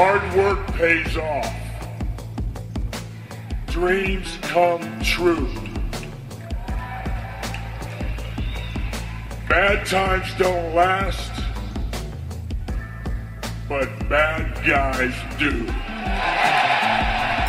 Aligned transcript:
Hard 0.00 0.32
work 0.36 0.64
pays 0.74 1.16
off. 1.16 1.52
Dreams 3.66 4.38
come 4.42 4.80
true. 5.02 5.48
Bad 9.48 9.84
times 9.84 10.32
don't 10.38 10.72
last, 10.72 11.32
but 13.68 13.88
bad 14.08 14.64
guys 14.64 15.12
do. 15.36 15.66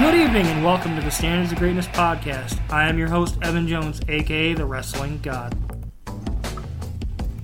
Good 0.04 0.16
evening 0.16 0.48
and 0.48 0.66
welcome 0.66 0.96
to 0.96 1.04
the 1.04 1.12
Standards 1.12 1.52
of 1.52 1.60
Greatness 1.60 1.86
podcast. 1.90 2.60
I 2.72 2.90
am 2.90 2.98
your 2.98 3.10
host, 3.10 3.38
Evan 3.44 3.68
Jones, 3.68 4.02
aka 4.08 4.56
the 4.56 4.66
Wrestling 4.66 5.20
God. 5.22 5.56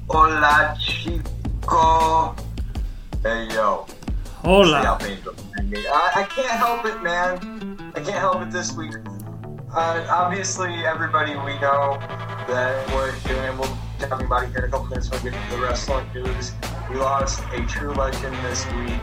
Hola, 0.09 0.75
chico. 0.79 2.35
Hey, 3.21 3.49
yo. 3.53 3.85
Hola. 4.45 4.99
I, 5.01 6.11
I 6.17 6.23
can't 6.29 6.51
help 6.51 6.85
it, 6.85 7.01
man. 7.01 7.91
I 7.95 7.99
can't 7.99 8.09
help 8.19 8.43
it 8.43 8.51
this 8.51 8.73
week. 8.73 8.93
Uh, 9.73 10.05
obviously, 10.07 10.71
everybody 10.85 11.31
we 11.31 11.57
know 11.59 11.97
that 12.47 12.87
we're 12.93 13.11
doing, 13.27 13.57
we'll 13.57 13.75
be 13.99 14.05
talking 14.05 14.27
about 14.27 14.43
it 14.43 14.49
here 14.49 14.59
in 14.59 14.65
a 14.65 14.67
couple 14.69 14.85
minutes 14.85 15.09
when 15.09 15.23
we 15.23 15.31
get 15.31 15.49
to 15.49 15.55
the 15.55 15.61
wrestling 15.63 16.05
news. 16.13 16.51
We 16.91 16.97
lost 16.97 17.41
a 17.53 17.65
true 17.65 17.91
legend 17.93 18.35
this 18.45 18.71
week, 18.73 18.99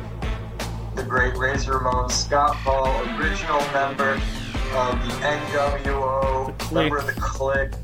the 0.95 1.02
great 1.02 1.36
Razor 1.36 1.78
Ramon 1.78 2.09
Scott 2.09 2.55
Hall, 2.55 2.86
original 3.19 3.59
member 3.72 4.12
of 4.12 4.95
the 5.02 5.12
NWO, 5.27 6.56
The 6.69 6.74
member 6.77 6.98
of 6.98 7.06
the 7.06 7.12
Kliq. 7.14 7.74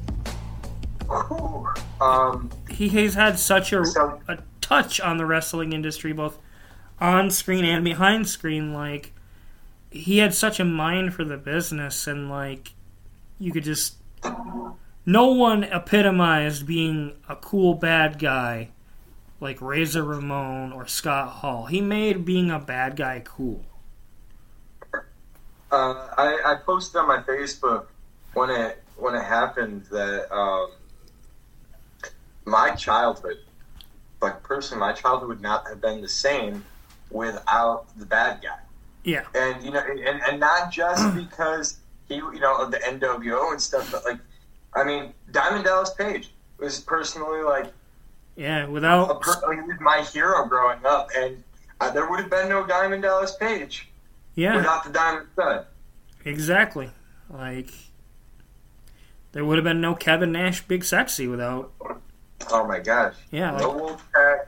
Um, 2.00 2.50
He 2.70 2.88
has 2.90 3.14
had 3.14 3.36
such 3.36 3.72
a, 3.72 3.84
So- 3.84 4.20
a 4.28 4.38
touch 4.61 5.00
on 5.00 5.16
the 5.16 5.27
wrestling 5.27 5.72
industry, 5.72 6.12
both 6.12 6.38
on 7.00 7.30
screen 7.30 7.64
and 7.64 7.84
behind 7.84 8.28
screen. 8.28 8.72
Like, 8.72 9.12
he 9.91 10.18
had 10.18 10.34
such 10.34 10.60
a 10.60 10.64
mind 10.64 11.14
for 11.14 11.24
the 11.24 11.36
business, 11.36 12.06
and, 12.06 12.28
like, 12.28 12.72
you 13.38 13.52
could 13.52 13.64
just. 13.64 13.96
No 15.06 15.28
one 15.28 15.64
epitomized 15.64 16.66
being 16.66 17.14
a 17.28 17.36
cool 17.36 17.74
bad 17.74 18.18
guy 18.18 18.68
like 19.40 19.60
Razor 19.60 20.02
Ramon 20.02 20.72
or 20.72 20.86
Scott 20.86 21.28
Hall. 21.28 21.66
He 21.66 21.80
made 21.80 22.24
being 22.24 22.50
a 22.50 22.58
bad 22.58 22.96
guy 22.96 23.22
cool. 23.24 23.64
Uh, 25.70 26.08
I, 26.16 26.40
I 26.44 26.56
posted 26.64 26.96
on 26.96 27.08
my 27.08 27.22
Facebook 27.22 27.86
when 28.34 28.50
it 28.50 28.83
when 28.96 29.14
it 29.14 29.22
happened 29.22 29.84
that 29.90 30.34
um, 30.34 30.70
my 32.44 32.70
childhood, 32.74 33.38
like 34.20 34.42
personally, 34.42 34.80
my 34.80 34.92
childhood 34.92 35.28
would 35.28 35.42
not 35.42 35.68
have 35.68 35.80
been 35.80 36.00
the 36.00 36.08
same 36.08 36.64
without 37.11 37.87
the 37.98 38.06
bad 38.06 38.41
guy. 38.42 38.59
Yeah. 39.05 39.25
And 39.34 39.62
you 39.64 39.70
know, 39.70 39.81
and, 39.81 40.20
and 40.28 40.41
not 40.41 40.70
just 40.70 41.14
because 41.14 41.78
he, 42.09 42.17
you 42.17 42.41
know, 42.41 42.56
of 42.56 42.70
the 42.70 42.78
NWO 42.78 43.53
and 43.53 43.61
stuff, 43.61 43.91
but 43.91 44.05
like, 44.05 44.19
I 44.75 44.84
mean, 44.84 45.12
Diamond 45.31 45.64
Dallas 45.64 45.91
Page 45.95 46.31
was 46.59 46.81
personally 46.81 47.42
like 47.42 47.73
Yeah, 48.36 48.67
without 48.67 49.20
per- 49.20 49.55
he 49.55 49.61
was 49.62 49.79
my 49.81 50.03
hero 50.03 50.47
growing 50.47 50.84
up, 50.84 51.09
and 51.17 51.42
uh, 51.81 51.91
there 51.91 52.09
would 52.11 52.20
have 52.20 52.31
been 52.31 52.48
no 52.48 52.67
Diamond 52.67 53.03
Dallas 53.03 53.34
Page 53.36 53.89
yeah, 54.34 54.56
without 54.56 54.84
the 54.84 54.91
Diamond 54.91 55.27
Stud. 55.33 55.67
Exactly. 56.25 56.91
Like 57.31 57.70
there 59.33 59.45
would 59.45 59.56
have 59.59 59.64
been 59.64 59.81
no 59.81 59.95
Kevin 59.95 60.33
Nash 60.33 60.62
Big 60.67 60.84
Sexy 60.84 61.27
without 61.29 61.73
Oh 62.51 62.67
my 62.67 62.79
gosh. 62.81 63.14
yeah, 63.31 63.56
No 63.56 63.73
Wolfpack. 63.73 64.47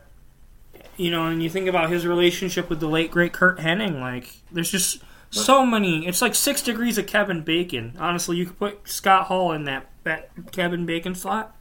You 1.01 1.11
know, 1.11 1.29
and 1.29 1.43
you 1.43 1.49
think 1.49 1.67
about 1.67 1.89
his 1.89 2.07
relationship 2.07 2.69
with 2.69 2.79
the 2.79 2.87
late 2.87 3.11
great 3.11 3.33
Curt 3.33 3.59
Hennig, 3.59 3.99
like 3.99 4.35
there's 4.53 4.71
just 4.71 5.03
so 5.31 5.65
many 5.65 6.07
it's 6.07 6.21
like 6.21 6.35
six 6.35 6.61
degrees 6.61 6.99
of 6.99 7.07
Kevin 7.07 7.41
Bacon. 7.41 7.97
Honestly, 7.99 8.37
you 8.37 8.45
could 8.45 8.59
put 8.59 8.87
Scott 8.87 9.29
Hall 9.29 9.51
in 9.53 9.65
that, 9.65 9.89
that 10.05 10.29
Kevin 10.53 10.85
Bacon 10.85 11.15
slot 11.15 11.57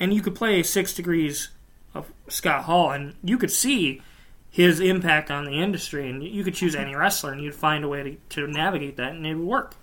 and 0.00 0.14
you 0.14 0.22
could 0.22 0.34
play 0.34 0.62
six 0.62 0.94
degrees 0.94 1.50
of 1.92 2.10
Scott 2.28 2.64
Hall 2.64 2.90
and 2.90 3.14
you 3.22 3.36
could 3.36 3.50
see 3.50 4.00
his 4.50 4.80
impact 4.80 5.30
on 5.30 5.44
the 5.44 5.60
industry 5.60 6.08
and 6.08 6.22
you 6.22 6.42
could 6.42 6.54
choose 6.54 6.74
any 6.74 6.94
wrestler 6.94 7.32
and 7.32 7.42
you'd 7.42 7.54
find 7.54 7.84
a 7.84 7.88
way 7.88 8.02
to, 8.02 8.16
to 8.30 8.46
navigate 8.50 8.96
that 8.96 9.12
and 9.12 9.26
it 9.26 9.34
would 9.34 9.46
work. 9.46 9.74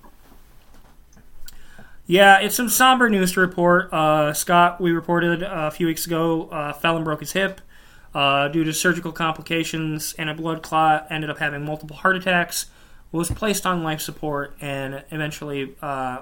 Yeah, 2.07 2.39
it's 2.39 2.55
some 2.55 2.69
somber 2.69 3.07
news 3.07 3.33
to 3.33 3.41
report. 3.41 3.93
Uh, 3.93 4.33
Scott, 4.33 4.81
we 4.81 4.91
reported 4.91 5.43
a 5.43 5.69
few 5.69 5.85
weeks 5.85 6.07
ago, 6.07 6.49
uh, 6.49 6.73
fell 6.73 6.95
and 6.95 7.05
broke 7.05 7.19
his 7.19 7.33
hip 7.33 7.61
uh, 8.15 8.47
due 8.47 8.63
to 8.63 8.73
surgical 8.73 9.11
complications 9.11 10.15
and 10.17 10.29
a 10.29 10.33
blood 10.33 10.63
clot. 10.63 11.05
Ended 11.11 11.29
up 11.29 11.37
having 11.37 11.63
multiple 11.63 11.97
heart 11.97 12.15
attacks. 12.15 12.65
Was 13.11 13.29
placed 13.29 13.65
on 13.65 13.83
life 13.83 14.01
support 14.01 14.57
and 14.59 15.03
eventually 15.11 15.75
uh, 15.81 16.21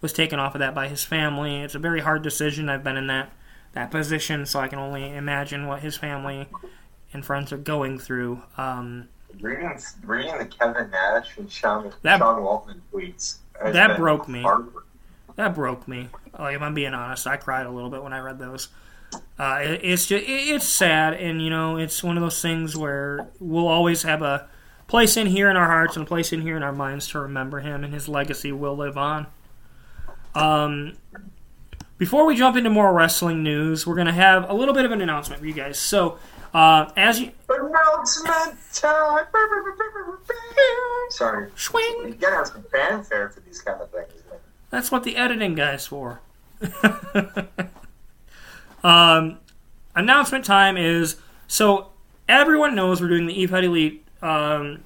was 0.00 0.12
taken 0.12 0.38
off 0.40 0.54
of 0.54 0.58
that 0.60 0.74
by 0.74 0.88
his 0.88 1.04
family. 1.04 1.60
It's 1.60 1.74
a 1.76 1.78
very 1.78 2.00
hard 2.00 2.22
decision. 2.22 2.68
I've 2.68 2.82
been 2.82 2.96
in 2.96 3.06
that 3.08 3.30
that 3.72 3.90
position, 3.90 4.46
so 4.46 4.58
I 4.60 4.68
can 4.68 4.78
only 4.78 5.14
imagine 5.14 5.66
what 5.66 5.80
his 5.80 5.96
family 5.96 6.48
and 7.12 7.24
friends 7.24 7.52
are 7.52 7.56
going 7.58 7.98
through. 7.98 8.40
Um, 8.56 9.08
Reading, 9.40 9.76
reading 10.04 10.38
the 10.38 10.46
Kevin 10.46 10.90
Nash 10.90 11.36
and 11.38 11.50
Sean, 11.50 11.92
That- 12.02 12.18
Sean 12.18 12.40
Waltman 12.40 12.80
tweets. 12.92 13.38
That 13.62 13.96
broke 13.96 14.28
me. 14.28 14.42
heartbreaking. 14.42 14.80
that 15.36 15.54
broke 15.56 15.86
me. 15.88 16.08
Like 16.38 16.54
if 16.56 16.62
I'm 16.62 16.74
being 16.74 16.94
honest, 16.94 17.26
I 17.26 17.36
cried 17.36 17.66
a 17.66 17.70
little 17.70 17.90
bit 17.90 18.02
when 18.02 18.12
I 18.12 18.18
read 18.20 18.38
those. 18.38 18.68
Uh, 19.38 19.60
it, 19.62 19.80
it's 19.82 20.06
just 20.06 20.24
it, 20.24 20.30
it's 20.30 20.66
sad, 20.66 21.14
and 21.14 21.42
you 21.42 21.50
know, 21.50 21.76
it's 21.76 22.02
one 22.02 22.16
of 22.16 22.22
those 22.22 22.40
things 22.40 22.76
where 22.76 23.28
we'll 23.40 23.68
always 23.68 24.02
have 24.02 24.22
a 24.22 24.48
place 24.86 25.16
in 25.16 25.26
here 25.26 25.50
in 25.50 25.56
our 25.56 25.66
hearts 25.66 25.96
and 25.96 26.04
a 26.04 26.08
place 26.08 26.32
in 26.32 26.42
here 26.42 26.56
in 26.56 26.62
our 26.62 26.72
minds 26.72 27.08
to 27.08 27.18
remember 27.18 27.60
him, 27.60 27.84
and 27.84 27.92
his 27.92 28.08
legacy 28.08 28.52
will 28.52 28.76
live 28.76 28.96
on. 28.96 29.26
Um, 30.34 30.96
before 31.98 32.26
we 32.26 32.36
jump 32.36 32.56
into 32.56 32.70
more 32.70 32.92
wrestling 32.92 33.42
news, 33.42 33.86
we're 33.86 33.96
gonna 33.96 34.12
have 34.12 34.48
a 34.48 34.54
little 34.54 34.74
bit 34.74 34.84
of 34.84 34.92
an 34.92 35.00
announcement 35.00 35.40
for 35.40 35.46
you 35.46 35.54
guys. 35.54 35.78
So, 35.78 36.18
uh, 36.52 36.90
as 36.96 37.20
you 37.20 37.32
Announcement 37.48 38.56
time. 38.72 39.10
Sorry. 41.10 41.50
swing, 41.56 41.96
You 42.04 42.14
gotta 42.14 42.36
have 42.36 42.46
some 42.48 42.64
fanfare 42.72 43.28
for 43.30 43.40
these 43.40 43.60
kind 43.60 43.80
of 43.80 43.90
things. 43.90 44.12
That's 44.70 44.90
what 44.90 45.04
the 45.04 45.16
editing 45.16 45.54
guy's 45.54 45.86
for. 45.86 46.20
um, 48.84 49.38
announcement 49.96 50.44
time 50.44 50.76
is 50.76 51.16
so 51.48 51.88
everyone 52.28 52.74
knows 52.74 53.00
we're 53.00 53.08
doing 53.08 53.26
the 53.26 53.40
Eve 53.40 53.52
Elite 53.52 54.04
um, 54.22 54.84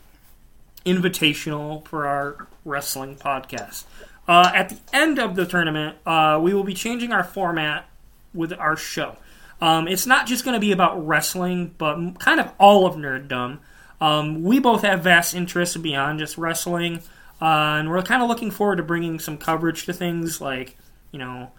invitational 0.86 1.86
for 1.86 2.06
our 2.06 2.48
wrestling 2.64 3.16
podcast. 3.16 3.84
Uh, 4.26 4.50
at 4.54 4.68
the 4.68 4.78
end 4.92 5.18
of 5.18 5.36
the 5.36 5.46
tournament, 5.46 5.96
uh, 6.06 6.38
we 6.40 6.54
will 6.54 6.64
be 6.64 6.74
changing 6.74 7.12
our 7.12 7.24
format 7.24 7.88
with 8.34 8.52
our 8.52 8.76
show. 8.76 9.16
Um, 9.60 9.88
it's 9.88 10.06
not 10.06 10.26
just 10.26 10.44
going 10.44 10.54
to 10.54 10.60
be 10.60 10.72
about 10.72 11.04
wrestling, 11.06 11.74
but 11.78 12.18
kind 12.18 12.38
of 12.38 12.52
all 12.58 12.86
of 12.86 12.94
nerddom. 12.94 13.58
Um, 14.00 14.42
we 14.42 14.60
both 14.60 14.82
have 14.82 15.02
vast 15.02 15.34
interests 15.34 15.76
beyond 15.76 16.20
just 16.20 16.38
wrestling, 16.38 16.98
uh, 17.40 17.78
and 17.78 17.90
we're 17.90 18.02
kind 18.02 18.22
of 18.22 18.28
looking 18.28 18.50
forward 18.50 18.76
to 18.76 18.82
bringing 18.82 19.18
some 19.18 19.38
coverage 19.38 19.86
to 19.86 19.92
things 19.92 20.40
like, 20.40 20.76
you 21.10 21.18
know, 21.18 21.50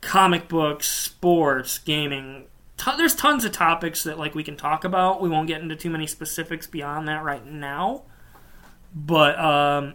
comic 0.00 0.48
books, 0.48 0.88
sports, 0.88 1.78
gaming. 1.78 2.46
Ton 2.76 2.96
there's 2.96 3.14
tons 3.14 3.44
of 3.44 3.52
topics 3.52 4.04
that 4.04 4.18
like 4.18 4.34
we 4.34 4.44
can 4.44 4.56
talk 4.56 4.84
about. 4.84 5.20
We 5.20 5.28
won't 5.28 5.48
get 5.48 5.60
into 5.60 5.76
too 5.76 5.90
many 5.90 6.06
specifics 6.06 6.66
beyond 6.66 7.08
that 7.08 7.24
right 7.24 7.44
now, 7.44 8.02
but 8.94 9.38
um, 9.38 9.94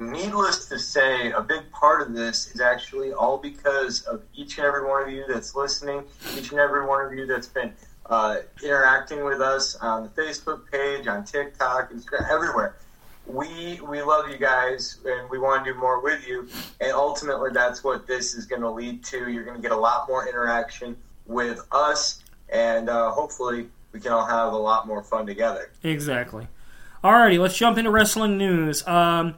Needless 0.00 0.66
to 0.66 0.78
say, 0.78 1.30
a 1.30 1.40
big 1.40 1.70
part 1.70 2.02
of 2.02 2.14
this 2.14 2.52
is 2.52 2.60
actually 2.60 3.12
all 3.12 3.38
because 3.38 4.02
of 4.02 4.22
each 4.34 4.58
and 4.58 4.66
every 4.66 4.84
one 4.84 5.02
of 5.02 5.08
you 5.08 5.24
that's 5.28 5.54
listening, 5.54 6.02
each 6.36 6.50
and 6.50 6.58
every 6.58 6.84
one 6.84 7.06
of 7.06 7.12
you 7.12 7.26
that's 7.26 7.46
been 7.46 7.72
uh, 8.06 8.38
interacting 8.62 9.24
with 9.24 9.40
us 9.40 9.76
on 9.76 10.02
the 10.02 10.08
Facebook 10.20 10.68
page, 10.70 11.06
on 11.06 11.24
TikTok, 11.24 11.92
Instagram, 11.92 12.28
everywhere. 12.28 12.76
We 13.26 13.80
we 13.80 14.02
love 14.02 14.28
you 14.28 14.36
guys, 14.36 14.98
and 15.04 15.28
we 15.30 15.38
want 15.38 15.64
to 15.64 15.72
do 15.72 15.78
more 15.78 16.00
with 16.00 16.26
you. 16.26 16.46
And 16.80 16.92
ultimately, 16.92 17.50
that's 17.52 17.82
what 17.82 18.06
this 18.06 18.34
is 18.34 18.44
going 18.46 18.62
to 18.62 18.70
lead 18.70 19.02
to. 19.04 19.30
You're 19.30 19.44
going 19.44 19.56
to 19.56 19.62
get 19.62 19.72
a 19.72 19.76
lot 19.76 20.06
more 20.08 20.28
interaction 20.28 20.96
with 21.26 21.66
us, 21.72 22.22
and 22.50 22.88
uh, 22.90 23.10
hopefully, 23.10 23.68
we 23.92 24.00
can 24.00 24.12
all 24.12 24.26
have 24.26 24.52
a 24.52 24.56
lot 24.56 24.86
more 24.86 25.02
fun 25.02 25.26
together. 25.26 25.70
Exactly. 25.82 26.48
Alrighty, 27.02 27.38
let's 27.38 27.56
jump 27.56 27.78
into 27.78 27.90
wrestling 27.90 28.38
news. 28.38 28.86
Um, 28.86 29.34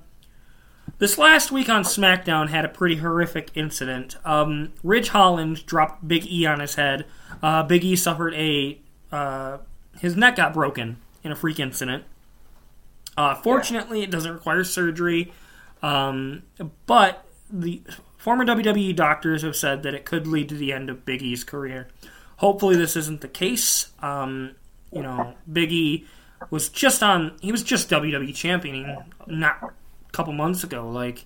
this 0.98 1.18
last 1.18 1.52
week 1.52 1.68
on 1.68 1.82
SmackDown 1.82 2.48
had 2.48 2.64
a 2.64 2.68
pretty 2.68 2.96
horrific 2.96 3.50
incident. 3.54 4.16
Um, 4.24 4.72
Ridge 4.82 5.08
Holland 5.08 5.66
dropped 5.66 6.06
Big 6.06 6.26
E 6.26 6.46
on 6.46 6.60
his 6.60 6.76
head. 6.76 7.06
Uh, 7.42 7.62
Big 7.62 7.84
E 7.84 7.96
suffered 7.96 8.34
a 8.34 8.78
uh, 9.12 9.58
his 10.00 10.16
neck 10.16 10.36
got 10.36 10.54
broken 10.54 10.96
in 11.22 11.32
a 11.32 11.36
freak 11.36 11.60
incident. 11.60 12.04
Uh, 13.16 13.34
fortunately, 13.34 14.02
it 14.02 14.10
doesn't 14.10 14.32
require 14.32 14.62
surgery, 14.64 15.32
um, 15.82 16.42
but 16.86 17.24
the 17.50 17.82
former 18.18 18.44
WWE 18.44 18.94
doctors 18.94 19.42
have 19.42 19.56
said 19.56 19.82
that 19.84 19.94
it 19.94 20.04
could 20.04 20.26
lead 20.26 20.48
to 20.48 20.54
the 20.54 20.72
end 20.72 20.90
of 20.90 21.04
Big 21.04 21.22
E's 21.22 21.44
career. 21.44 21.88
Hopefully, 22.38 22.76
this 22.76 22.96
isn't 22.96 23.22
the 23.22 23.28
case. 23.28 23.90
Um, 24.00 24.56
you 24.92 25.02
know, 25.02 25.34
Big 25.50 25.72
E 25.72 26.06
was 26.50 26.68
just 26.68 27.02
on. 27.02 27.36
He 27.40 27.52
was 27.52 27.62
just 27.62 27.88
WWE 27.90 28.34
championing 28.34 28.96
not 29.26 29.62
a 29.62 30.12
couple 30.12 30.32
months 30.32 30.64
ago. 30.64 30.88
Like 30.88 31.24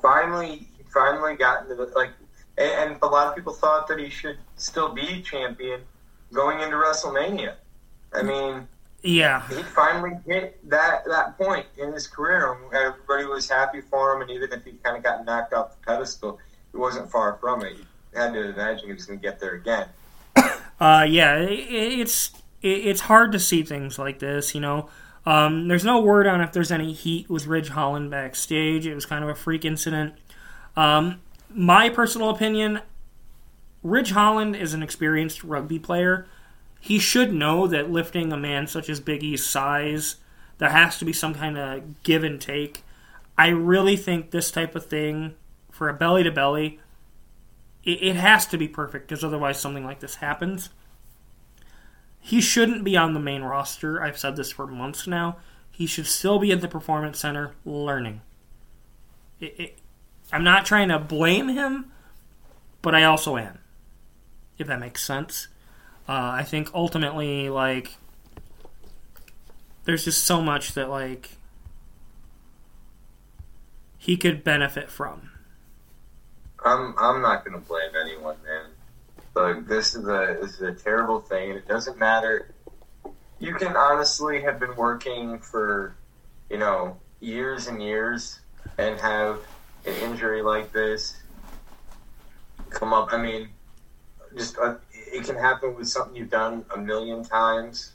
finally, 0.00 0.66
he 0.76 0.84
finally 0.92 1.36
got 1.36 1.62
into 1.62 1.74
the 1.74 1.86
like, 1.94 2.10
and, 2.58 2.92
and 2.92 3.02
a 3.02 3.06
lot 3.06 3.28
of 3.28 3.34
people 3.34 3.52
thought 3.52 3.86
that 3.88 3.98
he 3.98 4.08
should 4.08 4.38
still 4.56 4.92
be 4.92 5.22
champion 5.22 5.80
going 6.32 6.60
into 6.60 6.76
WrestleMania. 6.76 7.54
I 8.12 8.22
mean, 8.22 8.66
yeah, 9.02 9.46
he 9.48 9.62
finally 9.62 10.16
hit 10.26 10.58
that 10.68 11.04
that 11.06 11.36
point 11.38 11.66
in 11.78 11.92
his 11.92 12.06
career, 12.06 12.52
and 12.52 12.74
everybody 12.74 13.24
was 13.24 13.48
happy 13.48 13.80
for 13.80 14.14
him. 14.14 14.22
And 14.22 14.30
even 14.30 14.52
if 14.52 14.64
he 14.64 14.72
kind 14.82 14.96
of 14.96 15.02
got 15.02 15.24
knocked 15.24 15.52
off 15.52 15.76
the 15.76 15.86
pedestal, 15.86 16.38
he 16.72 16.78
wasn't 16.78 17.10
far 17.10 17.38
from 17.40 17.64
it. 17.64 17.76
You 17.76 17.84
had 18.14 18.32
to 18.32 18.50
imagine 18.50 18.86
he 18.86 18.92
was 18.92 19.06
going 19.06 19.18
to 19.18 19.22
get 19.22 19.40
there 19.40 19.54
again. 19.54 19.88
Uh, 20.80 21.04
yeah, 21.06 21.36
it, 21.36 21.50
it's 21.50 22.30
it, 22.62 22.68
it's 22.68 23.02
hard 23.02 23.32
to 23.32 23.38
see 23.38 23.62
things 23.62 23.98
like 23.98 24.18
this, 24.18 24.54
you 24.54 24.62
know. 24.62 24.88
Um, 25.26 25.68
there's 25.68 25.84
no 25.84 26.00
word 26.00 26.26
on 26.26 26.40
if 26.40 26.52
there's 26.52 26.72
any 26.72 26.94
heat 26.94 27.28
with 27.28 27.46
Ridge 27.46 27.68
Holland 27.68 28.10
backstage. 28.10 28.86
It 28.86 28.94
was 28.94 29.04
kind 29.04 29.22
of 29.22 29.28
a 29.28 29.34
freak 29.34 29.66
incident. 29.66 30.14
Um, 30.76 31.20
my 31.50 31.90
personal 31.90 32.30
opinion 32.30 32.80
Ridge 33.82 34.10
Holland 34.10 34.56
is 34.56 34.74
an 34.74 34.82
experienced 34.82 35.42
rugby 35.42 35.78
player. 35.78 36.26
He 36.80 36.98
should 36.98 37.34
know 37.34 37.66
that 37.66 37.90
lifting 37.90 38.32
a 38.32 38.38
man 38.38 38.66
such 38.66 38.88
as 38.88 39.00
Big 39.00 39.22
E's 39.22 39.44
size, 39.44 40.16
there 40.58 40.70
has 40.70 40.98
to 40.98 41.04
be 41.04 41.12
some 41.12 41.34
kind 41.34 41.58
of 41.58 42.02
give 42.02 42.24
and 42.24 42.40
take. 42.40 42.82
I 43.36 43.48
really 43.48 43.96
think 43.96 44.30
this 44.30 44.50
type 44.50 44.74
of 44.74 44.86
thing, 44.86 45.34
for 45.70 45.88
a 45.88 45.94
belly 45.94 46.22
to 46.22 46.30
belly, 46.30 46.80
it, 47.84 48.16
has 48.16 48.46
to 48.46 48.58
be 48.58 48.68
perfect 48.68 49.08
because 49.08 49.24
otherwise 49.24 49.58
something 49.58 49.84
like 49.84 50.00
this 50.00 50.16
happens. 50.16 50.70
He 52.18 52.40
shouldn't 52.40 52.84
be 52.84 52.96
on 52.96 53.14
the 53.14 53.20
main 53.20 53.42
roster. 53.42 54.02
I've 54.02 54.18
said 54.18 54.36
this 54.36 54.52
for 54.52 54.66
months 54.66 55.06
now. 55.06 55.38
He 55.70 55.86
should 55.86 56.06
still 56.06 56.38
be 56.38 56.52
at 56.52 56.60
the 56.60 56.68
performance 56.68 57.18
center 57.18 57.52
learning. 57.64 58.20
It, 59.40 59.54
it, 59.58 59.78
I'm 60.30 60.44
not 60.44 60.66
trying 60.66 60.88
to 60.90 60.98
blame 60.98 61.48
him, 61.48 61.90
but 62.82 62.94
I 62.94 63.04
also 63.04 63.38
am. 63.38 63.58
If 64.58 64.66
that 64.66 64.80
makes 64.80 65.02
sense. 65.02 65.48
Uh, 66.10 66.32
I 66.38 66.42
think 66.42 66.74
ultimately, 66.74 67.50
like, 67.50 67.94
there's 69.84 70.04
just 70.04 70.24
so 70.24 70.42
much 70.42 70.74
that, 70.74 70.90
like, 70.90 71.36
he 73.96 74.16
could 74.16 74.42
benefit 74.42 74.90
from. 74.90 75.30
I'm 76.64 76.96
I'm 76.98 77.22
not 77.22 77.44
gonna 77.44 77.58
blame 77.58 77.92
anyone, 78.04 78.34
man. 78.44 78.70
Like 79.36 79.68
this 79.68 79.94
is 79.94 80.08
a 80.08 80.36
this 80.42 80.54
is 80.54 80.62
a 80.62 80.72
terrible 80.72 81.20
thing, 81.20 81.50
and 81.50 81.58
it 81.58 81.68
doesn't 81.68 81.96
matter. 81.96 82.52
You 83.38 83.54
can 83.54 83.76
honestly 83.76 84.42
have 84.42 84.58
been 84.58 84.74
working 84.74 85.38
for, 85.38 85.94
you 86.50 86.58
know, 86.58 86.96
years 87.20 87.68
and 87.68 87.80
years, 87.80 88.40
and 88.78 89.00
have 89.00 89.38
an 89.86 89.94
injury 90.02 90.42
like 90.42 90.72
this 90.72 91.22
come 92.68 92.92
up. 92.92 93.12
I 93.12 93.16
mean, 93.16 93.48
just 94.36 94.58
uh, 94.58 94.74
it 95.12 95.24
can 95.24 95.36
happen 95.36 95.74
with 95.74 95.88
something 95.88 96.16
you've 96.16 96.30
done 96.30 96.64
a 96.74 96.78
million 96.78 97.24
times. 97.24 97.92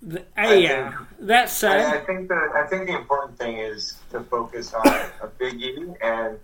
The, 0.00 0.20
uh, 0.36 0.48
yeah, 0.48 0.90
think, 0.90 1.28
that 1.28 1.48
said, 1.48 1.80
I, 1.80 1.98
I 1.98 2.04
think 2.04 2.28
the 2.28 2.50
I 2.54 2.66
think 2.66 2.88
the 2.88 2.96
important 2.96 3.38
thing 3.38 3.58
is 3.58 3.98
to 4.10 4.20
focus 4.20 4.74
on 4.74 4.86
a 4.86 5.28
Big 5.38 5.62
E 5.62 5.86
and 6.02 6.38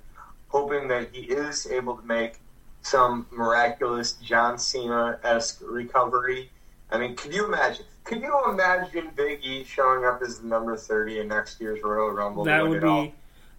hoping 0.48 0.86
that 0.88 1.08
he 1.12 1.22
is 1.22 1.66
able 1.66 1.96
to 1.96 2.06
make 2.06 2.38
some 2.82 3.26
miraculous 3.32 4.12
John 4.12 4.58
Cena 4.58 5.18
esque 5.24 5.60
recovery. 5.62 6.50
I 6.90 6.98
mean, 6.98 7.16
could 7.16 7.34
you 7.34 7.46
imagine? 7.46 7.84
Could 8.04 8.22
you 8.22 8.32
imagine 8.48 9.10
Big 9.16 9.44
E 9.44 9.64
showing 9.64 10.04
up 10.04 10.22
as 10.22 10.38
the 10.38 10.46
number 10.46 10.76
thirty 10.76 11.18
in 11.18 11.28
next 11.28 11.60
year's 11.60 11.82
Royal 11.82 12.10
Rumble? 12.10 12.44
That 12.44 12.66
would 12.66 12.80
be 12.80 12.86
all? 12.86 13.12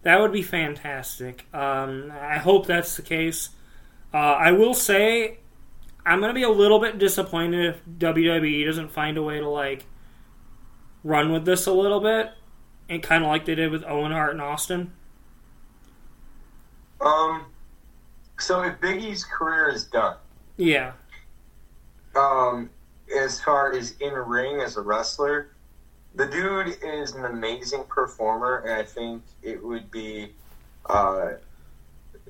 that 0.03 0.19
would 0.21 0.31
be 0.31 0.43
fantastic. 0.43 1.45
Um, 1.53 2.11
I 2.19 2.37
hope 2.37 2.65
that's 2.65 2.95
the 2.95 3.01
case. 3.01 3.49
Uh, 4.13 4.17
I 4.17 4.51
will 4.51 4.73
say, 4.73 5.39
I'm 6.05 6.19
going 6.19 6.29
to 6.29 6.33
be 6.33 6.43
a 6.43 6.49
little 6.49 6.79
bit 6.79 6.97
disappointed 6.97 7.65
if 7.65 7.85
WWE 7.85 8.65
doesn't 8.65 8.91
find 8.91 9.17
a 9.17 9.23
way 9.23 9.39
to 9.39 9.49
like 9.49 9.85
run 11.03 11.31
with 11.31 11.45
this 11.45 11.65
a 11.65 11.73
little 11.73 11.99
bit, 11.99 12.31
and 12.87 13.03
kind 13.03 13.23
of 13.23 13.29
like 13.29 13.45
they 13.45 13.55
did 13.55 13.71
with 13.71 13.83
Owen 13.85 14.11
Hart 14.11 14.31
and 14.31 14.41
Austin. 14.41 14.91
Um, 17.01 17.45
so 18.39 18.61
if 18.63 18.79
Big 18.81 19.03
E's 19.03 19.23
career 19.23 19.69
is 19.69 19.85
done, 19.85 20.17
yeah. 20.57 20.93
Um, 22.15 22.69
as 23.15 23.41
far 23.41 23.73
as 23.73 23.95
in 23.99 24.13
ring 24.13 24.61
as 24.61 24.77
a 24.77 24.81
wrestler, 24.81 25.51
the 26.15 26.25
dude 26.25 26.77
is 26.83 27.15
an 27.15 27.25
amazing 27.25 27.83
performer, 27.87 28.63
and 28.65 28.73
I 28.73 28.83
think 28.83 29.23
it 29.41 29.63
would 29.63 29.89
be 29.91 30.33
uh, 30.89 31.33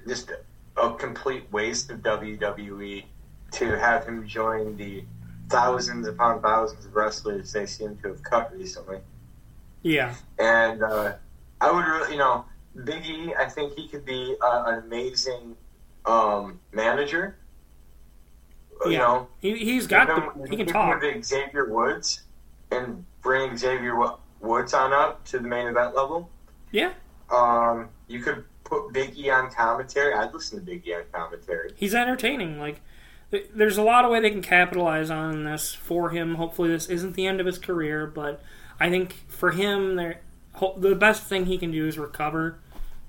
just 0.07 0.31
a 0.77 0.93
complete 0.93 1.51
waste 1.51 1.89
of 1.89 1.99
WWE 1.99 3.03
to 3.51 3.77
have 3.77 4.05
him 4.05 4.27
join 4.27 4.77
the 4.77 5.03
thousands 5.49 6.07
upon 6.07 6.41
thousands 6.41 6.85
of 6.85 6.95
wrestlers 6.95 7.51
they 7.51 7.65
seem 7.65 7.97
to 7.97 8.09
have 8.09 8.23
cut 8.23 8.53
recently. 8.55 8.99
Yeah. 9.81 10.15
And 10.37 10.83
uh, 10.83 11.13
I 11.61 11.71
would 11.71 11.85
really, 11.85 12.13
you 12.13 12.19
know, 12.19 12.45
Biggie, 12.77 13.35
I 13.37 13.49
think 13.49 13.73
he 13.73 13.87
could 13.87 14.05
be 14.05 14.35
uh, 14.41 14.63
an 14.67 14.83
amazing 14.83 15.55
um, 16.05 16.59
manager. 16.71 17.35
Yeah. 18.85 18.91
You 18.91 18.97
know, 18.97 19.27
he, 19.39 19.75
has 19.75 19.87
got 19.87 20.09
him, 20.09 20.43
the, 20.43 20.49
he 20.49 20.57
can 20.57 20.65
talk. 20.65 21.01
With 21.01 21.25
Xavier 21.25 21.69
Woods 21.69 22.21
and 22.71 23.03
bring 23.21 23.57
Xavier 23.57 23.97
Woods 24.41 24.73
on 24.73 24.93
up 24.93 25.25
to 25.25 25.39
the 25.39 25.47
main 25.47 25.67
event 25.67 25.95
level. 25.95 26.29
Yeah. 26.71 26.93
Um, 27.31 27.89
you 28.07 28.21
could 28.21 28.45
put 28.63 28.93
Biggie 28.93 29.33
on 29.33 29.51
commentary. 29.51 30.13
I'd 30.13 30.33
listen 30.33 30.63
to 30.63 30.71
Biggie 30.71 30.95
on 30.95 31.03
commentary. 31.11 31.71
He's 31.75 31.93
entertaining. 31.93 32.59
Like, 32.59 32.81
there's 33.53 33.77
a 33.77 33.83
lot 33.83 34.05
of 34.05 34.11
way 34.11 34.19
they 34.19 34.31
can 34.31 34.41
capitalize 34.41 35.09
on 35.09 35.43
this 35.43 35.73
for 35.73 36.09
him. 36.09 36.35
Hopefully, 36.35 36.69
this 36.69 36.87
isn't 36.87 37.13
the 37.13 37.27
end 37.27 37.39
of 37.39 37.45
his 37.45 37.57
career, 37.57 38.07
but 38.07 38.41
I 38.79 38.89
think 38.89 39.13
for 39.27 39.51
him, 39.51 39.95
the 39.95 40.95
best 40.95 41.23
thing 41.23 41.45
he 41.45 41.57
can 41.57 41.71
do 41.71 41.87
is 41.87 41.97
recover 41.97 42.59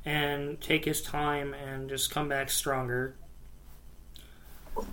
and 0.04 0.60
take 0.60 0.84
his 0.84 1.02
time 1.02 1.54
and 1.54 1.88
just 1.88 2.10
come 2.10 2.28
back 2.28 2.50
stronger. 2.50 3.14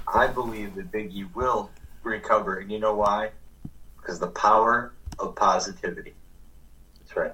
I 0.08 0.28
believe 0.28 0.75
that 0.75 0.92
Biggie 0.92 1.34
will 1.34 1.72
recover, 2.04 2.58
and 2.58 2.72
you 2.72 2.80
know 2.80 2.96
why? 2.96 3.32
Because 3.98 4.20
the 4.20 4.28
power 4.28 4.94
of 5.20 5.36
positivity. 5.36 6.13
That's 7.00 7.16
right. 7.16 7.34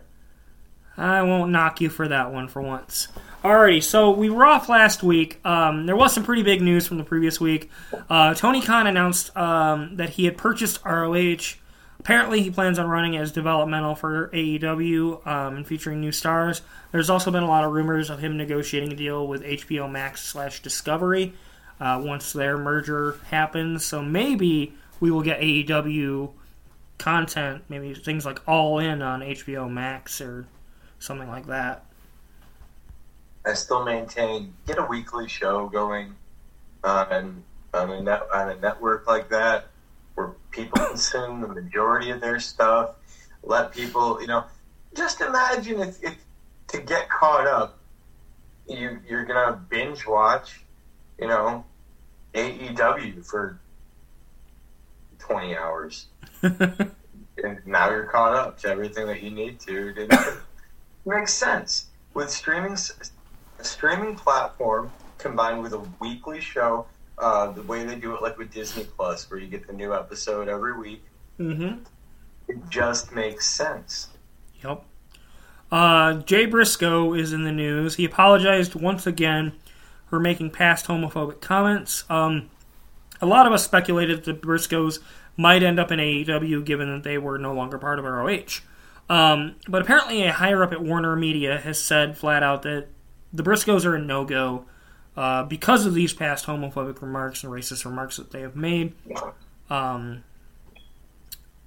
I 0.97 1.23
won't 1.23 1.51
knock 1.51 1.81
you 1.81 1.89
for 1.89 2.07
that 2.07 2.31
one 2.31 2.47
for 2.47 2.62
once. 2.62 3.07
Alrighty, 3.43 3.83
so 3.83 4.12
we 4.12 4.29
were 4.29 4.45
off 4.45 4.69
last 4.69 5.03
week. 5.03 5.39
Um, 5.45 5.85
there 5.85 5.95
was 5.95 6.13
some 6.13 6.23
pretty 6.23 6.43
big 6.43 6.62
news 6.62 6.88
from 6.88 6.97
the 6.97 7.03
previous 7.03 7.41
week. 7.41 7.69
Uh, 8.09 8.33
Tony 8.35 8.62
Khan 8.62 8.88
announced 8.88 9.35
um, 9.35 9.97
that 9.97 10.09
he 10.09 10.25
had 10.25 10.38
purchased 10.38 10.79
ROH 10.85 11.55
Apparently, 12.03 12.41
he 12.41 12.51
plans 12.51 12.79
on 12.79 12.89
running 12.89 13.15
as 13.15 13.31
developmental 13.31 13.95
for 13.95 14.27
AEW 14.33 15.25
um, 15.25 15.55
and 15.55 15.65
featuring 15.65 16.01
new 16.01 16.12
stars. 16.12 16.62
There's 16.91 17.09
also 17.09 17.31
been 17.31 17.43
a 17.43 17.47
lot 17.47 17.63
of 17.63 17.71
rumors 17.71 18.09
of 18.09 18.19
him 18.19 18.35
negotiating 18.35 18.91
a 18.91 18.95
deal 18.95 19.25
with 19.25 19.41
HBO 19.41 19.89
Max 19.89 20.21
slash 20.21 20.62
Discovery 20.62 21.31
uh, 21.79 22.01
once 22.03 22.33
their 22.33 22.57
merger 22.57 23.17
happens. 23.29 23.85
So 23.85 24.01
maybe 24.01 24.73
we 25.00 25.12
will 25.12 25.21
get 25.21 25.39
AEW 25.39 26.31
content, 26.97 27.63
maybe 27.69 27.93
things 27.93 28.25
like 28.25 28.45
All 28.50 28.79
In 28.79 29.01
on 29.01 29.21
HBO 29.21 29.71
Max 29.71 30.19
or 30.19 30.45
something 31.03 31.27
like 31.27 31.48
that. 31.48 31.86
I 33.45 33.53
still 33.55 33.83
maintain 33.83 34.53
get 34.65 34.79
a 34.79 34.86
weekly 34.86 35.27
show 35.27 35.67
going 35.67 36.15
on 36.83 37.43
on 37.74 37.89
a, 37.89 38.01
net, 38.01 38.22
on 38.33 38.50
a 38.50 38.55
network 38.55 39.05
like 39.07 39.29
that 39.29 39.67
where 40.15 40.29
people 40.51 40.79
consume 40.86 41.41
the 41.41 41.48
majority 41.48 42.12
of 42.12 42.22
their 42.22 42.39
stuff. 42.39 42.91
Let 43.43 43.74
people, 43.74 44.22
you 44.22 44.27
know, 44.27 44.45
just 44.95 45.19
imagine 45.19 45.81
if, 45.81 46.01
if 46.03 46.15
to 46.69 46.79
get 46.79 47.10
caught 47.10 47.48
up, 47.48 47.79
you 48.69 49.00
you're 49.10 49.25
gonna 49.25 49.60
binge 49.69 50.07
watch, 50.07 50.62
you 51.19 51.27
know, 51.27 51.65
AEW 52.33 53.25
for 53.25 53.60
twenty 55.19 55.57
hours, 55.57 56.05
and 56.41 56.89
now 57.65 57.89
you're 57.89 58.05
caught 58.05 58.36
up 58.36 58.60
to 58.60 58.69
everything 58.69 59.07
that 59.07 59.22
you 59.22 59.31
need 59.31 59.60
to. 59.62 60.07
Makes 61.05 61.33
sense 61.33 61.88
with 62.13 62.29
streaming. 62.29 62.77
A 63.60 63.63
streaming 63.63 64.15
platform 64.15 64.91
combined 65.17 65.62
with 65.62 65.74
a 65.74 65.81
weekly 66.00 66.41
show 66.41 66.86
uh, 67.17 67.51
the 67.51 67.62
way 67.63 67.83
they 67.83 67.95
do 67.95 68.15
it, 68.15 68.22
like 68.22 68.38
with 68.38 68.51
Disney 68.51 68.83
Plus, 68.83 69.29
where 69.29 69.39
you 69.39 69.48
get 69.48 69.67
the 69.67 69.74
new 69.74 69.93
episode 69.93 70.48
every 70.48 70.77
week. 70.77 71.03
Mm-hmm. 71.39 71.83
It 72.48 72.57
just 72.69 73.13
makes 73.13 73.48
sense. 73.48 74.10
Yep. 74.63 74.83
Uh, 75.72 76.13
Jay 76.22 76.45
Briscoe 76.45 77.13
is 77.13 77.33
in 77.33 77.43
the 77.43 77.51
news. 77.51 77.95
He 77.95 78.05
apologized 78.05 78.75
once 78.75 79.07
again 79.07 79.53
for 80.07 80.19
making 80.19 80.51
past 80.51 80.86
homophobic 80.86 81.41
comments. 81.41 82.03
Um, 82.10 82.50
a 83.22 83.25
lot 83.25 83.48
of 83.48 83.53
us 83.53 83.63
speculated 83.63 84.24
that 84.24 84.41
the 84.41 84.48
Briscoes 84.48 85.00
might 85.38 85.63
end 85.63 85.79
up 85.79 85.91
in 85.91 86.00
AEW 86.00 86.63
given 86.65 86.93
that 86.93 87.03
they 87.03 87.17
were 87.17 87.38
no 87.38 87.53
longer 87.53 87.77
part 87.77 87.98
of 87.98 88.05
ROH. 88.05 88.62
Um, 89.10 89.55
but 89.67 89.81
apparently, 89.81 90.24
a 90.24 90.31
higher 90.31 90.63
up 90.63 90.72
at 90.72 90.81
Warner 90.81 91.15
Media 91.15 91.57
has 91.60 91.79
said 91.81 92.17
flat 92.17 92.41
out 92.41 92.63
that 92.63 92.88
the 93.31 93.43
Briscoes 93.43 93.86
are 93.86 93.95
a 93.95 94.00
no 94.00 94.24
go 94.25 94.65
uh, 95.17 95.43
because 95.43 95.86
of 95.86 95.93
these 95.93 96.13
past 96.13 96.45
homophobic 96.45 97.01
remarks 97.01 97.43
and 97.43 97.51
racist 97.51 97.86
remarks 97.86 98.17
that 98.17 98.31
they 98.31 98.41
have 98.41 98.55
made. 98.55 98.93
Um, 99.69 100.24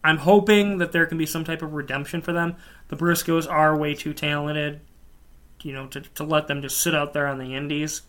I'm 0.02 0.19
hoping 0.19 0.78
that 0.78 0.93
there 0.93 1.07
can 1.07 1.19
be 1.19 1.26
some 1.26 1.45
type 1.45 1.62
of 1.62 1.75
redemption 1.75 2.23
for 2.23 2.33
them. 2.33 2.57
The 2.88 2.97
Briscoes 2.97 3.50
are 3.50 3.76
way 3.76 3.95
too 3.95 4.14
talented, 4.14 4.81
you 5.62 5.73
know, 5.73 5.88
to, 5.88 6.00
to 6.00 6.25
let 6.25 6.47
them 6.47 6.62
just 6.62 6.81
sit 6.81 6.95
out 6.95 7.12
there 7.12 7.26
on 7.26 7.38
the 7.38 7.55
indies. 7.55 8.02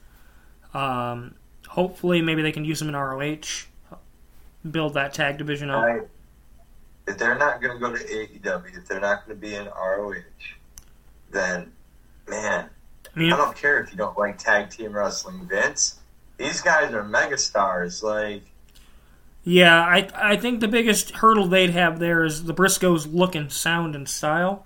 Um, 0.73 1.35
hopefully, 1.67 2.21
maybe 2.21 2.41
they 2.43 2.51
can 2.51 2.65
use 2.65 2.79
them 2.79 2.89
in 2.89 2.95
ROH, 2.95 3.65
build 4.69 4.93
that 4.93 5.13
tag 5.13 5.37
division 5.37 5.69
up. 5.69 5.83
If 7.07 7.17
they're 7.17 7.37
not 7.37 7.61
going 7.61 7.73
to 7.73 7.79
go 7.79 7.95
to 7.95 8.03
AEW, 8.03 8.77
if 8.77 8.87
they're 8.87 8.99
not 8.99 9.25
going 9.25 9.39
to 9.39 9.41
be 9.41 9.55
in 9.55 9.65
ROH, 9.65 10.15
then 11.31 11.71
man, 12.27 12.69
I 13.15 13.19
mean, 13.19 13.33
I 13.33 13.37
don't 13.37 13.55
care 13.55 13.79
if 13.79 13.91
you 13.91 13.97
don't 13.97 14.17
like 14.17 14.37
tag 14.37 14.69
team 14.69 14.93
wrestling, 14.93 15.47
Vince. 15.47 15.99
These 16.37 16.61
guys 16.61 16.93
are 16.93 17.03
megastars. 17.03 18.03
Like, 18.03 18.43
yeah, 19.43 19.81
I 19.81 20.09
I 20.15 20.35
think 20.35 20.59
the 20.59 20.67
biggest 20.67 21.11
hurdle 21.11 21.47
they'd 21.47 21.71
have 21.71 21.99
there 21.99 22.23
is 22.23 22.43
the 22.43 22.53
Briscoes' 22.53 23.11
look 23.11 23.35
and 23.35 23.51
sound 23.51 23.95
and 23.95 24.07
style. 24.07 24.65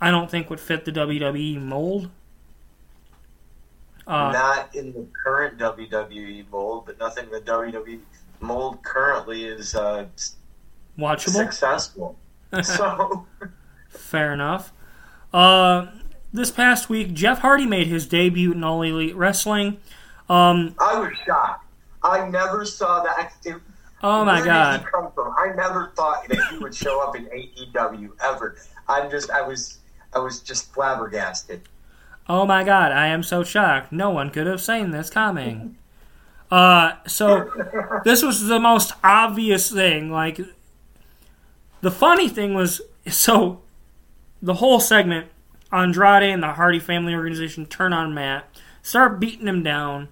I 0.00 0.10
don't 0.10 0.30
think 0.30 0.48
would 0.48 0.60
fit 0.60 0.84
the 0.84 0.92
WWE 0.92 1.60
mold. 1.60 2.10
Uh, 4.06 4.32
not 4.32 4.74
in 4.74 4.92
the 4.94 5.06
current 5.22 5.58
WWE 5.58 6.50
mold, 6.50 6.86
but 6.86 6.98
nothing 6.98 7.28
the 7.30 7.40
WWE 7.42 8.00
mold 8.40 8.82
currently 8.82 9.44
is 9.44 9.74
uh, 9.74 10.06
watchable. 10.98 11.30
successful. 11.30 12.16
so, 12.62 13.26
Fair 13.88 14.32
enough. 14.32 14.72
Uh, 15.32 15.86
this 16.32 16.50
past 16.50 16.88
week, 16.88 17.12
Jeff 17.14 17.40
Hardy 17.40 17.66
made 17.66 17.86
his 17.86 18.06
debut 18.06 18.52
in 18.52 18.64
All 18.64 18.82
Elite 18.82 19.16
Wrestling. 19.16 19.78
Um, 20.28 20.74
I 20.78 20.98
was 20.98 21.12
shocked. 21.24 21.64
I 22.02 22.28
never 22.28 22.64
saw 22.64 23.02
that. 23.02 23.32
It, 23.44 23.56
oh 24.02 24.24
my 24.24 24.36
where 24.36 24.44
god! 24.44 24.72
Did 24.72 24.80
he 24.80 24.86
come 24.92 25.12
from? 25.12 25.34
I 25.36 25.52
never 25.54 25.92
thought 25.96 26.28
that 26.28 26.38
he 26.50 26.58
would 26.58 26.74
show 26.74 27.02
up 27.02 27.16
in 27.16 27.26
AEW 27.26 28.10
ever. 28.22 28.56
I'm 28.88 29.10
just, 29.10 29.30
I 29.30 29.42
was, 29.42 29.78
I 30.14 30.18
was 30.18 30.40
just 30.40 30.72
flabbergasted. 30.72 31.62
Oh 32.28 32.46
my 32.46 32.62
god, 32.62 32.92
I 32.92 33.08
am 33.08 33.22
so 33.22 33.42
shocked. 33.42 33.90
No 33.90 34.10
one 34.10 34.30
could 34.30 34.46
have 34.46 34.60
seen 34.60 34.90
this 34.90 35.10
coming. 35.10 35.76
Uh, 36.50 36.92
so 37.06 37.50
this 38.04 38.22
was 38.22 38.46
the 38.46 38.60
most 38.60 38.92
obvious 39.02 39.70
thing. 39.70 40.10
Like, 40.10 40.38
the 41.80 41.90
funny 41.90 42.28
thing 42.28 42.54
was, 42.54 42.80
so 43.06 43.60
the 44.42 44.54
whole 44.54 44.80
segment, 44.80 45.28
Andrade 45.72 46.22
and 46.22 46.42
the 46.42 46.52
Hardy 46.52 46.78
family 46.78 47.14
organization 47.14 47.66
turn 47.66 47.92
on 47.92 48.14
Matt, 48.14 48.48
start 48.82 49.20
beating 49.20 49.46
him 49.46 49.62
down. 49.62 50.08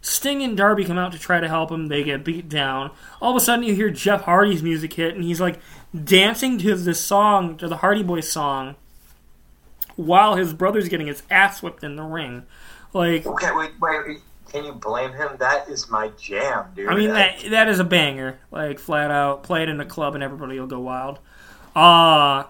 Sting 0.00 0.42
and 0.42 0.56
Darby 0.56 0.84
come 0.84 0.96
out 0.98 1.12
to 1.12 1.18
try 1.18 1.40
to 1.40 1.48
help 1.48 1.70
him. 1.72 1.88
They 1.88 2.04
get 2.04 2.24
beat 2.24 2.48
down. 2.48 2.92
All 3.20 3.32
of 3.32 3.36
a 3.36 3.40
sudden, 3.40 3.64
you 3.64 3.74
hear 3.74 3.90
Jeff 3.90 4.22
Hardy's 4.22 4.62
music 4.62 4.92
hit, 4.92 5.14
and 5.14 5.24
he's 5.24 5.40
like 5.40 5.58
dancing 6.04 6.56
to 6.58 6.74
this 6.76 7.00
song, 7.00 7.56
to 7.56 7.66
the 7.68 7.78
Hardy 7.78 8.04
Boys 8.04 8.30
song, 8.30 8.76
while 9.96 10.36
his 10.36 10.52
brother's 10.52 10.88
getting 10.88 11.08
his 11.08 11.22
ass 11.30 11.62
whipped 11.62 11.82
in 11.82 11.96
the 11.96 12.04
ring. 12.04 12.44
Like, 12.92 13.26
Okay, 13.26 13.50
wait, 13.52 13.72
wait. 13.80 14.18
Can 14.50 14.64
you 14.64 14.72
blame 14.72 15.12
him? 15.12 15.36
That 15.38 15.68
is 15.68 15.90
my 15.90 16.08
jam, 16.18 16.66
dude. 16.74 16.88
I 16.88 16.94
mean 16.94 17.10
that 17.10 17.42
that 17.50 17.68
is 17.68 17.80
a 17.80 17.84
banger. 17.84 18.38
Like 18.50 18.78
flat 18.78 19.10
out, 19.10 19.42
play 19.42 19.62
it 19.62 19.68
in 19.68 19.80
a 19.80 19.84
club 19.84 20.14
and 20.14 20.24
everybody 20.24 20.58
will 20.58 20.66
go 20.66 20.80
wild. 20.80 21.18
Uh 21.76 22.44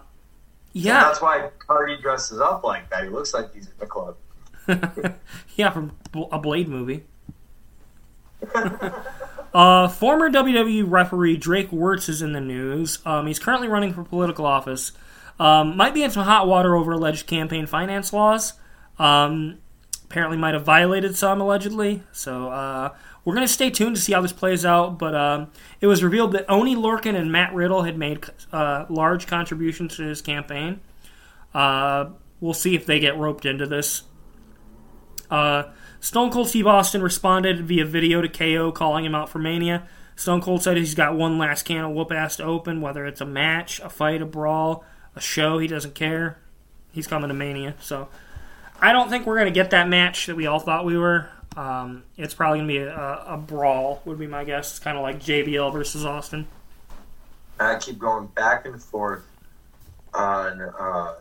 yeah, 0.72 1.00
That's 1.04 1.20
why 1.20 1.50
Hardy 1.66 2.00
dresses 2.00 2.40
up 2.40 2.62
like 2.62 2.88
that. 2.90 3.04
He 3.04 3.08
looks 3.08 3.34
like 3.34 3.52
he's 3.52 3.66
in 3.66 3.72
the 3.78 3.86
club. 3.86 4.16
yeah, 5.56 5.70
from 5.70 5.92
a 6.30 6.38
Blade 6.38 6.68
movie. 6.68 7.04
uh, 9.54 9.88
former 9.88 10.30
WWE 10.30 10.84
referee 10.86 11.36
Drake 11.36 11.70
Wuertz 11.70 12.08
is 12.08 12.22
in 12.22 12.32
the 12.32 12.40
news. 12.40 13.00
Um, 13.04 13.26
he's 13.26 13.38
currently 13.38 13.66
running 13.66 13.92
for 13.92 14.04
political 14.04 14.46
office. 14.46 14.92
Um, 15.40 15.76
might 15.76 15.94
be 15.94 16.02
in 16.02 16.10
some 16.10 16.24
hot 16.24 16.46
water 16.46 16.76
over 16.76 16.92
alleged 16.92 17.26
campaign 17.26 17.66
finance 17.66 18.12
laws. 18.12 18.52
Um, 18.98 19.58
apparently, 20.08 20.36
might 20.38 20.54
have 20.54 20.64
violated 20.64 21.16
some 21.16 21.40
allegedly. 21.40 22.02
So 22.12 22.50
uh, 22.50 22.94
we're 23.24 23.34
going 23.34 23.46
to 23.46 23.52
stay 23.52 23.70
tuned 23.70 23.96
to 23.96 24.02
see 24.02 24.12
how 24.12 24.20
this 24.20 24.32
plays 24.32 24.64
out. 24.64 24.98
But 24.98 25.14
um, 25.14 25.50
it 25.80 25.86
was 25.86 26.02
revealed 26.02 26.32
that 26.32 26.50
Oney 26.50 26.74
Lorcan 26.74 27.14
and 27.14 27.30
Matt 27.30 27.54
Riddle 27.54 27.82
had 27.82 27.98
made 27.98 28.24
uh, 28.52 28.86
large 28.88 29.26
contributions 29.26 29.96
to 29.96 30.02
his 30.04 30.22
campaign. 30.22 30.80
Uh, 31.52 32.10
we'll 32.40 32.54
see 32.54 32.74
if 32.74 32.86
they 32.86 32.98
get 33.00 33.16
roped 33.18 33.44
into 33.44 33.66
this. 33.66 34.02
Uh, 35.30 35.64
Stone 36.00 36.30
Cold 36.30 36.48
Steve 36.48 36.66
Austin 36.66 37.02
responded 37.02 37.60
via 37.60 37.84
video 37.84 38.20
to 38.20 38.28
KO, 38.28 38.72
calling 38.72 39.04
him 39.04 39.14
out 39.14 39.28
for 39.28 39.38
Mania. 39.38 39.86
Stone 40.16 40.40
Cold 40.40 40.62
said 40.62 40.76
he's 40.76 40.94
got 40.94 41.14
one 41.14 41.38
last 41.38 41.64
can 41.64 41.84
of 41.84 41.92
whoop 41.92 42.10
ass 42.12 42.36
to 42.36 42.44
open, 42.44 42.80
whether 42.80 43.04
it's 43.06 43.20
a 43.20 43.26
match, 43.26 43.78
a 43.80 43.88
fight, 43.88 44.22
a 44.22 44.26
brawl, 44.26 44.84
a 45.14 45.20
show. 45.20 45.58
He 45.58 45.66
doesn't 45.66 45.94
care. 45.94 46.38
He's 46.92 47.06
coming 47.06 47.28
to 47.28 47.34
Mania. 47.34 47.74
So 47.80 48.08
I 48.80 48.92
don't 48.92 49.10
think 49.10 49.26
we're 49.26 49.36
going 49.36 49.52
to 49.52 49.58
get 49.58 49.70
that 49.70 49.88
match 49.88 50.26
that 50.26 50.36
we 50.36 50.46
all 50.46 50.60
thought 50.60 50.84
we 50.84 50.96
were. 50.96 51.28
Um, 51.56 52.04
it's 52.16 52.34
probably 52.34 52.58
going 52.58 52.68
to 52.68 52.74
be 52.74 52.80
a, 52.80 53.24
a, 53.26 53.36
brawl, 53.36 54.00
would 54.04 54.18
be 54.18 54.28
my 54.28 54.44
guess. 54.44 54.70
It's 54.70 54.78
kind 54.78 54.96
of 54.96 55.02
like 55.02 55.18
JBL 55.18 55.72
versus 55.72 56.04
Austin. 56.04 56.46
I 57.58 57.76
keep 57.76 57.98
going 57.98 58.28
back 58.28 58.66
and 58.66 58.80
forth 58.80 59.24
on 60.14 60.60
uh, 60.60 61.14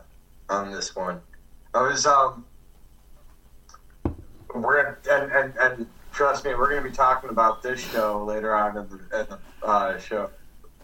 on 0.48 0.70
this 0.70 0.94
one. 0.94 1.20
I 1.74 1.82
was 1.82 2.06
um, 2.06 2.44
we're 4.54 4.96
and, 5.10 5.32
and 5.32 5.52
and 5.58 5.86
trust 6.12 6.44
me, 6.44 6.54
we're 6.54 6.70
going 6.70 6.84
to 6.84 6.88
be 6.88 6.94
talking 6.94 7.30
about 7.30 7.60
this 7.64 7.80
show 7.80 8.24
later 8.24 8.54
on 8.54 8.76
in 8.76 8.88
the, 8.88 9.20
in 9.20 9.26
the 9.28 9.66
uh, 9.66 9.98
show 9.98 10.30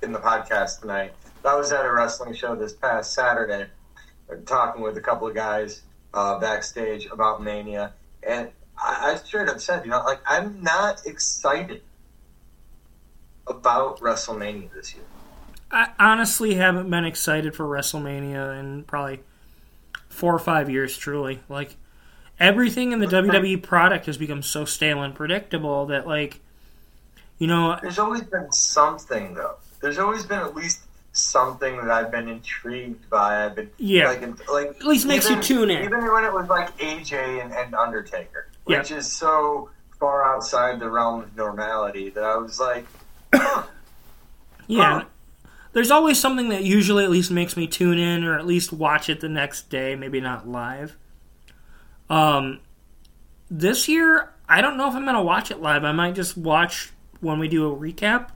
in 0.03 0.11
the 0.11 0.19
podcast 0.19 0.81
tonight. 0.81 1.13
I 1.45 1.55
was 1.55 1.71
at 1.71 1.85
a 1.85 1.93
wrestling 1.93 2.35
show 2.35 2.57
this 2.57 2.73
past 2.73 3.15
Saturday, 3.15 3.67
talking 4.47 4.83
with 4.83 4.97
a 4.97 5.01
couple 5.01 5.29
of 5.29 5.35
guys 5.37 5.83
uh, 6.15 6.39
backstage 6.39 7.07
about 7.07 7.43
Mania, 7.43 7.93
and 8.23 8.49
I, 8.79 9.13
I 9.13 9.17
straight 9.17 9.49
up 9.49 9.61
said, 9.61 9.85
you 9.85 9.91
know, 9.91 10.03
like 10.05 10.21
I'm 10.27 10.63
not 10.63 11.05
excited 11.05 11.83
about 13.47 14.01
WrestleMania 14.01 14.73
this 14.73 14.95
year. 14.95 15.05
I 15.71 15.91
honestly 15.99 16.55
haven't 16.55 16.89
been 16.89 17.05
excited 17.05 17.55
for 17.55 17.65
WrestleMania 17.67 18.59
in 18.61 18.85
probably 18.85 19.21
four 20.09 20.35
or 20.35 20.39
five 20.39 20.71
years, 20.71 20.97
truly. 20.97 21.41
Like, 21.49 21.75
everything 22.39 22.93
in 22.93 23.01
the 23.01 23.07
WWE 23.07 23.61
product 23.63 24.07
has 24.07 24.17
become 24.17 24.43
so 24.43 24.65
stale 24.65 25.03
and 25.03 25.15
predictable 25.15 25.87
that, 25.87 26.07
like, 26.07 26.41
you 27.39 27.49
know, 27.49 27.77
There's 27.83 27.99
always 27.99 28.23
been 28.23 28.53
something 28.53 29.35
though. 29.35 29.57
There's 29.81 29.99
always 29.99 30.25
been 30.25 30.39
at 30.39 30.55
least 30.55 30.84
something 31.15 31.77
that 31.77 31.91
I've 31.91 32.11
been 32.11 32.29
intrigued 32.29 33.09
by. 33.09 33.45
I've 33.47 33.55
been 33.55 33.71
Yeah. 33.79 34.09
like, 34.09 34.49
like 34.51 34.67
At 34.71 34.85
least 34.85 35.07
makes 35.07 35.31
you 35.31 35.41
tune 35.41 35.71
in. 35.71 35.85
Even 35.85 36.01
when 36.13 36.25
it 36.25 36.33
was 36.33 36.49
like 36.49 36.77
AJ 36.79 37.41
and, 37.43 37.53
and 37.53 37.75
Undertaker, 37.75 38.49
Yeah. 38.67 38.79
which 38.81 38.91
is 38.91 39.11
so 39.11 39.71
far 40.01 40.25
outside 40.35 40.81
the 40.81 40.91
realm 40.91 41.23
of 41.23 41.37
normality 41.37 42.11
that 42.11 42.25
I 42.25 42.37
was 42.37 42.59
like, 42.61 42.85
yeah. 44.67 45.05
There's 45.73 45.91
always 45.91 46.21
something 46.21 46.51
that 46.51 46.63
usually 46.63 47.05
at 47.05 47.11
least 47.11 47.31
makes 47.31 47.57
me 47.57 47.67
tune 47.67 47.99
in 47.99 48.25
or 48.25 48.39
at 48.39 48.47
least 48.47 48.73
watch 48.73 49.09
it 49.09 49.21
the 49.21 49.29
next 49.29 49.71
day, 49.71 49.97
maybe 49.97 50.21
not 50.21 50.49
live. 50.49 50.97
Um, 52.11 52.61
this 53.51 53.89
year, 53.89 54.33
I 54.49 54.61
don't 54.61 54.77
know 54.77 54.89
if 54.89 54.95
I'm 54.95 55.03
going 55.05 55.17
to 55.17 55.23
watch 55.23 55.51
it 55.51 55.61
live. 55.61 55.85
I 55.85 55.93
might 55.93 56.15
just 56.15 56.37
watch 56.37 56.93
when 57.21 57.39
we 57.39 57.49
do 57.49 57.73
a 57.73 57.77
recap. 57.77 58.29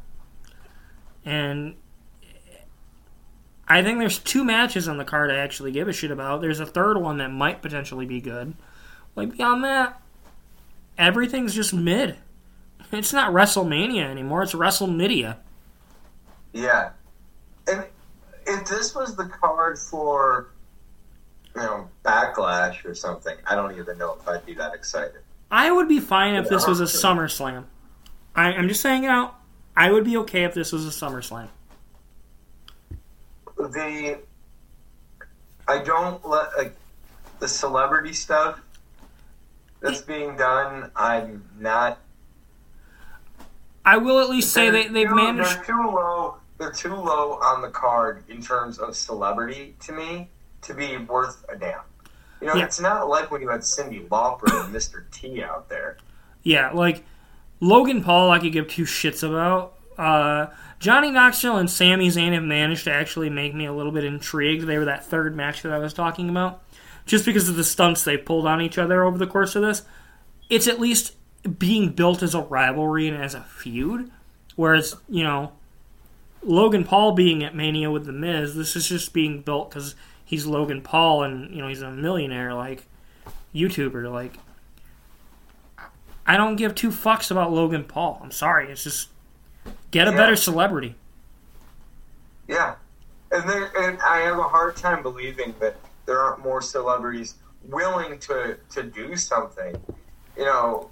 And 1.24 1.74
I 3.68 3.82
think 3.82 3.98
there's 3.98 4.18
two 4.18 4.44
matches 4.44 4.88
on 4.88 4.96
the 4.96 5.04
card 5.04 5.30
I 5.30 5.36
actually 5.36 5.72
give 5.72 5.88
a 5.88 5.92
shit 5.92 6.10
about. 6.10 6.40
There's 6.40 6.60
a 6.60 6.66
third 6.66 6.96
one 6.96 7.18
that 7.18 7.30
might 7.30 7.60
potentially 7.60 8.06
be 8.06 8.20
good. 8.20 8.54
Like 9.14 9.36
beyond 9.36 9.62
that, 9.64 10.00
everything's 10.96 11.54
just 11.54 11.74
mid. 11.74 12.16
It's 12.90 13.12
not 13.12 13.32
WrestleMania 13.32 14.04
anymore. 14.04 14.42
It's 14.42 14.54
WrestleMedia. 14.54 15.36
yeah. 16.54 16.90
And 17.66 17.84
if 18.46 18.66
this 18.66 18.94
was 18.94 19.14
the 19.14 19.26
card 19.26 19.78
for, 19.78 20.48
you 21.54 21.60
know, 21.60 21.90
Backlash 22.02 22.82
or 22.86 22.94
something, 22.94 23.36
I 23.46 23.54
don't 23.54 23.76
even 23.78 23.98
know 23.98 24.16
if 24.18 24.26
I'd 24.26 24.46
be 24.46 24.54
that 24.54 24.74
excited. 24.74 25.20
I 25.50 25.70
would 25.70 25.88
be 25.88 26.00
fine 26.00 26.34
if 26.36 26.48
this 26.48 26.66
was 26.66 26.80
a 26.80 26.84
SummerSlam. 26.84 27.64
I, 28.34 28.52
I'm 28.52 28.68
just 28.68 28.80
saying 28.80 29.04
out. 29.04 29.34
I 29.76 29.90
would 29.92 30.04
be 30.04 30.16
okay 30.18 30.44
if 30.44 30.54
this 30.54 30.72
was 30.72 30.86
a 30.86 30.90
SummerSlam. 30.90 31.48
The 33.72 34.18
I 35.66 35.82
don't 35.82 36.26
let 36.26 36.56
like 36.56 36.76
the 37.38 37.48
celebrity 37.48 38.12
stuff 38.12 38.60
that's 39.80 40.00
being 40.00 40.36
done. 40.36 40.90
I'm 40.96 41.44
not. 41.58 41.98
I 43.84 43.96
will 43.96 44.20
at 44.20 44.28
least 44.28 44.52
say 44.52 44.70
they, 44.70 44.88
they've 44.88 45.08
too- 45.08 45.14
managed. 45.14 45.56
They're 45.58 45.64
too 45.64 45.90
low 45.90 46.36
they're 46.58 46.72
too 46.72 46.94
low 46.94 47.34
on 47.40 47.62
the 47.62 47.68
card 47.68 48.24
in 48.28 48.42
terms 48.42 48.78
of 48.78 48.96
celebrity 48.96 49.76
to 49.80 49.92
me 49.92 50.28
to 50.62 50.74
be 50.74 50.96
worth 50.96 51.44
a 51.48 51.56
damn. 51.56 51.80
You 52.40 52.48
know, 52.48 52.54
Yeah. 52.56 52.64
it's 52.64 52.80
not 52.80 53.08
like 53.08 53.30
when 53.30 53.40
you 53.40 53.48
had 53.48 53.60
Cyndi 53.60 54.06
Lauper 54.08 54.64
and 54.64 54.74
Mr. 54.74 55.04
T 55.12 55.42
out 55.42 55.68
there. 55.68 55.96
Yeah, 56.42 56.70
like 56.72 57.04
Logan 57.60 58.02
Paul, 58.02 58.30
I 58.30 58.38
could 58.40 58.52
give 58.52 58.68
two 58.68 58.82
shits 58.84 59.22
about. 59.22 59.74
Uh, 59.96 60.46
Johnny 60.78 61.10
Knoxville 61.10 61.56
and 61.56 61.70
Sami 61.70 62.08
Zayn 62.08 62.32
have 62.34 62.44
managed 62.44 62.84
to 62.84 62.92
actually 62.92 63.30
make 63.30 63.54
me 63.54 63.66
a 63.66 63.72
little 63.72 63.92
bit 63.92 64.04
intrigued. 64.04 64.66
They 64.66 64.78
were 64.78 64.84
that 64.84 65.04
third 65.04 65.34
match 65.34 65.62
that 65.62 65.72
I 65.72 65.78
was 65.78 65.92
talking 65.92 66.28
about, 66.28 66.62
just 67.04 67.24
because 67.24 67.48
of 67.48 67.56
the 67.56 67.64
stunts 67.64 68.04
they 68.04 68.16
pulled 68.16 68.46
on 68.46 68.62
each 68.62 68.78
other 68.78 69.02
over 69.02 69.18
the 69.18 69.26
course 69.26 69.56
of 69.56 69.62
this. 69.62 69.82
It's 70.48 70.68
at 70.68 70.80
least 70.80 71.14
being 71.58 71.90
built 71.90 72.22
as 72.22 72.34
a 72.34 72.42
rivalry 72.42 73.08
and 73.08 73.16
as 73.16 73.34
a 73.34 73.42
feud, 73.42 74.10
whereas 74.54 74.96
you 75.08 75.24
know 75.24 75.52
Logan 76.42 76.84
Paul 76.84 77.12
being 77.12 77.42
at 77.42 77.54
Mania 77.54 77.90
with 77.90 78.06
the 78.06 78.12
Miz, 78.12 78.54
this 78.54 78.76
is 78.76 78.88
just 78.88 79.12
being 79.12 79.42
built 79.42 79.70
because 79.70 79.96
he's 80.24 80.46
Logan 80.46 80.82
Paul 80.82 81.24
and 81.24 81.50
you 81.50 81.60
know 81.60 81.68
he's 81.68 81.82
a 81.82 81.90
millionaire 81.90 82.54
like 82.54 82.84
YouTuber 83.54 84.10
like. 84.12 84.38
I 86.24 86.36
don't 86.36 86.56
give 86.56 86.74
two 86.74 86.90
fucks 86.90 87.30
about 87.30 87.52
Logan 87.52 87.84
Paul. 87.84 88.20
I'm 88.22 88.30
sorry. 88.30 88.70
It's 88.70 88.84
just 88.84 89.08
get 89.90 90.08
a 90.08 90.10
Yeah. 90.10 90.16
better 90.16 90.36
celebrity. 90.36 90.96
Yeah, 92.46 92.76
and 93.30 93.48
there, 93.48 93.70
and 93.76 94.00
I 94.00 94.20
have 94.20 94.38
a 94.38 94.44
hard 94.44 94.76
time 94.76 95.02
believing 95.02 95.54
that 95.60 95.80
there 96.06 96.18
aren't 96.18 96.40
more 96.40 96.62
celebrities 96.62 97.34
willing 97.62 98.18
to 98.20 98.58
to 98.70 98.82
do 98.82 99.16
something. 99.16 99.76
You 100.36 100.44
know, 100.44 100.90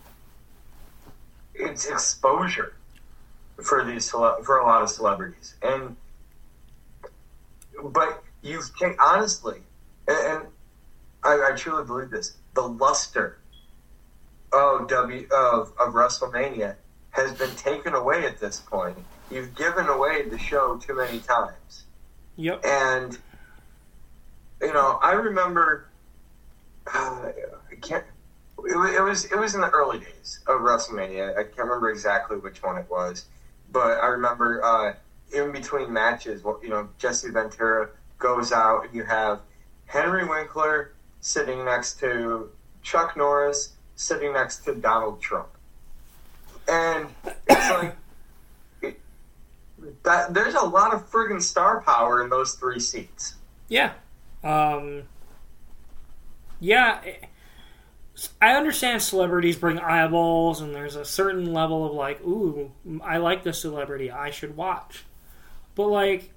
it's 1.55 1.87
exposure 1.87 2.75
for 3.63 3.85
these 3.85 4.11
for 4.11 4.59
a 4.59 4.67
lot 4.67 4.83
of 4.83 4.91
celebrities, 4.91 5.55
and 5.63 5.97
but 7.83 8.23
you 8.43 8.61
can 8.79 8.97
honestly, 9.01 9.63
and, 10.07 10.19
and 10.19 10.47
I, 11.23 11.53
I 11.53 11.57
truly 11.57 11.85
believe 11.85 12.11
this: 12.11 12.37
the 12.55 12.63
luster 12.63 13.39
of 14.53 14.89
W 14.89 15.27
of 15.33 15.73
of 15.79 15.95
WrestleMania 15.95 16.77
has 17.17 17.33
been 17.33 17.55
taken 17.57 17.95
away 17.95 18.27
at 18.27 18.39
this 18.39 18.61
point. 18.61 18.99
You've 19.31 19.55
given 19.55 19.87
away 19.87 20.29
the 20.29 20.39
show 20.39 20.77
too 20.77 20.95
many 20.95 21.19
times. 21.19 21.85
Yep. 22.37 22.65
And 22.65 23.19
you 24.61 24.73
know, 24.73 24.99
I 25.03 25.13
remember 25.13 25.89
uh, 26.93 27.31
I 27.71 27.75
can't. 27.81 28.05
It, 28.59 28.77
wa- 28.77 28.87
it 28.87 29.03
was 29.03 29.25
it 29.27 29.39
was 29.39 29.55
in 29.55 29.61
the 29.61 29.71
early 29.71 29.99
days 29.99 30.41
of 30.47 30.61
WrestleMania. 30.61 31.37
I 31.39 31.45
can't 31.45 31.59
remember 31.59 31.91
exactly 31.91 32.37
which 32.37 32.63
one 32.63 32.79
it 32.79 32.87
was, 32.91 33.25
but 33.73 33.99
I 33.99 34.07
remember 34.07 34.63
uh, 34.65 34.95
in 35.33 35.53
between 35.53 35.93
matches, 35.93 36.43
you 36.63 36.69
know, 36.69 36.89
Jesse 36.99 37.31
Ventura 37.31 37.89
goes 38.19 38.53
out, 38.53 38.85
and 38.87 38.95
you 38.95 39.05
have 39.05 39.41
Henry 39.87 40.27
Winkler 40.27 40.93
sitting 41.21 41.65
next 41.65 41.99
to 42.01 42.51
Chuck 42.83 43.17
Norris, 43.17 43.73
sitting 43.97 44.33
next 44.33 44.65
to 44.65 44.75
Donald 44.75 45.21
Trump, 45.21 45.49
and 46.69 47.09
it's 47.49 47.71
like. 47.71 47.97
That, 50.03 50.35
there's 50.35 50.55
a 50.55 50.65
lot 50.65 50.95
of 50.95 51.11
friggin' 51.11 51.43
star 51.43 51.81
power 51.81 52.23
in 52.23 52.31
those 52.31 52.55
three 52.55 52.81
seats. 52.81 53.35
Yeah. 53.69 53.93
Um, 54.43 55.03
yeah. 56.61 57.01
I 58.41 58.53
understand 58.55 59.03
celebrities 59.03 59.57
bring 59.57 59.79
eyeballs, 59.79 60.61
and 60.61 60.75
there's 60.75 60.97
a 60.97 61.05
certain 61.05 61.53
level 61.53 61.85
of 61.85 61.93
like, 61.93 62.21
ooh, 62.23 62.73
I 63.03 63.19
like 63.19 63.43
this 63.43 63.61
celebrity, 63.61 64.11
I 64.11 64.31
should 64.31 64.57
watch. 64.57 65.05
But 65.75 65.89
like, 65.89 66.31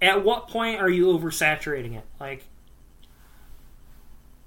at 0.00 0.24
what 0.24 0.48
point 0.48 0.80
are 0.80 0.90
you 0.90 1.06
oversaturating 1.06 1.96
it? 1.96 2.04
Like, 2.20 2.44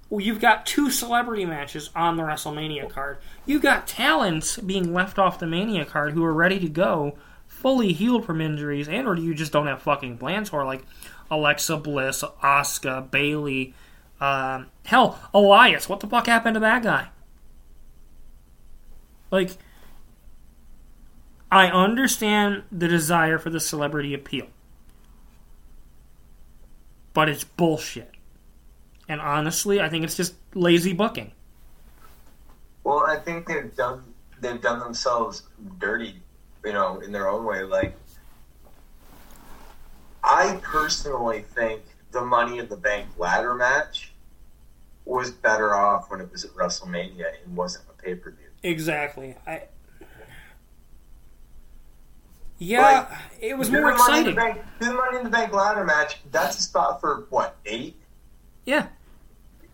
well, 0.09 0.21
you've 0.21 0.39
got 0.39 0.65
two 0.65 0.89
celebrity 0.89 1.45
matches 1.45 1.89
on 1.95 2.15
the 2.15 2.23
WrestleMania 2.23 2.89
card. 2.89 3.17
You've 3.45 3.61
got 3.61 3.87
talents 3.87 4.57
being 4.57 4.93
left 4.93 5.19
off 5.19 5.39
the 5.39 5.47
Mania 5.47 5.85
card 5.85 6.13
who 6.13 6.23
are 6.23 6.33
ready 6.33 6.59
to 6.59 6.69
go, 6.69 7.17
fully 7.47 7.91
healed 7.91 8.25
from 8.25 8.39
injuries, 8.39 8.87
and 8.87 9.07
or 9.07 9.15
you 9.15 9.33
just 9.33 9.51
don't 9.51 9.67
have 9.67 9.81
fucking 9.81 10.17
plans 10.17 10.49
for 10.49 10.63
like 10.63 10.85
Alexa 11.29 11.77
Bliss, 11.77 12.23
Asuka, 12.41 13.09
Bayley, 13.11 13.73
um, 14.21 14.67
hell, 14.85 15.19
Elias. 15.33 15.89
What 15.89 15.99
the 15.99 16.07
fuck 16.07 16.27
happened 16.27 16.53
to 16.55 16.59
that 16.61 16.83
guy? 16.83 17.09
Like, 19.29 19.57
I 21.51 21.67
understand 21.67 22.63
the 22.71 22.87
desire 22.87 23.37
for 23.37 23.49
the 23.49 23.59
celebrity 23.59 24.13
appeal, 24.13 24.47
but 27.13 27.27
it's 27.27 27.43
bullshit. 27.43 28.16
And 29.09 29.21
honestly, 29.21 29.79
I 29.79 29.89
think 29.89 30.03
it's 30.03 30.17
just 30.17 30.35
lazy 30.53 30.93
booking. 30.93 31.31
Well, 32.83 33.05
I 33.05 33.17
think 33.17 33.47
they've 33.47 33.75
done 33.75 34.03
they've 34.39 34.61
done 34.61 34.79
themselves 34.79 35.43
dirty, 35.79 36.21
you 36.63 36.73
know, 36.73 36.99
in 36.99 37.11
their 37.11 37.27
own 37.27 37.45
way. 37.45 37.63
Like, 37.63 37.95
I 40.23 40.59
personally 40.61 41.41
think 41.55 41.81
the 42.11 42.21
Money 42.21 42.59
in 42.59 42.67
the 42.69 42.77
Bank 42.77 43.07
ladder 43.17 43.55
match 43.55 44.11
was 45.05 45.31
better 45.31 45.73
off 45.73 46.09
when 46.11 46.19
it 46.19 46.31
was 46.31 46.43
at 46.43 46.51
WrestleMania 46.51 47.25
and 47.43 47.55
wasn't 47.55 47.85
a 47.89 48.01
pay 48.01 48.15
per 48.15 48.31
view. 48.31 48.47
Exactly. 48.63 49.35
I. 49.45 49.63
Yeah, 52.59 53.15
it 53.39 53.55
was 53.55 53.69
more 53.69 53.91
exciting. 53.91 54.35
Bank, 54.35 54.61
the 54.79 54.91
Money 54.91 55.17
in 55.17 55.23
the 55.23 55.29
Bank 55.29 55.53
ladder 55.53 55.85
match. 55.85 56.17
That's 56.31 56.57
a 56.57 56.61
spot 56.61 56.99
for 56.99 57.27
what 57.29 57.55
eight? 57.65 57.95
Yeah. 58.65 58.87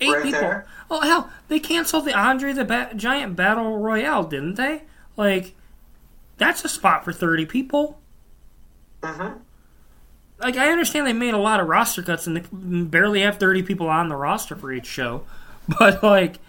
Eight 0.04 0.12
Right 0.13 0.24
people. 0.24 0.39
there. 0.42 0.68
Oh 0.89 1.02
hell, 1.02 1.30
they 1.48 1.60
canceled 1.60 2.06
the 2.06 2.13
Andre 2.13 2.54
the 2.54 2.66
ba- 2.66 2.92
Giant 2.96 3.36
Battle 3.36 3.78
Royale, 3.80 4.24
didn't 4.24 4.56
they? 4.56 4.84
Like, 5.18 5.56
that's 6.38 6.63
a 6.66 6.70
spot 6.70 7.04
for 7.04 7.12
thirty 7.13 7.46
people. 7.46 8.00
Mm-hmm. 9.02 9.38
Like, 10.39 10.58
I 10.58 10.70
understand 10.72 11.08
they 11.08 11.13
made 11.13 11.34
a 11.34 11.38
lot 11.38 11.60
of 11.60 11.68
roster 11.68 12.02
cuts 12.04 12.28
and 12.28 12.36
they 12.38 12.44
barely 12.52 13.22
have 13.22 13.38
thirty 13.38 13.63
people 13.63 13.89
on 13.89 14.10
the 14.10 14.16
roster 14.16 14.56
for 14.56 14.72
each 14.72 14.86
show, 14.86 15.24
but 15.80 16.04
like, 16.04 16.39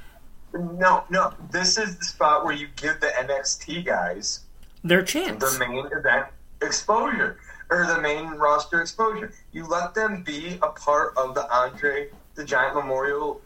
No, 0.53 1.05
no. 1.11 1.33
This 1.51 1.79
is 1.79 1.97
the 1.99 2.05
spot 2.05 2.45
where 2.45 2.55
you 2.55 2.69
give 2.77 3.01
the 3.01 3.09
NXT 3.09 3.85
guys 3.85 4.41
their 4.83 5.03
chance. 5.03 5.43
the 5.53 5.59
main 5.59 5.87
event 5.87 6.27
exposure 6.63 7.39
or 7.71 7.87
the 7.87 8.01
main 8.01 8.27
roster 8.31 8.81
exposure. 8.81 9.33
You 9.53 9.67
let 9.67 9.95
them 9.95 10.23
be 10.23 10.59
a 10.63 10.69
part 10.69 11.17
of 11.17 11.35
the 11.35 11.51
Andre 11.55 12.09
the 12.35 12.45
Giant 12.45 12.75
Memorial 12.75 13.41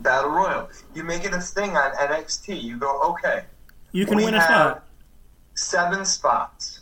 Battle 0.00 0.30
Royal. 0.30 0.68
You 0.94 1.04
make 1.04 1.24
it 1.24 1.32
a 1.34 1.40
thing 1.40 1.76
on 1.76 1.92
NXT. 1.92 2.62
You 2.62 2.76
go, 2.78 3.00
okay, 3.02 3.44
You 3.92 4.06
can 4.06 4.16
win 4.16 4.34
a 4.34 4.40
spot. 4.40 4.84
seven 5.54 6.04
spots 6.04 6.80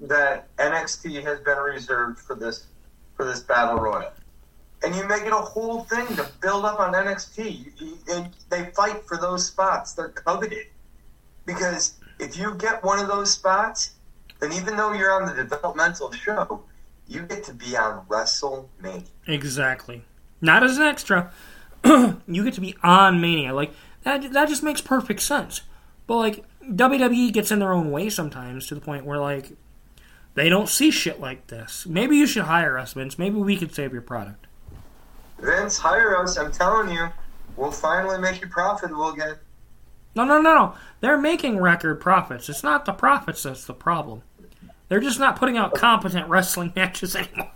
that 0.00 0.54
NXT 0.56 1.22
has 1.24 1.40
been 1.40 1.58
reserved 1.58 2.18
for 2.18 2.34
this 2.34 2.66
for 3.16 3.24
this 3.26 3.40
Battle 3.40 3.76
Royal. 3.78 4.12
And 4.82 4.96
you 4.96 5.06
make 5.06 5.22
it 5.24 5.32
a 5.32 5.36
whole 5.36 5.84
thing 5.84 6.06
to 6.16 6.26
build 6.40 6.64
up 6.64 6.80
on 6.80 6.94
NXT. 6.94 7.50
You- 7.50 7.72
you- 7.76 7.98
And 8.10 8.34
they 8.48 8.70
fight 8.70 9.06
for 9.06 9.18
those 9.18 9.46
spots. 9.46 9.92
They're 9.92 10.08
coveted. 10.08 10.68
Because 11.44 11.94
if 12.18 12.38
you 12.38 12.54
get 12.54 12.82
one 12.82 12.98
of 12.98 13.08
those 13.08 13.30
spots, 13.30 13.90
then 14.38 14.52
even 14.54 14.76
though 14.76 14.92
you're 14.94 15.12
on 15.12 15.26
the 15.26 15.34
developmental 15.34 16.12
show, 16.12 16.62
you 17.06 17.20
get 17.22 17.44
to 17.44 17.52
be 17.52 17.76
on 17.76 18.06
WrestleMania. 18.06 19.04
Exactly. 19.26 20.02
Not 20.40 20.62
as 20.62 20.76
an 20.76 20.84
extra. 20.84 21.32
you 21.84 22.44
get 22.44 22.54
to 22.54 22.60
be 22.60 22.76
on 22.82 23.20
Mania. 23.20 23.54
Like 23.54 23.72
that. 24.02 24.32
That 24.32 24.48
just 24.48 24.62
makes 24.62 24.80
perfect 24.80 25.20
sense. 25.20 25.62
But 26.06 26.16
like 26.16 26.44
WWE 26.64 27.32
gets 27.32 27.50
in 27.50 27.58
their 27.58 27.72
own 27.72 27.90
way 27.90 28.08
sometimes 28.10 28.66
to 28.68 28.74
the 28.74 28.80
point 28.80 29.04
where 29.04 29.18
like 29.18 29.52
they 30.34 30.48
don't 30.48 30.68
see 30.68 30.90
shit 30.90 31.20
like 31.20 31.48
this. 31.48 31.86
Maybe 31.86 32.16
you 32.16 32.26
should 32.26 32.44
hire 32.44 32.78
us, 32.78 32.92
Vince. 32.92 33.18
Maybe 33.18 33.36
we 33.36 33.56
could 33.56 33.74
save 33.74 33.92
your 33.92 34.02
product. 34.02 34.46
Vince, 35.38 35.78
hire 35.78 36.16
us. 36.16 36.36
I'm 36.36 36.52
telling 36.52 36.90
you, 36.94 37.08
we'll 37.56 37.70
finally 37.70 38.18
make 38.18 38.40
you 38.40 38.48
profitable 38.48 39.10
again. 39.10 39.36
No, 40.14 40.24
no, 40.24 40.40
no, 40.40 40.54
no. 40.54 40.74
They're 41.00 41.18
making 41.18 41.58
record 41.58 42.00
profits. 42.00 42.48
It's 42.48 42.62
not 42.62 42.84
the 42.84 42.92
profits 42.92 43.44
that's 43.44 43.64
the 43.64 43.74
problem. 43.74 44.22
They're 44.90 45.00
just 45.00 45.20
not 45.20 45.36
putting 45.36 45.56
out 45.56 45.72
competent 45.74 46.28
wrestling 46.28 46.72
matches 46.76 47.14
anymore. 47.14 47.52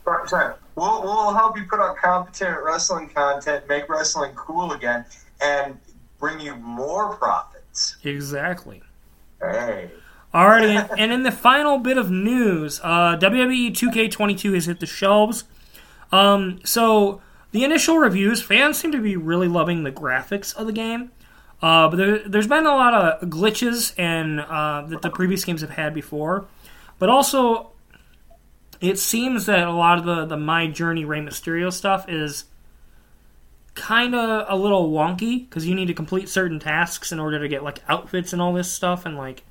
We'll, 0.76 1.02
we'll 1.02 1.34
help 1.34 1.58
you 1.58 1.64
put 1.64 1.80
out 1.80 1.96
competent 1.96 2.62
wrestling 2.62 3.10
content, 3.10 3.68
make 3.68 3.88
wrestling 3.88 4.32
cool 4.36 4.72
again, 4.72 5.04
and 5.42 5.76
bring 6.20 6.38
you 6.38 6.54
more 6.54 7.16
profits. 7.16 7.96
Exactly. 8.04 8.82
Hey. 9.40 9.90
Alrighty, 10.32 10.90
and, 10.90 11.00
and 11.00 11.12
in 11.12 11.22
the 11.24 11.32
final 11.32 11.78
bit 11.78 11.98
of 11.98 12.08
news, 12.10 12.80
uh, 12.82 13.16
WWE 13.20 13.72
2K22 13.72 14.54
has 14.54 14.66
hit 14.66 14.78
the 14.78 14.86
shelves. 14.86 15.44
Um, 16.12 16.60
so 16.64 17.20
the 17.50 17.64
initial 17.64 17.98
reviews, 17.98 18.42
fans 18.42 18.78
seem 18.78 18.92
to 18.92 19.00
be 19.00 19.16
really 19.16 19.48
loving 19.48 19.82
the 19.82 19.92
graphics 19.92 20.54
of 20.54 20.66
the 20.66 20.72
game. 20.72 21.10
Uh, 21.60 21.88
but 21.88 21.96
there, 21.96 22.28
there's 22.28 22.46
been 22.46 22.66
a 22.66 22.74
lot 22.76 22.94
of 22.94 23.28
glitches 23.28 23.92
and 23.98 24.40
uh, 24.40 24.82
that 24.86 25.02
the 25.02 25.10
previous 25.10 25.44
games 25.44 25.62
have 25.62 25.70
had 25.70 25.94
before. 25.94 26.46
But 26.98 27.08
also, 27.08 27.72
it 28.80 28.98
seems 28.98 29.46
that 29.46 29.66
a 29.66 29.72
lot 29.72 29.98
of 29.98 30.04
the 30.04 30.24
the 30.26 30.36
My 30.36 30.66
Journey 30.66 31.04
Rey 31.04 31.20
Mysterio 31.20 31.72
stuff 31.72 32.08
is 32.08 32.44
kind 33.74 34.14
of 34.14 34.46
a 34.48 34.56
little 34.56 34.92
wonky 34.92 35.48
because 35.48 35.66
you 35.66 35.74
need 35.74 35.86
to 35.86 35.94
complete 35.94 36.28
certain 36.28 36.60
tasks 36.60 37.10
in 37.10 37.18
order 37.18 37.40
to 37.40 37.48
get 37.48 37.64
like 37.64 37.80
outfits 37.88 38.32
and 38.32 38.40
all 38.40 38.52
this 38.52 38.72
stuff 38.72 39.04
and 39.04 39.16
like 39.16 39.42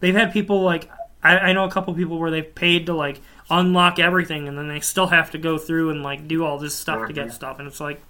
they've 0.00 0.14
had 0.14 0.32
people 0.32 0.62
like 0.62 0.90
I, 1.22 1.38
I 1.38 1.52
know 1.52 1.64
a 1.64 1.70
couple 1.70 1.92
people 1.92 2.18
where 2.18 2.30
they've 2.30 2.54
paid 2.54 2.86
to 2.86 2.94
like 2.94 3.20
unlock 3.50 3.98
everything 3.98 4.48
and 4.48 4.56
then 4.56 4.68
they 4.68 4.80
still 4.80 5.08
have 5.08 5.30
to 5.32 5.38
go 5.38 5.58
through 5.58 5.90
and 5.90 6.02
like 6.02 6.26
do 6.26 6.46
all 6.46 6.58
this 6.58 6.74
stuff 6.74 7.06
to 7.08 7.12
get 7.12 7.26
Mhm. 7.28 7.32
stuff 7.32 7.58
and 7.58 7.68
it's 7.68 7.80
like 7.80 8.00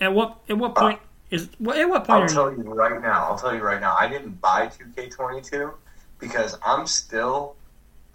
at 0.00 0.12
what 0.14 0.38
at 0.48 0.56
what 0.56 0.74
point 0.76 1.00
is 1.30 1.48
what 1.58 1.76
at 1.76 1.88
what 1.88 2.04
point 2.04 2.22
I'll 2.22 2.28
tell 2.28 2.50
you 2.52 2.62
you 2.62 2.72
right 2.74 3.00
now. 3.02 3.24
I'll 3.24 3.38
tell 3.38 3.54
you 3.54 3.60
right 3.62 3.80
now. 3.80 3.96
I 3.98 4.06
didn't 4.08 4.40
buy 4.40 4.68
2K22 4.68 5.72
because 6.20 6.56
I'm 6.64 6.86
still, 6.86 7.56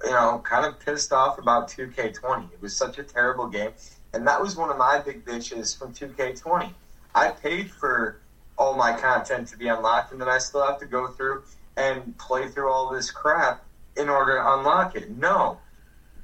you 0.04 0.12
know, 0.12 0.42
kind 0.44 0.66
of 0.66 0.80
pissed 0.80 1.12
off 1.12 1.38
about 1.38 1.70
2K20. 1.70 2.52
It 2.54 2.62
was 2.62 2.76
such 2.76 2.98
a 2.98 3.04
terrible 3.04 3.48
game, 3.48 3.72
and 4.14 4.26
that 4.28 4.42
was 4.42 4.56
one 4.56 4.70
of 4.70 4.78
my 4.78 5.00
big 5.00 5.26
bitches 5.26 5.78
from 5.78 5.94
2K20. 5.94 6.72
I 7.16 7.30
paid 7.30 7.72
for 7.72 8.20
all 8.58 8.76
my 8.76 8.94
content 8.94 9.48
to 9.50 9.58
be 9.58 9.68
unlocked, 9.68 10.12
and 10.12 10.22
then 10.22 10.30
I 10.30 10.38
still 10.38 10.66
have 10.66 10.80
to 10.80 10.86
go 10.86 11.08
through 11.08 11.44
and 11.78 12.18
play 12.18 12.48
through 12.48 12.72
all 12.72 12.92
this 12.92 13.10
crap 13.10 13.64
in 13.96 14.10
order 14.10 14.36
to 14.36 14.54
unlock 14.54 14.96
it. 14.96 15.10
No, 15.18 15.58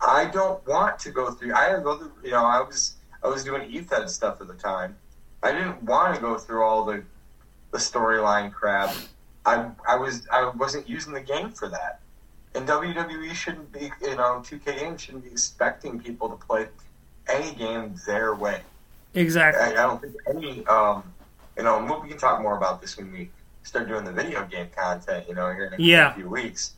I 0.01 0.25
don't 0.25 0.65
want 0.67 0.99
to 0.99 1.11
go 1.11 1.31
through. 1.31 1.53
I 1.53 1.79
go 1.81 1.97
through. 1.97 2.11
You 2.23 2.31
know, 2.31 2.45
I 2.45 2.61
was 2.61 2.95
I 3.23 3.27
was 3.27 3.43
doing 3.43 3.69
EFED 3.69 4.09
stuff 4.09 4.41
at 4.41 4.47
the 4.47 4.53
time. 4.53 4.95
I 5.41 5.51
didn't 5.51 5.83
want 5.83 6.15
to 6.15 6.21
go 6.21 6.37
through 6.37 6.63
all 6.63 6.85
the 6.85 7.03
the 7.71 7.77
storyline 7.77 8.51
crap. 8.51 8.95
I 9.45 9.69
I 9.87 9.95
was 9.95 10.27
I 10.31 10.49
wasn't 10.49 10.87
using 10.87 11.13
the 11.13 11.21
game 11.21 11.51
for 11.51 11.69
that. 11.69 11.99
And 12.55 12.67
WWE 12.67 13.33
shouldn't 13.33 13.71
be, 13.71 13.91
you 14.01 14.15
know, 14.15 14.41
2K 14.45 14.79
games 14.79 15.01
shouldn't 15.01 15.25
be 15.25 15.31
expecting 15.31 15.99
people 15.99 16.29
to 16.29 16.35
play 16.35 16.67
any 17.27 17.53
game 17.53 17.95
their 18.07 18.33
way. 18.35 18.61
exactly 19.13 19.61
I, 19.63 19.69
I 19.71 19.73
don't 19.87 20.01
think 20.01 20.15
any, 20.27 20.65
um, 20.67 21.03
you 21.57 21.63
know, 21.63 21.99
we 22.01 22.09
can 22.09 22.17
talk 22.17 22.41
more 22.41 22.57
about 22.57 22.81
this 22.81 22.97
when 22.97 23.11
we 23.11 23.29
start 23.63 23.87
doing 23.87 24.05
the 24.05 24.11
video 24.11 24.45
game 24.45 24.67
content, 24.75 25.25
you 25.27 25.35
know, 25.35 25.51
here 25.53 25.65
in 25.65 25.73
a 25.73 25.77
Yeah. 25.83 26.13
few 26.13 26.29
weeks. 26.29 26.73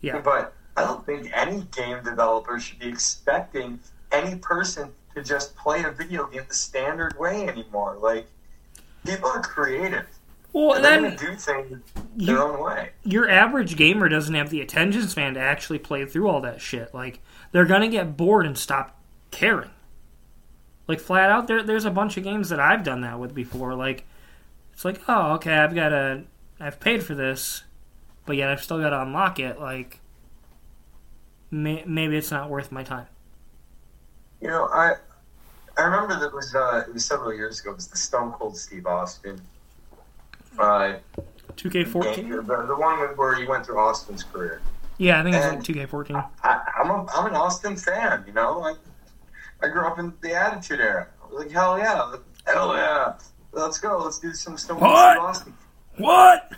Yeah. 0.00 0.18
But 0.18 0.52
I 0.76 0.82
don't 0.82 1.04
think 1.06 1.30
any 1.34 1.62
game 1.74 2.02
developer 2.04 2.58
should 2.60 2.78
be 2.78 2.88
expecting 2.88 3.80
any 4.12 4.36
person 4.36 4.92
to 5.14 5.22
just 5.22 5.56
play 5.56 5.82
a 5.84 5.90
video 5.90 6.26
game 6.26 6.42
the 6.48 6.54
standard 6.54 7.18
way 7.18 7.46
anymore. 7.48 7.96
Like, 8.00 8.26
people 9.06 9.28
are 9.28 9.40
creative. 9.42 10.06
Well 10.66 10.74
and 10.74 10.84
then 10.84 11.16
do 11.16 11.34
things 11.34 11.80
their 12.16 12.34
you, 12.34 12.38
own 12.38 12.60
way. 12.60 12.90
your 13.04 13.28
average 13.30 13.76
gamer 13.76 14.08
doesn't 14.08 14.34
have 14.34 14.50
the 14.50 14.60
attention 14.60 15.06
span 15.08 15.34
to 15.34 15.40
actually 15.40 15.78
play 15.78 16.04
through 16.04 16.28
all 16.28 16.40
that 16.40 16.60
shit. 16.60 16.92
Like 16.94 17.20
they're 17.52 17.64
gonna 17.64 17.88
get 17.88 18.16
bored 18.16 18.46
and 18.46 18.58
stop 18.58 19.00
caring. 19.30 19.70
Like 20.86 21.00
flat 21.00 21.30
out, 21.30 21.46
there 21.46 21.62
there's 21.62 21.84
a 21.84 21.90
bunch 21.90 22.16
of 22.16 22.24
games 22.24 22.48
that 22.48 22.60
I've 22.60 22.82
done 22.82 23.02
that 23.02 23.18
with 23.20 23.34
before. 23.34 23.74
Like 23.74 24.04
it's 24.72 24.84
like, 24.84 25.00
oh, 25.08 25.32
okay, 25.32 25.54
I've 25.54 25.74
got 25.74 25.88
to, 25.88 26.22
I've 26.60 26.78
paid 26.78 27.02
for 27.02 27.16
this, 27.16 27.64
but 28.26 28.36
yet 28.36 28.48
I've 28.48 28.62
still 28.62 28.80
got 28.80 28.90
to 28.90 29.02
unlock 29.02 29.40
it. 29.40 29.58
Like 29.58 30.00
may, 31.50 31.82
maybe 31.84 32.16
it's 32.16 32.30
not 32.30 32.48
worth 32.48 32.70
my 32.70 32.84
time. 32.84 33.06
You 34.40 34.46
know, 34.46 34.66
I 34.66 34.94
I 35.76 35.82
remember 35.82 36.18
that 36.20 36.32
was 36.32 36.54
uh, 36.54 36.84
it 36.86 36.94
was 36.94 37.04
several 37.04 37.34
years 37.34 37.60
ago. 37.60 37.72
It 37.72 37.76
was 37.76 37.88
the 37.88 37.96
Stone 37.96 38.32
Cold 38.32 38.56
Steve 38.56 38.86
Austin. 38.86 39.40
Two 41.56 41.70
K 41.70 41.82
game, 41.82 41.92
fourteen. 41.92 42.30
the, 42.30 42.42
the 42.42 42.76
one 42.76 42.98
where 43.16 43.34
he 43.34 43.46
went 43.46 43.66
through 43.66 43.78
Austin's 43.78 44.22
career. 44.22 44.60
Yeah, 44.98 45.20
I 45.20 45.22
think 45.22 45.36
it's 45.36 45.46
like 45.46 45.62
two 45.62 45.74
K 45.74 45.86
fourteen. 45.86 46.16
I, 46.16 46.60
I'm 46.78 46.90
a, 46.90 47.06
I'm 47.14 47.26
an 47.26 47.34
Austin 47.34 47.76
fan. 47.76 48.24
You 48.26 48.32
know, 48.32 48.62
I, 48.62 48.74
I 49.64 49.68
grew 49.68 49.86
up 49.86 49.98
in 49.98 50.12
the 50.20 50.34
Attitude 50.34 50.80
Era. 50.80 51.08
I 51.22 51.26
was 51.26 51.44
like, 51.44 51.52
hell 51.52 51.78
yeah, 51.78 52.16
hell 52.46 52.76
yeah, 52.76 53.14
let's 53.52 53.78
go, 53.78 53.98
let's 53.98 54.18
do 54.18 54.32
some 54.34 54.56
Stone 54.56 54.80
What? 54.80 55.18
Austin. 55.18 55.54
What? 55.96 56.52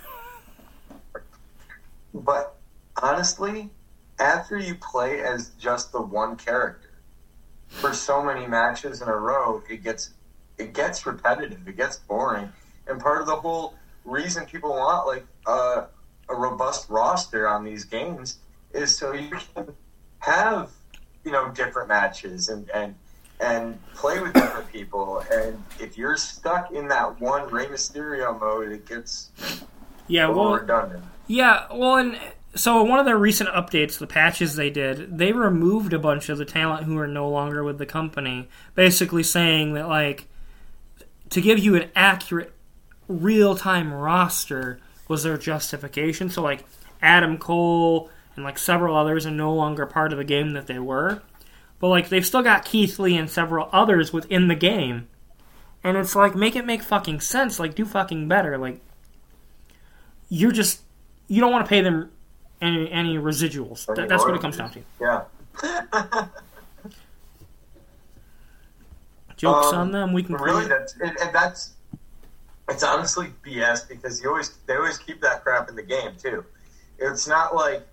But 2.12 2.56
honestly, 3.02 3.70
after 4.18 4.58
you 4.58 4.74
play 4.74 5.20
as 5.22 5.50
just 5.58 5.92
the 5.92 6.02
one 6.02 6.36
character 6.36 6.90
for 7.68 7.94
so 7.94 8.22
many 8.22 8.46
matches 8.46 9.00
in 9.00 9.08
a 9.08 9.16
row, 9.16 9.62
it 9.70 9.82
gets 9.82 10.10
it 10.58 10.74
gets 10.74 11.06
repetitive. 11.06 11.66
It 11.66 11.76
gets 11.76 11.96
boring. 11.96 12.52
And 12.86 13.00
part 13.00 13.20
of 13.20 13.26
the 13.26 13.36
whole 13.36 13.74
reason 14.10 14.44
people 14.46 14.70
want 14.70 15.06
like 15.06 15.24
uh, 15.46 15.84
a 16.28 16.34
robust 16.34 16.88
roster 16.90 17.48
on 17.48 17.64
these 17.64 17.84
games 17.84 18.38
is 18.72 18.96
so 18.96 19.12
you 19.12 19.36
can 19.54 19.74
have 20.18 20.70
you 21.24 21.32
know 21.32 21.50
different 21.50 21.88
matches 21.88 22.48
and 22.48 22.70
and 22.70 22.94
and 23.40 23.78
play 23.94 24.20
with 24.20 24.34
different 24.34 24.70
people. 24.70 25.24
And 25.32 25.62
if 25.78 25.96
you're 25.96 26.16
stuck 26.16 26.72
in 26.72 26.88
that 26.88 27.20
one 27.20 27.50
Rey 27.50 27.66
Mysterio 27.66 28.38
mode, 28.38 28.70
it 28.70 28.86
gets 28.86 29.30
Yeah, 30.08 30.28
well, 30.28 30.54
redundant. 30.54 31.04
Yeah, 31.26 31.66
well, 31.72 31.96
and 31.96 32.18
so 32.54 32.82
one 32.82 32.98
of 32.98 33.06
their 33.06 33.18
recent 33.18 33.48
updates, 33.50 33.98
the 33.98 34.06
patches 34.06 34.56
they 34.56 34.70
did, 34.70 35.16
they 35.16 35.32
removed 35.32 35.92
a 35.92 35.98
bunch 35.98 36.28
of 36.28 36.38
the 36.38 36.44
talent 36.44 36.84
who 36.84 36.98
are 36.98 37.06
no 37.06 37.28
longer 37.28 37.64
with 37.64 37.78
the 37.78 37.86
company, 37.86 38.48
basically 38.74 39.22
saying 39.22 39.74
that 39.74 39.88
like 39.88 40.26
to 41.30 41.40
give 41.40 41.58
you 41.58 41.76
an 41.76 41.90
accurate, 41.94 42.52
real-time 43.10 43.92
roster 43.92 44.78
was 45.08 45.22
their 45.24 45.36
justification. 45.36 46.30
So 46.30 46.40
like 46.42 46.64
Adam 47.02 47.36
Cole 47.38 48.08
and 48.36 48.44
like 48.44 48.56
several 48.58 48.96
others 48.96 49.26
are 49.26 49.30
no 49.32 49.52
longer 49.52 49.84
part 49.86 50.12
of 50.12 50.18
the 50.18 50.24
game 50.24 50.52
that 50.52 50.66
they 50.66 50.78
were, 50.78 51.20
but 51.80 51.88
like 51.88 52.08
they've 52.08 52.24
still 52.24 52.42
got 52.42 52.64
Keith 52.64 52.98
Lee 52.98 53.16
and 53.16 53.28
several 53.28 53.68
others 53.72 54.12
within 54.12 54.48
the 54.48 54.54
game, 54.54 55.08
and 55.82 55.96
it's 55.96 56.14
like 56.14 56.34
make 56.34 56.54
it 56.54 56.64
make 56.64 56.82
fucking 56.82 57.20
sense. 57.20 57.58
Like 57.58 57.74
do 57.74 57.84
fucking 57.84 58.28
better. 58.28 58.56
Like 58.56 58.80
you're 60.28 60.52
just 60.52 60.82
you 61.26 61.40
don't 61.40 61.50
want 61.52 61.64
to 61.64 61.68
pay 61.68 61.80
them 61.80 62.10
any 62.62 62.90
any 62.90 63.16
residuals. 63.18 63.86
That, 63.96 64.08
that's 64.08 64.22
what 64.24 64.34
it 64.34 64.40
comes 64.40 64.56
down 64.56 64.70
to. 64.72 64.80
Yeah. 65.00 65.22
Jokes 69.36 69.68
Um, 69.68 69.74
on 69.74 69.90
them. 69.92 70.12
We 70.12 70.22
can 70.22 70.34
really, 70.36 70.66
that's 70.68 70.94
and, 71.00 71.16
and 71.18 71.34
that's 71.34 71.72
it's 72.70 72.82
honestly 72.84 73.28
BS 73.44 73.88
because 73.88 74.22
you 74.22 74.28
always 74.28 74.50
they 74.66 74.76
always 74.76 74.98
keep 74.98 75.20
that 75.20 75.42
crap 75.42 75.68
in 75.68 75.76
the 75.76 75.82
game 75.82 76.12
too. 76.16 76.44
It's 76.98 77.26
not 77.26 77.54
like 77.54 77.86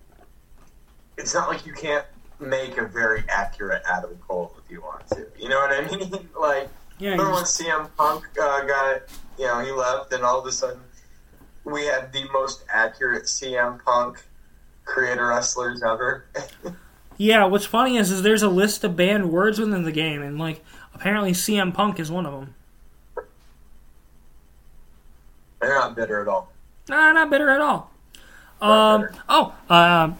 it's 1.16 1.34
not 1.34 1.48
like 1.48 1.66
you 1.66 1.72
can't 1.72 2.06
make 2.38 2.78
a 2.78 2.86
very 2.86 3.24
accurate 3.28 3.82
Adam 3.90 4.16
Cole 4.26 4.54
if 4.64 4.70
you 4.70 4.80
want 4.80 5.06
to. 5.08 5.26
You 5.38 5.48
know 5.48 5.58
what 5.58 5.72
I 5.72 5.96
mean? 5.96 6.28
like 6.38 6.68
Yeah, 6.98 7.10
remember 7.10 7.32
when 7.32 7.44
CM 7.44 7.88
Punk 7.96 8.24
uh, 8.40 8.64
got 8.64 9.02
you 9.38 9.46
know 9.46 9.60
he 9.60 9.72
left 9.72 10.12
and 10.12 10.22
all 10.22 10.40
of 10.40 10.46
a 10.46 10.52
sudden 10.52 10.80
we 11.64 11.84
had 11.84 12.12
the 12.12 12.24
most 12.32 12.64
accurate 12.72 13.24
CM 13.24 13.84
Punk 13.84 14.24
creator 14.84 15.26
wrestlers 15.26 15.82
ever. 15.82 16.24
yeah. 17.16 17.44
What's 17.44 17.66
funny 17.66 17.96
is, 17.96 18.10
is 18.10 18.22
there's 18.22 18.42
a 18.42 18.48
list 18.48 18.84
of 18.84 18.96
banned 18.96 19.30
words 19.30 19.58
within 19.58 19.82
the 19.82 19.92
game, 19.92 20.22
and 20.22 20.38
like 20.38 20.64
apparently 20.94 21.32
CM 21.32 21.74
Punk 21.74 21.98
is 21.98 22.10
one 22.10 22.26
of 22.26 22.32
them. 22.32 22.54
They're 25.60 25.74
not 25.74 25.96
bitter 25.96 26.20
at 26.20 26.28
all. 26.28 26.52
Nah, 26.88 27.12
not 27.12 27.30
bitter 27.30 27.50
at 27.50 27.60
all. 27.60 27.90
Um. 28.60 29.02
bitter. 29.02 29.14
Oh. 29.28 29.54
Um. 29.68 30.16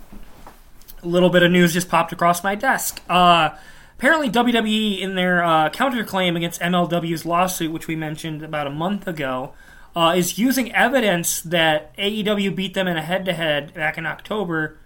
a 1.02 1.06
little 1.06 1.30
bit 1.30 1.42
of 1.42 1.50
news 1.50 1.72
just 1.72 1.88
popped 1.88 2.12
across 2.12 2.42
my 2.44 2.54
desk. 2.54 3.02
Uh. 3.08 3.50
Apparently, 3.98 4.30
WWE, 4.30 5.00
in 5.00 5.16
their 5.16 5.42
uh, 5.42 5.70
counterclaim 5.70 6.36
against 6.36 6.60
MLW's 6.60 7.26
lawsuit, 7.26 7.72
which 7.72 7.88
we 7.88 7.96
mentioned 7.96 8.44
about 8.44 8.68
a 8.68 8.70
month 8.70 9.08
ago, 9.08 9.54
uh, 9.96 10.14
is 10.16 10.38
using 10.38 10.72
evidence 10.72 11.42
that 11.42 11.96
AEW 11.96 12.54
beat 12.54 12.74
them 12.74 12.86
in 12.86 12.96
a 12.96 13.02
head-to-head 13.02 13.74
back 13.74 13.98
in 13.98 14.06
October 14.06 14.78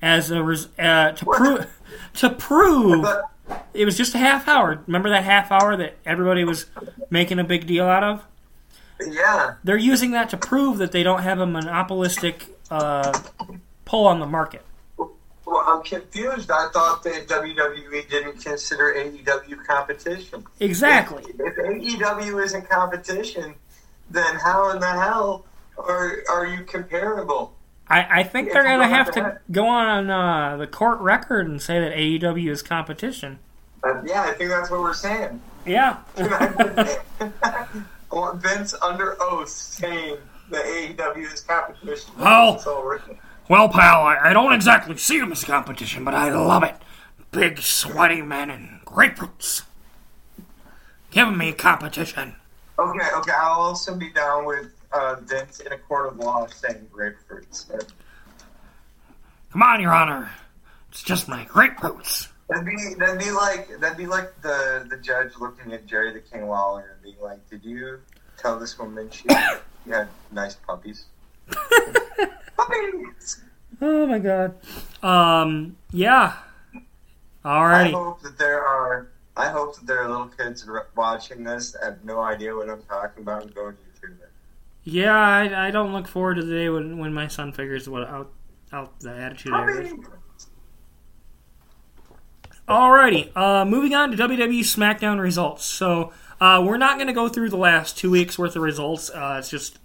as 0.00 0.30
a 0.30 0.42
res- 0.42 0.68
uh, 0.78 1.12
to 1.12 1.26
prove 1.26 1.66
to 2.14 2.30
prove 2.30 3.06
it 3.74 3.84
was 3.84 3.96
just 3.96 4.14
a 4.14 4.18
half 4.18 4.48
hour. 4.48 4.82
Remember 4.86 5.10
that 5.10 5.24
half 5.24 5.52
hour 5.52 5.76
that 5.76 5.96
everybody 6.06 6.44
was 6.44 6.66
making 7.10 7.38
a 7.38 7.44
big 7.44 7.66
deal 7.66 7.84
out 7.84 8.04
of? 8.04 8.24
Yeah, 9.06 9.54
They're 9.64 9.76
using 9.76 10.12
that 10.12 10.30
to 10.30 10.36
prove 10.36 10.78
that 10.78 10.92
they 10.92 11.02
don't 11.02 11.22
have 11.22 11.38
a 11.38 11.46
monopolistic 11.46 12.46
uh, 12.70 13.18
pull 13.84 14.06
on 14.06 14.20
the 14.20 14.26
market. 14.26 14.62
Well, 14.98 15.64
I'm 15.66 15.82
confused. 15.82 16.50
I 16.50 16.68
thought 16.72 17.02
that 17.04 17.26
WWE 17.26 18.10
didn't 18.10 18.44
consider 18.44 18.94
AEW 18.94 19.64
competition. 19.66 20.44
Exactly. 20.60 21.24
If 21.38 21.56
AEW 21.56 22.44
isn't 22.44 22.68
competition, 22.68 23.54
then 24.10 24.36
how 24.36 24.70
in 24.70 24.80
the 24.80 24.90
hell 24.90 25.46
are 25.78 26.18
are 26.28 26.46
you 26.46 26.64
comparable? 26.64 27.54
I, 27.88 28.20
I 28.20 28.22
think 28.24 28.48
If 28.48 28.52
they're 28.52 28.64
going 28.64 28.80
to 28.80 28.86
have 28.86 29.06
have 29.06 29.14
to 29.14 29.40
go 29.50 29.66
on 29.66 30.10
uh, 30.10 30.58
the 30.58 30.66
court 30.66 31.00
record 31.00 31.48
and 31.48 31.62
say 31.62 31.80
that 31.80 31.94
AEW 31.94 32.50
is 32.50 32.60
competition. 32.60 33.38
Uh, 33.82 34.02
yeah, 34.04 34.24
I 34.24 34.32
think 34.32 34.50
that's 34.50 34.70
what 34.70 34.80
we're 34.80 34.92
saying. 34.92 35.40
Yeah. 35.64 35.96
I 38.10 38.14
want 38.14 38.42
Vince 38.42 38.74
under 38.80 39.16
oath 39.20 39.48
saying 39.48 40.16
that 40.50 40.64
AEW 40.64 41.32
is 41.32 41.40
competition. 41.42 42.12
Written. 42.18 43.18
Well, 43.48 43.68
pal, 43.68 44.02
I, 44.02 44.30
I 44.30 44.32
don't 44.32 44.52
exactly 44.52 44.96
see 44.96 45.18
him 45.18 45.32
as 45.32 45.44
competition, 45.44 46.04
but 46.04 46.14
I 46.14 46.30
love 46.30 46.62
it. 46.62 46.76
Big, 47.30 47.58
sweaty 47.58 48.22
men 48.22 48.50
and 48.50 48.80
grapefruits. 48.84 49.62
Give 51.10 51.34
me 51.34 51.52
competition. 51.52 52.34
Okay, 52.78 53.06
okay. 53.16 53.32
I'll 53.36 53.60
also 53.60 53.94
be 53.94 54.10
down 54.10 54.44
with 54.44 54.70
uh, 54.92 55.16
Vince 55.22 55.60
in 55.60 55.72
a 55.72 55.78
court 55.78 56.12
of 56.12 56.18
law 56.18 56.46
saying 56.46 56.86
grapefruits. 56.92 57.66
Come 59.52 59.62
on, 59.62 59.80
Your 59.80 59.92
Honor. 59.92 60.30
It's 60.90 61.02
just 61.02 61.28
my 61.28 61.44
grapefruits. 61.46 62.27
That'd 62.48 62.64
be 62.64 62.94
that'd 62.98 63.18
be 63.18 63.30
like 63.30 63.78
that'd 63.78 63.98
be 63.98 64.06
like 64.06 64.40
the 64.40 64.86
the 64.88 64.96
judge 64.96 65.32
looking 65.38 65.72
at 65.72 65.86
Jerry 65.86 66.12
the 66.12 66.20
King 66.20 66.48
Lawler 66.48 66.92
and 66.94 67.02
being 67.02 67.20
like, 67.20 67.46
"Did 67.50 67.64
you 67.64 68.00
tell 68.38 68.58
this 68.58 68.78
woman 68.78 69.10
she 69.10 69.26
had 69.88 70.08
nice 70.32 70.54
puppies?" 70.54 71.04
puppies. 72.56 73.42
Oh 73.80 74.06
my 74.06 74.18
god. 74.18 74.54
Um, 75.02 75.76
yeah. 75.92 76.34
Alright 77.44 77.88
I 77.88 77.90
hope 77.90 78.22
that 78.22 78.38
there 78.38 78.64
are. 78.66 79.08
I 79.36 79.48
hope 79.50 79.76
that 79.76 79.86
there 79.86 80.02
are 80.02 80.08
little 80.08 80.26
kids 80.26 80.66
watching 80.96 81.44
this 81.44 81.72
that 81.72 81.84
have 81.84 82.04
no 82.04 82.20
idea 82.20 82.54
what 82.54 82.68
I'm 82.68 82.82
talking 82.82 83.22
about 83.22 83.42
and 83.42 83.54
going 83.54 83.76
to 83.76 83.82
YouTube 84.08 84.20
it. 84.20 84.30
Yeah, 84.82 85.16
I, 85.16 85.68
I 85.68 85.70
don't 85.70 85.92
look 85.92 86.08
forward 86.08 86.36
to 86.36 86.42
the 86.42 86.52
day 86.52 86.68
when, 86.70 86.98
when 86.98 87.14
my 87.14 87.28
son 87.28 87.52
figures 87.52 87.88
what 87.88 88.08
out 88.08 88.32
out 88.72 88.98
the 89.00 89.14
attitude. 89.14 89.52
Puppies. 89.52 89.92
Alrighty, 92.68 93.34
uh, 93.34 93.64
moving 93.64 93.94
on 93.94 94.10
to 94.10 94.16
WWE 94.16 94.60
SmackDown 94.60 95.18
results. 95.20 95.64
So 95.64 96.12
uh, 96.38 96.62
we're 96.66 96.76
not 96.76 96.98
going 96.98 97.06
to 97.06 97.14
go 97.14 97.26
through 97.26 97.48
the 97.48 97.56
last 97.56 97.96
two 97.96 98.10
weeks 98.10 98.38
worth 98.38 98.56
of 98.56 98.62
results. 98.62 99.08
Uh, 99.08 99.36
it's 99.38 99.48
just 99.48 99.78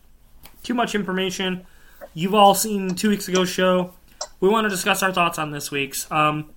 too 0.63 0.73
much 0.73 0.93
information. 0.93 1.65
You've 2.13 2.33
all 2.33 2.53
seen 2.53 2.93
two 2.95 3.07
weeks 3.07 3.29
ago 3.29 3.45
show. 3.45 3.93
We 4.41 4.49
want 4.49 4.65
to 4.65 4.69
discuss 4.69 5.01
our 5.01 5.13
thoughts 5.13 5.39
on 5.39 5.51
this 5.51 5.71
week's. 5.71 6.11
Um, 6.11 6.49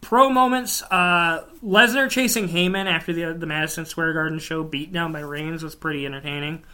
pro 0.00 0.28
moments: 0.28 0.82
uh, 0.90 1.44
Lesnar 1.64 2.10
chasing 2.10 2.48
Heyman 2.48 2.86
after 2.86 3.12
the 3.12 3.34
the 3.34 3.46
Madison 3.46 3.86
Square 3.86 4.14
Garden 4.14 4.40
show 4.40 4.64
beat 4.64 4.92
down 4.92 5.12
by 5.12 5.20
Reigns 5.20 5.62
was 5.62 5.76
pretty 5.76 6.04
entertaining. 6.04 6.64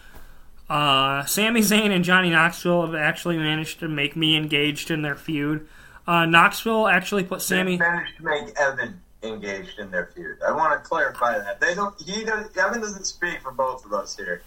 Uh, 0.70 1.26
Sami 1.26 1.60
Zayn 1.60 1.90
and 1.90 2.02
Johnny 2.02 2.30
Knoxville 2.30 2.86
have 2.86 2.94
actually 2.94 3.36
managed 3.36 3.80
to 3.80 3.88
make 3.88 4.16
me 4.16 4.36
engaged 4.36 4.90
in 4.90 5.02
their 5.02 5.16
feud. 5.16 5.68
Uh, 6.08 6.24
Knoxville 6.24 6.88
actually 6.88 7.22
put 7.22 7.40
They 7.40 7.44
Sami. 7.44 7.76
managed 7.76 8.16
to 8.16 8.22
make 8.24 8.58
Evan 8.58 8.98
engaged 9.22 9.78
in 9.78 9.90
their 9.90 10.06
feud. 10.06 10.38
I 10.46 10.52
want 10.52 10.72
to 10.82 10.88
clarify 10.88 11.38
that 11.38 11.60
they 11.60 11.74
don't. 11.74 11.94
He 12.00 12.24
doesn't. 12.24 12.56
Evan 12.56 12.80
doesn't 12.80 13.04
speak 13.04 13.42
for 13.42 13.52
both 13.52 13.84
of 13.84 13.92
us 13.92 14.16
here. 14.16 14.40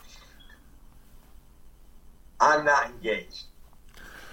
I'm 2.39 2.65
not 2.65 2.87
engaged. 2.89 3.43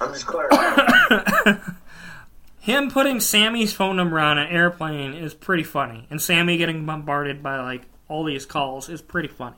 I'm 0.01 0.11
just 0.15 0.27
clarifying. 0.27 1.61
Him 2.61 2.91
putting 2.91 3.21
Sami's 3.21 3.75
phone 3.75 3.97
number 3.97 4.19
on 4.19 4.39
an 4.39 4.49
airplane 4.49 5.13
is 5.13 5.35
pretty 5.35 5.65
funny, 5.65 6.07
and 6.11 6.23
Sami 6.23 6.57
getting 6.57 6.87
bombarded 6.87 7.43
by 7.43 7.61
like 7.61 7.83
all 8.09 8.25
these 8.25 8.47
calls 8.47 8.89
is 8.89 9.03
pretty 9.03 9.29
funny. 9.29 9.57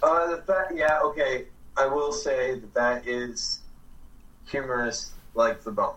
uh, 0.00 0.36
the 0.36 0.42
fact, 0.42 0.72
yeah, 0.76 1.00
okay. 1.02 1.46
I 1.76 1.86
will 1.86 2.12
say 2.12 2.60
that 2.60 2.74
that 2.74 3.06
is 3.08 3.60
humorous, 4.46 5.10
like 5.34 5.62
the 5.64 5.72
bone. 5.72 5.94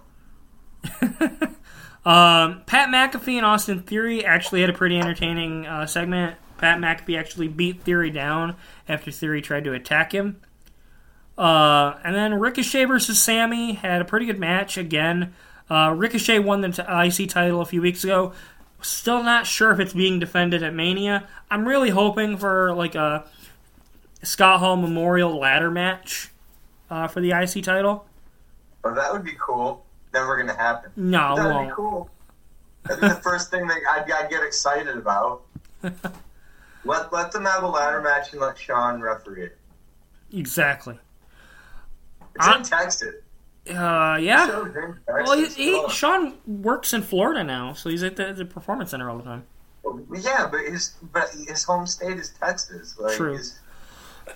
Um, 2.05 2.63
Pat 2.65 2.89
McAfee 2.89 3.35
and 3.35 3.45
Austin 3.45 3.81
Theory 3.81 4.23
actually 4.23 4.61
had 4.61 4.69
a 4.69 4.73
pretty 4.73 4.97
entertaining 4.97 5.65
uh, 5.65 5.85
segment. 5.85 6.37
Pat 6.57 6.79
McAfee 6.79 7.19
actually 7.19 7.47
beat 7.47 7.83
Theory 7.83 8.09
down 8.09 8.55
after 8.87 9.11
Theory 9.11 9.41
tried 9.41 9.65
to 9.65 9.73
attack 9.73 10.13
him. 10.13 10.41
Uh, 11.37 11.95
and 12.03 12.15
then 12.15 12.33
Ricochet 12.33 12.85
versus 12.85 13.21
Sami 13.21 13.73
had 13.73 14.01
a 14.01 14.05
pretty 14.05 14.25
good 14.25 14.39
match 14.39 14.77
again. 14.77 15.33
Uh, 15.69 15.93
Ricochet 15.95 16.39
won 16.39 16.61
the 16.61 16.69
t- 16.69 17.23
IC 17.23 17.29
title 17.29 17.61
a 17.61 17.65
few 17.65 17.81
weeks 17.81 18.03
ago. 18.03 18.33
Still 18.81 19.23
not 19.23 19.45
sure 19.45 19.71
if 19.71 19.79
it's 19.79 19.93
being 19.93 20.19
defended 20.19 20.63
at 20.63 20.73
Mania. 20.73 21.27
I'm 21.51 21.67
really 21.67 21.89
hoping 21.89 22.37
for 22.37 22.73
like 22.73 22.95
a 22.95 23.25
Scott 24.23 24.59
Hall 24.59 24.77
Memorial 24.77 25.37
ladder 25.37 25.69
match 25.69 26.29
uh, 26.89 27.07
for 27.07 27.21
the 27.21 27.31
IC 27.31 27.63
title. 27.63 28.05
Oh, 28.83 28.93
that 28.93 29.13
would 29.13 29.23
be 29.23 29.35
cool. 29.39 29.85
Never 30.13 30.38
gonna 30.38 30.56
happen. 30.56 30.91
No, 30.95 31.36
That'd 31.36 31.52
won't. 31.52 31.69
be 31.69 31.76
cool. 31.76 32.10
That'd 32.86 33.02
be 33.02 33.08
the 33.10 33.15
first 33.15 33.52
thing 33.52 33.67
that 33.67 33.78
I'd, 33.91 34.10
I'd 34.12 34.30
get 34.30 34.43
excited 34.43 34.98
about. 34.98 35.41
let 36.86 37.12
let 37.13 37.32
them 37.32 37.45
have 37.45 37.63
a 37.63 37.67
ladder 37.67 38.02
match 38.02 38.32
and 38.32 38.41
let 38.41 38.58
Shawn 38.58 39.02
referee 39.02 39.43
it. 39.43 39.58
Exactly. 40.34 40.98
It's 42.36 42.48
I- 42.48 42.58
in 42.58 42.63
Texas. 42.63 43.15
Uh, 43.69 44.17
yeah. 44.19 44.48
Texas. 44.48 44.95
Well, 45.08 45.38
he, 45.38 45.45
he. 45.45 45.89
Shawn 45.89 46.34
works 46.48 46.93
in 46.93 47.04
Florida 47.04 47.43
now, 47.43 47.74
so 47.74 47.89
he's 47.89 48.02
at 48.02 48.15
the, 48.15 48.34
the 48.34 48.45
performance 48.45 48.89
center 48.91 49.10
all 49.10 49.17
the 49.17 49.24
time. 49.24 49.43
Yeah, 50.15 50.48
but 50.50 50.62
his 50.62 50.95
but 51.13 51.30
his 51.48 51.63
home 51.63 51.86
state 51.86 52.17
is 52.17 52.30
Texas. 52.32 52.98
Like, 52.98 53.15
True. 53.15 53.38
his- 53.38 53.60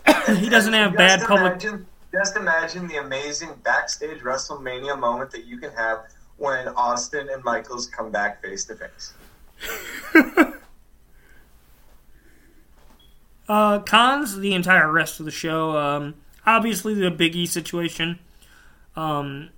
He 0.39 0.49
doesn't 0.49 0.73
have 0.73 0.95
bad 0.95 1.21
public. 1.21 1.51
Imagine, 1.63 1.85
just 2.13 2.37
imagine 2.37 2.87
the 2.87 2.97
amazing 2.97 3.49
backstage 3.63 4.19
WrestleMania 4.19 4.97
moment 4.99 5.31
that 5.31 5.45
you 5.45 5.57
can 5.57 5.71
have 5.71 6.05
when 6.37 6.67
Austin 6.69 7.29
and 7.29 7.43
Michaels 7.43 7.87
come 7.87 8.11
back 8.11 8.41
face 8.41 8.65
to 8.65 8.75
face. 8.75 9.13
Uh, 13.47 13.79
cons 13.79 14.37
the 14.37 14.53
entire 14.53 14.89
rest 14.91 15.19
of 15.19 15.25
the 15.25 15.31
show. 15.31 15.77
Um, 15.77 16.15
obviously 16.45 16.93
the 16.93 17.11
Big 17.11 17.35
E 17.35 17.45
situation. 17.45 18.19
Um, 18.95 19.49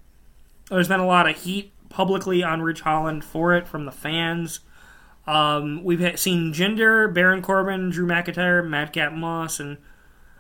there's 0.69 0.87
been 0.87 0.99
a 0.99 1.05
lot 1.05 1.29
of 1.29 1.37
heat 1.37 1.71
publicly 1.89 2.43
on 2.43 2.61
Ridge 2.61 2.81
Holland 2.81 3.23
for 3.23 3.55
it 3.55 3.67
from 3.67 3.85
the 3.85 3.91
fans. 3.91 4.59
Um, 5.27 5.83
we've 5.83 6.19
seen 6.19 6.53
Jinder, 6.53 7.13
Baron 7.13 7.41
Corbin, 7.41 7.89
Drew 7.89 8.07
McIntyre, 8.07 8.67
Madcap 8.67 9.13
Moss, 9.13 9.59
and 9.59 9.77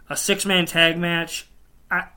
a 0.09 0.17
six-man 0.17 0.65
tag 0.65 0.97
match. 0.97 1.47
I 1.91 2.07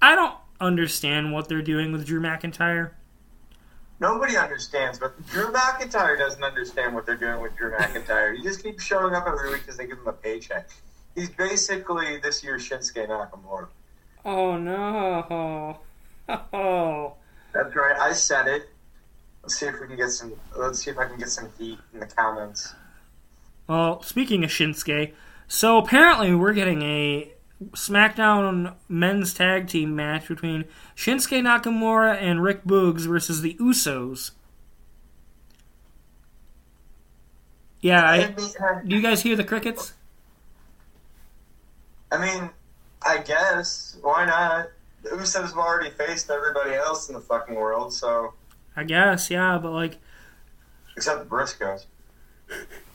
I 0.00 0.14
don't 0.14 0.34
understand 0.60 1.32
what 1.32 1.48
they're 1.48 1.62
doing 1.62 1.92
with 1.92 2.06
Drew 2.06 2.20
McIntyre. 2.20 2.92
Nobody 4.00 4.36
understands, 4.36 4.98
but 4.98 5.26
Drew 5.26 5.50
McIntyre 5.52 6.16
doesn't 6.16 6.42
understand 6.42 6.94
what 6.94 7.04
they're 7.04 7.16
doing 7.16 7.40
with 7.40 7.56
Drew 7.56 7.72
McIntyre. 7.72 8.36
He 8.36 8.42
just 8.42 8.62
keeps 8.62 8.84
showing 8.84 9.14
up 9.14 9.26
every 9.26 9.50
week 9.50 9.62
because 9.62 9.76
they 9.76 9.86
give 9.86 9.98
him 9.98 10.06
a 10.06 10.12
paycheck. 10.12 10.68
He's 11.16 11.30
basically 11.30 12.18
this 12.18 12.44
year's 12.44 12.68
Shinsuke 12.68 13.08
Nakamura. 13.08 13.66
Oh 14.24 14.56
no! 14.56 15.78
Oh. 16.28 17.14
That's 17.52 17.74
right. 17.74 17.98
I 17.98 18.12
said 18.12 18.46
it. 18.46 18.68
Let's 19.42 19.56
see 19.58 19.66
if 19.66 19.80
we 19.80 19.86
can 19.86 19.96
get 19.96 20.10
some. 20.10 20.34
Let's 20.56 20.84
see 20.84 20.90
if 20.90 20.98
I 20.98 21.06
can 21.06 21.18
get 21.18 21.30
some 21.30 21.48
heat 21.58 21.78
in 21.92 22.00
the 22.00 22.06
comments. 22.06 22.74
Well, 23.66 24.02
speaking 24.02 24.44
of 24.44 24.50
Shinsuke, 24.50 25.12
so 25.48 25.78
apparently 25.78 26.34
we're 26.34 26.52
getting 26.52 26.82
a 26.82 27.32
SmackDown 27.70 28.74
men's 28.88 29.34
tag 29.34 29.66
team 29.66 29.96
match 29.96 30.28
between 30.28 30.64
Shinsuke 30.96 31.42
Nakamura 31.42 32.16
and 32.20 32.42
Rick 32.42 32.64
Boogs 32.64 33.02
versus 33.02 33.42
the 33.42 33.54
Usos. 33.54 34.30
Yeah, 37.80 38.02
I, 38.02 38.18
uh, 38.24 38.80
do 38.84 38.96
you 38.96 39.02
guys 39.02 39.22
hear 39.22 39.36
the 39.36 39.44
crickets? 39.44 39.94
I 42.10 42.18
mean, 42.18 42.50
I 43.02 43.18
guess 43.18 43.96
why 44.02 44.24
not? 44.24 44.70
The 45.02 45.10
Usos 45.10 45.42
have 45.42 45.56
already 45.56 45.90
faced 45.90 46.30
everybody 46.30 46.74
else 46.74 47.08
in 47.08 47.14
the 47.14 47.20
fucking 47.20 47.54
world, 47.54 47.92
so 47.92 48.34
I 48.76 48.84
guess, 48.84 49.30
yeah, 49.30 49.58
but 49.58 49.72
like, 49.72 49.98
except 50.96 51.20
the 51.20 51.26
Briscoes. 51.26 51.86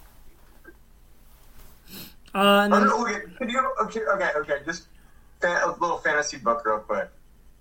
uh, 2.33 2.67
then, 2.67 2.83
no, 2.87 3.01
okay, 3.05 3.21
can 3.37 3.49
you, 3.49 3.73
okay, 3.81 4.01
okay, 4.01 4.29
okay, 4.37 4.57
just 4.65 4.87
a 5.43 5.67
little 5.79 5.97
fantasy 5.97 6.37
book 6.37 6.65
real 6.65 6.79
quick. 6.79 7.09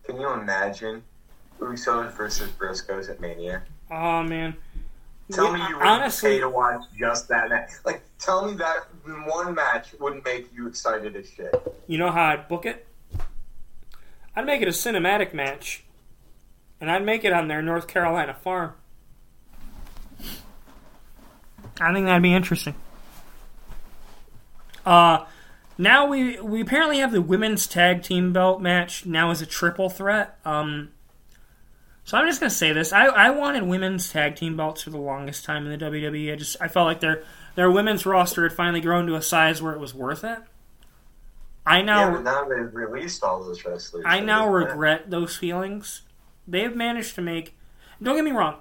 Can 0.04 0.20
you 0.20 0.30
imagine 0.32 1.02
Usos 1.60 2.12
versus 2.12 2.50
Briscoes 2.52 3.08
at 3.10 3.20
Mania? 3.20 3.62
oh 3.90 4.22
man, 4.22 4.56
Tell 5.30 5.52
me 5.52 5.58
Yeah, 5.60 5.68
you 5.68 5.76
would 5.78 5.86
honestly- 5.86 6.30
pay 6.30 6.40
to 6.40 6.48
watch 6.48 6.82
just 6.98 7.28
that 7.28 7.48
match. 7.50 7.70
Like, 7.84 8.02
tell 8.18 8.46
me 8.46 8.54
that 8.56 8.86
one 9.26 9.54
match 9.54 9.94
wouldn't 10.00 10.24
make 10.24 10.52
you 10.54 10.66
excited 10.66 11.14
as 11.16 11.28
shit. 11.28 11.54
you 11.86 11.98
know 11.98 12.10
how 12.10 12.24
I'd 12.26 12.48
book 12.48 12.66
it? 12.66 12.86
I'd 14.34 14.46
make 14.46 14.62
it 14.62 14.68
a 14.68 14.72
cinematic 14.72 15.34
match, 15.34 15.84
and 16.80 16.90
I'd 16.90 17.04
make 17.04 17.22
it 17.24 17.32
on 17.34 17.48
their 17.48 17.60
North 17.62 17.86
Carolina 17.86 18.32
farm. 18.34 18.72
I 21.80 21.92
think 21.92 22.06
that'd 22.06 22.22
be 22.22 22.32
interesting. 22.34 22.74
Uh, 24.84 25.24
now 25.78 26.06
we 26.06 26.40
we 26.40 26.60
apparently 26.60 26.98
have 26.98 27.12
the 27.12 27.22
women's 27.22 27.66
tag 27.66 28.02
team 28.02 28.32
belt 28.32 28.60
match 28.60 29.06
now 29.06 29.30
as 29.30 29.40
a 29.40 29.46
triple 29.46 29.88
threat. 29.88 30.38
Um, 30.44 30.90
so 32.04 32.18
I'm 32.18 32.26
just 32.26 32.40
gonna 32.40 32.50
say 32.50 32.72
this: 32.72 32.92
I, 32.92 33.06
I 33.06 33.30
wanted 33.30 33.62
women's 33.64 34.10
tag 34.10 34.36
team 34.36 34.56
belts 34.56 34.82
for 34.82 34.90
the 34.90 34.98
longest 34.98 35.44
time 35.44 35.66
in 35.66 35.78
the 35.78 35.84
WWE. 35.84 36.32
I 36.32 36.36
just 36.36 36.56
I 36.60 36.68
felt 36.68 36.86
like 36.86 37.00
their 37.00 37.22
their 37.54 37.70
women's 37.70 38.04
roster 38.04 38.42
had 38.42 38.52
finally 38.52 38.80
grown 38.80 39.06
to 39.06 39.14
a 39.14 39.22
size 39.22 39.62
where 39.62 39.72
it 39.72 39.80
was 39.80 39.94
worth 39.94 40.24
it. 40.24 40.38
I 41.64 41.78
Yeah, 41.78 41.82
now 41.82 42.10
but 42.10 42.24
now 42.24 42.44
they've 42.44 42.74
released 42.74 43.22
all 43.22 43.42
those 43.42 43.64
wrestlers. 43.64 44.04
I 44.06 44.20
now 44.20 44.48
regret 44.48 45.10
those 45.10 45.36
feelings. 45.36 46.02
They 46.46 46.62
have 46.62 46.74
managed 46.74 47.14
to 47.14 47.22
make. 47.22 47.56
Don't 48.02 48.16
get 48.16 48.24
me 48.24 48.32
wrong. 48.32 48.56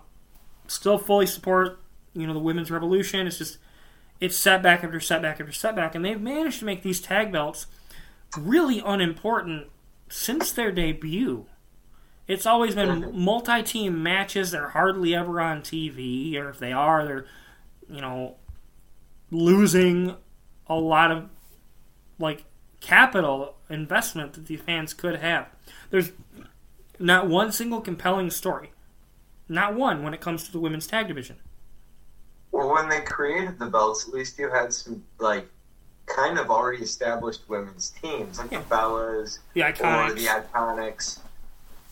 Still 0.67 0.99
fully 0.99 1.25
support, 1.25 1.79
you 2.13 2.27
know, 2.27 2.33
the 2.33 2.39
women's 2.39 2.69
revolution. 2.69 3.25
It's 3.25 3.39
just 3.39 3.57
it's 4.21 4.37
setback 4.37 4.83
after 4.83 4.99
setback 4.99 5.41
after 5.41 5.51
setback, 5.51 5.95
and 5.95 6.05
they've 6.05 6.21
managed 6.21 6.59
to 6.59 6.65
make 6.65 6.83
these 6.83 7.01
tag 7.01 7.31
belts 7.31 7.65
really 8.37 8.79
unimportant 8.79 9.67
since 10.07 10.51
their 10.51 10.71
debut. 10.71 11.47
It's 12.27 12.45
always 12.45 12.75
been 12.75 13.11
multi-team 13.13 14.01
matches. 14.01 14.51
They're 14.51 14.69
hardly 14.69 15.15
ever 15.15 15.41
on 15.41 15.61
TV, 15.61 16.35
or 16.37 16.49
if 16.49 16.59
they 16.59 16.71
are, 16.71 17.03
they're 17.03 17.25
you 17.89 17.99
know 17.99 18.35
losing 19.31 20.15
a 20.67 20.75
lot 20.75 21.11
of 21.11 21.27
like 22.19 22.45
capital 22.79 23.55
investment 23.69 24.33
that 24.33 24.45
the 24.45 24.57
fans 24.57 24.93
could 24.93 25.15
have. 25.15 25.47
There's 25.89 26.11
not 26.99 27.27
one 27.27 27.51
single 27.51 27.81
compelling 27.81 28.29
story. 28.29 28.71
Not 29.49 29.75
one 29.75 30.03
when 30.03 30.13
it 30.13 30.21
comes 30.21 30.43
to 30.45 30.51
the 30.51 30.59
women's 30.59 30.87
tag 30.87 31.07
division. 31.07 31.37
Well, 32.51 32.73
when 32.73 32.89
they 32.89 33.01
created 33.01 33.59
the 33.59 33.67
belts, 33.67 34.07
at 34.07 34.13
least 34.13 34.37
you 34.39 34.49
had 34.49 34.73
some 34.73 35.03
like 35.19 35.47
kind 36.05 36.37
of 36.37 36.49
already 36.49 36.83
established 36.83 37.41
women's 37.47 37.91
teams, 38.01 38.39
like 38.39 38.51
Yeah. 38.51 38.59
the 38.59 38.65
Bellas 38.75 39.39
The 39.53 39.63
or 39.63 39.71
Iconics. 39.71 40.15
the 40.15 40.25
Iconics. 40.25 41.19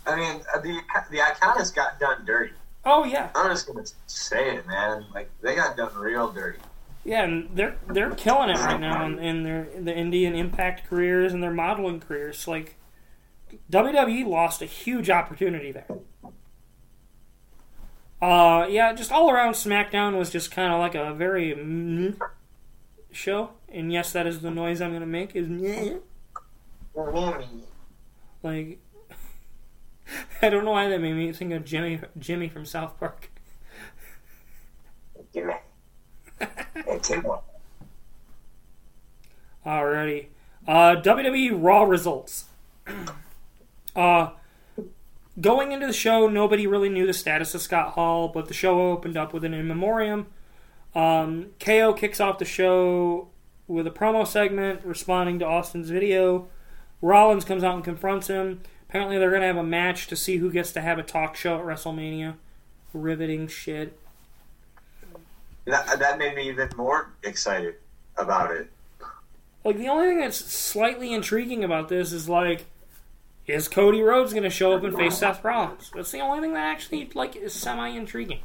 I 0.05 0.15
mean, 0.15 0.41
uh, 0.53 0.59
the 0.59 0.79
the 1.11 1.17
Iconics 1.17 1.73
got 1.73 1.99
done 1.99 2.25
dirty. 2.25 2.53
oh 2.85 3.03
yeah, 3.05 3.29
I'm 3.35 3.51
just 3.51 3.67
gonna 3.67 3.85
say 4.07 4.55
it, 4.55 4.67
man. 4.67 5.05
Like 5.13 5.29
they 5.41 5.55
got 5.55 5.77
done 5.77 5.93
real 5.95 6.29
dirty. 6.31 6.59
yeah, 7.05 7.23
and 7.23 7.49
they're 7.53 7.75
they're 7.87 8.11
killing 8.15 8.49
it 8.49 8.57
right 8.57 8.79
now 8.79 9.05
in, 9.05 9.19
in 9.19 9.43
their 9.43 9.63
the 9.79 9.91
indie 9.91 10.25
and 10.27 10.35
Impact 10.35 10.87
careers 10.89 11.31
and 11.33 11.41
their 11.43 11.51
modeling 11.51 11.99
careers. 11.99 12.47
Like 12.47 12.75
WWE 13.71 14.25
lost 14.27 14.61
a 14.61 14.65
huge 14.65 15.09
opportunity 15.09 15.71
there. 15.71 15.87
Uh, 18.21 18.67
yeah, 18.69 18.93
just 18.93 19.11
all 19.11 19.31
around 19.31 19.53
SmackDown 19.53 20.17
was 20.17 20.29
just 20.29 20.51
kind 20.51 20.73
of 20.73 20.79
like 20.79 20.95
a 20.95 21.13
very 21.13 21.53
mm 21.53 22.17
show, 23.11 23.51
and 23.69 23.91
yes, 23.91 24.11
that 24.11 24.27
is 24.27 24.41
the 24.41 24.51
noise 24.51 24.81
I'm 24.81 24.93
gonna 24.93 25.05
make 25.05 25.35
is 25.35 25.47
meh. 25.47 25.95
Like, 28.43 28.79
I 30.41 30.49
don't 30.49 30.65
know 30.65 30.71
why 30.71 30.89
that 30.89 30.99
made 30.99 31.13
me 31.13 31.31
think 31.31 31.53
of 31.53 31.63
Jimmy 31.63 32.01
Jimmy 32.17 32.49
from 32.49 32.65
South 32.65 32.99
Park. 32.99 33.29
Alrighty. 39.65 40.27
Uh, 40.67 40.95
WWE 41.01 41.51
Raw 41.61 41.83
results. 41.83 42.45
uh, 43.95 44.29
going 45.39 45.71
into 45.71 45.87
the 45.87 45.93
show, 45.93 46.27
nobody 46.27 46.67
really 46.67 46.89
knew 46.89 47.05
the 47.05 47.13
status 47.13 47.55
of 47.55 47.61
Scott 47.61 47.93
Hall, 47.93 48.27
but 48.27 48.47
the 48.47 48.53
show 48.53 48.91
opened 48.91 49.17
up 49.17 49.33
with 49.33 49.43
an 49.43 49.53
in 49.53 49.67
memoriam. 49.67 50.27
Um, 50.95 51.51
KO 51.59 51.93
kicks 51.93 52.19
off 52.19 52.39
the 52.39 52.45
show 52.45 53.29
with 53.67 53.85
a 53.85 53.91
promo 53.91 54.25
segment 54.25 54.81
responding 54.83 55.39
to 55.39 55.45
Austin's 55.45 55.89
video. 55.89 56.47
Rollins 57.01 57.45
comes 57.45 57.63
out 57.63 57.75
and 57.75 57.83
confronts 57.83 58.27
him. 58.27 58.61
Apparently, 58.89 59.17
they're 59.17 59.29
going 59.29 59.41
to 59.41 59.47
have 59.47 59.57
a 59.57 59.63
match 59.63 60.07
to 60.07 60.15
see 60.15 60.37
who 60.37 60.51
gets 60.51 60.71
to 60.73 60.81
have 60.81 60.97
a 60.97 61.03
talk 61.03 61.35
show 61.35 61.59
at 61.59 61.63
WrestleMania. 61.63 62.35
Riveting 62.91 63.47
shit. 63.47 63.97
That, 65.65 65.99
that 65.99 66.17
made 66.17 66.35
me 66.35 66.49
even 66.49 66.69
more 66.75 67.11
excited 67.23 67.75
about 68.17 68.51
it. 68.51 68.71
Like 69.63 69.77
the 69.77 69.87
only 69.87 70.07
thing 70.07 70.19
that's 70.19 70.37
slightly 70.37 71.13
intriguing 71.13 71.63
about 71.63 71.89
this 71.89 72.11
is 72.11 72.27
like, 72.27 72.65
is 73.49 73.67
Cody 73.67 74.01
Rhodes 74.01 74.31
going 74.31 74.43
to 74.43 74.49
show 74.49 74.73
up 74.73 74.83
and 74.83 74.95
face 74.95 75.17
Seth 75.17 75.43
Rollins? 75.43 75.91
That's 75.95 76.11
the 76.11 76.19
only 76.19 76.39
thing 76.39 76.53
that 76.53 76.67
actually 76.67 77.09
like 77.15 77.35
is 77.35 77.53
semi 77.53 77.89
intriguing. 77.89 78.41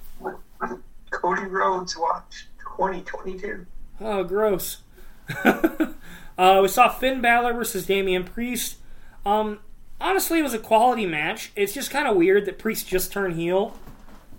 Cody 1.11 1.45
Rhodes 1.45 1.97
watch 1.97 2.49
2022. 2.77 3.67
Oh, 4.01 4.25
gross. 4.25 4.79
uh, 5.45 6.59
we 6.63 6.69
saw 6.69 6.89
Finn 6.89 7.21
Balor 7.21 7.53
versus 7.53 7.87
Damian 7.87 8.25
Priest. 8.25 8.79
Um, 9.25 9.61
honestly, 10.01 10.41
it 10.41 10.43
was 10.43 10.55
a 10.55 10.59
quality 10.59 11.07
match. 11.07 11.53
It's 11.55 11.73
just 11.73 11.91
kind 11.91 12.09
of 12.09 12.17
weird 12.17 12.47
that 12.47 12.59
Priest 12.59 12.89
just 12.89 13.13
turned 13.13 13.35
heel, 13.35 13.79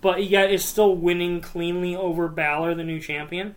but 0.00 0.24
yet 0.24 0.50
is 0.50 0.64
still 0.64 0.94
winning 0.94 1.40
cleanly 1.40 1.96
over 1.96 2.28
Balor, 2.28 2.74
the 2.74 2.84
new 2.84 3.00
champion. 3.00 3.54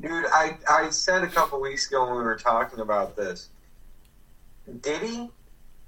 Dude, 0.00 0.26
I, 0.32 0.56
I 0.68 0.90
said 0.90 1.22
a 1.22 1.28
couple 1.28 1.60
weeks 1.60 1.86
ago 1.86 2.06
when 2.06 2.16
we 2.16 2.22
were 2.22 2.36
talking 2.36 2.80
about 2.80 3.16
this. 3.16 3.48
Did 4.80 5.02
he? 5.02 5.30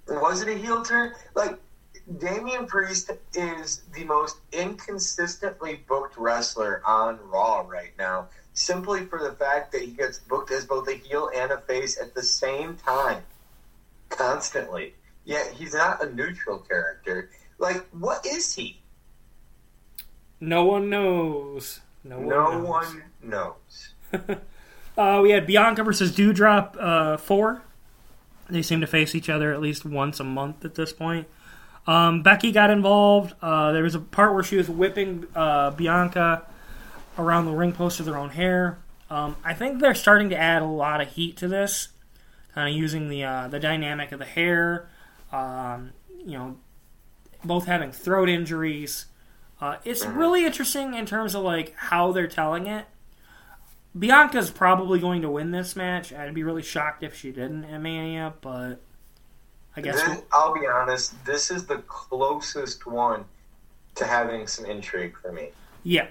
Was 0.08 0.42
it 0.42 0.48
a 0.48 0.54
heel 0.54 0.82
turn? 0.84 1.12
Like, 1.34 1.58
Damian 2.18 2.66
Priest 2.66 3.10
is 3.34 3.82
the 3.94 4.04
most 4.04 4.36
inconsistently 4.52 5.80
booked 5.88 6.16
wrestler 6.18 6.82
on 6.86 7.18
Raw 7.30 7.60
right 7.66 7.92
now, 7.98 8.28
simply 8.52 9.06
for 9.06 9.18
the 9.18 9.32
fact 9.32 9.72
that 9.72 9.80
he 9.82 9.88
gets 9.92 10.18
booked 10.18 10.50
as 10.50 10.66
both 10.66 10.86
a 10.88 10.92
heel 10.94 11.30
and 11.34 11.50
a 11.50 11.58
face 11.62 11.98
at 12.00 12.14
the 12.14 12.22
same 12.22 12.76
time, 12.76 13.22
constantly. 14.10 14.94
Yet 15.24 15.52
he's 15.52 15.72
not 15.74 16.04
a 16.04 16.12
neutral 16.14 16.58
character. 16.58 17.30
Like, 17.58 17.86
what 17.92 18.26
is 18.26 18.54
he? 18.54 18.80
No 20.40 20.64
one 20.66 20.90
knows. 20.90 21.80
No 22.02 22.18
one 22.18 22.28
No 22.28 22.50
knows. 22.50 22.66
one 22.68 23.02
knows. 23.22 23.88
Uh, 24.96 25.18
we 25.20 25.30
had 25.30 25.44
Bianca 25.44 25.82
versus 25.82 26.12
Doudrop 26.16 26.76
uh, 26.78 27.16
4. 27.16 27.60
They 28.48 28.62
seem 28.62 28.80
to 28.80 28.86
face 28.86 29.14
each 29.14 29.28
other 29.28 29.52
at 29.52 29.60
least 29.60 29.84
once 29.84 30.20
a 30.20 30.24
month 30.24 30.64
at 30.64 30.74
this 30.74 30.92
point. 30.92 31.26
Um, 31.86 32.22
Becky 32.22 32.52
got 32.52 32.70
involved. 32.70 33.34
Uh, 33.42 33.72
there 33.72 33.82
was 33.82 33.94
a 33.94 34.00
part 34.00 34.34
where 34.34 34.42
she 34.42 34.56
was 34.56 34.68
whipping 34.68 35.26
uh, 35.34 35.70
Bianca 35.70 36.46
around 37.18 37.46
the 37.46 37.52
ring 37.52 37.72
post 37.72 37.98
with 37.98 38.08
her 38.08 38.16
own 38.16 38.30
hair. 38.30 38.78
Um, 39.10 39.36
I 39.44 39.54
think 39.54 39.80
they're 39.80 39.94
starting 39.94 40.30
to 40.30 40.36
add 40.36 40.62
a 40.62 40.66
lot 40.66 41.00
of 41.00 41.08
heat 41.08 41.36
to 41.38 41.48
this, 41.48 41.88
kind 42.54 42.68
of 42.68 42.76
using 42.76 43.08
the 43.08 43.24
uh, 43.24 43.48
the 43.48 43.60
dynamic 43.60 44.12
of 44.12 44.18
the 44.18 44.24
hair. 44.24 44.88
Um, 45.30 45.92
you 46.24 46.38
know, 46.38 46.56
both 47.44 47.66
having 47.66 47.92
throat 47.92 48.28
injuries. 48.28 49.06
Uh, 49.60 49.76
it's 49.84 50.04
really 50.04 50.44
interesting 50.44 50.94
in 50.94 51.06
terms 51.06 51.34
of 51.34 51.42
like 51.42 51.74
how 51.76 52.12
they're 52.12 52.26
telling 52.26 52.66
it. 52.66 52.86
Bianca's 53.96 54.50
probably 54.50 54.98
going 54.98 55.22
to 55.22 55.30
win 55.30 55.52
this 55.52 55.76
match. 55.76 56.12
I'd 56.12 56.34
be 56.34 56.42
really 56.42 56.62
shocked 56.62 57.02
if 57.02 57.14
she 57.14 57.30
didn't 57.30 57.64
at 57.64 57.80
Mania, 57.80 58.34
but 58.40 58.80
I 59.76 59.80
guess 59.80 60.02
This, 60.02 60.22
I'll 60.32 60.54
be 60.54 60.66
honest. 60.66 61.24
This 61.24 61.50
is 61.50 61.66
the 61.66 61.78
closest 61.86 62.86
one 62.86 63.24
to 63.94 64.04
having 64.04 64.46
some 64.46 64.66
intrigue 64.66 65.16
for 65.20 65.32
me. 65.32 65.50
yeah. 65.82 66.08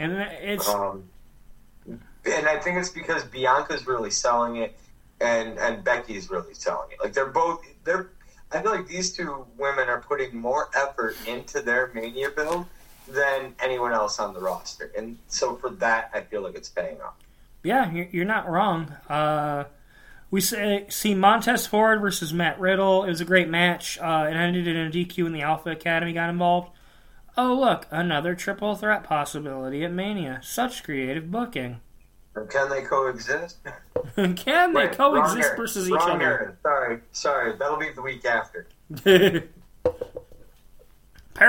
And 0.00 0.12
it's 0.12 0.68
Um, 0.68 1.08
and 1.86 2.46
I 2.46 2.58
think 2.60 2.78
it's 2.78 2.88
because 2.88 3.24
Bianca's 3.24 3.86
really 3.86 4.10
selling 4.10 4.56
it, 4.56 4.78
and 5.20 5.58
and 5.58 5.82
Becky's 5.82 6.30
really 6.30 6.54
selling 6.54 6.90
it. 6.92 6.98
Like 7.02 7.12
they're 7.12 7.26
both 7.26 7.64
they're. 7.82 8.10
I 8.52 8.62
feel 8.62 8.70
like 8.70 8.86
these 8.86 9.12
two 9.12 9.44
women 9.58 9.88
are 9.88 10.00
putting 10.00 10.36
more 10.36 10.70
effort 10.74 11.16
into 11.26 11.60
their 11.60 11.90
Mania 11.94 12.30
build 12.30 12.66
than 13.12 13.54
anyone 13.60 13.92
else 13.92 14.18
on 14.18 14.34
the 14.34 14.40
roster, 14.40 14.90
and 14.96 15.18
so 15.28 15.56
for 15.56 15.70
that, 15.70 16.10
I 16.14 16.20
feel 16.22 16.42
like 16.42 16.54
it's 16.54 16.68
paying 16.68 17.00
off. 17.00 17.14
yeah, 17.62 17.90
you're, 17.92 18.06
you're 18.10 18.24
not 18.24 18.48
wrong. 18.48 18.92
Uh, 19.08 19.64
we 20.30 20.40
say, 20.40 20.84
see 20.90 21.14
Montez 21.14 21.66
Ford 21.66 22.00
versus 22.00 22.32
Matt 22.34 22.60
Riddle. 22.60 23.04
It 23.04 23.08
was 23.08 23.20
a 23.20 23.24
great 23.24 23.48
match. 23.48 23.98
Uh, 23.98 24.26
it 24.30 24.34
ended 24.36 24.66
in 24.68 24.76
a 24.76 24.90
DQ, 24.90 25.26
and 25.26 25.34
the 25.34 25.42
Alpha 25.42 25.70
Academy 25.70 26.12
got 26.12 26.28
involved. 26.30 26.70
Oh 27.36 27.54
look, 27.54 27.86
another 27.90 28.34
triple 28.34 28.74
threat 28.74 29.04
possibility 29.04 29.84
at 29.84 29.92
Mania. 29.92 30.40
Such 30.42 30.82
creative 30.84 31.30
booking. 31.30 31.80
Can 32.50 32.68
they 32.68 32.82
coexist? 32.82 33.56
Can 34.36 34.72
they 34.74 34.86
Wait, 34.86 34.92
coexist 34.92 35.34
wrong 35.36 35.42
Aaron. 35.44 35.56
versus 35.56 35.88
each 35.88 35.94
Wrong 35.94 36.10
other? 36.10 36.22
Aaron. 36.24 36.56
Sorry, 36.62 36.98
sorry. 37.12 37.52
That'll 37.56 37.78
be 37.78 37.90
the 37.90 38.02
week 38.02 38.24
after. 38.24 38.66
Pair 39.04 39.48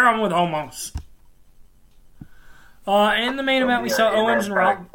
them 0.03 0.21
with 0.21 0.31
homos. 0.31 0.93
Uh, 2.88 3.13
in 3.17 3.36
the 3.36 3.43
main 3.43 3.61
event, 3.61 3.84
we 3.84 3.89
saw 3.89 4.11
Owens 4.11 4.45
and 4.45 4.55
Rollins. 4.55 4.88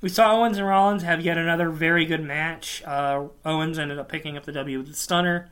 We 0.00 0.08
saw 0.08 0.32
Owens 0.32 0.56
and 0.56 0.66
Rollins 0.66 1.02
have 1.02 1.20
yet 1.20 1.36
another 1.36 1.70
very 1.70 2.06
good 2.06 2.22
match. 2.22 2.82
Uh, 2.86 3.26
Owens 3.44 3.78
ended 3.78 3.98
up 3.98 4.08
picking 4.08 4.36
up 4.36 4.44
the 4.44 4.52
W 4.52 4.78
with 4.78 4.88
the 4.88 4.94
stunner. 4.94 5.50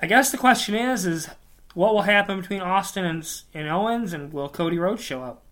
I 0.00 0.06
guess 0.06 0.30
the 0.30 0.38
question 0.38 0.74
is, 0.74 1.06
is 1.06 1.28
what 1.74 1.94
will 1.94 2.02
happen 2.02 2.40
between 2.40 2.60
Austin 2.60 3.04
and, 3.04 3.42
and 3.52 3.68
Owens, 3.68 4.12
and 4.12 4.32
will 4.32 4.48
Cody 4.48 4.78
Rhodes 4.78 5.02
show 5.02 5.22
up? 5.22 5.42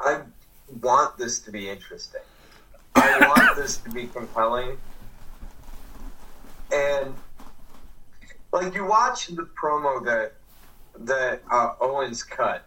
I 0.00 0.22
want 0.80 1.18
this 1.18 1.38
to 1.40 1.50
be 1.50 1.68
interesting. 1.68 2.20
I 2.94 3.18
want 3.20 3.56
this 3.56 3.78
to 3.78 3.90
be 3.90 4.06
compelling. 4.06 4.76
And 6.72 7.14
like 8.52 8.74
you 8.74 8.84
watch 8.84 9.28
the 9.28 9.48
promo 9.60 10.04
that 10.04 10.34
that 10.98 11.42
uh, 11.50 11.74
Owens 11.80 12.22
cut, 12.22 12.66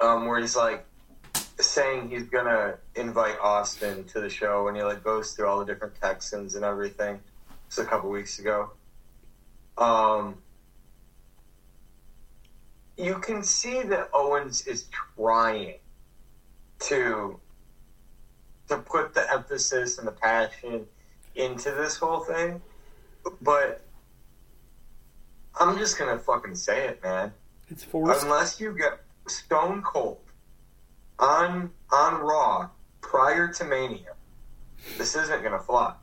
um, 0.00 0.26
where 0.26 0.40
he's 0.40 0.56
like, 0.56 0.84
saying 1.60 2.10
he's 2.10 2.24
gonna 2.24 2.76
invite 2.94 3.38
Austin 3.40 4.04
to 4.04 4.20
the 4.20 4.28
show, 4.28 4.68
and 4.68 4.76
he 4.76 4.82
like 4.82 5.02
goes 5.02 5.32
through 5.32 5.46
all 5.48 5.58
the 5.58 5.64
different 5.64 5.94
Texans 6.00 6.54
and 6.54 6.64
everything. 6.64 7.20
Just 7.68 7.80
a 7.80 7.84
couple 7.84 8.10
weeks 8.10 8.38
ago. 8.38 8.70
Um, 9.76 10.36
you 12.96 13.18
can 13.18 13.42
see 13.42 13.82
that 13.82 14.10
Owens 14.12 14.66
is 14.66 14.86
trying 15.16 15.74
to 16.80 17.38
to 18.68 18.76
put 18.78 19.14
the 19.14 19.32
emphasis 19.32 19.98
and 19.98 20.06
the 20.06 20.12
passion 20.12 20.86
into 21.34 21.70
this 21.70 21.96
whole 21.96 22.20
thing, 22.20 22.60
but 23.40 23.84
I'm 25.58 25.78
just 25.78 25.98
gonna 25.98 26.18
fucking 26.18 26.54
say 26.54 26.88
it, 26.88 27.02
man. 27.02 27.32
It's 27.68 27.84
forced. 27.84 28.24
Unless 28.24 28.60
you 28.60 28.76
get 28.76 29.00
Stone 29.30 29.82
Cold 29.82 30.18
on 31.18 31.70
on 31.92 32.20
Raw 32.20 32.68
prior 33.00 33.48
to 33.52 33.64
Mania, 33.64 34.14
this 34.96 35.16
isn't 35.16 35.42
gonna 35.42 35.58
fly. 35.58 35.94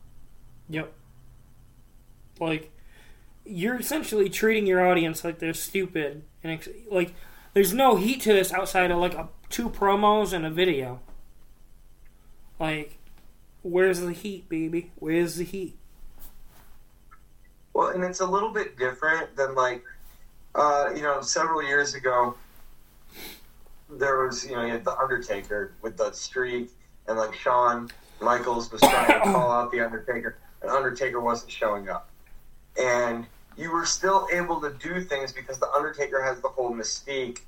Yep. 0.69 0.93
Like, 2.39 2.71
you're 3.45 3.75
essentially 3.75 4.29
treating 4.29 4.67
your 4.67 4.85
audience 4.85 5.23
like 5.23 5.39
they're 5.39 5.53
stupid, 5.53 6.23
and 6.43 6.53
ex- 6.53 6.69
like, 6.89 7.13
there's 7.53 7.73
no 7.73 7.95
heat 7.95 8.21
to 8.21 8.33
this 8.33 8.51
outside 8.51 8.91
of 8.91 8.97
like 8.97 9.13
a, 9.13 9.29
two 9.49 9.69
promos 9.69 10.33
and 10.33 10.45
a 10.45 10.49
video. 10.49 10.99
Like, 12.59 12.97
where's 13.61 13.99
the 13.99 14.13
heat, 14.13 14.49
baby? 14.49 14.91
Where's 14.95 15.35
the 15.37 15.43
heat? 15.43 15.77
Well, 17.73 17.89
and 17.89 18.03
it's 18.03 18.21
a 18.21 18.25
little 18.25 18.51
bit 18.51 18.77
different 18.77 19.35
than 19.35 19.55
like, 19.55 19.83
uh, 20.55 20.91
you 20.95 21.01
know, 21.01 21.21
several 21.21 21.61
years 21.63 21.93
ago. 21.93 22.35
There 23.89 24.25
was, 24.25 24.45
you 24.45 24.55
know, 24.55 24.65
you 24.65 24.71
had 24.71 24.83
the 24.83 24.97
Undertaker 24.97 25.73
with 25.81 25.97
the 25.97 26.11
streak, 26.11 26.71
and 27.07 27.17
like 27.17 27.33
Shawn 27.35 27.89
Michaels 28.19 28.71
was 28.71 28.81
trying 28.81 29.07
to 29.07 29.19
call 29.19 29.51
out 29.51 29.71
the 29.71 29.81
Undertaker, 29.81 30.37
and 30.61 30.71
Undertaker 30.71 31.19
wasn't 31.21 31.51
showing 31.51 31.89
up, 31.89 32.09
and 32.77 33.25
you 33.57 33.71
were 33.71 33.85
still 33.85 34.27
able 34.33 34.59
to 34.61 34.73
do 34.73 35.01
things 35.01 35.31
because 35.31 35.59
the 35.59 35.69
Undertaker 35.69 36.23
has 36.23 36.41
the 36.41 36.47
whole 36.47 36.73
mystique 36.73 37.41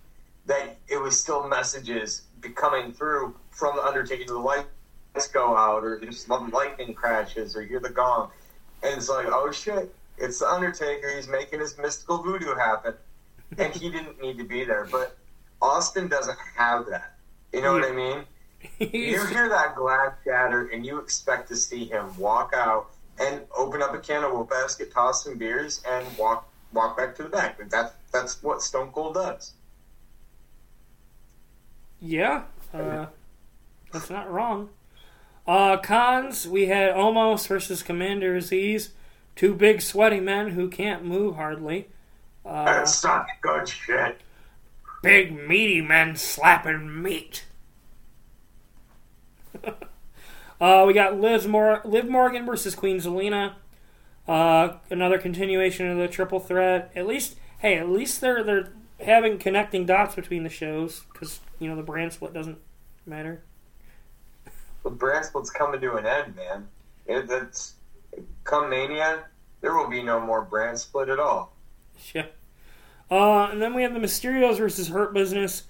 that 0.46 0.78
it 0.88 1.02
was 1.02 1.20
still 1.20 1.48
messages 1.48 2.22
coming 2.56 2.94
through 2.94 3.36
from 3.52 3.76
the 3.76 3.82
Undertaker 3.84 4.26
the 4.26 4.38
lights 4.38 5.28
go 5.34 5.58
out, 5.58 5.84
or 5.84 6.00
just 6.00 6.30
lightning 6.30 6.94
crashes, 6.94 7.56
or 7.56 7.64
hear 7.64 7.80
the 7.80 7.90
gong, 7.90 8.30
and 8.84 8.96
it's 8.96 9.10
like, 9.10 9.26
oh 9.28 9.52
shit, 9.52 9.94
it's 10.18 10.40
the 10.40 10.48
Undertaker. 10.48 11.16
He's 11.16 11.28
making 11.28 11.60
his 11.60 11.78
mystical 11.78 12.20
voodoo 12.22 12.54
happen, 12.54 12.94
and 13.58 13.74
he 13.74 13.90
didn't 13.90 14.22
need 14.22 14.38
to 14.38 14.44
be 14.44 14.64
there. 14.64 14.88
But 14.92 15.18
Austin 15.62 16.08
doesn't 16.08 16.38
have 16.56 16.86
that. 16.88 17.16
You 17.54 17.62
know 17.62 17.74
what 17.74 17.84
I 17.84 17.92
mean? 17.92 18.24
You 18.80 19.26
hear 19.28 19.50
that 19.50 19.76
glass 19.76 20.14
shatter, 20.24 20.68
and 20.68 20.86
you 20.86 21.00
expect 21.00 21.48
to 21.50 21.56
see 21.56 21.86
him 21.86 22.16
walk 22.18 22.54
out 22.56 22.90
and 23.20 23.42
open 23.56 23.82
up 23.82 23.94
a 23.94 24.00
can 24.00 24.24
of 24.24 24.32
whoop 24.32 24.52
ass, 24.54 24.76
get 24.76 24.92
tossed 24.92 25.24
some 25.24 25.38
beers, 25.38 25.82
and 25.88 26.06
walk 26.18 26.50
walk 26.74 26.98
back 26.98 27.16
to 27.16 27.24
the 27.24 27.30
back. 27.30 27.58
Like 27.60 27.70
that 27.70 27.96
that's 28.12 28.42
what 28.44 28.62
Stone 28.62 28.92
Cold 28.92 29.14
does. 29.14 29.54
Yeah, 32.02 32.44
uh, 32.74 33.08
that's 33.92 34.10
not 34.10 34.32
wrong. 34.32 34.70
Uh, 35.48 35.78
cons, 35.78 36.48
we 36.48 36.66
had 36.66 36.94
Omos 36.94 37.48
versus 37.48 37.82
Commander 37.82 38.38
Azeez. 38.38 38.90
Two 39.36 39.54
big 39.54 39.82
sweaty 39.82 40.20
men 40.20 40.50
who 40.50 40.68
can't 40.68 41.06
move 41.06 41.36
hardly. 41.36 41.88
Uh, 42.44 42.66
That's 42.66 43.04
not 43.04 43.28
good 43.42 43.70
shit. 43.70 44.20
Big 45.08 45.48
meaty 45.48 45.80
men 45.82 46.18
slapping 46.18 47.02
meat. 47.02 47.46
uh, 50.62 50.84
we 50.86 50.94
got 50.94 51.18
Liv, 51.18 51.48
Mor- 51.48 51.82
Liv 51.86 52.10
Morgan 52.10 52.46
versus 52.46 52.76
Queen 52.76 52.98
Zelina. 52.98 53.54
Uh, 54.28 54.80
another 54.90 55.18
continuation 55.18 55.90
of 55.90 55.98
the 55.98 56.10
triple 56.10 56.42
threat. 56.42 56.92
At 56.94 57.08
least, 57.08 57.38
hey, 57.60 57.78
at 57.78 57.88
least 57.88 58.20
they're 58.20 58.44
they're 58.44 58.74
having 59.00 59.38
connecting 59.38 59.86
dots 59.86 60.16
between 60.16 60.44
the 60.44 60.50
shows 60.50 61.04
because 61.14 61.40
you 61.60 61.70
know 61.70 61.78
the 61.78 61.84
brand 61.84 62.12
split 62.12 62.34
doesn't 62.34 62.58
matter. 63.06 63.44
The 64.84 64.90
brand 64.90 65.24
split's 65.24 65.50
coming 65.50 65.80
to 65.80 65.96
an 65.96 66.06
end, 66.06 66.36
man. 66.36 66.68
It, 67.06 67.28
that's 67.28 67.76
come 68.44 68.70
Mania, 68.70 69.24
there 69.62 69.74
will 69.74 69.90
be 69.90 70.04
no 70.04 70.20
more 70.20 70.42
brand 70.42 70.78
split 70.78 71.08
at 71.08 71.20
all. 71.20 71.54
Yeah. 72.14 72.26
Uh, 73.10 73.44
and 73.52 73.62
then 73.62 73.74
we 73.74 73.84
have 73.84 73.94
the 73.94 74.00
Mysterios 74.00 74.58
versus 74.58 74.90
Hurt 74.90 75.14
Business. 75.14 75.64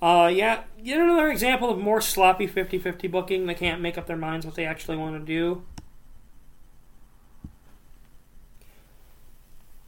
Uh, 0.00 0.30
yeah, 0.32 0.62
yet 0.78 0.98
another 0.98 1.28
example 1.30 1.70
of 1.70 1.78
more 1.78 2.00
sloppy 2.00 2.48
50-50 2.48 3.10
booking. 3.10 3.46
They 3.46 3.54
can't 3.54 3.82
make 3.82 3.98
up 3.98 4.06
their 4.06 4.16
minds 4.16 4.46
what 4.46 4.54
they 4.54 4.64
actually 4.64 4.96
want 4.96 5.14
to 5.14 5.24
do. 5.24 5.62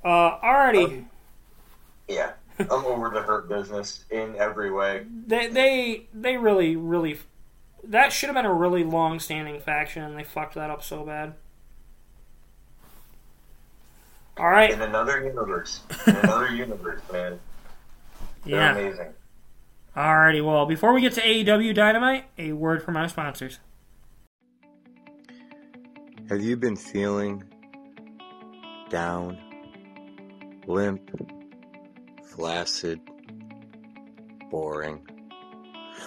Uh, 0.05 0.39
alrighty. 0.41 0.85
Um, 0.85 1.11
Yeah, 2.09 2.33
I'm 2.59 2.85
over 2.85 3.09
the 3.11 3.23
hurt 3.23 3.49
business 3.49 4.05
in 4.11 4.35
every 4.37 4.71
way. 4.71 5.07
they 5.27 5.47
they 5.49 6.07
they 6.13 6.37
really 6.37 6.77
really 6.77 7.19
that 7.85 8.13
should 8.13 8.29
have 8.29 8.35
been 8.37 8.45
a 8.47 8.53
really 8.53 8.85
long 8.85 9.19
standing 9.19 9.61
faction 9.61 10.03
and 10.03 10.17
they 10.19 10.25
fucked 10.25 10.55
that 10.55 10.71
up 10.71 10.83
so 10.83 11.05
bad. 11.05 11.35
All 14.39 14.49
right. 14.49 14.71
In 14.71 14.81
another 14.81 15.25
universe, 15.25 15.81
in 16.07 16.17
another 16.17 16.49
universe, 16.55 17.01
man. 17.13 17.39
They're 18.45 18.55
Yeah. 18.57 18.73
amazing. 18.73 19.13
Alrighty. 19.97 20.45
Well, 20.45 20.65
before 20.67 20.95
we 20.95 21.01
get 21.03 21.13
to 21.15 21.21
AEW 21.21 21.75
Dynamite, 21.75 22.25
a 22.39 22.53
word 22.53 22.83
from 22.83 22.97
our 22.97 23.09
sponsors. 23.09 23.59
Have 26.31 26.41
you 26.41 26.57
been 26.57 26.77
feeling 26.77 27.45
down, 28.89 29.39
limp, 30.67 31.11
flaccid, 32.25 33.01
boring? 34.51 35.07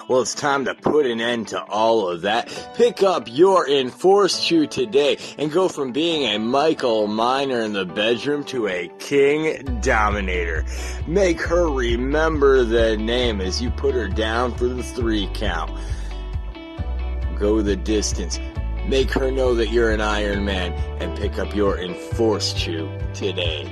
Well, 0.07 0.21
it's 0.21 0.35
time 0.35 0.65
to 0.65 0.75
put 0.75 1.07
an 1.07 1.19
end 1.19 1.47
to 1.47 1.63
all 1.63 2.07
of 2.07 2.21
that. 2.21 2.73
Pick 2.75 3.01
up 3.01 3.27
your 3.27 3.67
Enforced 3.67 4.41
Shoe 4.41 4.67
today 4.67 5.17
and 5.39 5.51
go 5.51 5.67
from 5.67 5.91
being 5.91 6.25
a 6.25 6.37
Michael 6.37 7.07
Miner 7.07 7.61
in 7.61 7.73
the 7.73 7.85
bedroom 7.85 8.43
to 8.45 8.67
a 8.67 8.87
King 8.99 9.79
Dominator. 9.81 10.63
Make 11.07 11.41
her 11.41 11.69
remember 11.69 12.63
the 12.63 12.97
name 12.97 13.41
as 13.41 13.61
you 13.61 13.71
put 13.71 13.95
her 13.95 14.07
down 14.07 14.53
for 14.53 14.67
the 14.67 14.83
three 14.83 15.27
count. 15.33 15.71
Go 17.39 17.61
the 17.63 17.75
distance. 17.75 18.39
Make 18.87 19.11
her 19.13 19.31
know 19.31 19.55
that 19.55 19.69
you're 19.69 19.91
an 19.91 20.01
Iron 20.01 20.45
Man 20.45 20.71
and 21.01 21.17
pick 21.17 21.39
up 21.39 21.55
your 21.55 21.79
Enforced 21.79 22.57
Shoe 22.57 22.87
today. 23.15 23.67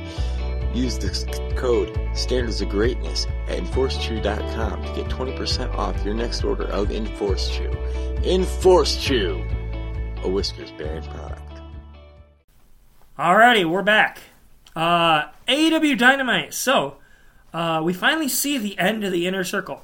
Use 0.74 0.98
the 0.98 1.54
code 1.56 2.00
Standards 2.16 2.62
of 2.62 2.70
Greatness 2.70 3.28
at 3.48 3.60
EnforcedShoe.com 3.60 4.84
to 4.84 4.94
get 4.96 5.06
20% 5.08 5.76
off 5.76 6.04
your 6.04 6.16
next 6.16 6.44
order 6.44 6.66
of 6.66 6.92
Enforced 6.92 7.52
Shoe. 7.52 7.72
Enforced 8.24 9.00
Shoe, 9.00 9.46
a 10.24 10.30
whiskers 10.30 10.72
bearing 10.72 11.04
product. 11.04 11.42
Alrighty, 13.20 13.70
we're 13.70 13.84
back. 13.84 14.20
Uh, 14.76 15.26
AEW 15.48 15.96
Dynamite. 15.96 16.56
So, 16.56 16.98
uh, 17.54 17.82
we 17.84 17.94
finally 17.94 18.28
see 18.28 18.58
the 18.58 18.78
end 18.80 19.04
of 19.04 19.12
the 19.12 19.28
inner 19.28 19.44
circle. 19.44 19.84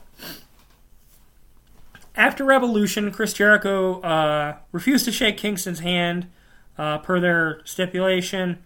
After 2.15 2.43
Revolution, 2.43 3.11
Chris 3.11 3.33
Jericho 3.33 4.01
uh, 4.01 4.57
refused 4.71 5.05
to 5.05 5.11
shake 5.11 5.37
Kingston's 5.37 5.79
hand 5.79 6.29
uh, 6.79 6.97
per 6.97 7.19
their 7.19 7.61
stipulation. 7.63 8.63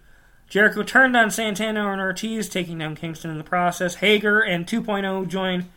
Jericho 0.53 0.83
turned 0.83 1.17
on 1.17 1.31
Santana 1.31 1.91
and 1.91 1.99
Ortiz, 1.99 2.47
taking 2.47 2.77
down 2.77 2.95
Kingston 2.95 3.31
in 3.31 3.39
the 3.39 3.43
process. 3.43 3.95
Hager 3.95 4.39
and 4.39 4.67
2.0 4.67 5.27
joined 5.27 5.67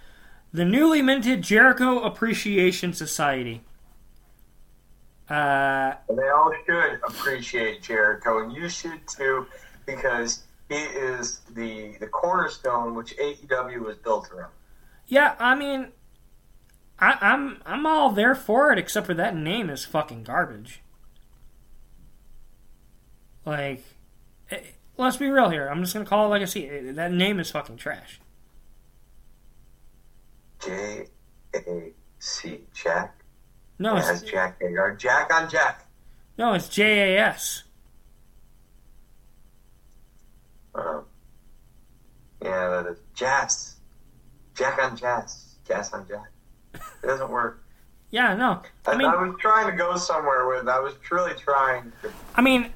the 0.52 0.66
newly 0.66 1.00
minted 1.00 1.40
Jericho 1.40 2.00
Appreciation 2.00 2.92
Society. 2.92 3.62
Uh, 5.30 5.94
they 6.14 6.28
all 6.28 6.52
should 6.66 7.00
appreciate 7.08 7.84
Jericho, 7.84 8.44
and 8.44 8.52
you 8.52 8.68
should 8.68 9.00
too, 9.08 9.46
because 9.86 10.42
he 10.68 10.74
is 10.74 11.40
the 11.54 11.96
the 11.98 12.06
cornerstone 12.06 12.94
which 12.94 13.16
AEW 13.16 13.78
was 13.78 13.96
built 13.96 14.30
around. 14.30 14.52
Yeah, 15.06 15.36
I 15.38 15.54
mean, 15.54 15.88
I, 16.98 17.16
I'm 17.22 17.62
I'm 17.64 17.86
all 17.86 18.10
there 18.10 18.34
for 18.34 18.72
it, 18.72 18.78
except 18.78 19.06
for 19.06 19.14
that 19.14 19.34
name 19.34 19.70
is 19.70 19.86
fucking 19.86 20.24
garbage. 20.24 20.82
Like, 23.46 23.82
let's 24.96 25.16
be 25.16 25.28
real 25.28 25.50
here. 25.50 25.68
I'm 25.68 25.80
just 25.82 25.94
gonna 25.94 26.06
call 26.06 26.26
it 26.26 26.28
like 26.28 26.42
I 26.42 26.46
see 26.46 26.60
it. 26.64 26.96
That 26.96 27.12
name 27.12 27.38
is 27.40 27.50
fucking 27.50 27.76
trash. 27.76 28.20
J 30.64 31.06
A 31.54 31.92
C 32.18 32.60
Jack. 32.74 33.22
No, 33.78 33.96
it's 33.96 34.22
Jack 34.22 34.60
Hager. 34.60 34.96
Jack 34.98 35.32
on 35.32 35.50
Jack. 35.50 35.86
no, 36.38 36.54
it's 36.54 36.68
J 36.68 37.14
A 37.14 37.20
S. 37.20 37.64
Um, 40.74 41.04
yeah, 42.42 42.68
that 42.68 42.86
is 42.92 42.98
Jazz. 43.14 43.76
Jack 44.54 44.78
on 44.82 44.96
Jazz. 44.96 45.56
Jazz 45.66 45.92
on 45.92 46.06
Jack. 46.08 46.30
It 46.74 47.06
doesn't 47.06 47.30
work. 47.30 47.62
Yeah, 48.12 48.34
no. 48.36 48.62
I 48.86 48.92
I, 48.92 48.96
mean, 48.96 49.08
I 49.08 49.16
was 49.16 49.34
trying 49.40 49.68
to 49.68 49.76
go 49.76 49.96
somewhere 49.96 50.46
with. 50.46 50.68
I 50.68 50.78
was 50.78 50.94
truly 51.02 51.32
trying. 51.34 51.92
To, 52.02 52.10
I 52.36 52.40
mean, 52.40 52.72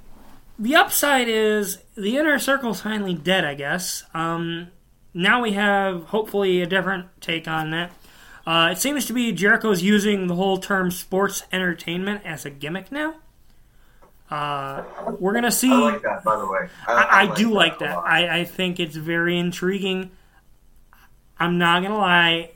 the 0.60 0.76
upside 0.76 1.26
is 1.26 1.78
the 1.96 2.18
inner 2.18 2.38
circle's 2.38 2.82
finally 2.82 3.14
dead. 3.14 3.44
I 3.44 3.54
guess. 3.54 4.04
Um, 4.14 4.68
now 5.12 5.42
we 5.42 5.52
have 5.52 6.04
hopefully 6.04 6.60
a 6.60 6.66
different 6.66 7.08
take 7.20 7.48
on 7.48 7.70
that. 7.70 7.92
Uh, 8.46 8.70
it 8.72 8.78
seems 8.78 9.06
to 9.06 9.12
be 9.12 9.32
Jericho's 9.32 9.82
using 9.82 10.26
the 10.26 10.34
whole 10.34 10.58
term 10.58 10.90
sports 10.90 11.44
entertainment 11.52 12.22
as 12.24 12.44
a 12.44 12.50
gimmick 12.50 12.92
now. 12.92 13.16
Uh, 14.30 14.84
we're 15.18 15.32
gonna 15.32 15.50
see. 15.50 15.72
I 15.72 15.92
like 15.92 16.02
that, 16.02 16.22
by 16.22 16.36
the 16.36 16.46
way. 16.46 16.68
I, 16.86 17.22
I, 17.22 17.34
do 17.34 17.52
like 17.52 17.76
a 17.76 17.78
that. 17.80 17.96
lot. 17.96 18.06
I, 18.06 18.40
I 18.40 18.44
think 18.44 18.78
it's 18.78 18.94
very 18.94 19.36
intriguing. 19.36 20.12
I'm 21.38 21.58
not 21.58 21.82
gonna 21.82 21.98
lie. 21.98 22.52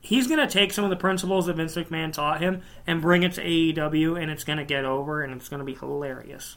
He's 0.00 0.26
gonna 0.26 0.48
take 0.48 0.72
some 0.72 0.84
of 0.84 0.90
the 0.90 0.96
principles 0.96 1.46
that 1.46 1.56
Vince 1.56 1.74
McMahon 1.74 2.12
taught 2.12 2.40
him 2.40 2.62
and 2.86 3.02
bring 3.02 3.24
it 3.24 3.34
to 3.34 3.44
AEW, 3.44 4.20
and 4.20 4.30
it's 4.30 4.44
gonna 4.44 4.64
get 4.64 4.86
over, 4.86 5.22
and 5.22 5.34
it's 5.34 5.50
gonna 5.50 5.64
be 5.64 5.74
hilarious. 5.74 6.56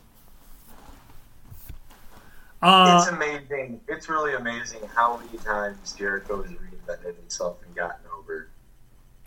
Uh, 2.62 2.98
it's 3.02 3.12
amazing. 3.12 3.82
It's 3.88 4.10
really 4.10 4.34
amazing 4.34 4.80
how 4.96 5.18
many 5.18 5.38
times 5.40 5.94
Jericho 5.94 6.42
has 6.42 6.52
reinvented 6.52 7.16
himself 7.16 7.58
and 7.66 7.76
gotten 7.76 8.02
over 8.18 8.50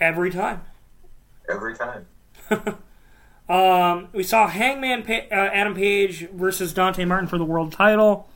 every 0.01 0.31
time. 0.31 0.63
every 1.49 1.77
time. 1.77 2.07
Um, 3.49 4.11
we 4.13 4.23
saw 4.23 4.47
Hangman 4.47 5.03
pa- 5.03 5.27
uh, 5.35 5.51
Adam 5.53 5.75
Page 5.75 6.29
versus 6.31 6.73
Dante 6.73 7.05
Martin 7.05 7.27
for 7.27 7.37
the 7.37 7.45
world 7.45 7.73
title. 7.73 8.29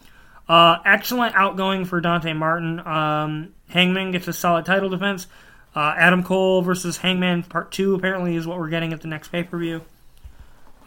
Uh, 0.48 0.78
excellent 0.84 1.36
outgoing 1.36 1.84
for 1.84 2.00
Dante 2.00 2.32
Martin. 2.32 2.80
Um, 2.84 3.54
Hangman 3.68 4.10
gets 4.10 4.26
a 4.26 4.32
solid 4.32 4.64
title 4.66 4.88
defense. 4.88 5.28
Uh, 5.72 5.94
Adam 5.96 6.24
Cole 6.24 6.62
versus 6.62 6.96
Hangman 6.96 7.44
Part 7.44 7.70
Two 7.70 7.94
apparently 7.94 8.34
is 8.34 8.44
what 8.44 8.58
we're 8.58 8.68
getting 8.70 8.92
at 8.92 9.02
the 9.02 9.06
next 9.08 9.28
pay 9.28 9.44
per 9.44 9.56
view. 9.56 9.82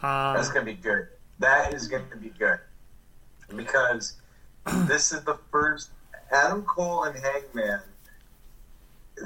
Uh, 0.02 0.34
That's 0.34 0.50
gonna 0.50 0.66
be 0.66 0.74
good. 0.74 1.08
That 1.38 1.72
is 1.72 1.88
gonna 1.88 2.04
be 2.20 2.28
good 2.38 2.58
because 3.56 4.14
this 4.86 5.12
is 5.12 5.22
the 5.22 5.38
first 5.50 5.90
Adam 6.30 6.62
Cole 6.62 7.04
and 7.04 7.16
Hangman. 7.18 7.80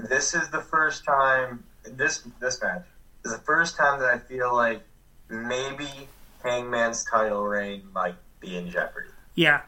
This 0.08 0.34
is 0.34 0.48
the 0.50 0.60
first 0.60 1.04
time 1.04 1.64
this 1.84 2.26
this 2.40 2.62
match 2.62 2.84
is 3.24 3.32
the 3.32 3.38
first 3.38 3.76
time 3.76 4.00
that 4.00 4.08
I 4.08 4.18
feel 4.18 4.54
like 4.54 4.82
maybe 5.28 6.08
Hangman's 6.42 7.04
title 7.04 7.44
reign 7.44 7.82
might 7.92 8.16
be 8.40 8.56
in 8.56 8.70
jeopardy. 8.70 9.10
yeah, 9.34 9.62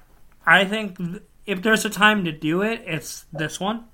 I 0.47 0.65
think 0.65 0.99
if 1.47 1.63
there's 1.63 1.85
a 1.85 1.91
time 1.91 2.25
to 2.25 2.33
do 2.33 2.63
it, 2.63 2.83
it's 2.87 3.27
this 3.33 3.61
one. 3.61 3.85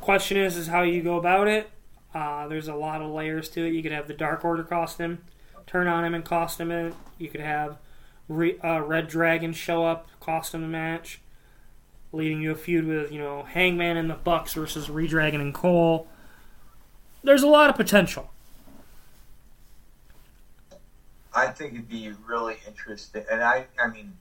Question 0.00 0.36
is, 0.38 0.56
is 0.56 0.68
how 0.68 0.82
you 0.82 1.02
go 1.02 1.16
about 1.16 1.48
it. 1.48 1.70
Uh, 2.14 2.46
there's 2.48 2.68
a 2.68 2.74
lot 2.74 3.02
of 3.02 3.10
layers 3.10 3.48
to 3.50 3.66
it. 3.66 3.72
You 3.72 3.82
could 3.82 3.92
have 3.92 4.06
the 4.06 4.14
Dark 4.14 4.44
Order 4.44 4.62
cost 4.62 4.98
him, 4.98 5.24
turn 5.66 5.86
on 5.86 6.04
him 6.04 6.14
and 6.14 6.24
cost 6.24 6.60
him 6.60 6.70
it. 6.70 6.94
You 7.18 7.28
could 7.28 7.40
have 7.40 7.78
Re- 8.28 8.58
uh, 8.62 8.78
reDRagon 8.78 9.54
show 9.54 9.86
up, 9.86 10.08
cost 10.18 10.54
him 10.54 10.64
a 10.64 10.68
match, 10.68 11.20
leading 12.12 12.40
you 12.40 12.50
a 12.50 12.54
feud 12.56 12.86
with 12.86 13.12
you 13.12 13.20
know 13.20 13.44
Hangman 13.44 13.96
and 13.96 14.10
the 14.10 14.14
Bucks 14.14 14.54
versus 14.54 14.88
reDRagon 14.88 15.40
and 15.40 15.54
Cole. 15.54 16.08
There's 17.22 17.42
a 17.42 17.48
lot 17.48 17.70
of 17.70 17.76
potential. 17.76 18.30
I 21.34 21.48
think 21.48 21.74
it'd 21.74 21.88
be 21.88 22.12
really 22.26 22.56
interesting, 22.66 23.24
and 23.30 23.42
I 23.42 23.66
I 23.80 23.88
mean, 23.88 24.16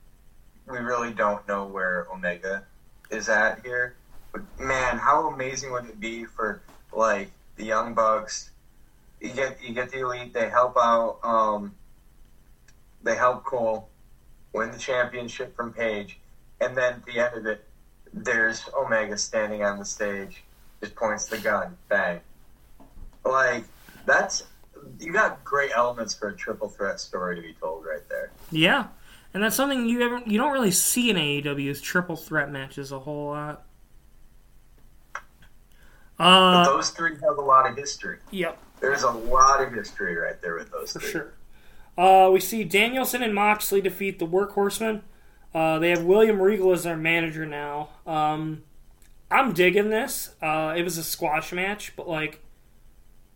we 0.67 0.77
really 0.77 1.13
don't 1.13 1.47
know 1.47 1.65
where 1.65 2.07
Omega 2.13 2.63
is 3.09 3.29
at 3.29 3.65
here, 3.65 3.95
but 4.31 4.41
man, 4.59 4.97
how 4.97 5.29
amazing 5.29 5.71
would 5.71 5.85
it 5.85 5.99
be 5.99 6.25
for 6.25 6.61
like 6.91 7.31
the 7.55 7.65
Young 7.65 7.93
Bucks? 7.93 8.51
You 9.19 9.29
get 9.31 9.63
you 9.63 9.73
get 9.73 9.91
the 9.91 10.01
elite, 10.01 10.33
they 10.33 10.49
help 10.49 10.75
out, 10.77 11.19
um, 11.23 11.73
they 13.01 13.15
help 13.15 13.45
Cole 13.45 13.89
win 14.55 14.71
the 14.71 14.77
championship 14.77 15.55
from 15.55 15.73
Page, 15.73 16.17
and 16.61 16.75
then 16.77 16.93
at 16.93 17.05
the 17.05 17.19
end 17.19 17.35
of 17.37 17.45
it, 17.45 17.65
there's 18.13 18.67
Omega 18.75 19.17
standing 19.17 19.63
on 19.63 19.77
the 19.77 19.85
stage, 19.85 20.43
just 20.81 20.95
points 20.95 21.25
the 21.25 21.37
gun, 21.37 21.75
bang. 21.89 22.21
Like 23.25 23.65
that's 24.05 24.43
you 24.99 25.11
got 25.11 25.43
great 25.43 25.71
elements 25.75 26.13
for 26.15 26.29
a 26.29 26.35
triple 26.35 26.69
threat 26.69 26.99
story 26.99 27.35
to 27.35 27.41
be 27.41 27.53
told 27.53 27.85
right 27.85 28.07
there. 28.07 28.31
Yeah, 28.51 28.87
and 29.33 29.43
that's 29.43 29.55
something 29.55 29.87
you 29.89 30.01
ever 30.01 30.21
you 30.25 30.37
don't 30.37 30.53
really 30.53 30.71
see 30.71 31.09
in 31.09 31.17
AEW's 31.17 31.81
triple 31.81 32.15
threat 32.15 32.51
matches 32.51 32.91
a 32.91 32.99
whole 32.99 33.27
lot. 33.31 33.65
But 36.17 36.23
Uh, 36.23 36.63
those 36.65 36.91
three 36.91 37.15
have 37.15 37.37
a 37.37 37.41
lot 37.41 37.69
of 37.69 37.75
history. 37.75 38.19
yep, 38.31 38.57
There's 38.79 39.03
a 39.03 39.11
lot 39.11 39.61
of 39.61 39.73
history 39.73 40.15
right 40.15 40.41
there 40.41 40.55
with 40.55 40.71
those 40.71 40.93
for 40.93 40.99
three. 40.99 41.09
sure. 41.11 41.33
Uh, 41.97 42.29
we 42.31 42.39
see 42.39 42.63
Danielson 42.63 43.23
and 43.23 43.33
Moxley 43.33 43.81
defeat 43.81 44.19
the 44.19 44.27
Workhorsemen. 44.27 45.01
Uh, 45.53 45.79
they 45.79 45.89
have 45.91 46.03
William 46.03 46.41
Regal 46.41 46.73
as 46.73 46.83
their 46.83 46.97
manager 46.97 47.45
now. 47.45 47.89
Um, 48.05 48.63
I'm 49.31 49.53
digging 49.53 49.89
this. 49.89 50.35
Uh, 50.41 50.73
it 50.75 50.83
was 50.83 50.97
a 50.97 51.03
squash 51.03 51.53
match, 51.53 51.95
but 51.95 52.07
like, 52.07 52.41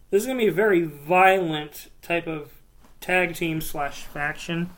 this 0.09 0.23
is 0.23 0.27
gonna 0.27 0.39
be 0.39 0.47
a 0.47 0.51
very 0.51 0.81
violent 0.83 1.89
type 2.01 2.27
of 2.27 2.51
tag 2.99 3.35
team 3.35 3.61
slash 3.61 4.03
faction. 4.03 4.69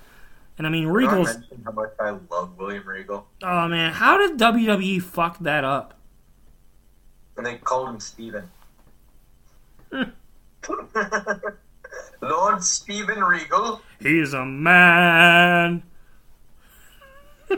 And 0.57 0.67
I 0.67 0.69
mean, 0.69 0.84
Did 0.84 0.89
I 0.89 0.93
Regal's. 0.93 1.38
how 1.65 1.71
much 1.71 1.89
I 1.99 2.17
love 2.29 2.57
William 2.57 2.88
Regal? 2.88 3.27
Oh 3.41 3.67
man, 3.67 3.93
how 3.93 4.17
did 4.17 4.38
WWE 4.38 5.01
fuck 5.01 5.39
that 5.39 5.63
up? 5.63 5.95
And 7.38 7.45
they 7.45 7.55
called 7.55 7.89
him 7.89 7.99
Steven. 7.99 8.49
Lord 12.22 12.64
Steven 12.64 13.20
Regal. 13.24 13.82
He's 13.99 14.34
a 14.34 14.45
man. 14.45 15.84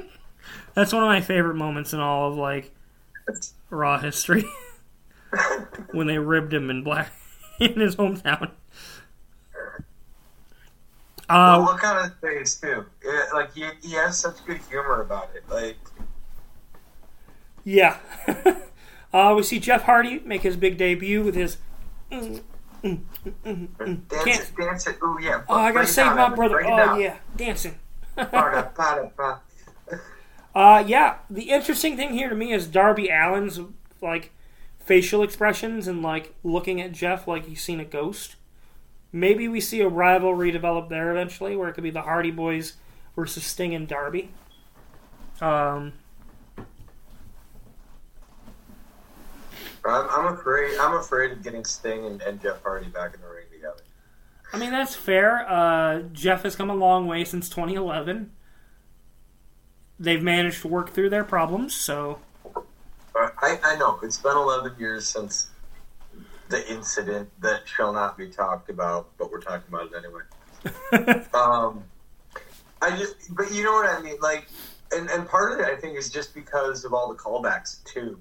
That's 0.74 0.94
one 0.94 1.04
of 1.04 1.08
my 1.10 1.22
favorite 1.22 1.56
moments 1.56 1.94
in 1.94 2.00
all 2.00 2.30
of 2.32 2.38
like 2.38 2.72
Raw 3.70 3.98
history 4.00 4.46
when 5.91 6.08
they 6.08 6.18
ribbed 6.18 6.54
him 6.54 6.70
in 6.70 6.84
black 6.84 7.12
in 7.60 7.80
his 7.80 7.96
hometown. 7.96 8.52
Well, 11.30 11.62
Uh, 11.62 11.66
look 11.66 11.84
on 11.84 12.04
his 12.04 12.14
face 12.22 12.56
too. 12.60 12.86
It, 13.02 13.34
like 13.34 13.54
he, 13.54 13.66
he 13.82 13.94
has 13.94 14.20
such 14.20 14.44
good 14.46 14.60
humor 14.70 15.02
about 15.02 15.30
it. 15.36 15.44
Like 15.50 15.78
yeah. 17.64 17.98
uh, 19.14 19.34
we 19.36 19.44
see 19.44 19.60
Jeff 19.60 19.84
Hardy 19.84 20.20
make 20.20 20.41
his 20.41 20.58
big 20.58 20.78
debut 20.78 21.24
with 21.24 21.36
his. 21.36 21.58
Dance 22.84 22.99
Can't- 23.43 24.27
it, 24.27 24.51
dance 24.57 24.88
it. 24.88 24.97
Ooh 25.01 25.17
yeah. 25.21 25.43
Oh, 25.47 25.55
I 25.55 25.71
gotta 25.71 25.88
save 25.88 26.15
my 26.15 26.29
brother. 26.29 26.63
Oh 26.65 26.97
yeah, 26.97 27.17
dancing. 27.36 27.75
Uh, 30.55 30.84
yeah. 30.86 31.15
The 31.31 31.49
interesting 31.49 31.97
thing 31.97 32.13
here 32.13 32.29
to 32.29 32.36
me 32.36 32.53
is 32.53 32.67
Darby 32.67 33.09
Allin's 33.09 33.59
like 34.01 34.31
facial 34.86 35.23
expressions 35.23 35.88
and 35.88 36.03
like 36.03 36.36
looking 36.43 36.79
at 36.79 36.91
Jeff 36.91 37.27
like 37.27 37.47
he's 37.47 37.63
seen 37.63 37.79
a 37.79 37.86
ghost. 37.86 38.36
Maybe 39.11 39.47
we 39.47 39.59
see 39.59 39.81
a 39.81 39.88
rivalry 39.88 40.51
develop 40.51 40.89
there 40.89 41.09
eventually, 41.09 41.55
where 41.55 41.69
it 41.69 41.73
could 41.73 41.84
be 41.84 41.89
the 41.89 42.03
Hardy 42.03 42.29
Boys 42.29 42.73
versus 43.15 43.43
Sting 43.43 43.73
and 43.73 43.88
Darby. 43.88 44.29
Um, 45.41 45.93
I'm, 49.86 50.07
I'm 50.09 50.34
afraid. 50.34 50.77
I'm 50.79 50.95
afraid 50.95 51.31
of 51.31 51.43
getting 51.43 51.65
Sting 51.65 52.05
and, 52.05 52.21
and 52.21 52.41
Jeff 52.41 52.61
Hardy 52.63 52.88
back 52.88 53.13
in 53.13 53.21
the 53.21 53.27
ring 53.27 53.45
together. 53.51 53.81
I 54.51 54.57
mean 54.57 54.71
that's 54.71 54.95
fair. 54.95 55.49
Uh, 55.49 56.03
Jeff 56.11 56.43
has 56.43 56.55
come 56.55 56.69
a 56.69 56.75
long 56.75 57.07
way 57.07 57.25
since 57.25 57.49
2011. 57.49 58.31
They've 59.99 60.21
managed 60.21 60.61
to 60.61 60.67
work 60.67 60.91
through 60.91 61.09
their 61.09 61.23
problems, 61.23 61.73
so 61.75 62.19
I, 63.15 63.59
I 63.63 63.75
know 63.75 63.99
it's 64.03 64.17
been 64.17 64.36
11 64.36 64.73
years 64.79 65.07
since 65.07 65.49
the 66.49 66.71
incident 66.71 67.29
that 67.41 67.61
shall 67.65 67.93
not 67.93 68.17
be 68.17 68.27
talked 68.29 68.69
about, 68.69 69.09
but 69.17 69.31
we're 69.31 69.41
talking 69.41 69.67
about 69.67 69.91
it 69.91 69.93
anyway. 69.97 71.25
um, 71.34 71.84
I 72.81 72.95
just, 72.97 73.36
but 73.36 73.51
you 73.53 73.63
know 73.63 73.73
what 73.73 73.89
I 73.89 74.01
mean, 74.01 74.17
like, 74.21 74.47
and, 74.91 75.09
and 75.09 75.27
part 75.27 75.53
of 75.53 75.59
it 75.59 75.65
I 75.65 75.75
think 75.75 75.97
is 75.97 76.09
just 76.09 76.34
because 76.34 76.86
of 76.86 76.93
all 76.93 77.11
the 77.11 77.19
callbacks 77.19 77.84
too. 77.84 78.19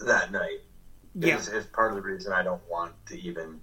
That 0.00 0.32
night 0.32 0.60
yeah. 1.14 1.36
is, 1.36 1.48
is 1.48 1.66
part 1.66 1.90
of 1.90 1.96
the 1.96 2.02
reason 2.02 2.32
I 2.32 2.42
don't 2.42 2.62
want 2.68 2.92
to 3.06 3.20
even 3.20 3.60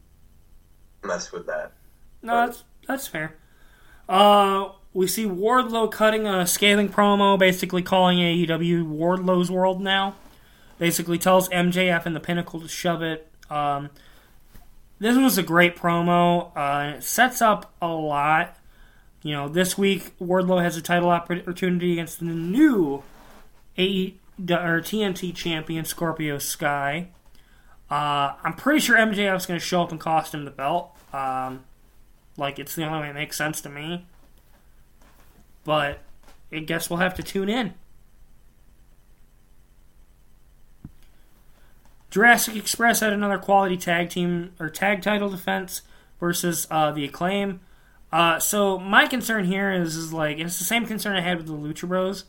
mess 1.04 1.32
with 1.32 1.46
that. 1.48 1.74
No, 2.22 2.46
that's 2.46 2.64
that's 2.88 3.08
fair. 3.08 3.36
Uh, 4.08 4.70
we 4.94 5.08
see 5.08 5.26
Wardlow 5.26 5.92
cutting 5.92 6.28
a 6.28 6.46
scathing 6.46 6.90
promo, 6.90 7.38
basically 7.38 7.82
calling 7.82 8.20
AEW 8.20 8.86
Wardlow's 8.86 9.50
World 9.50 9.82
now. 9.82 10.16
Basically 10.78 11.18
tells 11.18 11.50
MJF 11.50 12.06
and 12.06 12.16
the 12.16 12.20
Pinnacle 12.20 12.60
to 12.60 12.68
shove 12.68 13.02
it. 13.02 13.30
Um, 13.50 13.90
this 15.00 15.18
was 15.18 15.38
a 15.38 15.44
great 15.44 15.76
promo. 15.76 16.52
Uh, 16.56 16.98
it 16.98 17.04
sets 17.04 17.42
up 17.42 17.74
a 17.82 17.88
lot. 17.88 18.58
You 19.22 19.34
know, 19.34 19.48
this 19.48 19.78
week 19.78 20.18
Wardlow 20.20 20.62
has 20.62 20.76
a 20.76 20.82
title 20.82 21.10
opportunity 21.10 21.94
against 21.94 22.20
the 22.20 22.26
new 22.26 23.04
AE 23.78 24.16
or 24.40 24.82
TNT 24.82 25.36
champion 25.36 25.86
Scorpio 25.86 26.38
Sky. 26.38 27.10
Uh, 27.90 28.34
I'm 28.44 28.54
pretty 28.54 28.80
sure 28.80 28.98
MJF's 28.98 29.46
going 29.46 29.60
to 29.60 29.66
show 29.66 29.84
up 29.84 29.92
and 29.92 30.00
cost 30.00 30.34
him 30.34 30.46
the 30.46 30.52
belt. 30.52 30.96
Um, 31.12 31.64
like, 32.38 32.58
it's 32.58 32.76
the 32.76 32.86
only 32.86 33.00
way 33.00 33.10
it 33.10 33.14
makes 33.14 33.38
sense 33.38 33.62
to 33.62 33.70
me. 33.70 34.06
But 35.64 36.00
I 36.52 36.60
guess 36.60 36.90
we'll 36.90 37.00
have 37.00 37.14
to 37.16 37.24
tune 37.24 37.50
in. 37.50 37.74
Jurassic 42.10 42.56
Express 42.56 43.00
had 43.00 43.12
another 43.12 43.40
quality 43.40 43.76
tag 43.76 44.10
team 44.10 44.54
or 44.60 44.70
tag 44.70 45.02
title 45.02 45.30
defense 45.30 45.82
versus 46.20 46.68
uh, 46.70 46.92
the 46.92 47.06
Acclaim. 47.06 47.60
Uh, 48.12 48.40
so 48.40 48.78
my 48.78 49.08
concern 49.08 49.46
here 49.46 49.72
is, 49.72 49.96
is 49.96 50.14
like 50.14 50.38
it's 50.38 50.60
the 50.60 50.64
same 50.64 50.86
concern 50.86 51.16
I 51.16 51.22
had 51.22 51.38
with 51.38 51.48
the 51.48 51.54
Lucha 51.54 51.88
Bros. 51.88 52.26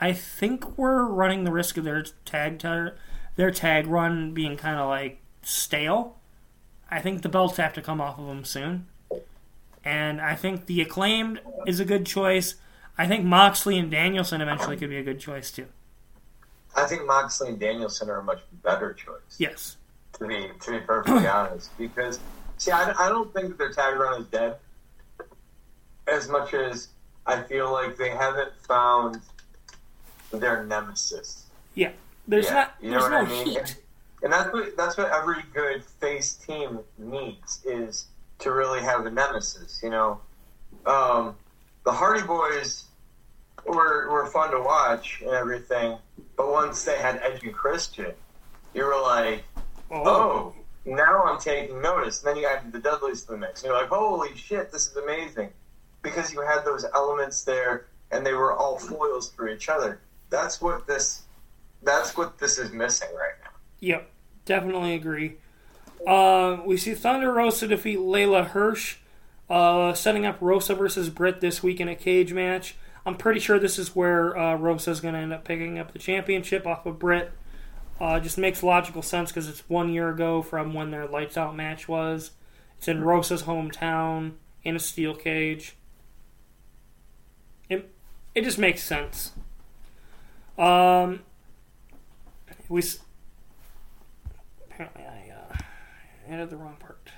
I 0.00 0.12
think 0.12 0.76
we're 0.76 1.04
running 1.04 1.44
the 1.44 1.52
risk 1.52 1.76
of 1.76 1.84
their 1.84 2.04
tag 2.24 2.58
tar- 2.58 2.96
their 3.36 3.50
tag 3.50 3.86
run 3.86 4.32
being 4.34 4.56
kind 4.56 4.78
of 4.78 4.88
like 4.88 5.20
stale. 5.42 6.18
I 6.90 7.00
think 7.00 7.22
the 7.22 7.28
belts 7.28 7.56
have 7.56 7.72
to 7.74 7.82
come 7.82 8.00
off 8.00 8.18
of 8.18 8.26
them 8.26 8.44
soon, 8.44 8.86
and 9.84 10.20
I 10.20 10.34
think 10.34 10.66
the 10.66 10.80
acclaimed 10.80 11.40
is 11.66 11.80
a 11.80 11.84
good 11.84 12.06
choice. 12.06 12.56
I 12.96 13.06
think 13.06 13.24
Moxley 13.24 13.78
and 13.78 13.90
Danielson 13.90 14.40
eventually 14.40 14.76
could 14.76 14.90
be 14.90 14.98
a 14.98 15.02
good 15.02 15.18
choice 15.18 15.50
too. 15.50 15.66
I 16.76 16.86
think 16.86 17.06
Moxley 17.06 17.48
and 17.48 17.58
Danielson 17.58 18.10
are 18.10 18.18
a 18.18 18.22
much 18.22 18.40
better 18.62 18.92
choice. 18.92 19.36
Yes. 19.38 19.76
To 20.18 20.26
be 20.26 20.48
to 20.60 20.70
be 20.70 20.80
perfectly 20.80 21.26
honest, 21.28 21.76
because 21.78 22.20
see, 22.58 22.70
I, 22.70 22.92
I 22.98 23.08
don't 23.08 23.32
think 23.32 23.48
that 23.48 23.58
their 23.58 23.72
tag 23.72 23.96
run 23.96 24.20
is 24.20 24.26
dead. 24.28 24.56
As 26.06 26.28
much 26.28 26.52
as 26.52 26.88
I 27.26 27.42
feel 27.42 27.72
like 27.72 27.96
they 27.96 28.10
haven't 28.10 28.52
found 28.68 29.20
their 30.40 30.64
nemesis. 30.64 31.46
Yeah. 31.74 31.92
There's 32.26 32.46
Yeah, 32.46 32.54
not. 32.54 32.74
you 32.80 32.90
know 32.90 32.98
There's 33.00 33.10
no 33.10 33.16
I 33.18 33.24
mean? 33.44 33.46
heat. 33.46 33.76
And 34.22 34.32
that's 34.32 34.52
what 34.52 34.76
that's 34.76 34.96
what 34.96 35.12
every 35.12 35.42
good 35.52 35.84
face 35.84 36.34
team 36.34 36.80
needs 36.96 37.60
is 37.66 38.06
to 38.38 38.50
really 38.52 38.80
have 38.80 39.04
a 39.04 39.10
nemesis. 39.10 39.80
You 39.82 39.90
know, 39.90 40.20
um, 40.86 41.36
the 41.84 41.92
Hardy 41.92 42.26
Boys 42.26 42.84
were 43.66 44.10
were 44.10 44.26
fun 44.26 44.50
to 44.52 44.60
watch 44.60 45.20
and 45.20 45.30
everything, 45.32 45.98
but 46.36 46.50
once 46.50 46.84
they 46.84 46.96
had 46.96 47.20
Edge 47.22 47.42
and 47.42 47.52
Christian, 47.52 48.12
you 48.72 48.84
were 48.84 48.98
like, 49.00 49.44
oh, 49.90 50.54
now 50.86 51.22
I'm 51.24 51.38
taking 51.38 51.82
notice. 51.82 52.22
And 52.22 52.28
then 52.34 52.36
you 52.42 52.48
added 52.48 52.72
the 52.72 52.78
Dudleys 52.78 53.22
to 53.24 53.32
the 53.32 53.36
mix, 53.38 53.62
and 53.62 53.70
you're 53.70 53.78
like, 53.78 53.90
holy 53.90 54.34
shit, 54.36 54.72
this 54.72 54.86
is 54.86 54.96
amazing, 54.96 55.50
because 56.02 56.32
you 56.32 56.40
had 56.40 56.64
those 56.64 56.86
elements 56.94 57.42
there, 57.44 57.86
and 58.10 58.24
they 58.24 58.32
were 58.32 58.54
all 58.54 58.78
foils 58.78 59.30
for 59.32 59.48
each 59.48 59.68
other. 59.68 60.00
That's 60.34 60.60
what 60.60 60.86
this. 60.86 61.22
That's 61.82 62.16
what 62.16 62.38
this 62.38 62.58
is 62.58 62.72
missing 62.72 63.08
right 63.14 63.34
now. 63.44 63.50
Yep, 63.80 64.10
definitely 64.44 64.94
agree. 64.94 65.36
Uh, 66.06 66.58
we 66.66 66.76
see 66.76 66.94
Thunder 66.94 67.32
Rosa 67.32 67.68
defeat 67.68 67.98
Leyla 67.98 68.48
Hirsch, 68.48 68.96
uh, 69.48 69.94
setting 69.94 70.26
up 70.26 70.38
Rosa 70.40 70.74
versus 70.74 71.08
Britt 71.08 71.40
this 71.40 71.62
week 71.62 71.80
in 71.80 71.88
a 71.88 71.94
cage 71.94 72.32
match. 72.32 72.76
I'm 73.06 73.16
pretty 73.16 73.38
sure 73.38 73.58
this 73.58 73.78
is 73.78 73.94
where 73.94 74.36
uh, 74.36 74.56
Rosa 74.56 74.90
is 74.90 75.00
going 75.00 75.14
to 75.14 75.20
end 75.20 75.32
up 75.32 75.44
picking 75.44 75.78
up 75.78 75.92
the 75.92 75.98
championship 75.98 76.66
off 76.66 76.84
of 76.84 76.98
Britt. 76.98 77.32
Uh, 78.00 78.18
just 78.18 78.38
makes 78.38 78.62
logical 78.62 79.02
sense 79.02 79.30
because 79.30 79.48
it's 79.48 79.68
one 79.68 79.92
year 79.92 80.08
ago 80.08 80.42
from 80.42 80.74
when 80.74 80.90
their 80.90 81.06
lights 81.06 81.36
out 81.36 81.54
match 81.54 81.86
was. 81.86 82.32
It's 82.78 82.88
in 82.88 83.04
Rosa's 83.04 83.44
hometown 83.44 84.32
in 84.64 84.74
a 84.74 84.80
steel 84.80 85.14
cage. 85.14 85.76
It, 87.68 87.94
it 88.34 88.42
just 88.42 88.58
makes 88.58 88.82
sense. 88.82 89.32
Um, 90.58 91.20
we 92.68 92.80
s- 92.80 93.00
apparently 94.70 95.02
I 95.04 95.32
uh, 95.32 95.56
added 96.28 96.50
the 96.50 96.56
wrong 96.56 96.76
part. 96.78 97.10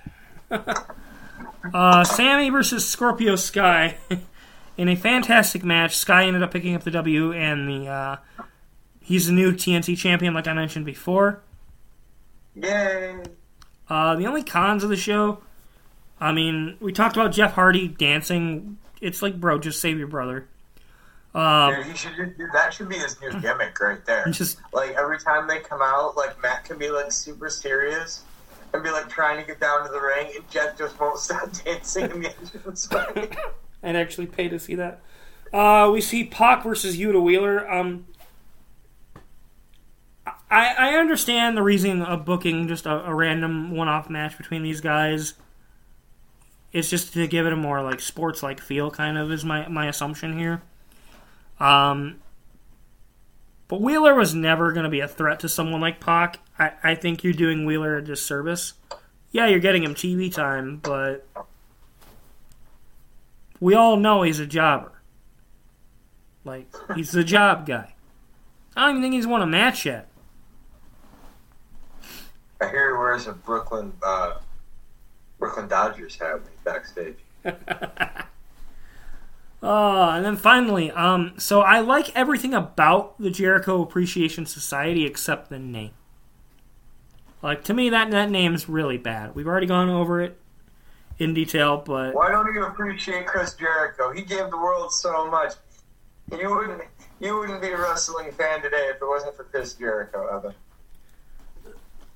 uh, 1.75 2.05
Sammy 2.05 2.51
versus 2.51 2.89
Scorpio 2.89 3.37
Sky 3.37 3.97
in 4.77 4.89
a 4.89 4.97
fantastic 4.97 5.65
match. 5.65 5.97
Sky 5.97 6.25
ended 6.27 6.43
up 6.43 6.53
picking 6.53 6.75
up 6.75 6.85
the 6.85 6.91
W, 6.91 7.33
and 7.33 7.69
the 7.69 7.89
uh, 7.89 8.17
he's 9.01 9.27
the 9.27 9.33
new 9.33 9.53
TNT 9.53 9.97
champion, 9.97 10.35
like 10.35 10.47
I 10.47 10.53
mentioned 10.53 10.87
before. 10.87 11.43
Yay! 12.55 13.17
Uh, 13.89 14.17
the 14.17 14.27
only 14.27 14.43
cons 14.43 14.83
of 14.83 14.91
the 14.91 14.97
show, 14.97 15.39
I 16.19 16.33
mean, 16.33 16.77
we 16.81 16.93
talked 16.93 17.17
about 17.17 17.33
Jeff 17.33 17.53
Hardy 17.53 17.87
dancing. 17.89 18.79
It's 19.01 19.23
like, 19.23 19.39
bro, 19.39 19.59
just 19.59 19.81
save 19.81 19.99
your 19.99 20.09
brother. 20.09 20.49
Uh, 21.37 21.77
Dude, 21.77 21.87
he 21.89 21.95
should 21.95 22.17
dude, 22.17 22.49
that 22.55 22.73
should 22.73 22.89
be 22.89 22.97
his 22.97 23.21
new 23.21 23.31
gimmick 23.41 23.79
right 23.79 24.03
there. 24.07 24.25
just 24.31 24.59
Like 24.73 24.93
every 24.93 25.19
time 25.19 25.47
they 25.47 25.59
come 25.59 25.83
out, 25.83 26.17
like 26.17 26.41
Matt 26.41 26.65
can 26.65 26.79
be 26.79 26.89
like 26.89 27.13
super 27.13 27.51
serious 27.51 28.23
and 28.73 28.83
be 28.83 28.91
like 28.91 29.11
trying 29.11 29.39
to 29.39 29.47
get 29.47 29.61
down 29.61 29.85
to 29.85 29.93
the 29.93 30.01
ring, 30.01 30.33
and 30.35 30.51
Jeff 30.51 30.79
just 30.79 30.99
won't 30.99 31.19
stop 31.21 31.51
dancing 31.63 32.11
in 32.11 32.21
the 32.23 32.35
entrance. 32.41 32.89
I'd 32.91 33.37
actually 33.97 34.29
pay 34.29 34.49
to 34.49 34.59
see 34.59 34.77
that. 34.77 35.03
Uh, 35.53 35.91
we 35.93 36.01
see 36.01 36.25
Pac 36.25 36.63
versus 36.65 36.97
Yuta 36.97 37.23
Wheeler. 37.23 37.71
Um, 37.71 38.07
I, 40.51 40.75
I 40.79 40.95
understand 40.95 41.55
the 41.55 41.63
reason 41.63 42.01
of 42.01 42.25
booking 42.25 42.67
just 42.67 42.87
a, 42.87 43.05
a 43.05 43.15
random 43.15 43.73
one-off 43.77 44.09
match 44.09 44.39
between 44.39 44.63
these 44.63 44.81
guys. 44.81 45.35
It's 46.73 46.89
just 46.89 47.13
to 47.13 47.27
give 47.27 47.45
it 47.45 47.53
a 47.53 47.57
more 47.57 47.83
like 47.83 48.01
sports-like 48.01 48.59
feel, 48.61 48.91
kind 48.91 49.19
of, 49.19 49.31
is 49.31 49.45
my 49.45 49.69
my 49.69 49.87
assumption 49.87 50.39
here. 50.39 50.63
Um, 51.59 52.21
but 53.69 53.81
Wheeler 53.81 54.15
was 54.15 54.35
never 54.35 54.73
going 54.73 54.85
to 54.85 54.91
be 54.91 55.01
a 55.01 55.09
threat 55.09 55.41
to 55.41 55.49
someone 55.49 55.81
like 55.81 56.01
Pac. 56.01 56.39
I, 56.59 56.73
I 56.83 56.95
think 56.95 57.25
you're 57.25 57.33
doing 57.33 57.67
Wheeler 57.67 57.97
a 57.97 58.05
disservice. 58.05 58.75
Yeah, 59.33 59.47
you're 59.47 59.59
getting 59.59 59.83
him 59.83 59.95
TV 59.95 60.33
time, 60.33 60.79
but 60.79 61.27
we 63.61 63.75
all 63.75 63.97
know 63.97 64.23
he's 64.23 64.39
a 64.39 64.47
jobber. 64.47 64.93
Like, 66.45 66.73
he's 66.95 67.11
the 67.11 67.25
job 67.25 67.67
guy. 67.67 67.95
I 68.77 68.83
don't 68.83 68.91
even 68.91 69.03
think 69.03 69.15
he's 69.15 69.27
won 69.27 69.43
a 69.43 69.47
match 69.47 69.85
yet. 69.85 70.09
I 72.61 72.69
hear 72.69 72.95
he 72.95 72.99
wears 72.99 73.27
a 73.27 73.33
Brooklyn 73.33 73.93
uh, 74.03 74.35
Brooklyn 75.39 75.69
Dodgers 75.69 76.17
hat 76.17 76.35
when 76.35 76.43
he's 76.45 76.61
backstage. 76.65 77.19
Uh, 79.63 80.11
and 80.11 80.25
then 80.25 80.37
finally, 80.37 80.91
um, 80.93 81.35
so 81.39 81.63
I 81.63 81.81
like 81.81 82.15
everything 82.15 82.55
about 82.55 83.21
the 83.21 83.31
Jericho 83.31 83.83
Appreciation 83.83 84.47
Society 84.47 85.07
except 85.07 85.49
the 85.49 85.59
name. 85.59 85.93
Like 87.43 87.65
to 87.65 87.75
me, 87.75 87.91
that 87.91 88.11
that 88.11 88.31
name's 88.31 88.69
really 88.69 88.99
bad. 88.99 89.35
We've 89.35 89.47
already 89.47 89.67
gone 89.67 89.89
over 89.89 90.21
it 90.21 90.39
in 91.19 91.35
detail, 91.35 91.79
but 91.79 92.15
Why 92.15 92.31
don't 92.31 92.53
you 92.55 92.65
appreciate 92.65 93.27
Chris 93.27 93.55
Jericho? 93.55 94.13
He 94.13 94.23
gave 94.23 94.51
the 94.51 94.57
world 94.57 94.93
so 94.93 95.31
much. 95.31 95.55
You 96.31 96.51
wouldn't 96.51 96.83
you 97.21 97.39
wouldn't 97.39 97.63
be 97.63 97.69
a 97.69 97.79
wrestling 97.79 98.33
fan 98.33 98.63
today 98.63 98.91
if 98.95 98.97
it 98.97 99.07
wasn't 99.07 99.37
for 99.37 99.45
Chris 99.45 99.75
Jericho, 99.75 100.27
Evan. 100.27 100.55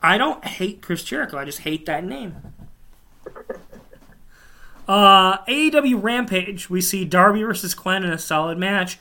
I 0.03 0.19
don't 0.19 0.45
hate 0.45 0.83
Chris 0.83 1.05
Jericho. 1.05 1.39
I 1.39 1.45
just 1.45 1.61
hate 1.61 1.87
that 1.87 2.05
name. 2.05 2.37
Uh, 4.91 5.39
AEW 5.45 6.03
Rampage, 6.03 6.69
we 6.69 6.81
see 6.81 7.05
Darby 7.05 7.45
versus 7.45 7.75
Glenn 7.75 8.03
in 8.03 8.13
a 8.13 8.19
solid 8.19 8.59
match. 8.59 8.99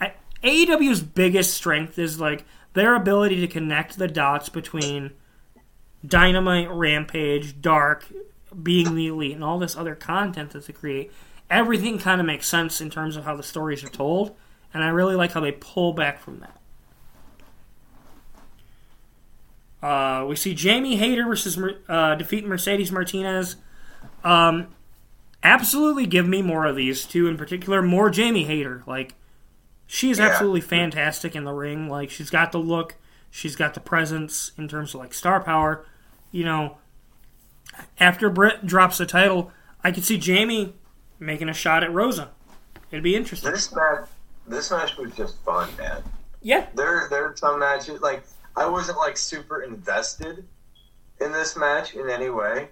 I, 0.00 0.12
AEW's 0.44 1.02
biggest 1.02 1.52
strength 1.52 1.98
is 1.98 2.20
like 2.20 2.44
their 2.74 2.94
ability 2.94 3.40
to 3.40 3.48
connect 3.48 3.98
the 3.98 4.06
dots 4.06 4.48
between 4.48 5.10
Dynamite, 6.06 6.70
Rampage, 6.70 7.60
Dark, 7.60 8.06
being 8.62 8.94
the 8.94 9.08
elite, 9.08 9.34
and 9.34 9.42
all 9.42 9.58
this 9.58 9.76
other 9.76 9.96
content 9.96 10.52
that 10.52 10.64
they 10.64 10.72
create. 10.72 11.10
Everything 11.50 11.98
kind 11.98 12.20
of 12.20 12.26
makes 12.28 12.46
sense 12.46 12.80
in 12.80 12.88
terms 12.88 13.16
of 13.16 13.24
how 13.24 13.34
the 13.34 13.42
stories 13.42 13.82
are 13.82 13.88
told, 13.88 14.36
and 14.72 14.84
I 14.84 14.90
really 14.90 15.16
like 15.16 15.32
how 15.32 15.40
they 15.40 15.50
pull 15.50 15.92
back 15.92 16.20
from 16.20 16.38
that. 16.38 16.60
Uh, 19.84 20.24
we 20.24 20.36
see 20.36 20.54
Jamie 20.54 20.94
Hayter 20.94 21.26
versus 21.26 21.58
uh, 21.88 22.14
defeat 22.14 22.46
Mercedes 22.46 22.92
Martinez. 22.92 23.56
Um, 24.22 24.68
absolutely 25.42 26.06
give 26.06 26.26
me 26.26 26.42
more 26.42 26.64
of 26.66 26.76
these 26.76 27.04
two 27.04 27.26
in 27.28 27.36
particular. 27.36 27.82
More 27.82 28.10
Jamie 28.10 28.44
Hayter. 28.44 28.82
Like, 28.86 29.14
she 29.86 30.10
is 30.10 30.18
Yeah. 30.18 30.26
absolutely 30.28 30.60
fantastic 30.60 31.34
in 31.36 31.44
the 31.44 31.52
ring. 31.52 31.88
Like, 31.88 32.10
she's 32.10 32.30
got 32.30 32.52
the 32.52 32.58
look, 32.58 32.96
she's 33.30 33.56
got 33.56 33.74
the 33.74 33.80
presence 33.80 34.52
in 34.56 34.68
terms 34.68 34.94
of 34.94 35.00
like 35.00 35.14
star 35.14 35.40
power. 35.40 35.84
You 36.30 36.44
know, 36.44 36.78
after 37.98 38.30
Britt 38.30 38.66
drops 38.66 38.98
the 38.98 39.06
title, 39.06 39.52
I 39.84 39.90
could 39.92 40.04
see 40.04 40.18
Jamie 40.18 40.74
making 41.18 41.48
a 41.48 41.54
shot 41.54 41.82
at 41.84 41.92
Rosa. 41.92 42.30
It'd 42.90 43.02
be 43.02 43.16
interesting. 43.16 43.50
This 43.52 43.74
match 43.74 44.08
this 44.46 44.70
match 44.70 44.96
was 44.96 45.12
just 45.14 45.42
fun, 45.44 45.68
man. 45.78 46.02
Yeah, 46.40 46.66
There 46.74 47.06
there 47.08 47.26
are 47.26 47.36
some 47.36 47.60
matches 47.60 48.00
like 48.00 48.24
I 48.56 48.66
wasn't 48.66 48.98
like 48.98 49.16
super 49.16 49.62
invested 49.62 50.44
in 51.20 51.32
this 51.32 51.56
match 51.56 51.94
in 51.94 52.10
any 52.10 52.28
way. 52.30 52.68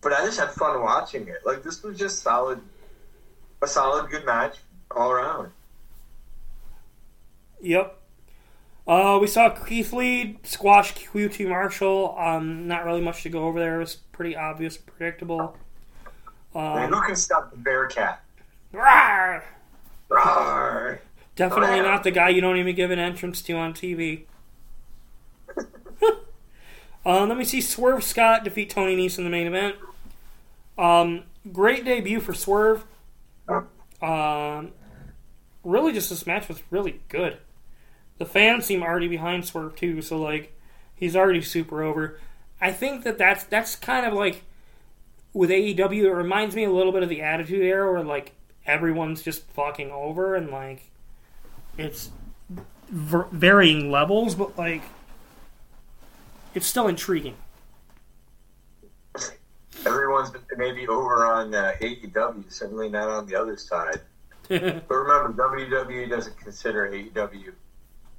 But 0.00 0.12
I 0.12 0.24
just 0.24 0.38
had 0.38 0.50
fun 0.50 0.82
watching 0.82 1.28
it. 1.28 1.38
Like 1.44 1.62
this 1.62 1.82
was 1.82 1.98
just 1.98 2.22
solid 2.22 2.60
a 3.62 3.66
solid 3.66 4.10
good 4.10 4.24
match 4.24 4.56
all 4.90 5.10
around. 5.10 5.50
Yep. 7.60 7.98
Uh, 8.86 9.18
we 9.20 9.26
saw 9.26 9.48
Keith 9.48 9.92
Lee 9.92 10.38
squash 10.44 10.94
QT 10.94 11.48
Marshall. 11.48 12.16
Um, 12.18 12.68
not 12.68 12.84
really 12.84 13.00
much 13.00 13.22
to 13.24 13.28
go 13.28 13.44
over 13.44 13.58
there. 13.58 13.76
It 13.76 13.80
was 13.80 13.96
pretty 14.12 14.36
obvious, 14.36 14.76
predictable. 14.76 15.56
Um, 16.54 16.92
who 16.92 17.02
can 17.02 17.16
stop 17.16 17.50
the 17.50 17.56
Bearcat? 17.56 18.20
rawr! 18.72 19.42
Roar! 20.08 21.00
Definitely 21.34 21.80
not 21.80 22.04
the 22.04 22.10
guy 22.10 22.28
you 22.28 22.40
don't 22.40 22.56
even 22.56 22.74
give 22.76 22.90
an 22.90 22.98
entrance 22.98 23.42
to 23.42 23.54
on 23.54 23.74
TV. 23.74 24.24
um, 27.06 27.28
let 27.28 27.38
me 27.38 27.44
see 27.44 27.60
Swerve 27.60 28.02
Scott 28.02 28.42
defeat 28.42 28.68
Tony 28.68 28.96
Nese 28.96 29.16
in 29.16 29.24
the 29.24 29.30
main 29.30 29.46
event. 29.46 29.76
Um, 30.76 31.22
great 31.52 31.84
debut 31.84 32.18
for 32.18 32.34
Swerve. 32.34 32.84
Um, 34.02 34.72
really, 35.62 35.92
just 35.92 36.10
this 36.10 36.26
match 36.26 36.48
was 36.48 36.60
really 36.70 37.00
good. 37.08 37.38
The 38.18 38.26
fans 38.26 38.66
seem 38.66 38.82
already 38.82 39.06
behind 39.06 39.44
Swerve 39.44 39.76
too, 39.76 40.02
so 40.02 40.18
like 40.18 40.52
he's 40.96 41.14
already 41.14 41.42
super 41.42 41.82
over. 41.82 42.18
I 42.60 42.72
think 42.72 43.04
that 43.04 43.18
that's 43.18 43.44
that's 43.44 43.76
kind 43.76 44.04
of 44.04 44.12
like 44.12 44.42
with 45.32 45.50
AEW. 45.50 46.04
It 46.04 46.12
reminds 46.12 46.56
me 46.56 46.64
a 46.64 46.72
little 46.72 46.92
bit 46.92 47.04
of 47.04 47.08
the 47.08 47.22
Attitude 47.22 47.62
Era, 47.62 47.92
where 47.92 48.02
like 48.02 48.32
everyone's 48.66 49.22
just 49.22 49.48
fucking 49.52 49.92
over 49.92 50.34
and 50.34 50.50
like 50.50 50.90
it's 51.78 52.10
varying 52.88 53.92
levels, 53.92 54.34
but 54.34 54.58
like 54.58 54.82
it's 56.56 56.66
still 56.66 56.88
intriguing. 56.88 57.36
Everyone's 59.84 60.32
maybe 60.56 60.88
over 60.88 61.26
on 61.26 61.54
uh, 61.54 61.72
AEW, 61.80 62.50
certainly 62.50 62.88
not 62.88 63.08
on 63.08 63.26
the 63.26 63.36
other 63.36 63.56
side. 63.56 64.00
But 64.48 64.88
remember, 64.88 65.32
WWE 65.32 66.08
doesn't 66.08 66.38
consider 66.38 66.88
AEW 66.88 67.52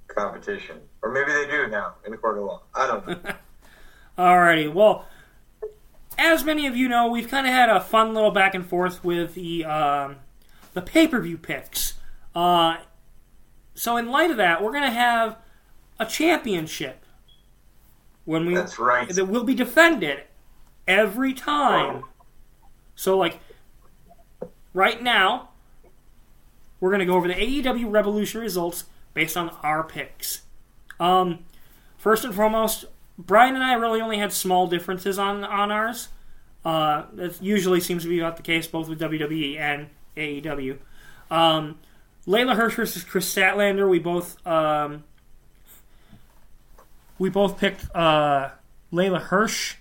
competition. 0.07 0.77
Or 1.01 1.11
maybe 1.11 1.31
they 1.31 1.47
do 1.47 1.67
now 1.67 1.95
in 2.05 2.11
the 2.11 2.17
court 2.17 2.37
of 2.37 2.43
law. 2.43 2.61
I 2.75 2.87
don't 2.87 3.07
know. 3.07 3.33
Alrighty, 4.17 4.71
well, 4.71 5.05
as 6.17 6.43
many 6.43 6.67
of 6.67 6.75
you 6.75 6.89
know, 6.89 7.07
we've 7.07 7.29
kind 7.29 7.47
of 7.47 7.53
had 7.53 7.69
a 7.69 7.79
fun 7.79 8.13
little 8.13 8.31
back 8.31 8.53
and 8.53 8.65
forth 8.65 9.05
with 9.05 9.35
the 9.35 9.63
um, 9.63 10.17
the 10.73 10.81
pay 10.81 11.07
per 11.07 11.21
view 11.21 11.37
picks. 11.37 11.93
Uh, 12.35 12.77
so 13.73 13.95
in 13.95 14.09
light 14.09 14.29
of 14.29 14.37
that, 14.37 14.61
we're 14.61 14.73
gonna 14.73 14.91
have 14.91 15.37
a 15.97 16.05
championship 16.05 17.05
when 18.27 18.45
we 18.45 18.55
That's 18.55 18.77
right. 18.77 19.07
that 19.07 19.25
will 19.25 19.45
be 19.45 19.55
defended 19.55 20.19
every 20.85 21.33
time. 21.33 22.03
So 22.93 23.17
like 23.17 23.39
right 24.73 25.01
now, 25.01 25.49
we're 26.81 26.91
gonna 26.91 27.05
go 27.05 27.13
over 27.13 27.27
the 27.27 27.33
AEW 27.33 27.89
Revolution 27.89 28.41
results 28.41 28.83
based 29.13 29.37
on 29.37 29.49
our 29.63 29.81
picks. 29.81 30.41
Um, 30.99 31.45
first 31.97 32.25
and 32.25 32.35
foremost, 32.35 32.83
Brian 33.17 33.55
and 33.55 33.63
I 33.63 33.73
really 33.73 34.01
only 34.01 34.17
had 34.17 34.33
small 34.33 34.67
differences 34.67 35.17
on 35.17 35.45
on 35.45 35.71
ours. 35.71 36.09
Uh, 36.65 37.05
that 37.13 37.41
usually 37.41 37.79
seems 37.79 38.03
to 38.03 38.09
be 38.09 38.19
about 38.19 38.35
the 38.35 38.43
case 38.43 38.67
both 38.67 38.89
with 38.89 38.99
WWE 38.99 39.57
and 39.57 39.87
AEW. 40.17 40.77
Um, 41.31 41.79
Leyla 42.27 42.57
Hirsch 42.57 42.75
versus 42.75 43.05
Kris 43.05 43.33
Statlander. 43.33 43.89
We 43.89 43.99
both 43.99 44.45
um, 44.45 45.05
we 47.19 47.29
both 47.29 47.59
picked 47.59 47.93
uh, 47.95 48.49
Leyla 48.91 49.21
Hirsch. 49.21 49.75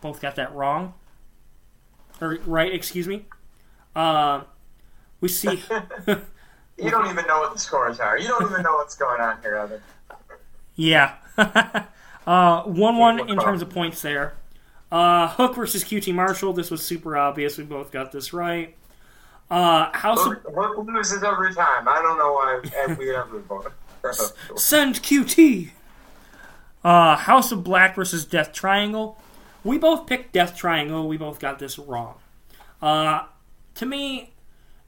Both 0.00 0.20
got 0.20 0.36
that 0.36 0.54
wrong. 0.54 0.94
Or 2.20 2.38
right, 2.46 2.72
excuse 2.72 3.08
me. 3.08 3.26
Uh, 3.94 4.42
we 5.20 5.28
see. 5.28 5.62
You 6.78 6.90
don't 6.90 7.10
even 7.10 7.26
know 7.26 7.40
what 7.40 7.52
the 7.52 7.58
scores 7.58 7.98
are. 7.98 8.16
You 8.16 8.28
don't 8.28 8.48
even 8.48 8.62
know 8.62 8.74
what's 8.74 8.94
going 8.94 9.20
on 9.20 9.42
here, 9.42 9.56
Evan. 9.56 9.80
Yeah. 10.76 11.16
uh, 12.26 12.62
1 12.62 12.96
1 12.96 13.28
in 13.28 13.38
terms 13.38 13.62
of 13.62 13.70
points 13.70 14.00
there. 14.00 14.34
Uh, 14.90 15.28
Hook 15.28 15.56
versus 15.56 15.82
QT 15.82 16.14
Marshall. 16.14 16.52
This 16.52 16.70
was 16.70 16.86
super 16.86 17.16
obvious. 17.16 17.58
We 17.58 17.64
both 17.64 17.90
got 17.90 18.12
this 18.12 18.32
right. 18.32 18.76
Uh, 19.50 19.90
House 19.90 20.20
of. 20.20 20.34
Hook, 20.34 20.54
Hook 20.54 20.86
loses 20.86 21.24
every 21.24 21.52
time. 21.52 21.88
I 21.88 22.00
don't 22.00 22.16
know 22.16 22.32
why 22.32 22.96
we 22.96 23.14
ever 23.14 23.40
vote. 23.40 23.72
Send 24.56 25.02
QT! 25.02 25.70
Uh, 26.88 27.16
House 27.16 27.52
of 27.52 27.62
Black 27.62 27.94
versus 27.94 28.24
Death 28.24 28.50
Triangle. 28.50 29.18
We 29.62 29.76
both 29.76 30.06
picked 30.06 30.32
Death 30.32 30.56
Triangle. 30.56 31.06
We 31.06 31.18
both 31.18 31.38
got 31.38 31.58
this 31.58 31.78
wrong. 31.78 32.14
Uh, 32.80 33.26
to 33.74 33.84
me, 33.84 34.32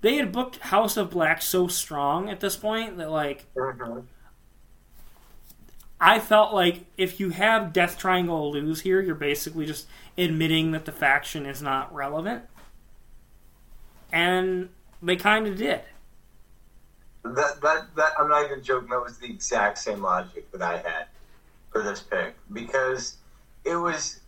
they 0.01 0.17
had 0.17 0.33
booked 0.33 0.57
House 0.61 0.97
of 0.97 1.11
Black 1.11 1.43
so 1.43 1.69
strong 1.69 2.31
at 2.31 2.41
this 2.41 2.57
point 2.57 2.97
that, 2.97 3.11
like, 3.11 3.45
Mhm. 3.55 4.07
I 6.01 6.21
felt 6.21 6.55
like 6.55 6.87
if 6.97 7.21
you 7.21 7.31
have 7.31 7.71
Death 7.71 7.99
Triangle 7.99 8.51
lose 8.51 8.81
here, 8.81 9.03
you're 9.03 9.15
basically 9.15 9.67
just 9.67 9.87
admitting 10.17 10.71
that 10.71 10.87
the 10.87 10.93
faction 10.93 11.45
is 11.45 11.61
not 11.61 11.95
relevant. 11.95 12.49
And 14.11 14.71
they 15.03 15.17
kind 15.17 15.47
of 15.47 15.59
did. 15.59 15.83
That, 17.25 17.61
that, 17.61 17.95
that, 17.95 18.13
I'm 18.19 18.31
not 18.31 18.47
even 18.47 18.65
joking. 18.65 18.89
That 18.89 19.03
was 19.03 19.19
the 19.19 19.27
exact 19.27 19.77
same 19.77 20.01
logic 20.01 20.51
that 20.53 20.63
I 20.63 20.79
had 20.79 21.09
for 21.71 21.83
this 21.83 22.01
pick 22.01 22.35
because 22.53 23.17
it 23.65 23.77
was, 23.77 24.21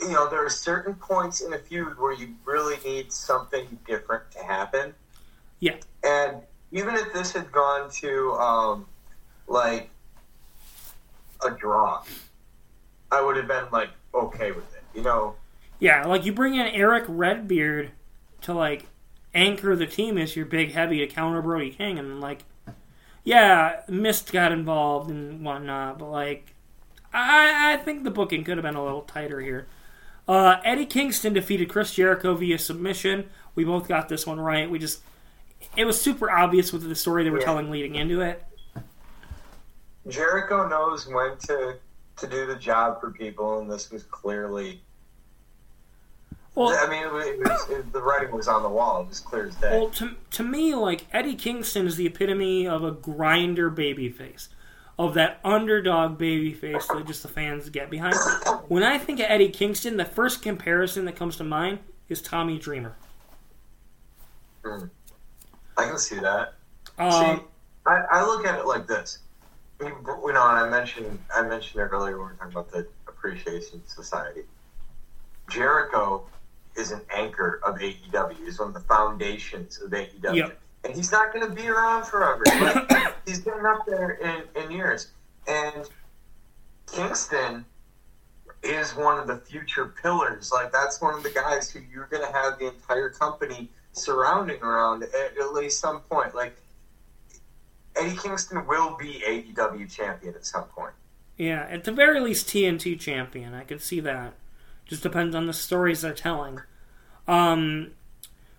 you 0.00 0.10
know, 0.10 0.28
there 0.28 0.44
are 0.44 0.50
certain 0.50 0.94
points 0.94 1.40
in 1.40 1.52
a 1.52 1.58
feud 1.58 1.98
where 1.98 2.12
you 2.12 2.34
really 2.44 2.76
need 2.84 3.12
something 3.12 3.78
different 3.86 4.30
to 4.32 4.42
happen. 4.42 4.94
Yeah. 5.60 5.76
And 6.04 6.42
even 6.72 6.94
if 6.94 7.12
this 7.12 7.32
had 7.32 7.50
gone 7.50 7.90
to, 8.00 8.32
um, 8.34 8.86
like, 9.48 9.90
a 11.44 11.50
draw, 11.50 12.02
I 13.10 13.22
would 13.22 13.36
have 13.36 13.48
been, 13.48 13.64
like, 13.72 13.90
okay 14.14 14.52
with 14.52 14.74
it. 14.74 14.82
You 14.94 15.02
know, 15.02 15.36
Yeah, 15.78 16.06
like 16.06 16.24
you 16.24 16.32
bring 16.32 16.54
in 16.54 16.66
Erick 16.66 17.04
Redbeard 17.06 17.90
to 18.42 18.54
like 18.54 18.86
anchor 19.34 19.76
the 19.76 19.86
team 19.86 20.16
as 20.16 20.34
your 20.34 20.46
big 20.46 20.72
heavy 20.72 20.98
to 20.98 21.06
counter 21.06 21.42
Brody 21.42 21.70
King, 21.70 21.98
and 21.98 22.20
like, 22.20 22.44
yeah, 23.26 23.80
Mist 23.88 24.30
got 24.32 24.52
involved 24.52 25.10
and 25.10 25.44
whatnot, 25.44 25.98
but 25.98 26.10
like, 26.10 26.54
I 27.12 27.72
I 27.72 27.76
think 27.78 28.04
the 28.04 28.10
booking 28.10 28.44
could 28.44 28.56
have 28.56 28.62
been 28.62 28.76
a 28.76 28.84
little 28.84 29.02
tighter 29.02 29.40
here. 29.40 29.66
Uh, 30.28 30.56
Eddie 30.64 30.86
Kingston 30.86 31.32
defeated 31.34 31.68
Chris 31.68 31.92
Jericho 31.92 32.34
via 32.34 32.58
submission. 32.58 33.28
We 33.56 33.64
both 33.64 33.88
got 33.88 34.08
this 34.08 34.26
one 34.26 34.38
right. 34.38 34.70
We 34.70 34.78
just 34.78 35.00
it 35.76 35.84
was 35.86 36.00
super 36.00 36.30
obvious 36.30 36.72
with 36.72 36.88
the 36.88 36.94
story 36.94 37.24
they 37.24 37.30
were 37.30 37.40
Yeah. 37.40 37.44
telling 37.46 37.68
leading 37.68 37.96
into 37.96 38.20
it. 38.20 38.44
Jericho 40.08 40.68
knows 40.68 41.06
when 41.08 41.36
to 41.48 41.78
to 42.18 42.26
do 42.28 42.46
the 42.46 42.54
job 42.56 43.00
for 43.00 43.10
people, 43.10 43.58
and 43.58 43.68
this 43.70 43.90
was 43.90 44.04
clearly. 44.04 44.82
Well, 46.56 46.74
I 46.74 46.88
mean, 46.88 47.04
it 47.04 47.12
was, 47.38 47.70
it 47.70 47.92
the 47.92 48.02
writing 48.02 48.34
was 48.34 48.48
on 48.48 48.62
the 48.62 48.68
wall. 48.68 49.02
It 49.02 49.08
was 49.08 49.20
clear 49.20 49.46
as 49.46 49.54
day. 49.56 49.78
Well, 49.78 49.90
to, 49.90 50.16
to 50.32 50.42
me, 50.42 50.74
like 50.74 51.04
Eddie 51.12 51.34
Kingston 51.34 51.86
is 51.86 51.96
the 51.96 52.06
epitome 52.06 52.66
of 52.66 52.82
a 52.82 52.92
grinder 52.92 53.70
babyface, 53.70 54.48
of 54.98 55.12
that 55.14 55.38
underdog 55.44 56.18
babyface 56.18 56.88
that 56.88 57.06
just 57.06 57.22
the 57.22 57.28
fans 57.28 57.68
get 57.68 57.90
behind. 57.90 58.14
When 58.68 58.82
I 58.82 58.96
think 58.96 59.20
of 59.20 59.26
Eddie 59.28 59.50
Kingston, 59.50 59.98
the 59.98 60.06
first 60.06 60.40
comparison 60.40 61.04
that 61.04 61.14
comes 61.14 61.36
to 61.36 61.44
mind 61.44 61.80
is 62.08 62.22
Tommy 62.22 62.58
Dreamer. 62.58 62.96
I 64.64 64.88
can 65.76 65.98
see 65.98 66.18
that. 66.20 66.54
Um, 66.98 67.12
see, 67.12 67.42
I, 67.84 68.02
I 68.10 68.24
look 68.24 68.46
at 68.46 68.58
it 68.58 68.66
like 68.66 68.86
this. 68.86 69.18
You, 69.78 69.88
you 69.88 70.32
know, 70.32 70.48
and 70.48 70.58
I 70.58 70.70
mentioned 70.70 71.18
I 71.34 71.42
mentioned 71.42 71.82
it 71.82 71.88
earlier 71.92 72.16
when 72.18 72.28
we 72.28 72.32
were 72.32 72.38
talking 72.38 72.52
about 72.52 72.72
the 72.72 72.86
Appreciation 73.06 73.86
Society. 73.86 74.44
Jericho 75.50 76.24
is 76.76 76.92
an 76.92 77.00
anchor 77.10 77.60
of 77.64 77.76
AEW. 77.76 78.36
He's 78.44 78.58
one 78.58 78.68
of 78.68 78.74
the 78.74 78.80
foundations 78.80 79.80
of 79.80 79.90
AEW. 79.90 80.34
Yep. 80.34 80.58
And 80.84 80.94
he's 80.94 81.10
not 81.10 81.32
going 81.32 81.48
to 81.48 81.54
be 81.54 81.68
around 81.68 82.04
forever. 82.06 82.42
Like, 82.46 83.14
he's 83.26 83.40
getting 83.40 83.66
up 83.66 83.86
there 83.86 84.10
in, 84.12 84.42
in 84.62 84.70
years. 84.70 85.08
And 85.48 85.88
Kingston 86.86 87.64
is 88.62 88.94
one 88.94 89.18
of 89.18 89.26
the 89.26 89.36
future 89.36 89.94
pillars. 90.02 90.52
Like, 90.52 90.72
that's 90.72 91.00
one 91.00 91.14
of 91.14 91.22
the 91.22 91.30
guys 91.30 91.70
who 91.70 91.80
you're 91.92 92.06
going 92.06 92.26
to 92.26 92.32
have 92.32 92.58
the 92.58 92.68
entire 92.68 93.10
company 93.10 93.68
surrounding 93.92 94.62
around 94.62 95.02
at, 95.02 95.38
at 95.38 95.52
least 95.52 95.80
some 95.80 96.00
point. 96.00 96.34
Like, 96.34 96.56
Eddie 97.96 98.16
Kingston 98.16 98.66
will 98.66 98.96
be 98.96 99.22
AEW 99.26 99.90
champion 99.90 100.34
at 100.34 100.44
some 100.44 100.64
point. 100.64 100.92
yeah, 101.36 101.66
at 101.70 101.84
the 101.84 101.92
very 101.92 102.20
least, 102.20 102.46
TNT 102.48 102.98
champion. 103.00 103.54
I 103.54 103.64
could 103.64 103.80
see 103.80 104.00
that. 104.00 104.34
Just 104.86 105.02
depends 105.02 105.34
on 105.34 105.46
the 105.46 105.52
stories 105.52 106.02
they're 106.02 106.14
telling. 106.14 106.60
Um, 107.26 107.92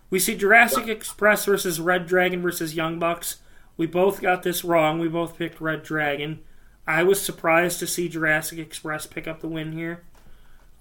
we 0.09 0.19
see 0.19 0.35
Jurassic 0.35 0.87
Express 0.87 1.45
versus 1.45 1.79
reDRagon 1.79 2.41
versus 2.41 2.75
Young 2.75 2.99
Bucks. 2.99 3.37
We 3.77 3.87
both 3.87 4.21
got 4.21 4.43
this 4.43 4.63
wrong. 4.63 4.99
We 4.99 5.07
both 5.07 5.37
picked 5.37 5.59
reDRagon. 5.59 6.39
I 6.85 7.03
was 7.03 7.21
surprised 7.21 7.79
to 7.79 7.87
see 7.87 8.09
Jurassic 8.09 8.59
Express 8.59 9.05
pick 9.05 9.27
up 9.27 9.41
the 9.41 9.47
win 9.47 9.73
here. 9.73 10.03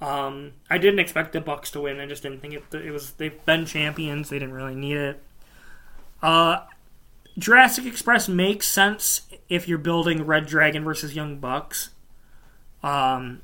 Um, 0.00 0.52
I 0.70 0.78
didn't 0.78 1.00
expect 1.00 1.32
the 1.32 1.40
Bucks 1.40 1.70
to 1.72 1.80
win. 1.80 2.00
I 2.00 2.06
just 2.06 2.22
didn't 2.22 2.40
think 2.40 2.54
it. 2.54 2.74
It 2.74 2.90
was 2.90 3.12
they've 3.12 3.44
been 3.44 3.66
champions. 3.66 4.28
They 4.28 4.38
didn't 4.38 4.54
really 4.54 4.74
need 4.74 4.96
it. 4.96 5.22
Uh, 6.22 6.60
Jurassic 7.38 7.86
Express 7.86 8.28
makes 8.28 8.66
sense 8.66 9.22
if 9.48 9.68
you're 9.68 9.78
building 9.78 10.24
reDRagon 10.24 10.84
versus 10.84 11.14
Young 11.14 11.38
Bucks. 11.38 11.90
Um, 12.82 13.42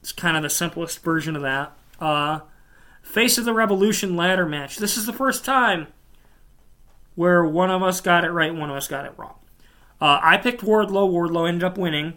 it's 0.00 0.12
kind 0.12 0.36
of 0.36 0.42
the 0.42 0.50
simplest 0.50 1.02
version 1.02 1.36
of 1.36 1.42
that. 1.42 1.72
Uh, 2.00 2.40
Face 3.02 3.38
of 3.38 3.44
the 3.44 3.52
Revolution 3.54 4.16
ladder 4.16 4.46
match. 4.46 4.76
This 4.76 4.96
is 4.96 5.06
the 5.06 5.12
first 5.12 5.44
time 5.44 5.88
where 7.14 7.44
one 7.44 7.70
of 7.70 7.82
us 7.82 8.00
got 8.00 8.24
it 8.24 8.30
right, 8.30 8.54
one 8.54 8.70
of 8.70 8.76
us 8.76 8.88
got 8.88 9.04
it 9.04 9.12
wrong. 9.16 9.34
Uh, 10.00 10.18
I 10.22 10.36
picked 10.38 10.62
Wardlow. 10.62 11.10
Wardlow 11.10 11.48
ended 11.48 11.64
up 11.64 11.76
winning. 11.76 12.16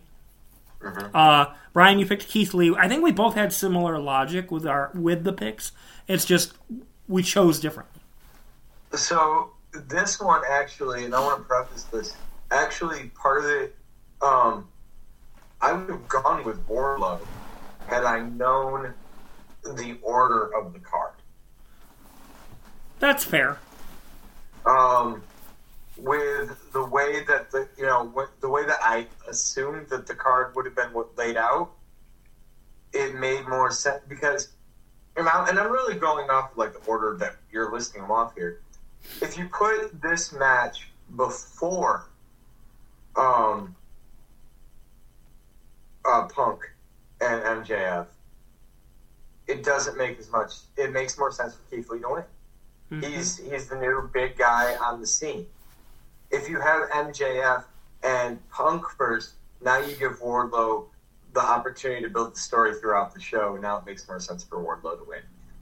Uh, 1.14 1.48
Brian, 1.74 2.00
you 2.00 2.06
picked 2.06 2.28
Keith 2.28 2.54
Lee. 2.54 2.76
I 2.78 2.88
think 2.88 3.04
we 3.04 3.12
both 3.12 3.36
had 3.36 3.52
similar 3.52 3.98
logic 4.00 4.52
with 4.52 4.66
our 4.66 4.92
with 4.94 5.24
the 5.24 5.34
picks. 5.34 5.72
It's 6.08 6.26
just 6.26 6.54
we 7.08 7.24
chose 7.24 7.60
differently. 7.60 8.02
So 8.94 9.52
this 9.74 10.20
one 10.20 10.42
actually, 10.50 11.06
and 11.06 11.16
I 11.16 11.20
want 11.20 11.40
to 11.40 11.44
preface 11.44 11.84
this. 11.84 12.16
Actually, 12.52 13.10
part 13.16 13.40
of 13.40 13.46
it, 13.50 13.76
um, 14.22 14.68
I 15.62 15.74
would 15.74 15.90
have 15.90 16.08
gone 16.08 16.44
with 16.44 16.66
Wardlow 16.68 17.20
had 17.88 18.04
I 18.04 18.22
known 18.22 18.94
the 19.64 19.98
order 20.02 20.54
of 20.56 20.74
the 20.74 20.80
card. 20.80 21.14
That's 23.00 23.24
fair. 23.24 23.58
Um, 24.66 25.24
with 25.98 26.72
the 26.72 26.86
way 26.86 27.24
that 27.28 27.52
the 27.52 27.68
you 27.78 27.86
know 27.86 28.28
the 28.40 28.50
way 28.50 28.66
that 28.66 28.80
I 28.82 29.08
assumed 29.28 29.90
that 29.90 30.08
the 30.08 30.16
card 30.16 30.56
would 30.56 30.66
have 30.66 30.76
been 30.76 30.92
laid 31.18 31.38
out, 31.38 31.72
it 32.94 33.16
made 33.16 33.48
more 33.48 33.72
sense 33.72 34.02
because, 34.08 34.50
and 35.18 35.28
I'm, 35.28 35.50
and 35.50 35.60
I'm 35.60 35.72
really 35.72 35.96
going 35.96 36.30
off 36.30 36.52
of 36.52 36.58
like 36.58 36.74
the 36.74 36.90
order 36.90 37.18
that 37.20 37.36
you're 37.52 37.72
listing 37.72 38.02
them 38.02 38.12
off 38.12 38.34
here. 38.36 38.62
If 39.22 39.38
you 39.38 39.50
put 39.50 40.02
this 40.02 40.32
match 40.32 40.88
before, 41.16 42.08
um, 43.18 43.76
uh, 46.06 46.28
Punk 46.28 46.73
and 47.22 47.42
MJF, 47.66 48.06
it 49.48 49.64
doesn't 49.64 49.98
make 49.98 50.20
as 50.20 50.32
much. 50.32 50.52
It 50.78 50.92
makes 50.92 51.18
more 51.18 51.32
sense 51.32 51.56
for 51.56 51.62
Keith 51.76 51.90
Lee 51.90 52.00
to 52.00 52.10
win. 52.10 52.24
He's 53.02 53.38
he's 53.38 53.68
the 53.68 53.76
new 53.76 54.08
big 54.14 54.38
guy 54.38 54.76
on 54.76 55.02
the 55.02 55.08
scene. 55.08 55.48
If 56.30 56.48
you 56.48 56.60
have 56.62 56.90
MJF 56.92 57.64
and 58.04 58.38
Punk 58.50 58.86
first, 58.98 59.32
now 59.64 59.80
you 59.80 59.96
give 59.96 60.20
Wardlow 60.20 60.86
the 61.34 61.40
opportunity 61.42 62.02
to 62.04 62.10
build 62.10 62.36
the 62.36 62.40
story 62.40 62.76
throughout 62.76 63.14
the 63.16 63.20
show, 63.20 63.54
and 63.54 63.64
now 63.64 63.78
it 63.78 63.86
makes 63.88 64.08
more 64.08 64.20
sense 64.20 64.44
for 64.44 64.60
Wardlow 64.60 65.00
to 65.00 65.04
win. 65.06 65.22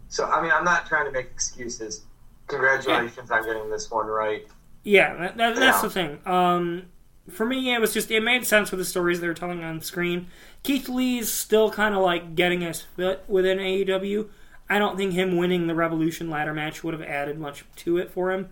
So 0.09 0.25
I 0.25 0.41
mean, 0.41 0.51
I'm 0.51 0.65
not 0.65 0.87
trying 0.87 1.05
to 1.05 1.11
make 1.11 1.27
excuses. 1.27 2.01
Congratulations 2.47 3.31
on 3.31 3.45
getting 3.45 3.69
this 3.69 3.89
one 3.89 4.07
right. 4.07 4.45
Yeah, 4.83 5.15
that, 5.15 5.37
that, 5.37 5.55
that's 5.55 5.77
Yeah. 5.77 5.81
the 5.83 5.89
thing. 5.89 6.19
Um, 6.25 6.83
for 7.29 7.45
me, 7.45 7.73
it 7.73 7.79
was 7.79 7.93
just 7.93 8.11
it 8.11 8.23
made 8.23 8.45
sense 8.45 8.71
with 8.71 8.79
the 8.79 8.85
stories 8.85 9.19
they 9.19 9.27
were 9.27 9.33
telling 9.33 9.63
on 9.63 9.81
screen. 9.81 10.27
Keith 10.63 10.89
Lee's 10.89 11.31
still 11.31 11.69
kind 11.69 11.95
of 11.95 12.01
like 12.01 12.35
getting 12.35 12.61
his 12.61 12.81
foot 12.81 13.21
within 13.27 13.57
AEW. 13.57 14.29
I 14.69 14.79
don't 14.79 14.97
think 14.97 15.13
him 15.13 15.37
winning 15.37 15.67
the 15.67 15.75
Revolution 15.75 16.29
ladder 16.29 16.53
match 16.53 16.83
would 16.83 16.93
have 16.93 17.03
added 17.03 17.39
much 17.39 17.65
to 17.77 17.97
it 17.97 18.09
for 18.09 18.31
him. 18.31 18.49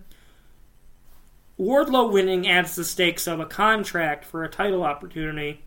Wardlow 1.58 2.10
winning 2.10 2.48
adds 2.48 2.74
the 2.74 2.84
stakes 2.84 3.26
of 3.26 3.40
a 3.40 3.46
contract 3.46 4.24
for 4.24 4.44
a 4.44 4.48
title 4.48 4.82
opportunity, 4.82 5.62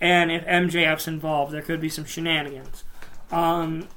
and 0.00 0.30
if 0.30 0.44
MJF's 0.44 1.08
involved, 1.08 1.52
there 1.52 1.62
could 1.62 1.80
be 1.80 1.88
some 1.88 2.04
shenanigans. 2.04 2.84
Um, 3.30 3.88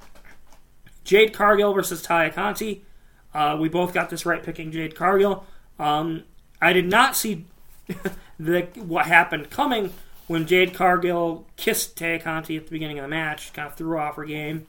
Jade 1.04 1.34
Cargill 1.34 1.74
versus 1.74 2.06
Taya 2.06 2.34
Conti. 2.34 2.86
Uh, 3.34 3.58
we 3.60 3.68
both 3.68 3.94
got 3.94 4.10
this 4.10 4.26
right 4.26 4.42
picking 4.42 4.72
Jade 4.72 4.96
Cargill. 4.96 5.46
Um, 5.78 6.24
I 6.62 6.72
did 6.72 6.86
not 6.86 7.18
see 7.18 7.46
the 8.40 8.62
what 8.76 9.06
happened 9.06 9.50
coming 9.50 9.94
when 10.28 10.48
Jade 10.48 10.74
Cargill 10.74 11.46
kissed 11.56 11.98
Tay 11.98 12.20
Conti 12.20 12.58
at 12.58 12.66
the 12.66 12.72
beginning 12.72 13.00
of 13.00 13.04
the 13.04 13.10
match. 13.10 13.54
Kind 13.54 13.68
of 13.68 13.76
threw 13.76 13.98
off 13.98 14.16
her 14.16 14.26
game. 14.26 14.68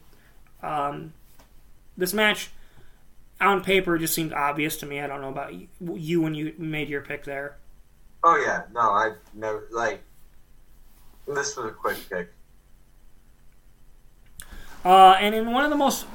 Um, 0.63 1.13
this 1.97 2.13
match, 2.13 2.51
on 3.41 3.63
paper, 3.63 3.97
just 3.99 4.15
seemed 4.15 4.33
obvious 4.33 4.77
to 4.79 4.87
me. 4.87 5.01
I 5.01 5.07
don't 5.07 5.21
know 5.21 5.29
about 5.29 5.55
you, 5.55 5.69
you 5.81 6.21
when 6.21 6.35
you 6.35 6.55
made 6.59 6.89
your 6.89 7.01
pick 7.01 7.25
there. 7.25 7.57
Oh 8.23 8.37
yeah, 8.45 8.63
no, 8.73 8.81
I 8.81 9.13
never 9.35 9.67
like. 9.71 10.03
This 11.27 11.57
was 11.57 11.67
a 11.67 11.71
quick 11.71 11.99
pick. 12.09 12.29
Uh, 14.85 15.17
and 15.19 15.35
in 15.35 15.51
one 15.51 15.65
of 15.65 15.71
the 15.71 15.77
most 15.77 16.07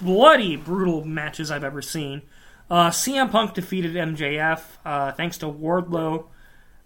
bloody, 0.00 0.56
brutal 0.56 1.04
matches 1.04 1.50
I've 1.50 1.64
ever 1.64 1.82
seen, 1.82 2.22
uh, 2.70 2.90
CM 2.90 3.30
Punk 3.30 3.54
defeated 3.54 3.94
MJF 3.94 4.60
uh, 4.84 5.12
thanks 5.12 5.38
to 5.38 5.46
Wardlow 5.46 6.26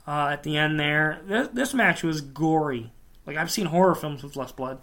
uh, 0.07 0.29
at 0.33 0.43
the 0.43 0.57
end 0.57 0.79
there. 0.79 1.21
This, 1.27 1.49
this 1.49 1.75
match 1.75 2.03
was 2.03 2.21
gory. 2.21 2.93
Like, 3.27 3.37
I've 3.37 3.51
seen 3.51 3.67
horror 3.67 3.95
films 3.95 4.23
with 4.23 4.37
less 4.37 4.53
blood. 4.53 4.79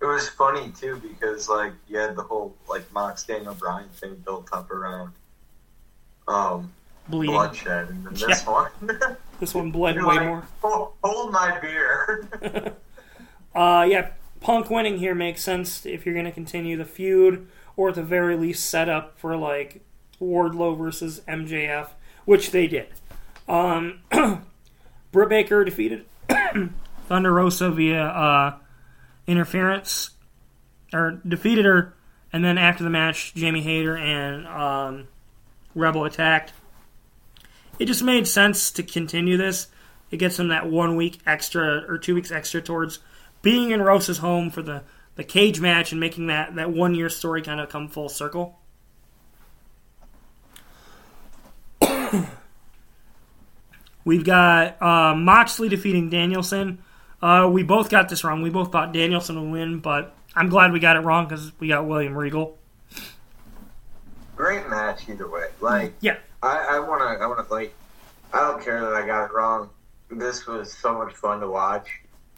It 0.00 0.06
was 0.06 0.28
funny 0.28 0.70
too 0.78 0.96
because 1.02 1.48
like 1.48 1.72
you 1.88 1.96
had 1.98 2.14
the 2.16 2.22
whole 2.22 2.54
like 2.68 2.90
Mox 2.92 3.24
Daniel 3.24 3.54
Bryan 3.54 3.88
thing 3.90 4.16
built 4.24 4.48
up 4.52 4.70
around 4.70 5.12
um 6.28 6.72
Bleeding. 7.08 7.34
bloodshed, 7.34 7.88
and 7.90 8.04
then 8.06 8.12
this 8.14 8.42
Yeah. 8.44 8.50
one. 8.50 8.70
This 9.40 9.52
one 9.54 9.70
bled 9.72 9.96
You're 9.96 10.06
way 10.06 10.14
like, 10.16 10.26
more. 10.26 10.44
"Hold- 10.62 10.92
Hold 11.02 11.32
my 11.32 11.58
beer. 11.60 12.28
Uh, 13.54 13.86
yeah, 13.88 14.10
Punk 14.40 14.68
winning 14.68 14.98
here 14.98 15.14
makes 15.14 15.42
sense 15.42 15.86
if 15.86 16.04
you're 16.04 16.14
going 16.14 16.26
to 16.26 16.32
continue 16.32 16.76
the 16.76 16.84
feud, 16.84 17.46
or 17.76 17.90
at 17.90 17.94
the 17.94 18.02
very 18.02 18.36
least 18.36 18.66
set 18.68 18.88
up 18.88 19.16
for 19.18 19.36
like 19.36 19.80
Wardlow 20.24 20.76
versus 20.76 21.20
MJF, 21.28 21.88
which 22.24 22.50
they 22.50 22.66
did. 22.66 22.88
Um, 23.48 24.00
Britt 25.12 25.28
Baker 25.28 25.64
defeated 25.64 26.06
Thunder 27.08 27.32
Rosa 27.32 27.70
via 27.70 28.02
uh, 28.02 28.56
interference, 29.26 30.10
or 30.92 31.20
defeated 31.26 31.64
her, 31.64 31.94
and 32.32 32.44
then 32.44 32.58
after 32.58 32.82
the 32.82 32.90
match, 32.90 33.34
Jamie 33.34 33.62
Hayter 33.62 33.96
and 33.96 34.46
um, 34.46 35.08
Rebel 35.74 36.04
attacked. 36.04 36.52
It 37.78 37.86
just 37.86 38.02
made 38.02 38.26
sense 38.26 38.70
to 38.72 38.82
continue 38.82 39.36
this. 39.36 39.68
It 40.10 40.18
gets 40.18 40.36
them 40.36 40.48
that 40.48 40.70
one 40.70 40.96
week 40.96 41.18
extra 41.26 41.84
or 41.88 41.98
two 41.98 42.14
weeks 42.14 42.30
extra 42.30 42.62
towards 42.62 43.00
being 43.42 43.72
in 43.72 43.82
Rosa's 43.82 44.18
home 44.18 44.50
for 44.50 44.62
the, 44.62 44.82
the 45.16 45.24
cage 45.24 45.60
match 45.60 45.92
and 45.92 46.00
making 46.00 46.28
that, 46.28 46.54
that 46.54 46.70
one 46.70 46.94
year 46.94 47.08
story 47.08 47.42
kind 47.42 47.60
of 47.60 47.68
come 47.68 47.88
full 47.88 48.08
circle. 48.08 48.58
We've 54.04 54.24
got 54.24 54.80
uh, 54.82 55.14
Moxley 55.14 55.68
defeating 55.68 56.10
Danielson. 56.10 56.82
Uh, 57.22 57.48
we 57.50 57.62
both 57.62 57.88
got 57.88 58.08
this 58.10 58.22
wrong. 58.22 58.42
We 58.42 58.50
both 58.50 58.70
thought 58.70 58.92
Danielson 58.92 59.40
would 59.40 59.50
win, 59.50 59.78
but 59.78 60.14
I'm 60.36 60.48
glad 60.50 60.72
we 60.72 60.80
got 60.80 60.96
it 60.96 61.00
wrong 61.00 61.26
because 61.26 61.52
we 61.58 61.68
got 61.68 61.86
William 61.86 62.16
Regal. 62.16 62.58
Great 64.36 64.68
match 64.68 65.08
either 65.08 65.28
way. 65.28 65.46
Like 65.60 65.94
Yeah. 66.00 66.18
I, 66.42 66.66
I 66.72 66.78
wanna 66.80 67.04
I 67.04 67.26
wanna 67.26 67.46
like 67.50 67.74
I 68.32 68.40
don't 68.40 68.62
care 68.62 68.80
that 68.80 68.92
I 68.92 69.06
got 69.06 69.26
it 69.26 69.32
wrong. 69.32 69.70
This 70.10 70.46
was 70.46 70.72
so 70.72 70.98
much 70.98 71.14
fun 71.14 71.40
to 71.40 71.48
watch. 71.48 71.88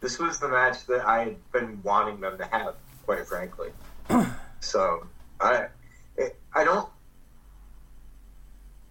This 0.00 0.18
was 0.18 0.38
the 0.38 0.48
match 0.48 0.86
that 0.86 1.06
I 1.06 1.24
had 1.24 1.52
been 1.52 1.80
wanting 1.82 2.20
them 2.20 2.36
to 2.38 2.44
have, 2.44 2.74
quite 3.06 3.26
frankly. 3.26 3.70
so 4.60 5.06
I 5.40 5.66
it, 6.16 6.38
I 6.54 6.64
don't 6.64 6.88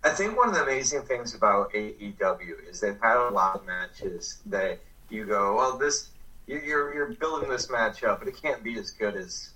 I 0.06 0.12
think 0.12 0.38
one 0.38 0.48
of 0.50 0.56
the 0.56 0.62
amazing 0.64 1.02
things 1.02 1.34
about 1.34 1.74
AEW 1.74 2.70
is 2.70 2.80
they've 2.80 3.00
had 3.02 3.18
a 3.18 3.30
lot 3.32 3.56
of 3.56 3.66
matches 3.66 4.38
that 4.46 4.80
you 5.10 5.26
go, 5.26 5.56
well, 5.56 5.78
this 5.78 6.10
you- 6.48 6.60
you're 6.64 6.94
you're 6.94 7.08
building 7.14 7.50
this 7.50 7.70
match 7.72 8.04
up, 8.04 8.20
but 8.20 8.28
it 8.28 8.38
can't 8.40 8.64
be 8.64 8.78
as 8.78 8.92
good 8.92 9.16
as 9.16 9.50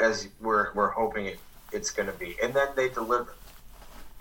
as 0.00 0.28
we're 0.40 0.72
we're 0.74 0.90
hoping 0.90 1.26
it, 1.26 1.38
it's 1.72 1.90
going 1.90 2.06
to 2.06 2.12
be, 2.18 2.36
and 2.42 2.52
then 2.54 2.68
they 2.76 2.88
deliver, 2.88 3.34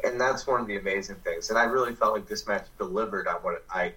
and 0.03 0.19
that's 0.21 0.45
one 0.45 0.61
of 0.61 0.67
the 0.67 0.77
amazing 0.77 1.15
things. 1.17 1.49
And 1.49 1.57
I 1.57 1.63
really 1.63 1.93
felt 1.95 2.13
like 2.13 2.27
this 2.27 2.47
match 2.47 2.65
delivered 2.77 3.27
on 3.27 3.35
what 3.37 3.63
I 3.69 3.93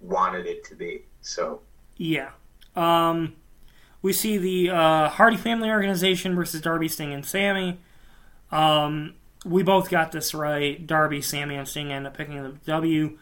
wanted 0.00 0.46
it 0.46 0.64
to 0.64 0.74
be. 0.74 1.02
So 1.22 1.60
Yeah. 1.96 2.30
Um, 2.76 3.34
we 4.02 4.12
see 4.14 4.38
the 4.38 4.70
uh, 4.70 5.08
Hardy 5.10 5.36
Family 5.36 5.70
Organization 5.70 6.34
versus 6.34 6.60
Darby, 6.62 6.88
Sting, 6.88 7.12
and 7.12 7.24
Sammy. 7.26 7.78
Um, 8.50 9.14
we 9.44 9.62
both 9.62 9.90
got 9.90 10.12
this 10.12 10.34
right. 10.34 10.86
Darby, 10.86 11.22
Sammy, 11.22 11.56
and 11.56 11.66
Sting 11.66 11.92
end 11.92 12.06
up 12.06 12.16
picking 12.16 12.42
the 12.42 12.56
W. 12.66 13.18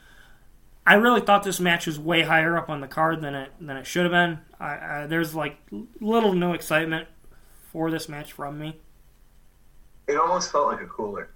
I 0.87 0.95
really 0.95 1.21
thought 1.21 1.43
this 1.43 1.61
match 1.61 1.87
was 1.87 1.99
way 1.99 2.23
higher 2.23 2.57
up 2.57 2.71
on 2.71 2.81
the 2.81 2.89
card 2.89 3.21
than 3.21 3.35
it 3.35 3.53
than 3.61 3.77
it 3.77 3.87
should 3.87 4.05
have 4.05 4.13
been. 4.13 4.39
I, 4.59 5.03
I, 5.03 5.07
there's 5.07 5.35
like 5.35 5.57
little 6.01 6.33
no 6.33 6.55
excitement 6.55 7.09
for 7.71 7.91
this 7.91 8.09
match 8.09 8.33
from 8.33 8.59
me. 8.59 8.81
it 10.07 10.17
almost 10.17 10.51
felt 10.51 10.69
like 10.69 10.81
a 10.81 10.87
cooler. 10.87 11.31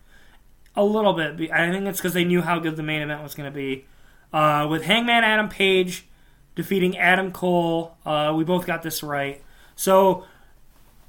A 0.75 0.83
little 0.83 1.13
bit. 1.13 1.51
I 1.53 1.71
think 1.71 1.87
it's 1.87 1.99
because 1.99 2.15
they 2.15 2.25
knew 2.25 2.41
how 2.41 2.59
good 2.59 2.77
the 2.77 2.83
main 2.83 3.03
event 3.03 3.23
was 3.23 3.35
going 3.35 3.53
to 3.53 3.55
be. 3.55 3.85
Uh, 4.33 4.67
with 4.71 4.83
Hangman 4.85 5.23
Adam 5.23 5.51
Page 5.51 6.07
defeating 6.55 6.97
Adam 6.97 7.31
Cole, 7.31 7.95
uh, 8.07 8.33
we 8.35 8.45
both 8.45 8.67
got 8.67 8.83
this 8.83 9.03
right. 9.03 9.43
So 9.77 10.25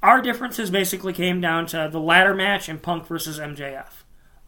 our 0.04 0.20
differences 0.20 0.70
basically 0.70 1.14
came 1.14 1.40
down 1.40 1.66
to 1.66 1.88
the 1.90 1.98
ladder 1.98 2.34
match 2.34 2.68
and 2.68 2.80
Punk 2.80 3.06
versus 3.06 3.38
MJF. 3.38 3.88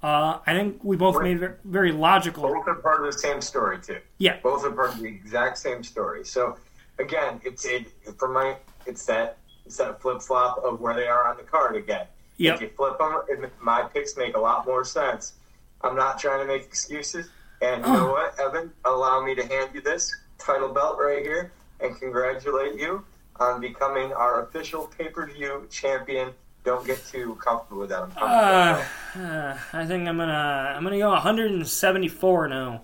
Uh, 0.02 0.38
I 0.46 0.52
think 0.52 0.84
we 0.84 0.96
both 0.96 1.20
made 1.22 1.40
very, 1.40 1.54
very 1.64 1.92
logical. 1.92 2.42
Both 2.42 2.68
are 2.68 2.74
part 2.74 3.00
of 3.00 3.12
the 3.12 3.18
same 3.18 3.40
story 3.40 3.80
too. 3.80 3.98
Yeah. 4.18 4.38
Both 4.42 4.64
are 4.64 4.70
part 4.70 4.90
of 4.90 4.98
the 5.00 5.06
exact 5.06 5.56
same 5.56 5.82
story. 5.82 6.24
So 6.24 6.58
again, 6.98 7.40
it's 7.42 7.64
it 7.64 7.86
for 8.18 8.28
my 8.28 8.56
it's 8.84 9.06
that 9.06 9.38
it's 9.64 9.78
that 9.78 10.00
flip 10.00 10.20
flop 10.20 10.62
of 10.62 10.80
where 10.80 10.94
they 10.94 11.06
are 11.06 11.26
on 11.26 11.38
the 11.38 11.42
card 11.42 11.74
again. 11.74 12.06
Yep. 12.36 12.54
If 12.56 12.60
you 12.60 12.68
flip 12.76 12.98
them, 12.98 13.22
it, 13.28 13.50
my 13.62 13.82
picks 13.82 14.16
make 14.16 14.36
a 14.36 14.40
lot 14.40 14.66
more 14.66 14.84
sense. 14.84 15.32
I'm 15.80 15.96
not 15.96 16.18
trying 16.18 16.40
to 16.40 16.46
make 16.46 16.64
excuses. 16.64 17.30
And 17.62 17.84
you 17.84 17.92
know 17.92 18.10
what, 18.12 18.38
Evan? 18.38 18.70
Allow 18.84 19.24
me 19.24 19.34
to 19.34 19.46
hand 19.46 19.70
you 19.72 19.80
this 19.80 20.14
title 20.38 20.68
belt 20.68 20.98
right 21.00 21.22
here 21.22 21.52
and 21.80 21.98
congratulate 21.98 22.78
you 22.78 23.02
on 23.40 23.60
becoming 23.60 24.12
our 24.12 24.42
official 24.44 24.86
pay 24.98 25.08
per 25.08 25.26
view 25.26 25.66
champion. 25.70 26.30
Don't 26.64 26.84
get 26.86 27.04
too 27.06 27.36
comfortable 27.36 27.80
with 27.82 27.90
that. 27.90 28.02
I'm 28.02 28.12
Uh, 28.16 29.20
uh, 29.22 29.58
I 29.72 29.86
think 29.86 30.08
I'm 30.08 30.16
gonna 30.16 30.74
I'm 30.76 30.82
gonna 30.82 30.98
go 30.98 31.10
174 31.10 32.48
now. 32.48 32.80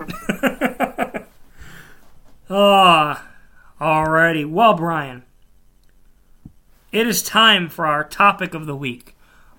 Ah, 2.52 3.28
alrighty. 3.80 4.48
Well, 4.48 4.74
Brian, 4.74 5.22
it 6.90 7.06
is 7.06 7.22
time 7.22 7.68
for 7.68 7.86
our 7.86 8.02
topic 8.02 8.54
of 8.54 8.66
the 8.66 8.74
week. 8.74 9.14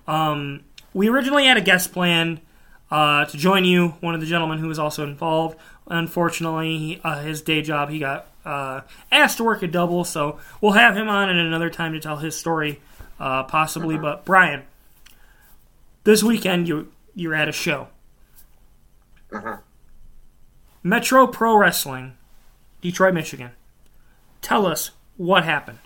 Um, 0.06 0.64
we 0.92 1.08
originally 1.08 1.46
had 1.46 1.56
a 1.56 1.62
guest 1.62 1.92
planned 1.94 2.42
uh, 2.90 3.24
to 3.24 3.38
join 3.38 3.64
you, 3.64 3.94
one 4.00 4.14
of 4.14 4.20
the 4.20 4.26
gentlemen 4.26 4.58
who 4.58 4.68
was 4.68 4.78
also 4.78 5.04
involved. 5.04 5.56
Unfortunately, 5.86 7.00
uh, 7.02 7.22
his 7.22 7.40
day 7.40 7.62
job, 7.62 7.88
he 7.88 7.98
got 7.98 8.26
uh, 8.44 8.82
asked 9.10 9.38
to 9.38 9.44
work 9.44 9.62
a 9.62 9.66
double, 9.66 10.04
so 10.04 10.38
we'll 10.60 10.72
have 10.72 10.96
him 10.96 11.08
on 11.08 11.28
at 11.28 11.36
another 11.36 11.70
time 11.70 11.92
to 11.92 12.00
tell 12.00 12.16
his 12.16 12.36
story, 12.36 12.80
uh, 13.20 13.44
possibly. 13.44 13.96
But 13.96 14.24
Brian, 14.24 14.62
this 16.04 16.22
weekend 16.22 16.68
you 16.68 16.92
you're 17.14 17.34
at 17.34 17.48
a 17.48 17.52
show. 17.52 17.88
Mhm. 19.30 19.60
Metro 20.82 21.26
Pro 21.26 21.56
Wrestling, 21.56 22.16
Detroit, 22.80 23.14
Michigan. 23.14 23.52
Tell 24.40 24.66
us 24.66 24.90
what 25.16 25.44
happened. 25.44 25.78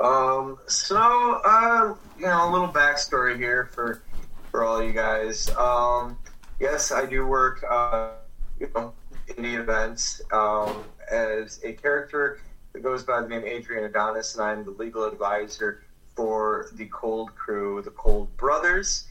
Um, 0.00 0.58
so, 0.66 1.40
uh, 1.44 1.94
you 2.18 2.26
know, 2.26 2.48
a 2.48 2.50
little 2.50 2.68
backstory 2.68 3.36
here 3.36 3.70
for 3.72 4.02
for 4.50 4.64
all 4.64 4.82
you 4.82 4.92
guys. 4.92 5.50
Um, 5.56 6.18
yes, 6.58 6.90
I 6.90 7.06
do 7.06 7.26
work, 7.26 7.64
uh, 7.68 8.10
you 8.58 8.70
know, 8.74 8.92
indie 9.28 9.58
events 9.58 10.20
um, 10.32 10.84
as 11.10 11.60
a 11.64 11.72
character 11.72 12.40
that 12.72 12.82
goes 12.82 13.02
by 13.02 13.20
the 13.20 13.28
name 13.28 13.44
Adrian 13.44 13.84
Adonis, 13.84 14.34
and 14.34 14.44
I'm 14.44 14.64
the 14.64 14.70
legal 14.72 15.04
advisor 15.04 15.82
for 16.14 16.68
the 16.74 16.86
Cold 16.86 17.34
Crew, 17.34 17.82
the 17.82 17.90
Cold 17.90 18.34
Brothers. 18.36 19.04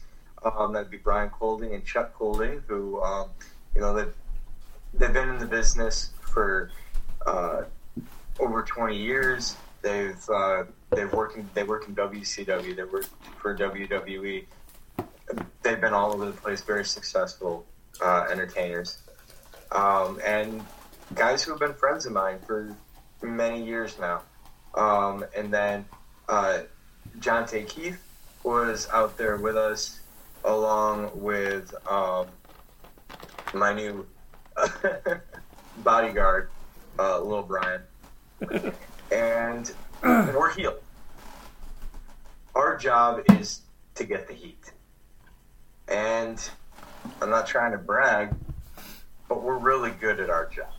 Um, 0.44 0.72
that'd 0.72 0.90
be 0.90 0.98
Brian 0.98 1.30
Colding 1.30 1.74
and 1.74 1.84
Chuck 1.84 2.14
Colding, 2.14 2.62
who, 2.66 3.02
um, 3.02 3.30
you 3.74 3.80
know, 3.80 3.94
they've 3.94 4.14
they've 4.94 5.12
been 5.12 5.28
in 5.28 5.38
the 5.38 5.46
business 5.46 6.10
for 6.20 6.70
uh, 7.26 7.62
over 8.38 8.62
20 8.62 8.96
years. 8.96 9.56
They've 9.82 10.28
uh, 10.28 10.64
they've 10.90 11.12
working 11.12 11.48
they 11.54 11.62
work 11.62 11.88
in 11.88 11.94
WCW. 11.94 12.76
They 12.76 12.84
work 12.84 13.06
for 13.38 13.56
WWE. 13.56 14.44
They've 15.62 15.80
been 15.80 15.94
all 15.94 16.12
over 16.12 16.26
the 16.26 16.32
place. 16.32 16.62
Very 16.62 16.84
successful 16.84 17.64
uh, 18.02 18.26
entertainers, 18.30 18.98
um, 19.72 20.20
and 20.24 20.64
guys 21.14 21.42
who 21.42 21.52
have 21.52 21.60
been 21.60 21.74
friends 21.74 22.06
of 22.06 22.12
mine 22.12 22.38
for 22.46 22.74
many 23.22 23.64
years 23.64 23.98
now. 23.98 24.22
Um, 24.74 25.24
and 25.36 25.52
then 25.52 25.84
uh, 26.28 26.60
John 27.20 27.46
Tay 27.46 27.64
Keith 27.64 28.02
was 28.44 28.88
out 28.92 29.16
there 29.16 29.36
with 29.36 29.56
us, 29.56 30.00
along 30.44 31.10
with 31.14 31.74
um, 31.90 32.26
my 33.54 33.72
new 33.72 34.06
bodyguard, 35.78 36.50
uh, 36.98 37.20
Lil 37.20 37.42
Brian 37.42 37.82
and 39.10 39.72
we're 40.02 40.52
healed. 40.54 40.80
Our 42.54 42.76
job 42.76 43.22
is 43.30 43.62
to 43.94 44.04
get 44.04 44.28
the 44.28 44.34
heat. 44.34 44.72
And 45.88 46.40
I'm 47.22 47.30
not 47.30 47.46
trying 47.46 47.72
to 47.72 47.78
brag, 47.78 48.34
but 49.28 49.42
we're 49.42 49.58
really 49.58 49.90
good 49.90 50.20
at 50.20 50.30
our 50.30 50.46
job. 50.46 50.72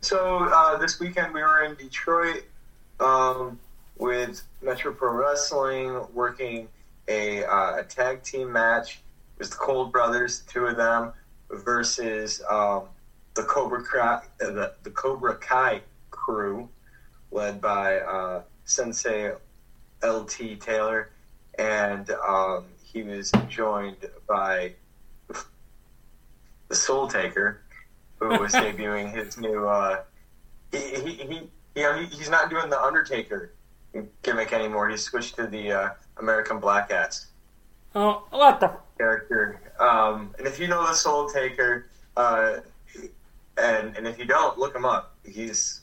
So 0.00 0.48
uh, 0.52 0.78
this 0.78 0.98
weekend 0.98 1.32
we 1.32 1.40
were 1.42 1.62
in 1.62 1.76
Detroit 1.76 2.44
um, 2.98 3.58
with 3.98 4.42
Metro 4.60 4.92
Pro 4.92 5.12
Wrestling, 5.12 6.04
working 6.12 6.68
a, 7.08 7.44
uh, 7.44 7.78
a 7.78 7.84
tag 7.84 8.22
team 8.22 8.52
match. 8.52 9.00
It 9.36 9.38
was 9.38 9.50
the 9.50 9.56
Cold 9.56 9.92
Brothers, 9.92 10.40
two 10.48 10.66
of 10.66 10.76
them, 10.76 11.12
versus 11.50 12.42
um, 12.50 12.82
the 13.34 13.44
Cobra 13.44 13.82
Kai, 13.84 14.22
uh, 14.44 14.50
the, 14.50 14.72
the 14.82 14.90
Cobra 14.90 15.36
Kai 15.36 15.80
crew, 16.10 16.68
led 17.30 17.60
by 17.60 17.98
uh, 17.98 18.42
Sensei 18.64 19.32
LT 20.02 20.60
Taylor, 20.60 21.10
and 21.58 22.10
um, 22.26 22.64
he 22.82 23.02
was 23.02 23.30
joined 23.48 24.08
by 24.28 24.72
the 26.72 26.76
Soul 26.76 27.06
Taker, 27.06 27.60
who 28.18 28.28
was 28.40 28.52
debuting 28.52 29.14
his 29.14 29.36
new. 29.36 29.68
Uh, 29.68 30.00
he, 30.72 30.78
he, 30.78 31.12
he, 31.12 31.40
you 31.76 31.82
know, 31.82 31.98
he, 31.98 32.06
he's 32.06 32.30
not 32.30 32.48
doing 32.48 32.70
the 32.70 32.80
Undertaker 32.80 33.52
gimmick 34.22 34.54
anymore. 34.54 34.88
He 34.88 34.96
switched 34.96 35.36
to 35.36 35.46
the 35.46 35.70
uh, 35.70 35.90
American 36.16 36.58
Black 36.60 36.90
Ass 36.90 37.26
Oh, 37.94 38.24
what 38.30 38.58
the? 38.58 38.70
character. 38.96 39.60
Um, 39.78 40.34
and 40.38 40.46
if 40.46 40.58
you 40.58 40.66
know 40.66 40.86
the 40.86 40.94
Soul 40.94 41.28
Taker, 41.28 41.88
uh, 42.16 42.60
and 43.58 43.94
and 43.94 44.06
if 44.08 44.18
you 44.18 44.24
don't, 44.24 44.56
look 44.58 44.74
him 44.74 44.86
up. 44.86 45.14
He's 45.26 45.80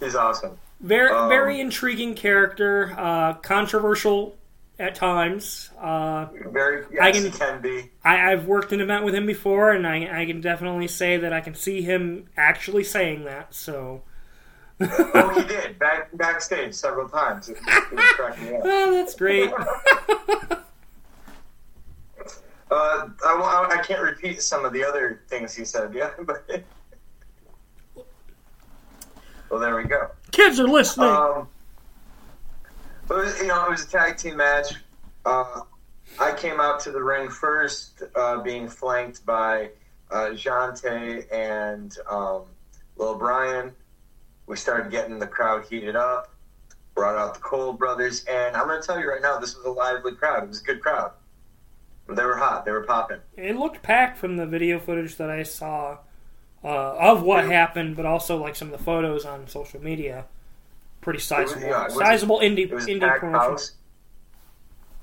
he's 0.00 0.14
awesome. 0.14 0.56
Very, 0.80 1.10
Um, 1.14 1.28
very 1.28 1.60
intriguing 1.60 2.14
character. 2.14 2.94
Uh, 2.96 3.34
controversial 3.34 4.34
at 4.80 4.94
times. 4.94 5.70
Uh, 5.78 6.26
Very 6.46 6.84
yes, 6.90 7.00
I 7.02 7.12
can- 7.12 7.22
he 7.24 7.30
can 7.30 7.60
be. 7.60 7.90
I, 8.04 8.32
I've 8.32 8.46
worked 8.46 8.72
an 8.72 8.80
event 8.80 9.04
with 9.04 9.14
him 9.14 9.26
before, 9.26 9.70
and 9.72 9.86
I, 9.86 10.22
I 10.22 10.26
can 10.26 10.40
definitely 10.40 10.88
say 10.88 11.18
that 11.18 11.32
I 11.32 11.40
can 11.40 11.54
see 11.54 11.82
him 11.82 12.26
actually 12.36 12.82
saying 12.84 13.24
that. 13.24 13.54
So, 13.54 14.02
Oh, 14.80 15.28
he 15.36 15.42
did 15.46 15.78
back 15.78 16.08
backstage 16.16 16.72
several 16.74 17.08
times. 17.08 17.48
It, 17.50 17.58
it 17.58 17.92
was 17.92 18.04
cracking 18.12 18.44
me 18.46 18.56
up. 18.56 18.62
oh, 18.64 18.90
that's 18.92 19.14
great. 19.14 19.52
Uh, 22.72 23.08
I, 23.24 23.78
I 23.80 23.82
can't 23.82 24.00
repeat 24.00 24.40
some 24.40 24.64
of 24.64 24.72
the 24.72 24.84
other 24.84 25.22
things 25.26 25.52
he 25.56 25.64
said. 25.64 25.92
Yeah, 25.92 26.10
but 26.22 26.48
well, 29.50 29.58
there 29.58 29.74
we 29.74 29.82
go. 29.82 30.08
Kids 30.30 30.60
are 30.60 30.68
listening. 30.68 31.08
Um, 31.08 31.48
but 33.10 33.36
you 33.38 33.48
know, 33.48 33.66
it 33.66 33.70
was 33.70 33.84
a 33.84 33.88
tag 33.88 34.16
team 34.16 34.36
match. 34.36 34.72
Uh, 35.26 35.62
I 36.20 36.32
came 36.32 36.60
out 36.60 36.78
to 36.80 36.92
the 36.92 37.02
ring 37.02 37.28
first, 37.28 38.04
uh, 38.14 38.40
being 38.40 38.68
flanked 38.68 39.26
by 39.26 39.70
uh, 40.12 40.30
Jante 40.30 41.26
and 41.32 41.96
um, 42.08 42.42
Lil 42.96 43.16
Brian. 43.16 43.72
We 44.46 44.56
started 44.56 44.92
getting 44.92 45.18
the 45.18 45.26
crowd 45.26 45.66
heated 45.68 45.96
up. 45.96 46.32
Brought 46.94 47.16
out 47.16 47.34
the 47.34 47.40
Cole 47.40 47.72
brothers, 47.72 48.24
and 48.24 48.56
I'm 48.56 48.66
going 48.66 48.80
to 48.80 48.86
tell 48.86 49.00
you 49.00 49.08
right 49.08 49.22
now, 49.22 49.38
this 49.38 49.56
was 49.56 49.64
a 49.64 49.70
lively 49.70 50.12
crowd. 50.12 50.44
It 50.44 50.48
was 50.48 50.60
a 50.60 50.64
good 50.64 50.80
crowd. 50.80 51.12
They 52.08 52.24
were 52.24 52.36
hot. 52.36 52.64
They 52.64 52.72
were 52.72 52.82
popping. 52.82 53.20
it 53.36 53.56
looked 53.56 53.82
packed 53.82 54.18
from 54.18 54.36
the 54.36 54.46
video 54.46 54.78
footage 54.78 55.16
that 55.16 55.30
I 55.30 55.44
saw 55.44 55.98
uh, 56.62 56.96
of 56.96 57.22
what 57.22 57.44
happened, 57.44 57.96
but 57.96 58.06
also 58.06 58.36
like 58.36 58.54
some 58.56 58.72
of 58.72 58.78
the 58.78 58.84
photos 58.84 59.24
on 59.24 59.48
social 59.48 59.82
media. 59.82 60.26
Pretty 61.00 61.18
sizable, 61.20 61.62
yeah, 61.62 61.84
was- 61.84 61.94
sizable 61.96 62.40
indie 62.40 62.70
was 62.70 62.86
indie 62.86 63.00
packed 63.00 63.20
promotion. 63.20 63.74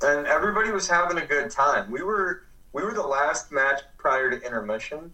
and 0.03 0.27
everybody 0.27 0.71
was 0.71 0.87
having 0.87 1.17
a 1.17 1.25
good 1.25 1.49
time. 1.49 1.89
We 1.89 2.03
were 2.03 2.43
we 2.73 2.83
were 2.83 2.93
the 2.93 3.01
last 3.01 3.51
match 3.51 3.81
prior 3.97 4.29
to 4.29 4.39
intermission, 4.45 5.11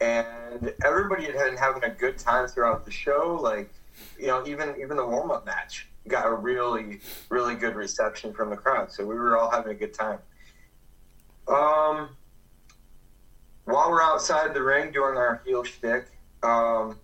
and 0.00 0.72
everybody 0.84 1.24
had 1.24 1.34
been 1.34 1.56
having 1.56 1.82
a 1.82 1.90
good 1.90 2.18
time 2.18 2.46
throughout 2.46 2.84
the 2.84 2.90
show. 2.92 3.38
Like 3.42 3.72
you 4.18 4.28
know, 4.28 4.46
even 4.46 4.76
even 4.80 4.96
the 4.96 5.06
warm 5.06 5.30
up 5.32 5.44
match 5.44 5.88
got 6.06 6.26
a 6.26 6.32
really 6.32 7.00
really 7.28 7.56
good 7.56 7.74
reception 7.74 8.32
from 8.32 8.50
the 8.50 8.56
crowd. 8.56 8.92
So 8.92 9.04
we 9.04 9.16
were 9.16 9.36
all 9.36 9.50
having 9.50 9.72
a 9.72 9.74
good 9.74 9.92
time. 9.94 10.18
Um, 11.48 12.10
while 13.64 13.90
we're 13.90 14.02
outside 14.02 14.54
the 14.54 14.62
ring 14.62 14.92
doing 14.92 15.16
our 15.16 15.42
heel 15.44 15.64
shtick, 15.64 16.06
um, 16.44 16.98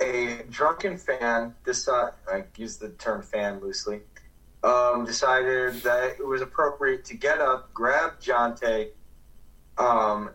a 0.00 0.42
drunken 0.50 0.98
fan 0.98 1.54
decided, 1.64 2.14
I 2.30 2.44
use 2.56 2.76
the 2.76 2.90
term 2.90 3.22
fan 3.22 3.60
loosely, 3.60 4.00
um, 4.62 5.04
decided 5.04 5.82
that 5.82 6.16
it 6.18 6.26
was 6.26 6.42
appropriate 6.42 7.04
to 7.06 7.14
get 7.14 7.40
up, 7.40 7.72
grab 7.72 8.20
Jonte, 8.20 8.88
um, 9.78 10.30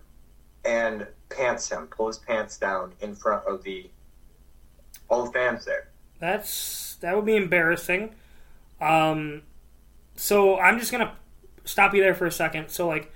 and 0.65 1.07
pants 1.29 1.69
him, 1.69 1.87
pull 1.87 2.07
his 2.07 2.17
pants 2.17 2.57
down 2.57 2.93
in 3.01 3.15
front 3.15 3.45
of 3.45 3.63
the 3.63 3.89
all 5.09 5.25
the 5.25 5.31
fans 5.31 5.65
there. 5.65 5.89
That's 6.19 6.95
that 7.01 7.15
would 7.15 7.25
be 7.25 7.35
embarrassing. 7.35 8.15
Um, 8.79 9.43
so 10.15 10.59
I'm 10.59 10.79
just 10.79 10.91
gonna 10.91 11.15
stop 11.65 11.93
you 11.93 12.01
there 12.01 12.15
for 12.15 12.25
a 12.25 12.31
second. 12.31 12.69
So 12.69 12.87
like, 12.87 13.11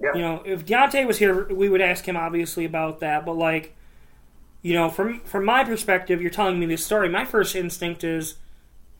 you 0.00 0.20
know, 0.20 0.42
if 0.44 0.64
Deontay 0.64 1.06
was 1.06 1.18
here, 1.18 1.52
we 1.52 1.68
would 1.68 1.80
ask 1.80 2.06
him 2.06 2.16
obviously 2.16 2.64
about 2.64 3.00
that. 3.00 3.26
But 3.26 3.34
like, 3.34 3.74
you 4.62 4.74
know, 4.74 4.90
from 4.90 5.20
from 5.20 5.44
my 5.44 5.64
perspective, 5.64 6.20
you're 6.20 6.30
telling 6.30 6.58
me 6.58 6.66
this 6.66 6.84
story. 6.84 7.08
My 7.08 7.24
first 7.24 7.56
instinct 7.56 8.04
is 8.04 8.36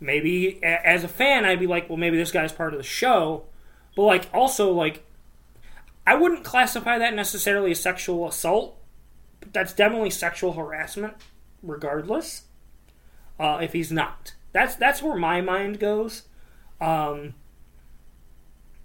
maybe 0.01 0.59
a- 0.63 0.87
as 0.87 1.05
a 1.05 1.09
fan, 1.09 1.45
I'd 1.45 1.61
be 1.61 1.67
like, 1.67 1.89
well, 1.89 1.99
maybe 1.99 2.17
this 2.17 2.33
guy's 2.33 2.53
part 2.53 2.73
of 2.73 2.79
the 2.79 2.85
show. 2.85 3.45
But 3.97 4.03
like, 4.05 4.29
also 4.33 4.73
like, 4.73 5.05
I 6.07 6.15
wouldn't 6.15 6.45
classify 6.45 6.99
that 6.99 7.15
necessarily 7.15 7.73
as 7.73 7.81
sexual 7.81 8.27
assault. 8.27 8.77
But 9.41 9.53
that's 9.53 9.73
definitely 9.73 10.11
sexual 10.11 10.53
harassment, 10.53 11.15
regardless. 11.63 12.45
Uh, 13.39 13.59
if 13.63 13.73
he's 13.73 13.91
not, 13.91 14.35
that's 14.53 14.75
that's 14.77 15.03
where 15.03 15.17
my 15.17 15.41
mind 15.41 15.81
goes. 15.81 16.23
Um, 16.81 17.35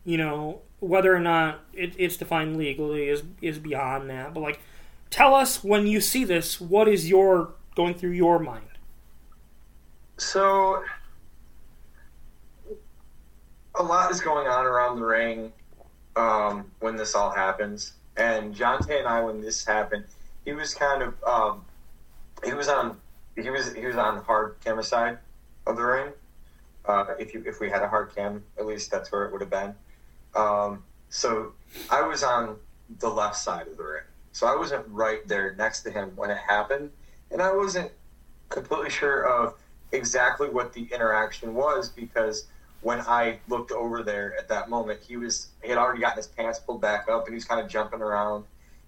you 0.05 0.17
know, 0.17 0.61
whether 0.79 1.13
or 1.15 1.19
not 1.19 1.61
it, 1.73 1.93
it's 1.97 2.17
defined 2.17 2.57
legally 2.57 3.09
is 3.09 3.23
is 3.41 3.59
beyond 3.59 4.09
that. 4.09 4.33
But 4.33 4.41
like, 4.41 4.59
tell 5.15 5.33
us 5.33 5.63
when 5.63 5.87
you 5.87 6.01
see 6.01 6.25
this, 6.25 6.59
what 6.59 6.89
is 6.89 7.09
your 7.09 7.53
going 7.73 7.93
through 7.93 8.11
your 8.11 8.37
mind? 8.37 8.67
So, 10.17 10.83
a 13.75 13.83
lot 13.83 14.11
is 14.11 14.19
going 14.19 14.45
on 14.47 14.65
around 14.65 14.97
the 14.97 15.05
ring 15.05 15.53
um, 16.17 16.69
when 16.79 16.97
this 16.97 17.15
all 17.15 17.31
happens. 17.31 17.93
And 18.17 18.53
Jonte 18.53 18.97
and 18.97 19.07
I, 19.07 19.21
when 19.21 19.39
this 19.39 19.63
happened, 19.63 20.03
he 20.43 20.51
was 20.51 20.73
kind 20.73 21.01
of 21.01 21.13
um, 21.23 21.63
he 22.43 22.53
was 22.53 22.67
on 22.67 22.97
he 23.35 23.49
was 23.49 23.73
he 23.73 23.85
was 23.85 23.95
on 23.95 24.21
hard 24.23 24.57
camera 24.63 24.83
side 24.83 25.17
of 25.65 25.77
the 25.77 25.83
ring. 25.83 26.09
Uh, 26.85 27.05
if 27.19 27.33
you 27.33 27.41
if 27.45 27.61
we 27.61 27.69
had 27.69 27.81
a 27.81 27.87
hard 27.87 28.13
cam, 28.13 28.43
at 28.57 28.65
least 28.65 28.91
that's 28.91 29.11
where 29.13 29.23
it 29.25 29.31
would 29.31 29.41
have 29.41 29.49
been. 29.49 29.73
Um, 30.35 30.83
so 31.09 31.53
I 31.89 32.01
was 32.01 32.21
on 32.21 32.57
the 32.99 33.09
left 33.09 33.37
side 33.37 33.67
of 33.67 33.77
the 33.77 33.83
ring, 33.83 34.03
so 34.35 34.47
I 34.47 34.55
wasn't 34.57 34.85
right 34.89 35.25
there 35.29 35.55
next 35.57 35.83
to 35.83 35.91
him 35.91 36.11
when 36.17 36.29
it 36.29 36.37
happened, 36.37 36.91
and 37.31 37.41
I 37.41 37.53
wasn't 37.55 37.89
completely 38.49 38.89
sure 38.89 39.25
of 39.25 39.53
exactly 39.93 40.49
what 40.49 40.73
the 40.73 40.89
interaction 40.91 41.53
was 41.53 41.87
because 41.87 42.47
when 42.81 42.99
I 42.99 43.39
looked 43.47 43.71
over 43.71 44.03
there 44.03 44.37
at 44.37 44.49
that 44.49 44.69
moment, 44.69 44.99
he 45.01 45.15
was 45.15 45.51
he 45.63 45.69
had 45.69 45.77
already 45.77 46.01
gotten 46.01 46.17
his 46.17 46.27
pants 46.27 46.59
pulled 46.59 46.81
back 46.81 47.07
up 47.07 47.23
and 47.23 47.29
he 47.29 47.35
was 47.35 47.45
kind 47.45 47.61
of 47.61 47.69
jumping 47.69 48.01
around, 48.01 48.43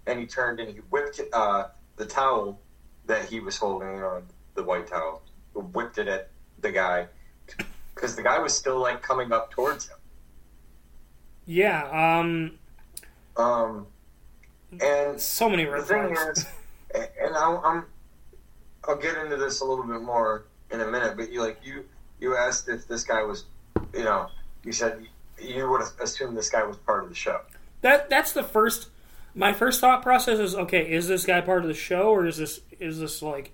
and 0.05 0.19
he 0.19 0.25
turned 0.25 0.59
and 0.59 0.69
he 0.69 0.79
whipped 0.89 1.21
uh, 1.31 1.67
the 1.95 2.05
towel 2.05 2.59
that 3.05 3.23
he 3.29 3.39
was 3.39 3.55
holding 3.55 3.87
on 3.87 4.23
the 4.55 4.63
white 4.63 4.87
towel, 4.87 5.21
whipped 5.53 5.97
it 5.97 6.09
at 6.09 6.29
the 6.59 6.73
guy 6.73 7.07
because 7.95 8.17
the 8.17 8.21
guy 8.21 8.37
was 8.37 8.53
still 8.53 8.81
like 8.81 9.01
coming 9.01 9.31
up 9.31 9.49
towards 9.51 9.87
him. 9.87 9.97
Yeah, 11.45 12.19
um, 12.19 12.59
Um, 13.37 13.87
and 14.81 15.19
so 15.19 15.49
many 15.49 15.65
the 15.65 15.71
red 15.71 15.83
thing 15.85 16.15
flags. 16.15 16.39
is, 16.39 16.45
and 17.21 17.35
I'll, 17.35 17.61
I'm, 17.65 17.85
I'll 18.87 18.95
get 18.97 19.17
into 19.17 19.37
this 19.37 19.61
a 19.61 19.65
little 19.65 19.85
bit 19.85 20.01
more 20.01 20.45
in 20.71 20.81
a 20.81 20.87
minute. 20.87 21.15
But 21.17 21.31
you 21.31 21.41
like 21.41 21.59
you 21.63 21.85
you 22.19 22.35
asked 22.35 22.69
if 22.69 22.87
this 22.87 23.03
guy 23.03 23.23
was, 23.23 23.45
you 23.93 24.03
know, 24.03 24.27
you 24.63 24.71
said 24.71 25.05
you 25.41 25.69
would 25.69 25.81
assume 26.01 26.35
this 26.35 26.49
guy 26.49 26.63
was 26.63 26.77
part 26.77 27.03
of 27.03 27.09
the 27.09 27.15
show. 27.15 27.41
That 27.81 28.09
that's 28.09 28.33
the 28.33 28.43
first. 28.43 28.89
My 29.35 29.53
first 29.53 29.79
thought 29.81 30.01
process 30.01 30.39
is 30.39 30.55
okay. 30.55 30.91
Is 30.91 31.07
this 31.07 31.25
guy 31.25 31.41
part 31.41 31.61
of 31.61 31.67
the 31.67 31.75
show, 31.75 32.09
or 32.09 32.25
is 32.25 32.37
this 32.37 32.59
is 32.79 32.99
this 32.99 33.21
like 33.21 33.51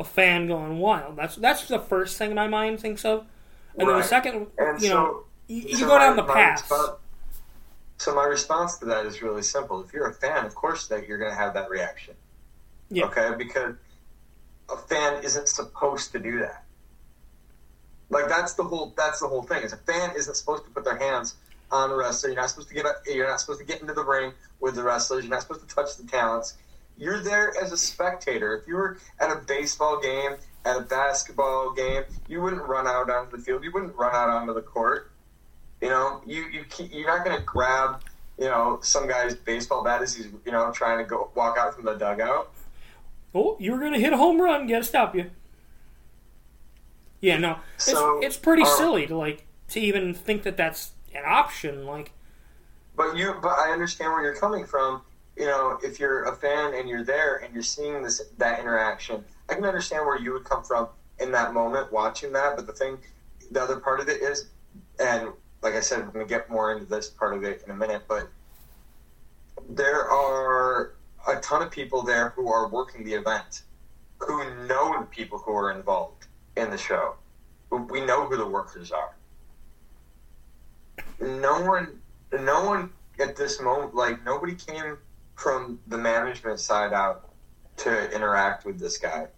a 0.00 0.04
fan 0.04 0.46
going 0.46 0.78
wild? 0.78 1.16
That's 1.16 1.36
that's 1.36 1.68
the 1.68 1.78
first 1.78 2.16
thing 2.16 2.34
my 2.34 2.48
mind 2.48 2.80
thinks 2.80 3.04
of, 3.04 3.26
and 3.76 3.86
then 3.88 3.96
the 3.98 4.02
second, 4.02 4.46
And 4.56 4.80
you 4.80 4.88
so, 4.88 4.94
know, 4.94 5.24
you, 5.48 5.62
you 5.78 5.86
go 5.86 5.98
down 5.98 6.16
my- 6.16 6.22
the 6.22 6.32
path. 6.32 6.62
response- 6.62 6.98
so 7.98 8.14
my 8.14 8.24
response 8.24 8.78
to 8.78 8.84
that 8.86 9.06
is 9.06 9.22
really 9.22 9.42
simple. 9.42 9.82
If 9.82 9.92
you're 9.92 10.08
a 10.08 10.14
fan, 10.14 10.44
of 10.44 10.54
course 10.54 10.88
that 10.88 11.06
you're 11.06 11.18
going 11.18 11.30
to 11.30 11.36
have 11.36 11.54
that 11.54 11.70
reaction. 11.70 12.14
Yeah. 12.90 13.06
Okay, 13.06 13.30
because 13.36 13.74
a 14.70 14.76
fan 14.76 15.24
isn't 15.24 15.48
supposed 15.48 16.12
to 16.12 16.18
do 16.18 16.40
that. 16.40 16.64
Like 18.10 18.28
that's 18.28 18.54
the 18.54 18.62
whole 18.62 18.94
that's 18.96 19.20
the 19.20 19.26
whole 19.26 19.42
thing. 19.42 19.62
Is 19.62 19.72
a 19.72 19.78
fan 19.78 20.12
isn't 20.16 20.36
supposed 20.36 20.64
to 20.64 20.70
put 20.70 20.84
their 20.84 20.96
hands 20.96 21.34
on 21.72 21.90
the 21.90 21.96
wrestler. 21.96 22.30
You're 22.30 22.40
not 22.40 22.50
supposed 22.50 22.68
to 22.68 22.74
get 22.74 22.86
up, 22.86 23.02
you're 23.06 23.26
not 23.26 23.40
supposed 23.40 23.60
to 23.60 23.66
get 23.66 23.80
into 23.80 23.94
the 23.94 24.04
ring 24.04 24.32
with 24.60 24.76
the 24.76 24.82
wrestlers. 24.82 25.24
You're 25.24 25.32
not 25.32 25.42
supposed 25.42 25.68
to 25.68 25.74
touch 25.74 25.96
the 25.96 26.04
talents. 26.04 26.54
You're 26.96 27.20
there 27.20 27.52
as 27.60 27.72
a 27.72 27.76
spectator. 27.76 28.56
If 28.56 28.68
you 28.68 28.76
were 28.76 28.98
at 29.18 29.30
a 29.30 29.40
baseball 29.46 30.00
game, 30.00 30.36
at 30.64 30.76
a 30.76 30.80
basketball 30.80 31.72
game, 31.72 32.04
you 32.28 32.40
wouldn't 32.40 32.62
run 32.62 32.86
out 32.86 33.10
onto 33.10 33.36
the 33.36 33.42
field. 33.42 33.64
You 33.64 33.72
wouldn't 33.72 33.94
run 33.96 34.14
out 34.14 34.28
onto 34.28 34.54
the 34.54 34.62
court. 34.62 35.10
You 35.80 35.88
know, 35.88 36.22
you 36.26 36.44
you 36.48 36.64
keep, 36.68 36.92
you're 36.92 37.06
not 37.06 37.24
going 37.24 37.36
to 37.36 37.44
grab 37.44 38.02
you 38.38 38.46
know 38.46 38.78
some 38.82 39.06
guy's 39.08 39.34
baseball 39.34 39.82
bat 39.82 40.02
as 40.02 40.14
he's 40.14 40.28
you 40.44 40.52
know 40.52 40.70
trying 40.72 40.98
to 40.98 41.04
go 41.04 41.30
walk 41.34 41.56
out 41.58 41.74
from 41.74 41.84
the 41.84 41.94
dugout. 41.94 42.52
Oh, 43.34 43.56
you 43.60 43.72
were 43.72 43.78
gonna 43.78 43.98
hit 43.98 44.12
a 44.12 44.16
home 44.16 44.40
run. 44.40 44.66
Gotta 44.66 44.84
stop 44.84 45.14
you. 45.14 45.30
Yeah, 47.20 47.38
no, 47.38 47.58
it's 47.76 47.84
So, 47.84 48.20
it's 48.22 48.36
pretty 48.36 48.62
uh, 48.62 48.76
silly 48.76 49.06
to 49.06 49.16
like 49.16 49.46
to 49.68 49.80
even 49.80 50.14
think 50.14 50.42
that 50.44 50.56
that's 50.56 50.92
an 51.14 51.22
option. 51.26 51.86
Like, 51.86 52.12
But 52.94 53.16
you, 53.16 53.34
but 53.42 53.58
I 53.58 53.72
understand 53.72 54.12
where 54.12 54.22
you're 54.22 54.36
coming 54.36 54.64
from. 54.64 55.02
You 55.36 55.46
know, 55.46 55.78
if 55.82 55.98
you're 55.98 56.24
a 56.24 56.36
fan 56.36 56.74
and 56.74 56.88
you're 56.88 57.04
there 57.04 57.36
and 57.36 57.52
you're 57.52 57.62
seeing 57.62 58.02
this 58.02 58.22
that 58.38 58.60
interaction, 58.60 59.24
I 59.48 59.54
can 59.54 59.64
understand 59.64 60.06
where 60.06 60.18
you 60.18 60.32
would 60.32 60.44
come 60.44 60.62
from 60.62 60.88
in 61.18 61.32
that 61.32 61.52
moment 61.52 61.90
watching 61.92 62.32
that. 62.32 62.56
But 62.56 62.66
the 62.66 62.72
thing, 62.72 62.98
the 63.50 63.62
other 63.62 63.80
part 63.80 64.00
of 64.00 64.08
it 64.08 64.22
is, 64.22 64.48
and 64.98 65.30
like 65.62 65.74
I 65.74 65.80
said, 65.80 66.04
we're 66.04 66.12
going 66.12 66.26
to 66.26 66.28
get 66.28 66.50
more 66.50 66.72
into 66.72 66.84
this 66.84 67.08
part 67.08 67.34
of 67.34 67.44
it 67.44 67.62
in 67.64 67.70
a 67.70 67.74
minute. 67.74 68.02
But 68.08 68.28
there 69.68 70.08
are 70.08 70.94
a 71.26 71.36
ton 71.40 71.62
of 71.62 71.70
people 71.70 72.02
there 72.02 72.30
who 72.30 72.48
are 72.48 72.68
working 72.68 73.04
the 73.04 73.14
event, 73.14 73.62
who 74.18 74.66
know 74.66 75.00
the 75.00 75.06
people 75.06 75.38
who 75.38 75.52
are 75.52 75.72
involved 75.72 76.26
in 76.56 76.70
the 76.70 76.78
show. 76.78 77.14
We 77.70 78.04
know 78.04 78.26
who 78.26 78.36
the 78.36 78.46
workers 78.46 78.92
are. 78.92 79.14
No 81.20 81.62
one 81.62 82.00
no 82.32 82.64
one 82.64 82.90
at 83.18 83.36
this 83.36 83.60
moment, 83.60 83.94
like 83.94 84.24
nobody 84.24 84.54
came 84.54 84.98
from 85.36 85.78
the 85.86 85.96
management 85.96 86.60
side 86.60 86.92
out 86.92 87.28
to 87.78 88.14
interact 88.14 88.64
with 88.64 88.78
this 88.78 88.98
guy 88.98 89.28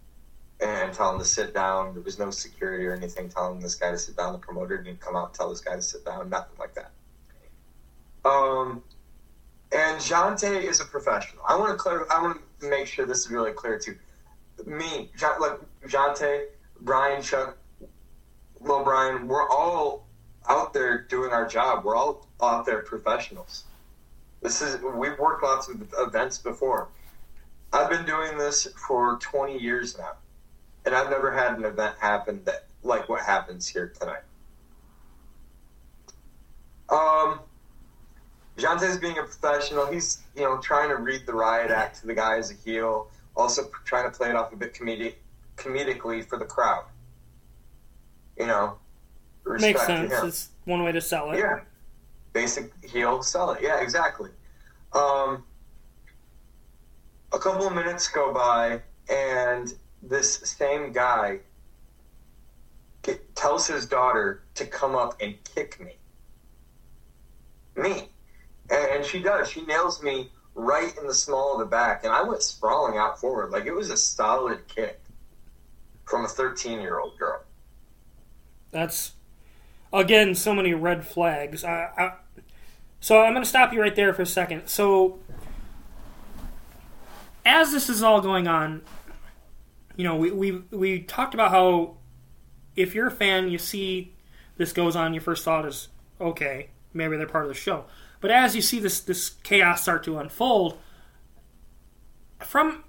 and 0.60 0.92
tell 0.92 1.12
him 1.12 1.18
to 1.18 1.24
sit 1.24 1.54
down. 1.54 1.94
There 1.94 2.02
was 2.02 2.18
no 2.18 2.30
security 2.30 2.84
or 2.86 2.94
anything 2.94 3.28
telling 3.28 3.60
this 3.60 3.74
guy 3.74 3.90
to 3.90 3.98
sit 3.98 4.16
down. 4.16 4.32
The 4.32 4.38
promoter 4.38 4.78
didn't 4.78 5.00
come 5.00 5.16
out 5.16 5.28
and 5.28 5.34
tell 5.34 5.50
this 5.50 5.60
guy 5.60 5.76
to 5.76 5.82
sit 5.82 6.04
down. 6.04 6.28
Nothing 6.30 6.58
like 6.58 6.74
that. 6.74 6.90
Um, 8.28 8.82
and 9.72 9.98
Jante 9.98 10.62
is 10.62 10.80
a 10.80 10.84
professional. 10.84 11.42
I 11.46 11.56
want 11.56 11.72
to 11.72 11.76
clear. 11.76 12.06
I 12.10 12.22
want 12.22 12.40
to 12.60 12.70
make 12.70 12.86
sure 12.86 13.06
this 13.06 13.18
is 13.18 13.30
really 13.30 13.52
clear 13.52 13.78
too. 13.78 13.96
Me, 14.66 15.10
like 15.40 15.60
Jante, 15.86 16.46
Brian, 16.80 17.22
Chuck, 17.22 17.56
Lil 18.60 18.82
Brian, 18.82 19.28
we're 19.28 19.48
all 19.48 20.06
out 20.48 20.72
there 20.72 21.02
doing 21.02 21.32
our 21.32 21.46
job. 21.46 21.84
We're 21.84 21.94
all 21.94 22.26
out 22.42 22.66
there 22.66 22.82
professionals. 22.82 23.64
This 24.42 24.62
is 24.62 24.80
we've 24.80 25.18
worked 25.18 25.42
lots 25.42 25.68
of 25.68 25.92
events 25.98 26.38
before. 26.38 26.88
I've 27.72 27.90
been 27.90 28.06
doing 28.06 28.38
this 28.38 28.66
for 28.86 29.18
20 29.20 29.58
years 29.58 29.98
now, 29.98 30.12
and 30.88 30.96
I've 30.96 31.10
never 31.10 31.30
had 31.30 31.58
an 31.58 31.66
event 31.66 31.96
happen 32.00 32.40
that 32.46 32.64
like 32.82 33.10
what 33.10 33.22
happens 33.22 33.68
here 33.68 33.92
tonight. 34.00 34.22
Um, 36.88 37.40
Jonte's 38.56 38.96
being 38.96 39.18
a 39.18 39.22
professional. 39.22 39.84
He's 39.84 40.22
you 40.34 40.42
know 40.42 40.56
trying 40.58 40.88
to 40.88 40.96
read 40.96 41.26
the 41.26 41.34
riot 41.34 41.70
act 41.70 42.00
to 42.00 42.06
the 42.06 42.14
guy 42.14 42.38
as 42.38 42.50
a 42.50 42.54
heel, 42.54 43.10
also 43.36 43.70
trying 43.84 44.10
to 44.10 44.16
play 44.16 44.30
it 44.30 44.34
off 44.34 44.50
a 44.54 44.56
bit 44.56 44.72
comedic, 44.72 45.16
comedically 45.56 46.24
for 46.26 46.38
the 46.38 46.46
crowd. 46.46 46.84
You 48.38 48.46
know, 48.46 48.78
makes 49.44 49.84
sense. 49.84 50.10
It's 50.22 50.48
one 50.64 50.82
way 50.84 50.92
to 50.92 51.02
sell 51.02 51.32
it. 51.32 51.38
Yeah. 51.38 51.60
Basic 52.32 52.72
heel, 52.82 53.22
sell 53.22 53.50
it. 53.50 53.60
Yeah, 53.62 53.82
exactly. 53.82 54.30
Um, 54.94 55.44
a 57.30 57.38
couple 57.38 57.66
of 57.66 57.74
minutes 57.74 58.08
go 58.08 58.32
by, 58.32 58.80
and 59.10 59.74
this 60.02 60.34
same 60.40 60.92
guy 60.92 61.40
tells 63.38 63.66
his 63.68 63.86
daughter 63.86 64.42
to 64.54 64.66
come 64.66 64.96
up 64.96 65.20
and 65.20 65.34
kick 65.54 65.80
me. 65.80 65.96
Me. 67.76 68.08
And, 68.70 68.96
and 68.96 69.04
she 69.04 69.22
does. 69.22 69.48
She 69.48 69.64
nails 69.64 70.02
me 70.02 70.30
right 70.54 70.92
in 70.98 71.06
the 71.06 71.14
small 71.14 71.54
of 71.54 71.60
the 71.60 71.66
back, 71.66 72.02
and 72.02 72.12
I 72.12 72.22
went 72.22 72.42
sprawling 72.42 72.98
out 72.98 73.20
forward. 73.20 73.50
Like 73.50 73.66
it 73.66 73.72
was 73.72 73.90
a 73.90 73.96
solid 73.96 74.66
kick 74.66 75.00
from 76.04 76.24
a 76.24 76.28
13 76.28 76.80
year 76.80 76.98
old 76.98 77.16
girl. 77.16 77.42
That's 78.72 79.12
again 79.92 80.34
so 80.34 80.52
many 80.52 80.74
red 80.74 81.06
flags. 81.06 81.62
I, 81.64 81.88
I, 81.96 82.12
so 83.00 83.22
I'm 83.22 83.32
going 83.32 83.44
to 83.44 83.48
stop 83.48 83.72
you 83.72 83.80
right 83.80 83.94
there 83.94 84.12
for 84.12 84.22
a 84.22 84.26
second. 84.26 84.66
So 84.66 85.20
as 87.46 87.70
this 87.70 87.88
is 87.88 88.02
all 88.02 88.20
going 88.20 88.48
on, 88.48 88.82
you 89.98 90.04
know, 90.04 90.14
we 90.14 90.30
we 90.30 90.52
we 90.70 91.00
talked 91.00 91.34
about 91.34 91.50
how 91.50 91.96
if 92.76 92.94
you're 92.94 93.08
a 93.08 93.10
fan, 93.10 93.50
you 93.50 93.58
see 93.58 94.14
this 94.56 94.72
goes 94.72 94.94
on, 94.94 95.12
your 95.12 95.20
first 95.20 95.44
thought 95.44 95.66
is, 95.66 95.88
okay, 96.20 96.70
maybe 96.94 97.16
they're 97.16 97.26
part 97.26 97.44
of 97.44 97.48
the 97.48 97.54
show. 97.54 97.84
But 98.20 98.30
as 98.30 98.54
you 98.54 98.62
see 98.62 98.78
this 98.78 99.00
this 99.00 99.30
chaos 99.42 99.82
start 99.82 100.04
to 100.04 100.18
unfold, 100.18 100.78
from 102.38 102.84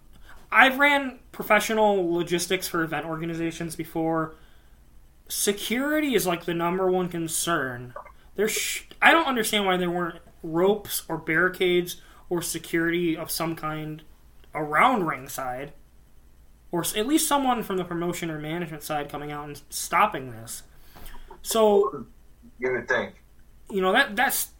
I've 0.51 0.77
ran 0.77 1.17
professional 1.31 2.13
logistics 2.13 2.67
for 2.67 2.83
event 2.83 3.07
organizations 3.07 3.75
before. 3.75 4.35
Security 5.27 6.13
is 6.13 6.27
like 6.27 6.45
the 6.45 6.53
number 6.53 6.91
one 6.91 7.09
concern. 7.09 7.95
There's 8.35 8.51
sh- 8.51 8.83
I 9.01 9.11
don't 9.11 9.27
understand 9.27 9.65
why 9.65 9.77
there 9.77 9.89
weren't 9.89 10.19
ropes 10.43 11.01
or 11.09 11.17
barricades 11.17 12.01
or 12.29 12.43
security 12.43 13.17
of 13.17 13.31
some 13.31 13.55
kind 13.55 14.03
around 14.53 15.07
ringside, 15.07 15.73
or 16.71 16.81
at 16.95 17.07
least 17.07 17.27
someone 17.27 17.63
from 17.63 17.77
the 17.77 17.85
promotion 17.85 18.29
or 18.29 18.39
management 18.39 18.83
side 18.83 19.09
coming 19.09 19.31
out 19.31 19.47
and 19.47 19.61
stopping 19.69 20.31
this. 20.31 20.63
So 21.41 22.05
You 22.59 22.71
would 22.73 22.87
think. 22.87 23.15
you 23.69 23.81
know 23.81 23.91
that 23.93 24.15
that's 24.15 24.51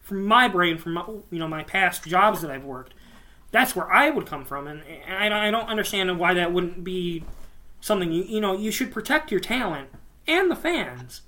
from 0.00 0.24
my 0.24 0.48
brain 0.48 0.78
from 0.78 0.94
my, 0.94 1.04
you 1.30 1.38
know 1.38 1.48
my 1.48 1.64
past 1.64 2.04
jobs 2.04 2.40
that 2.42 2.50
I've 2.50 2.64
worked. 2.64 2.94
That's 3.52 3.76
where 3.76 3.90
I 3.92 4.10
would 4.10 4.26
come 4.26 4.44
from, 4.44 4.66
and, 4.66 4.82
and 4.84 5.32
I, 5.34 5.48
I 5.48 5.50
don't 5.50 5.68
understand 5.68 6.18
why 6.18 6.34
that 6.34 6.52
wouldn't 6.52 6.84
be 6.84 7.24
something 7.80 8.12
you 8.12 8.24
you 8.24 8.40
know 8.40 8.54
you 8.56 8.70
should 8.70 8.92
protect 8.92 9.30
your 9.30 9.40
talent 9.40 9.90
and 10.26 10.50
the 10.50 10.56
fans, 10.56 11.22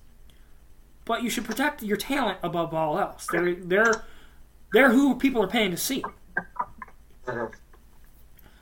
but 1.04 1.22
you 1.22 1.30
should 1.30 1.44
protect 1.44 1.82
your 1.82 1.96
talent 1.96 2.38
above 2.42 2.74
all 2.74 2.98
else. 2.98 3.26
They're 3.28 3.54
they're 3.54 4.04
they're 4.72 4.92
who 4.92 5.16
people 5.16 5.42
are 5.42 5.48
paying 5.48 5.70
to 5.72 5.76
see. 5.76 6.04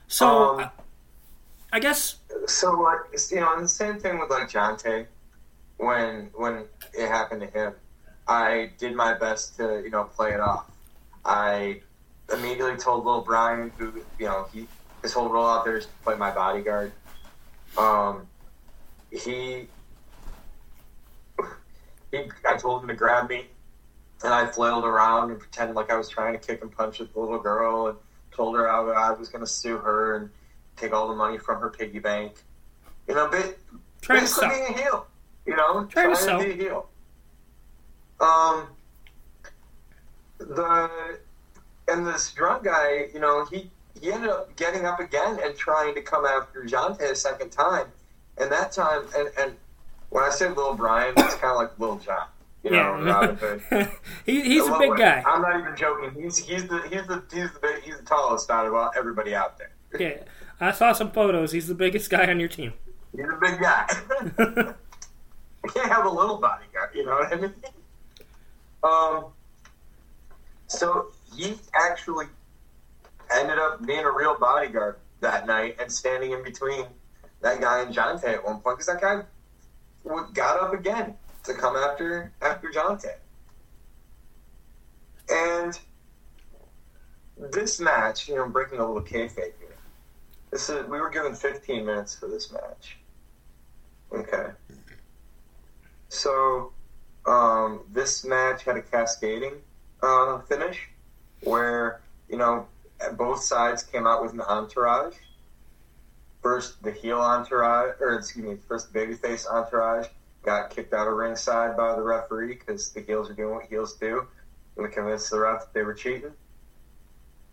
So 0.07 0.55
Um, 0.59 0.71
I, 1.71 1.79
guess 1.79 2.17
So 2.47 2.79
like 2.79 2.99
you 3.31 3.39
know, 3.39 3.61
the 3.61 3.67
same 3.67 3.99
thing 3.99 4.19
with 4.19 4.29
like 4.29 4.49
Jonte, 4.49 5.05
when 5.77 6.29
when 6.35 6.65
it 6.93 7.07
happened 7.07 7.41
to 7.41 7.47
him, 7.47 7.73
I 8.27 8.71
did 8.77 8.95
my 8.95 9.13
best 9.13 9.57
to 9.57 9.81
you 9.83 9.89
know 9.89 10.05
play 10.05 10.33
it 10.33 10.39
off. 10.39 10.69
I 11.25 11.81
immediately 12.33 12.77
told 12.77 13.05
Lil 13.05 13.21
Brian, 13.21 13.71
who 13.77 13.93
you 14.19 14.25
know 14.25 14.47
he 14.53 14.67
his 15.01 15.13
whole 15.13 15.29
role 15.29 15.45
out 15.45 15.65
there 15.65 15.77
is 15.77 15.85
to 15.85 15.91
play 16.03 16.15
my 16.15 16.31
bodyguard. 16.31 16.91
Um, 17.77 18.27
he 19.11 19.67
he, 22.11 22.23
I 22.47 22.57
told 22.57 22.81
him 22.81 22.87
to 22.87 22.95
grab 22.95 23.29
me, 23.29 23.45
and 24.23 24.33
I 24.33 24.47
flailed 24.47 24.85
around 24.85 25.31
and 25.31 25.39
pretended 25.39 25.75
like 25.75 25.91
I 25.91 25.97
was 25.97 26.09
trying 26.09 26.33
to 26.33 26.39
kick 26.39 26.61
and 26.61 26.71
punch 26.71 26.99
with 26.99 27.13
the 27.13 27.19
little 27.19 27.39
girl, 27.39 27.87
and 27.87 27.97
told 28.31 28.55
her 28.55 28.69
I, 28.69 29.09
I 29.09 29.11
was 29.11 29.29
going 29.29 29.43
to 29.43 29.49
sue 29.49 29.77
her 29.77 30.15
and 30.15 30.29
take 30.77 30.93
all 30.93 31.07
the 31.07 31.15
money 31.15 31.37
from 31.37 31.59
her 31.61 31.69
piggy 31.69 31.99
bank. 31.99 32.33
You 33.07 33.15
know, 33.15 33.27
but 33.29 33.57
trying 34.01 34.19
to 34.19 34.23
basically 34.25 34.49
sell. 34.49 34.49
being 34.49 34.73
a 34.73 34.81
heel. 34.81 35.07
You 35.45 35.55
know, 35.55 35.85
Trying 35.85 36.09
to 36.09 36.15
sell. 36.15 36.43
be 36.43 36.51
a 36.51 36.53
heel. 36.55 36.89
Um, 38.19 38.67
the 40.39 40.89
and 41.87 42.05
this 42.05 42.31
drunk 42.31 42.63
guy, 42.63 43.07
you 43.13 43.19
know, 43.19 43.45
he 43.45 43.69
he 44.01 44.11
ended 44.11 44.29
up 44.29 44.55
getting 44.55 44.85
up 44.85 44.99
again 44.99 45.39
and 45.43 45.55
trying 45.55 45.95
to 45.95 46.01
come 46.01 46.25
after 46.25 46.63
Jante 46.63 47.01
a 47.01 47.15
second 47.15 47.51
time, 47.51 47.87
and 48.37 48.51
that 48.51 48.71
time, 48.71 49.03
and 49.15 49.29
and 49.39 49.55
when 50.09 50.23
I 50.23 50.29
say 50.29 50.47
Little 50.49 50.73
Brian, 50.73 51.13
it's 51.17 51.35
kind 51.35 51.51
of 51.51 51.57
like 51.57 51.79
Little 51.79 51.97
John. 51.99 52.27
You 52.63 52.71
know. 52.71 53.37
Yeah, 53.71 53.89
he, 54.25 54.41
he's 54.41 54.67
a 54.67 54.77
big 54.77 54.97
guy. 54.97 55.23
I'm 55.25 55.41
not 55.41 55.59
even 55.59 55.75
joking. 55.75 56.21
He's 56.21 56.37
he's 56.37 56.67
the 56.67 56.81
he's 56.89 57.07
the 57.07 57.23
he's 57.31 57.51
the 57.53 57.59
big, 57.61 57.83
he's 57.83 57.97
the 57.97 58.03
tallest 58.03 58.49
out 58.49 58.65
of 58.65 58.91
everybody 58.97 59.33
out 59.35 59.57
there. 59.57 59.71
Yeah, 59.97 60.17
I 60.59 60.71
saw 60.71 60.93
some 60.93 61.11
photos. 61.11 61.51
He's 61.51 61.67
the 61.67 61.75
biggest 61.75 62.09
guy 62.09 62.29
on 62.29 62.39
your 62.39 62.49
team. 62.49 62.73
He's 63.11 63.25
a 63.25 63.37
big 63.39 63.59
guy. 63.59 63.85
I 65.63 65.67
can't 65.69 65.91
have 65.91 66.05
a 66.05 66.09
little 66.09 66.37
bodyguard, 66.37 66.89
you 66.95 67.05
know 67.05 67.11
what 67.11 67.33
I 67.33 67.35
mean? 67.35 67.53
Um, 68.83 69.25
so 70.67 71.07
he 71.35 71.55
actually 71.75 72.27
ended 73.33 73.57
up 73.57 73.85
being 73.85 74.05
a 74.05 74.11
real 74.11 74.37
bodyguard 74.39 74.97
that 75.21 75.47
night 75.47 75.77
and 75.79 75.91
standing 75.91 76.31
in 76.31 76.43
between 76.43 76.85
that 77.41 77.59
guy 77.59 77.81
and 77.81 77.93
Jonte 77.93 78.25
at 78.25 78.43
one 78.43 78.59
point 78.59 78.77
because 78.77 78.87
that 78.87 79.01
guy 79.01 79.23
got 80.33 80.61
up 80.61 80.73
again 80.73 81.15
to 81.43 81.53
come 81.53 81.75
after 81.75 82.31
after 82.41 82.69
Jonte. 82.69 83.13
And 85.29 85.77
this 87.51 87.79
match, 87.79 88.27
you 88.27 88.35
know, 88.35 88.47
breaking 88.47 88.79
a 88.79 88.85
little 88.85 89.01
kayfabe 89.01 89.53
here. 89.59 89.66
This 90.51 90.69
is 90.69 90.87
we 90.87 90.99
were 90.99 91.09
given 91.09 91.33
15 91.33 91.85
minutes 91.85 92.15
for 92.15 92.27
this 92.27 92.51
match. 92.51 92.97
Okay. 94.11 94.51
So, 96.09 96.71
um, 97.25 97.81
this 97.91 98.23
match 98.23 98.63
had 98.63 98.77
a 98.77 98.81
cascading 98.81 99.55
uh, 100.01 100.39
finish 100.39 100.87
where, 101.43 102.01
you 102.29 102.37
know, 102.37 102.67
both 103.17 103.43
sides 103.43 103.83
came 103.83 104.07
out 104.07 104.23
with 104.23 104.33
an 104.33 104.41
entourage. 104.41 105.15
First, 106.41 106.81
the 106.81 106.91
heel 106.91 107.19
entourage, 107.19 107.95
or 107.99 108.15
excuse 108.15 108.45
me, 108.45 108.57
first 108.67 108.93
babyface 108.93 109.45
entourage 109.47 110.07
got 110.43 110.69
kicked 110.69 110.93
out 110.93 111.07
of 111.07 111.13
ringside 111.15 111.75
by 111.75 111.93
the 111.95 112.01
referee 112.01 112.47
because 112.47 112.91
the 112.93 113.01
heels 113.01 113.29
are 113.29 113.33
doing 113.33 113.55
what 113.55 113.65
heels 113.65 113.95
do 113.95 114.25
and 114.77 114.91
convinced 114.91 115.29
the 115.29 115.39
ref 115.39 115.59
that 115.59 115.73
they 115.73 115.83
were 115.83 115.93
cheating. 115.93 116.31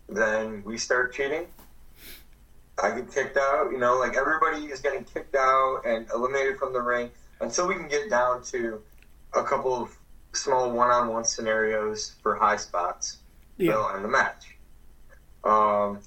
Then 0.07 0.63
we 0.63 0.77
start 0.77 1.13
cheating. 1.13 1.47
I 2.81 2.91
get 2.95 3.11
kicked 3.13 3.37
out. 3.37 3.71
You 3.71 3.77
know, 3.77 3.97
like 3.97 4.15
everybody 4.17 4.65
is 4.65 4.81
getting 4.81 5.03
kicked 5.03 5.35
out 5.35 5.81
and 5.85 6.07
eliminated 6.13 6.57
from 6.57 6.73
the 6.73 6.81
ring 6.81 7.09
until 7.39 7.67
we 7.67 7.75
can 7.75 7.87
get 7.87 8.09
down 8.09 8.43
to 8.45 8.81
a 9.33 9.43
couple 9.43 9.73
of 9.73 9.97
small 10.33 10.71
one-on-one 10.71 11.23
scenarios 11.23 12.15
for 12.21 12.35
high 12.35 12.57
spots. 12.57 13.17
Yeah. 13.57 13.71
They'll 13.71 13.91
end 13.95 14.03
the 14.03 14.09
match. 14.09 14.57
Um, 15.43 15.99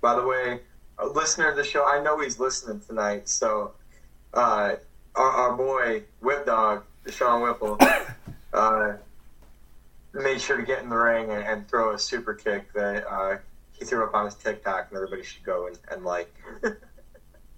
by 0.00 0.14
the 0.14 0.24
way, 0.24 0.60
a 0.98 1.06
listener 1.06 1.48
of 1.48 1.56
the 1.56 1.64
show, 1.64 1.84
I 1.86 2.02
know 2.02 2.20
he's 2.20 2.38
listening 2.38 2.80
tonight. 2.80 3.28
So, 3.28 3.72
uh, 4.34 4.76
our, 5.14 5.30
our 5.30 5.56
boy 5.56 6.04
Whip 6.20 6.46
Dog, 6.46 6.84
Deshaun 7.04 7.42
Whipple, 7.42 7.78
uh, 8.52 8.94
made 10.12 10.40
sure 10.40 10.56
to 10.56 10.62
get 10.62 10.82
in 10.82 10.88
the 10.88 10.96
ring 10.96 11.30
and, 11.30 11.44
and 11.44 11.68
throw 11.68 11.94
a 11.94 11.98
super 11.98 12.34
kick 12.34 12.72
that 12.74 13.06
uh, 13.10 13.38
he 13.78 13.84
threw 13.84 14.04
up 14.04 14.14
on 14.14 14.24
his 14.26 14.34
TikTok, 14.34 14.88
and 14.88 14.96
everybody 14.96 15.22
should 15.22 15.44
go 15.44 15.66
and, 15.66 15.78
and 15.90 16.04
like. 16.04 16.32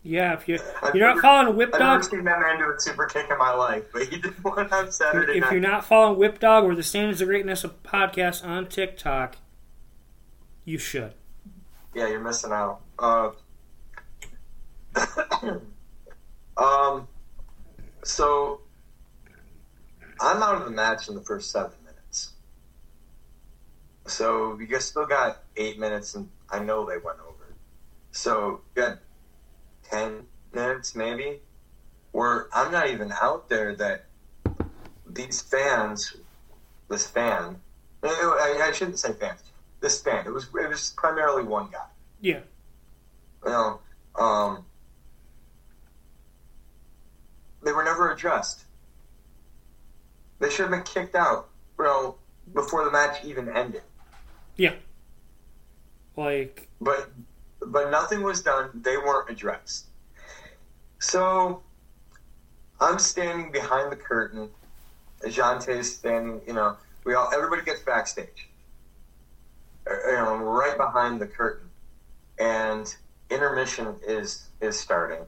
Yeah, 0.05 0.32
if 0.35 0.49
you 0.49 0.59
I've 0.82 0.95
you're 0.95 1.12
not 1.12 1.20
following 1.20 1.57
Whip 1.57 1.70
I've 1.74 1.81
never 1.81 1.95
Dog, 2.01 2.05
seen 2.11 2.24
that 2.24 2.40
man 2.40 2.59
do 2.59 2.73
a 2.73 2.81
super 2.81 3.07
kick 3.07 3.27
in 3.31 3.36
my 3.36 3.53
life, 3.53 3.85
but 3.93 4.05
he 4.05 4.19
did 4.19 4.43
one 4.43 4.73
on 4.73 4.90
Saturday 4.93 5.35
if 5.35 5.40
night. 5.43 5.53
you're 5.53 5.61
not 5.61 5.85
following 5.85 6.19
Whip 6.19 6.39
Dog 6.39 6.65
or 6.65 6.74
the 6.74 6.85
Standards 6.85 7.20
of 7.20 7.27
Greatness 7.28 7.65
of 7.65 7.82
podcast 7.82 8.47
on 8.47 8.69
TikTok, 8.69 9.36
you 10.65 10.78
should. 10.78 11.15
Yeah, 11.95 12.09
you're 12.09 12.20
missing 12.20 12.53
out. 12.53 12.81
Uh, 12.99 13.31
um, 16.57 17.09
so 18.05 18.61
I'm 20.20 20.43
out 20.43 20.55
of 20.55 20.65
the 20.65 20.70
match 20.70 21.09
in 21.09 21.16
the 21.16 21.23
first 21.23 21.51
seven. 21.51 21.73
So 24.09 24.59
you 24.59 24.66
guys 24.66 24.85
still 24.85 25.06
got 25.06 25.43
eight 25.56 25.78
minutes, 25.78 26.14
and 26.14 26.28
I 26.51 26.60
know 26.60 26.85
they 26.85 26.98
went 26.98 27.18
over. 27.20 27.55
So 28.10 28.60
we 28.74 28.82
got 28.82 28.98
ten 29.82 30.26
minutes, 30.52 30.94
maybe, 30.94 31.40
where 32.12 32.48
I'm 32.52 32.72
not 32.72 32.89
even 32.89 33.12
out 33.20 33.48
there. 33.48 33.74
That 33.74 34.06
these 35.06 35.43
fans, 35.43 36.16
this 36.89 37.06
fan, 37.06 37.60
I, 38.02 38.60
I 38.68 38.72
shouldn't 38.72 38.98
say 38.98 39.12
fans. 39.12 39.43
This 39.80 40.01
fan. 40.02 40.26
It 40.26 40.32
was 40.32 40.44
it 40.44 40.68
was 40.68 40.94
primarily 40.97 41.44
one 41.44 41.68
guy 41.70 41.86
Yeah, 42.20 42.40
you 43.44 43.51
know, 43.51 43.80
um, 44.18 44.64
they 47.62 47.72
were 47.72 47.85
never 47.85 48.10
addressed. 48.10 48.64
They 50.40 50.51
should 50.51 50.62
have 50.62 50.70
been 50.70 50.82
kicked 50.82 51.14
out, 51.14 51.48
you 51.78 51.85
know, 51.85 52.16
before 52.55 52.85
the 52.85 52.90
match 52.90 53.24
even 53.24 53.48
ended. 53.48 53.82
Yeah. 54.59 54.74
Like, 56.16 56.68
But 56.80 57.10
but 57.64 57.90
nothing 57.90 58.22
was 58.22 58.43
done. 58.43 58.70
They 58.74 58.97
weren't 58.97 59.30
addressed. 59.30 59.86
So 60.98 61.62
I'm 62.80 62.98
standing 62.98 63.51
behind 63.52 63.90
the 63.90 63.97
curtain. 63.97 64.51
Jonte's 65.24 65.97
standing. 65.97 66.40
You 66.47 66.52
know, 66.55 66.76
we 67.05 67.14
all 67.14 67.30
everybody 67.32 67.62
gets 67.62 67.80
backstage. 67.82 68.48
Uh, 69.89 69.94
You 70.10 70.16
know, 70.16 70.36
right 70.36 70.76
behind 70.76 71.20
the 71.20 71.26
curtain, 71.26 71.70
and 72.39 72.94
intermission 73.30 73.94
is 74.06 74.48
is 74.60 74.78
starting. 74.78 75.24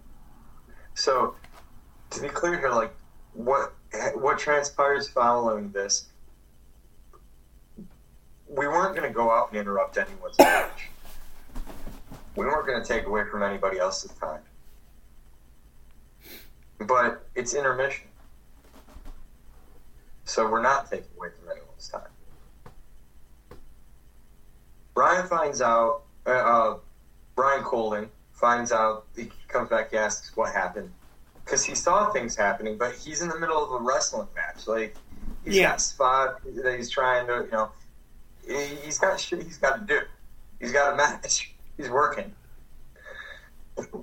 So 0.94 1.35
to 2.11 2.20
be 2.20 2.28
clear 2.28 2.59
here, 2.59 2.70
like 2.70 2.93
what 3.35 3.73
what 4.15 4.39
transpires 4.39 5.09
following 5.09 5.70
this, 5.70 6.07
we 8.51 8.66
weren't 8.66 8.97
going 8.97 9.09
to 9.09 9.14
go 9.14 9.31
out 9.31 9.51
and 9.51 9.60
interrupt 9.60 9.97
anyone's 9.97 10.36
match. 10.39 10.89
We 12.36 12.44
weren't 12.47 12.66
going 12.66 12.82
to 12.82 12.86
take 12.86 13.06
away 13.06 13.22
from 13.31 13.43
anybody 13.43 13.78
else's 13.78 14.10
time. 14.12 14.40
But 16.78 17.27
it's 17.35 17.55
intermission. 17.55 18.09
So 20.24 20.48
we're 20.51 20.62
not 20.62 20.90
taking 20.90 21.06
away 21.16 21.28
from 21.39 21.51
anyone's 21.51 21.89
time. 21.89 23.59
Brian 24.94 25.27
finds 25.28 25.62
out, 25.62 26.02
uh, 26.27 26.31
uh, 26.31 26.78
Brian 27.36 27.62
Colden 27.62 28.09
finds 28.32 28.72
out, 28.72 29.06
he 29.16 29.31
comes 29.48 29.70
back, 29.70 29.90
he 29.90 29.97
asks 29.97 30.36
what 30.36 30.52
happened. 30.52 30.90
Because 31.44 31.64
he 31.64 31.74
saw 31.74 32.10
things 32.12 32.36
happening, 32.36 32.77
but 32.78 32.94
he's 32.94 33.22
in 33.22 33.28
the 33.28 33.39
middle 33.39 33.62
of 33.62 33.81
a 33.81 33.85
wrestling 33.85 34.28
match. 34.35 34.66
Like, 34.66 34.97
he's 35.44 35.56
Yeah. 35.56 35.70
got 35.70 35.81
spot 35.81 36.40
that 36.44 36.77
he's 36.77 36.90
trying 36.90 37.27
to, 37.27 37.44
you 37.44 37.51
know, 37.51 37.70
he's 38.51 38.98
got 38.98 39.18
shit 39.18 39.43
he's 39.43 39.59
got 39.59 39.86
to 39.86 39.94
do. 39.94 40.01
He's 40.59 40.72
got 40.72 40.94
a 40.94 40.97
match. 40.97 41.52
He's 41.77 41.89
working. 41.89 42.32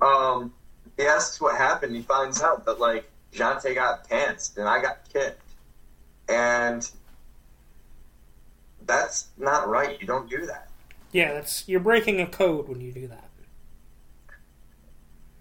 Um, 0.02 0.54
he 0.98 1.04
asks 1.04 1.40
what 1.40 1.56
happened. 1.58 1.96
He 1.96 2.02
finds 2.02 2.42
out 2.42 2.66
that, 2.66 2.80
like, 2.80 3.10
Jante 3.34 3.76
got 3.76 4.10
pantsed 4.10 4.58
and 4.58 4.68
I 4.68 4.82
got 4.82 4.98
kicked. 5.12 5.42
And 6.30 6.90
that's 8.86 9.28
not 9.38 9.68
right. 9.68 10.00
You 10.02 10.08
don't 10.08 10.30
do 10.30 10.46
that. 10.46 10.70
Yeah, 11.12 11.34
that's 11.34 11.68
you're 11.68 11.80
breaking 11.80 12.20
a 12.22 12.28
code 12.28 12.68
when 12.68 12.82
you 12.82 12.92
do 12.92 13.08
that. 13.08 13.30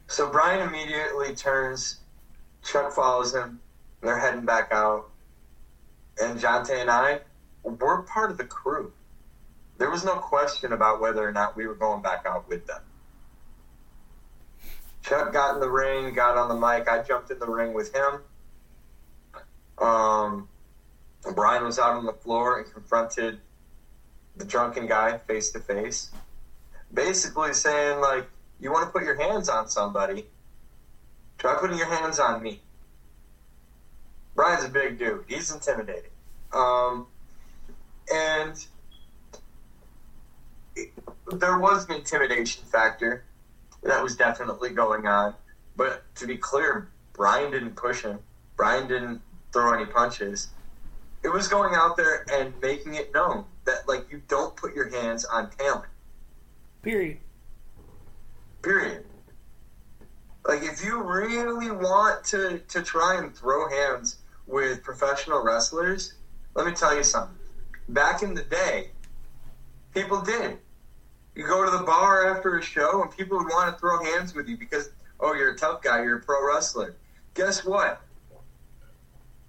So 0.08 0.30
Brian 0.30 0.66
immediately 0.68 1.34
turns. 1.34 2.00
Chuck 2.62 2.92
follows 2.92 3.34
him. 3.34 3.60
They're 4.02 4.18
heading 4.18 4.44
back 4.44 4.68
out. 4.70 5.10
And 6.20 6.38
Jante 6.38 6.70
and 6.70 6.90
I, 6.90 7.20
we're 7.62 8.02
part 8.02 8.30
of 8.30 8.38
the 8.38 8.44
crew. 8.44 8.92
There 9.78 9.90
was 9.90 10.04
no 10.04 10.16
question 10.16 10.72
about 10.72 11.00
whether 11.00 11.26
or 11.26 11.32
not 11.32 11.56
we 11.56 11.66
were 11.66 11.74
going 11.74 12.02
back 12.02 12.24
out 12.26 12.48
with 12.48 12.66
them. 12.66 12.80
Chuck 15.02 15.32
got 15.32 15.54
in 15.54 15.60
the 15.60 15.70
ring, 15.70 16.14
got 16.14 16.36
on 16.36 16.48
the 16.48 16.54
mic. 16.54 16.88
I 16.88 17.02
jumped 17.02 17.30
in 17.30 17.38
the 17.38 17.48
ring 17.48 17.74
with 17.74 17.94
him. 17.94 18.20
Um, 19.78 20.48
Brian 21.34 21.64
was 21.64 21.78
out 21.78 21.96
on 21.96 22.06
the 22.06 22.12
floor 22.12 22.58
and 22.58 22.72
confronted 22.72 23.38
the 24.36 24.44
drunken 24.44 24.86
guy 24.86 25.18
face 25.18 25.52
to 25.52 25.60
face. 25.60 26.10
Basically 26.92 27.52
saying, 27.52 28.00
like, 28.00 28.26
you 28.60 28.72
want 28.72 28.86
to 28.86 28.90
put 28.90 29.04
your 29.04 29.20
hands 29.20 29.48
on 29.48 29.68
somebody, 29.68 30.26
try 31.38 31.54
putting 31.54 31.76
your 31.76 31.92
hands 31.92 32.18
on 32.18 32.42
me. 32.42 32.60
Brian's 34.34 34.64
a 34.64 34.68
big 34.68 34.98
dude. 34.98 35.24
He's 35.26 35.50
intimidating. 35.52 36.10
Um, 36.52 37.06
and 38.12 38.66
it- 40.76 40.92
there 41.40 41.58
was 41.58 41.88
an 41.88 41.96
intimidation 41.96 42.64
factor 42.64 43.24
that 43.82 44.02
was 44.02 44.16
definitely 44.16 44.70
going 44.70 45.06
on. 45.06 45.34
But 45.74 46.02
to 46.16 46.26
be 46.26 46.36
clear, 46.36 46.88
Brian 47.12 47.50
didn't 47.50 47.76
push 47.76 48.02
him. 48.02 48.20
Brian 48.56 48.86
didn't 48.86 49.22
throw 49.52 49.72
any 49.72 49.86
punches. 49.86 50.48
It 51.22 51.28
was 51.28 51.48
going 51.48 51.74
out 51.74 51.96
there 51.96 52.24
and 52.30 52.54
making 52.60 52.94
it 52.94 53.12
known 53.12 53.46
that, 53.64 53.88
like, 53.88 54.10
you 54.10 54.22
don't 54.28 54.54
put 54.56 54.74
your 54.74 54.88
hands 54.88 55.24
on 55.24 55.50
talent. 55.50 55.90
Period. 56.82 57.18
Period. 58.62 59.06
Like 60.46 60.62
if 60.62 60.84
you 60.84 61.02
really 61.02 61.70
want 61.70 62.24
to 62.26 62.60
to 62.68 62.82
try 62.82 63.16
and 63.16 63.36
throw 63.36 63.68
hands 63.68 64.18
with 64.46 64.82
professional 64.84 65.42
wrestlers, 65.42 66.14
let 66.54 66.66
me 66.66 66.72
tell 66.72 66.96
you 66.96 67.02
something. 67.02 67.36
Back 67.88 68.22
in 68.22 68.34
the 68.34 68.42
day, 68.42 68.92
people 69.92 70.20
did. 70.20 70.58
You 71.36 71.46
go 71.46 71.64
to 71.64 71.70
the 71.70 71.84
bar 71.84 72.34
after 72.34 72.56
a 72.56 72.62
show 72.62 73.02
and 73.02 73.14
people 73.14 73.36
would 73.36 73.48
want 73.48 73.72
to 73.72 73.78
throw 73.78 74.02
hands 74.02 74.34
with 74.34 74.48
you 74.48 74.56
because 74.56 74.90
oh 75.20 75.34
you're 75.34 75.52
a 75.52 75.56
tough 75.56 75.82
guy, 75.82 76.02
you're 76.02 76.16
a 76.16 76.22
pro 76.22 76.44
wrestler. 76.46 76.96
Guess 77.34 77.64
what? 77.64 78.00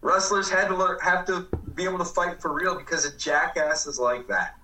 Wrestlers 0.02 0.50
had 0.50 0.68
to 0.68 0.76
learn, 0.76 1.00
have 1.00 1.26
to 1.28 1.48
be 1.74 1.86
able 1.86 1.98
to 2.00 2.06
fight 2.06 2.42
for 2.42 2.54
real 2.54 2.76
because 2.76 3.06
of 3.06 3.18
jackasses 3.18 3.98
like 3.98 4.28
that. 4.28 4.56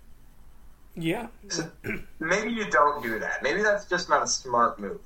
Yeah. 0.95 1.27
So 1.47 1.71
maybe 2.19 2.51
you 2.51 2.69
don't 2.69 3.01
do 3.01 3.17
that. 3.19 3.41
Maybe 3.41 3.63
that's 3.63 3.85
just 3.85 4.09
not 4.09 4.21
a 4.21 4.27
smart 4.27 4.79
move. 4.79 4.99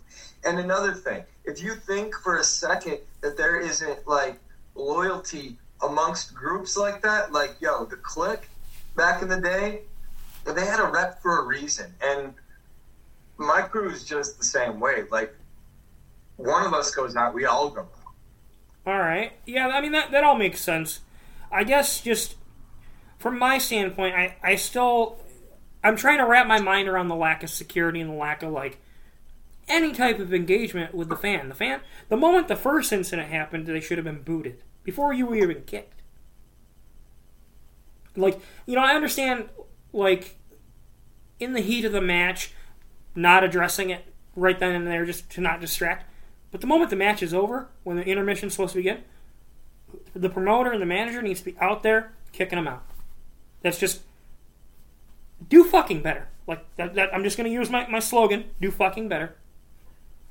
And 0.43 0.59
another 0.59 0.93
thing, 0.93 1.23
if 1.45 1.61
you 1.61 1.75
think 1.75 2.15
for 2.15 2.37
a 2.37 2.43
second 2.43 2.97
that 3.21 3.37
there 3.37 3.59
isn't 3.59 4.07
like 4.07 4.39
loyalty 4.75 5.57
amongst 5.81 6.33
groups 6.33 6.75
like 6.75 7.03
that, 7.03 7.31
like 7.31 7.55
yo, 7.61 7.85
the 7.85 7.95
Kliq 7.95 8.39
back 8.95 9.21
in 9.21 9.29
the 9.29 9.39
day, 9.39 9.81
they 10.55 10.65
had 10.65 10.79
a 10.79 10.87
rep 10.87 11.21
for 11.21 11.39
a 11.39 11.45
reason. 11.45 11.93
And 12.01 12.33
my 13.37 13.61
crew 13.61 13.89
is 13.89 14.03
just 14.03 14.37
the 14.37 14.45
same 14.45 14.79
way. 14.79 15.03
Like 15.11 15.35
one 16.37 16.65
of 16.65 16.73
us 16.73 16.93
goes 16.93 17.15
out, 17.15 17.33
we 17.33 17.45
all 17.45 17.69
go 17.69 17.81
out. 17.81 17.89
All 18.85 18.99
right. 18.99 19.33
Yeah, 19.45 19.67
I 19.67 19.81
mean 19.81 19.91
that 19.91 20.11
that 20.11 20.23
all 20.23 20.35
makes 20.35 20.61
sense. 20.61 21.01
I 21.51 21.63
guess 21.63 22.01
just 22.01 22.35
from 23.17 23.37
my 23.37 23.57
standpoint, 23.57 24.15
I 24.15 24.35
I 24.41 24.55
still 24.55 25.17
I'm 25.83 25.95
trying 25.95 26.17
to 26.19 26.25
wrap 26.25 26.47
my 26.47 26.59
mind 26.59 26.87
around 26.87 27.07
the 27.07 27.15
lack 27.15 27.43
of 27.43 27.49
security 27.49 28.01
and 28.01 28.09
the 28.09 28.15
lack 28.15 28.43
of 28.43 28.51
like 28.51 28.79
any 29.67 29.91
type 29.91 30.19
of 30.19 30.33
engagement 30.33 30.93
with 30.95 31.09
the 31.09 31.15
fan. 31.15 31.49
The 31.49 31.55
fan, 31.55 31.81
the 32.09 32.17
moment 32.17 32.47
the 32.47 32.55
first 32.55 32.93
incident 32.93 33.29
happened, 33.29 33.65
they 33.65 33.81
should 33.81 33.97
have 33.97 34.05
been 34.05 34.21
booted 34.21 34.61
before 34.83 35.13
you 35.13 35.25
were 35.25 35.35
even 35.35 35.63
kicked. 35.63 36.01
Like, 38.15 38.39
you 38.65 38.75
know, 38.75 38.81
I 38.81 38.95
understand 38.95 39.49
like 39.93 40.36
in 41.39 41.53
the 41.53 41.61
heat 41.61 41.85
of 41.85 41.91
the 41.91 42.01
match 42.01 42.53
not 43.15 43.43
addressing 43.43 43.89
it 43.89 44.05
right 44.35 44.59
then 44.59 44.75
and 44.75 44.87
there 44.87 45.05
just 45.05 45.29
to 45.31 45.41
not 45.41 45.59
distract. 45.59 46.05
But 46.51 46.61
the 46.61 46.67
moment 46.67 46.89
the 46.89 46.95
match 46.95 47.21
is 47.21 47.33
over, 47.33 47.67
when 47.83 47.97
the 47.97 48.03
intermission 48.03 48.47
is 48.47 48.53
supposed 48.53 48.73
to 48.73 48.79
begin, 48.79 49.03
the 50.13 50.29
promoter 50.29 50.71
and 50.71 50.81
the 50.81 50.85
manager 50.85 51.21
needs 51.21 51.39
to 51.41 51.45
be 51.45 51.57
out 51.59 51.83
there 51.83 52.13
kicking 52.31 52.57
them 52.57 52.67
out. 52.67 52.83
That's 53.61 53.79
just 53.79 54.01
do 55.49 55.63
fucking 55.63 56.01
better. 56.01 56.27
Like 56.45 56.63
that, 56.77 56.95
that 56.95 57.13
I'm 57.13 57.23
just 57.23 57.37
going 57.37 57.49
to 57.49 57.53
use 57.53 57.69
my, 57.69 57.87
my 57.87 57.99
slogan: 57.99 58.45
do 58.61 58.71
fucking 58.71 59.09
better. 59.09 59.35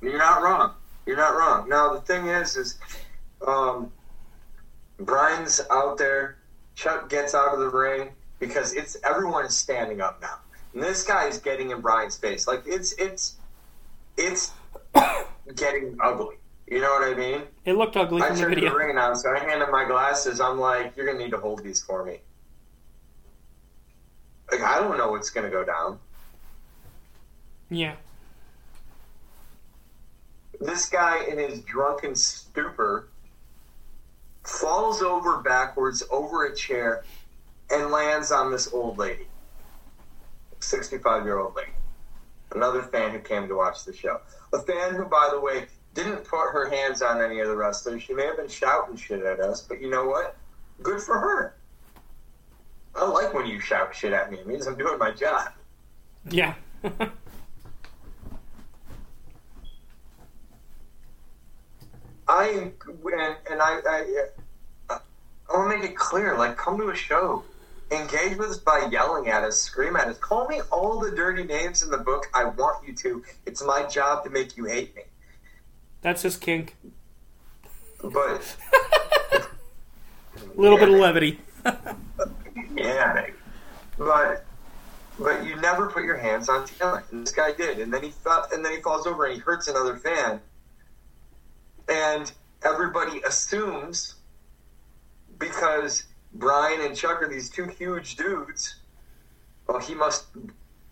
You're 0.01 0.17
not 0.17 0.41
wrong. 0.41 0.73
You're 1.05 1.17
not 1.17 1.35
wrong. 1.35 1.69
Now 1.69 1.93
the 1.93 2.01
thing 2.01 2.27
is, 2.27 2.55
is 2.57 2.79
um, 3.45 3.91
Brian's 4.99 5.61
out 5.69 5.97
there. 5.97 6.37
Chuck 6.75 7.09
gets 7.09 7.33
out 7.33 7.53
of 7.53 7.59
the 7.59 7.69
ring 7.69 8.09
because 8.39 8.73
it's 8.73 8.97
everyone 9.03 9.45
is 9.45 9.55
standing 9.55 9.99
up 9.99 10.21
now, 10.21 10.37
and 10.77 10.85
this 10.85 11.03
guy 11.03 11.25
is 11.25 11.39
getting 11.39 11.71
in 11.71 11.81
Brian's 11.81 12.17
face. 12.17 12.47
Like 12.47 12.61
it's 12.67 12.91
it's 12.99 13.37
it's 14.15 14.51
getting 15.55 15.97
ugly. 15.99 16.35
You 16.67 16.81
know 16.81 16.91
what 16.91 17.11
I 17.11 17.15
mean? 17.15 17.41
It 17.65 17.73
looked 17.73 17.97
ugly 17.97 18.21
I 18.21 18.29
the 18.29 18.41
turned 18.41 18.57
the 18.57 18.69
ring 18.69 18.91
announcer. 18.91 19.35
I 19.35 19.39
hand 19.39 19.63
him 19.63 19.71
my 19.71 19.85
glasses. 19.85 20.39
I'm 20.39 20.59
like, 20.59 20.95
you're 20.95 21.07
gonna 21.07 21.17
need 21.17 21.31
to 21.31 21.39
hold 21.39 21.63
these 21.63 21.81
for 21.81 22.05
me. 22.05 22.19
Like 24.51 24.61
I 24.61 24.77
don't 24.77 24.99
know 24.99 25.09
what's 25.09 25.31
gonna 25.31 25.49
go 25.49 25.65
down. 25.65 25.97
Yeah, 27.71 27.95
this 30.61 30.87
guy 30.89 31.23
in 31.23 31.39
his 31.39 31.61
drunken 31.61 32.13
stupor 32.13 33.07
falls 34.43 35.01
over 35.01 35.39
backwards 35.39 36.03
over 36.11 36.45
a 36.45 36.55
chair 36.55 37.03
and 37.71 37.89
lands 37.89 38.31
on 38.31 38.51
this 38.51 38.71
old 38.71 38.99
lady 38.99 39.25
65 40.59 41.25
year 41.25 41.39
old 41.39 41.55
lady. 41.55 41.71
Another 42.55 42.81
fan 42.81 43.11
who 43.11 43.19
came 43.19 43.47
to 43.47 43.55
watch 43.55 43.83
the 43.83 43.93
show. 43.93 44.21
A 44.53 44.59
fan 44.59 44.95
who 44.95 45.05
by 45.05 45.29
the 45.31 45.39
way 45.39 45.65
didn't 45.93 46.23
put 46.23 46.51
her 46.51 46.69
hands 46.69 47.01
on 47.01 47.21
any 47.21 47.39
of 47.39 47.47
the 47.47 47.55
wrestlers. 47.55 48.03
She 48.03 48.13
may 48.13 48.25
have 48.25 48.37
been 48.37 48.47
shouting 48.47 48.95
shit 48.95 49.21
at 49.21 49.39
us 49.39 49.61
but 49.61 49.81
you 49.81 49.89
know 49.89 50.05
what? 50.05 50.35
Good 50.81 51.01
for 51.01 51.17
her. 51.17 51.55
I 52.95 53.05
like 53.07 53.33
when 53.33 53.45
you 53.47 53.59
shout 53.59 53.95
shit 53.95 54.13
at 54.13 54.31
me. 54.31 54.39
It 54.39 54.47
means 54.47 54.65
i'm 54.67 54.77
doing 54.77 54.97
my 54.97 55.11
job. 55.11 55.51
Yeah. 56.29 56.55
I 62.27 62.49
and, 62.49 62.73
and 63.49 63.61
I, 63.61 63.79
I 63.87 64.27
I 65.49 65.57
want 65.57 65.71
to 65.71 65.77
make 65.77 65.89
it 65.89 65.95
clear. 65.95 66.37
Like, 66.37 66.57
come 66.57 66.77
to 66.77 66.89
a 66.89 66.95
show, 66.95 67.43
engage 67.91 68.37
with 68.37 68.49
us 68.51 68.57
by 68.57 68.87
yelling 68.91 69.29
at 69.29 69.43
us, 69.43 69.59
scream 69.59 69.95
at 69.95 70.07
us, 70.07 70.17
call 70.17 70.47
me 70.47 70.61
all 70.71 70.99
the 70.99 71.11
dirty 71.11 71.43
names 71.43 71.83
in 71.83 71.89
the 71.89 71.97
book. 71.97 72.27
I 72.33 72.45
want 72.45 72.87
you 72.87 72.93
to. 72.95 73.23
It's 73.45 73.63
my 73.63 73.83
job 73.87 74.23
to 74.23 74.29
make 74.29 74.57
you 74.57 74.65
hate 74.65 74.95
me. 74.95 75.03
That's 76.01 76.21
his 76.21 76.37
kink. 76.37 76.75
But 78.01 78.55
A 80.57 80.61
little 80.61 80.77
bit 80.77 80.89
of 80.89 80.95
levity. 80.95 81.39
yeah, 82.75 83.27
but 83.97 84.45
but 85.19 85.45
you 85.45 85.55
never 85.57 85.87
put 85.87 86.03
your 86.03 86.17
hands 86.17 86.49
on 86.49 86.65
talent. 86.65 87.05
And 87.11 87.25
this 87.25 87.33
guy 87.33 87.51
did, 87.51 87.79
and 87.79 87.93
then 87.93 88.01
he 88.03 88.09
fell, 88.09 88.47
and 88.51 88.65
then 88.65 88.71
he 88.71 88.81
falls 88.81 89.05
over 89.05 89.25
and 89.25 89.35
he 89.35 89.39
hurts 89.39 89.67
another 89.67 89.97
fan, 89.97 90.41
and 91.87 92.31
everybody 92.63 93.21
assumes 93.21 94.15
because 95.37 96.05
Brian 96.33 96.81
and 96.81 96.95
Chuck 96.95 97.21
are 97.21 97.27
these 97.27 97.49
two 97.49 97.65
huge 97.65 98.15
dudes. 98.15 98.75
Well, 99.67 99.79
he 99.79 99.95
must. 99.95 100.25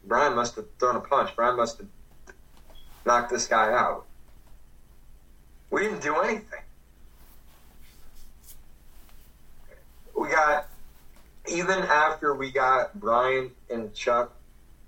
Brian 0.03 0.35
must 0.35 0.55
have 0.55 0.65
thrown 0.79 0.95
a 0.95 0.99
punch. 0.99 1.35
Brian 1.35 1.57
must 1.57 1.77
have 1.77 1.87
knocked 3.05 3.31
this 3.31 3.47
guy 3.47 3.71
out. 3.73 4.05
We 5.69 5.81
didn't 5.81 6.01
do 6.01 6.15
anything. 6.17 6.61
We 10.15 10.29
got 10.29 10.67
even 11.47 11.79
after 11.79 12.33
we 12.33 12.51
got 12.51 12.99
Brian 12.99 13.51
and 13.69 13.93
Chuck 13.93 14.35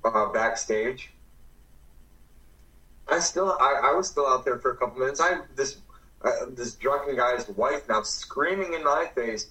uh, 0.04 0.28
backstage. 0.28 1.12
I 3.10 3.20
still, 3.20 3.56
I, 3.60 3.92
I 3.92 3.94
was 3.94 4.08
still 4.08 4.28
out 4.28 4.44
there 4.44 4.58
for 4.60 4.72
a 4.72 4.78
couple 4.78 5.00
minutes. 5.00 5.20
I 5.20 5.40
this 5.56 5.78
uh, 6.24 6.32
this 6.50 6.74
drunken 6.76 7.16
guy's 7.16 7.48
wife 7.50 7.88
now 7.88 8.02
screaming 8.02 8.74
in 8.74 8.84
my 8.84 9.10
face. 9.14 9.48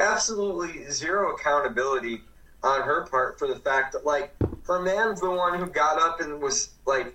Absolutely 0.00 0.90
zero 0.90 1.34
accountability 1.34 2.22
on 2.62 2.82
her 2.82 3.06
part 3.06 3.38
for 3.38 3.46
the 3.48 3.56
fact 3.56 3.92
that 3.92 4.04
like 4.04 4.34
her 4.66 4.80
man's 4.80 5.20
the 5.20 5.30
one 5.30 5.58
who 5.58 5.66
got 5.66 6.00
up 6.00 6.20
and 6.20 6.40
was 6.40 6.70
like 6.86 7.14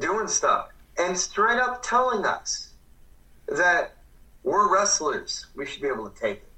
doing 0.00 0.28
stuff 0.28 0.68
and 0.98 1.16
straight 1.18 1.58
up 1.58 1.82
telling 1.82 2.24
us 2.24 2.72
that 3.48 3.94
we're 4.42 4.72
wrestlers. 4.72 5.46
We 5.54 5.66
should 5.66 5.82
be 5.82 5.88
able 5.88 6.08
to 6.08 6.20
take 6.20 6.38
it. 6.38 6.48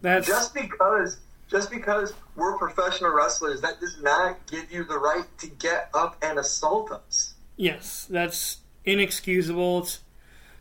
That's 0.00 0.26
Just 0.26 0.54
because 0.54 1.18
just 1.50 1.70
because 1.70 2.14
we're 2.34 2.56
professional 2.56 3.12
wrestlers, 3.12 3.60
that 3.60 3.78
does 3.78 4.00
not 4.02 4.46
give 4.46 4.72
you 4.72 4.84
the 4.84 4.98
right 4.98 5.26
to 5.38 5.46
get 5.48 5.90
up 5.92 6.16
and 6.22 6.38
assault 6.38 6.90
us. 6.90 7.34
yes, 7.56 8.06
that's 8.08 8.58
inexcusable. 8.86 9.80
It's 9.80 10.00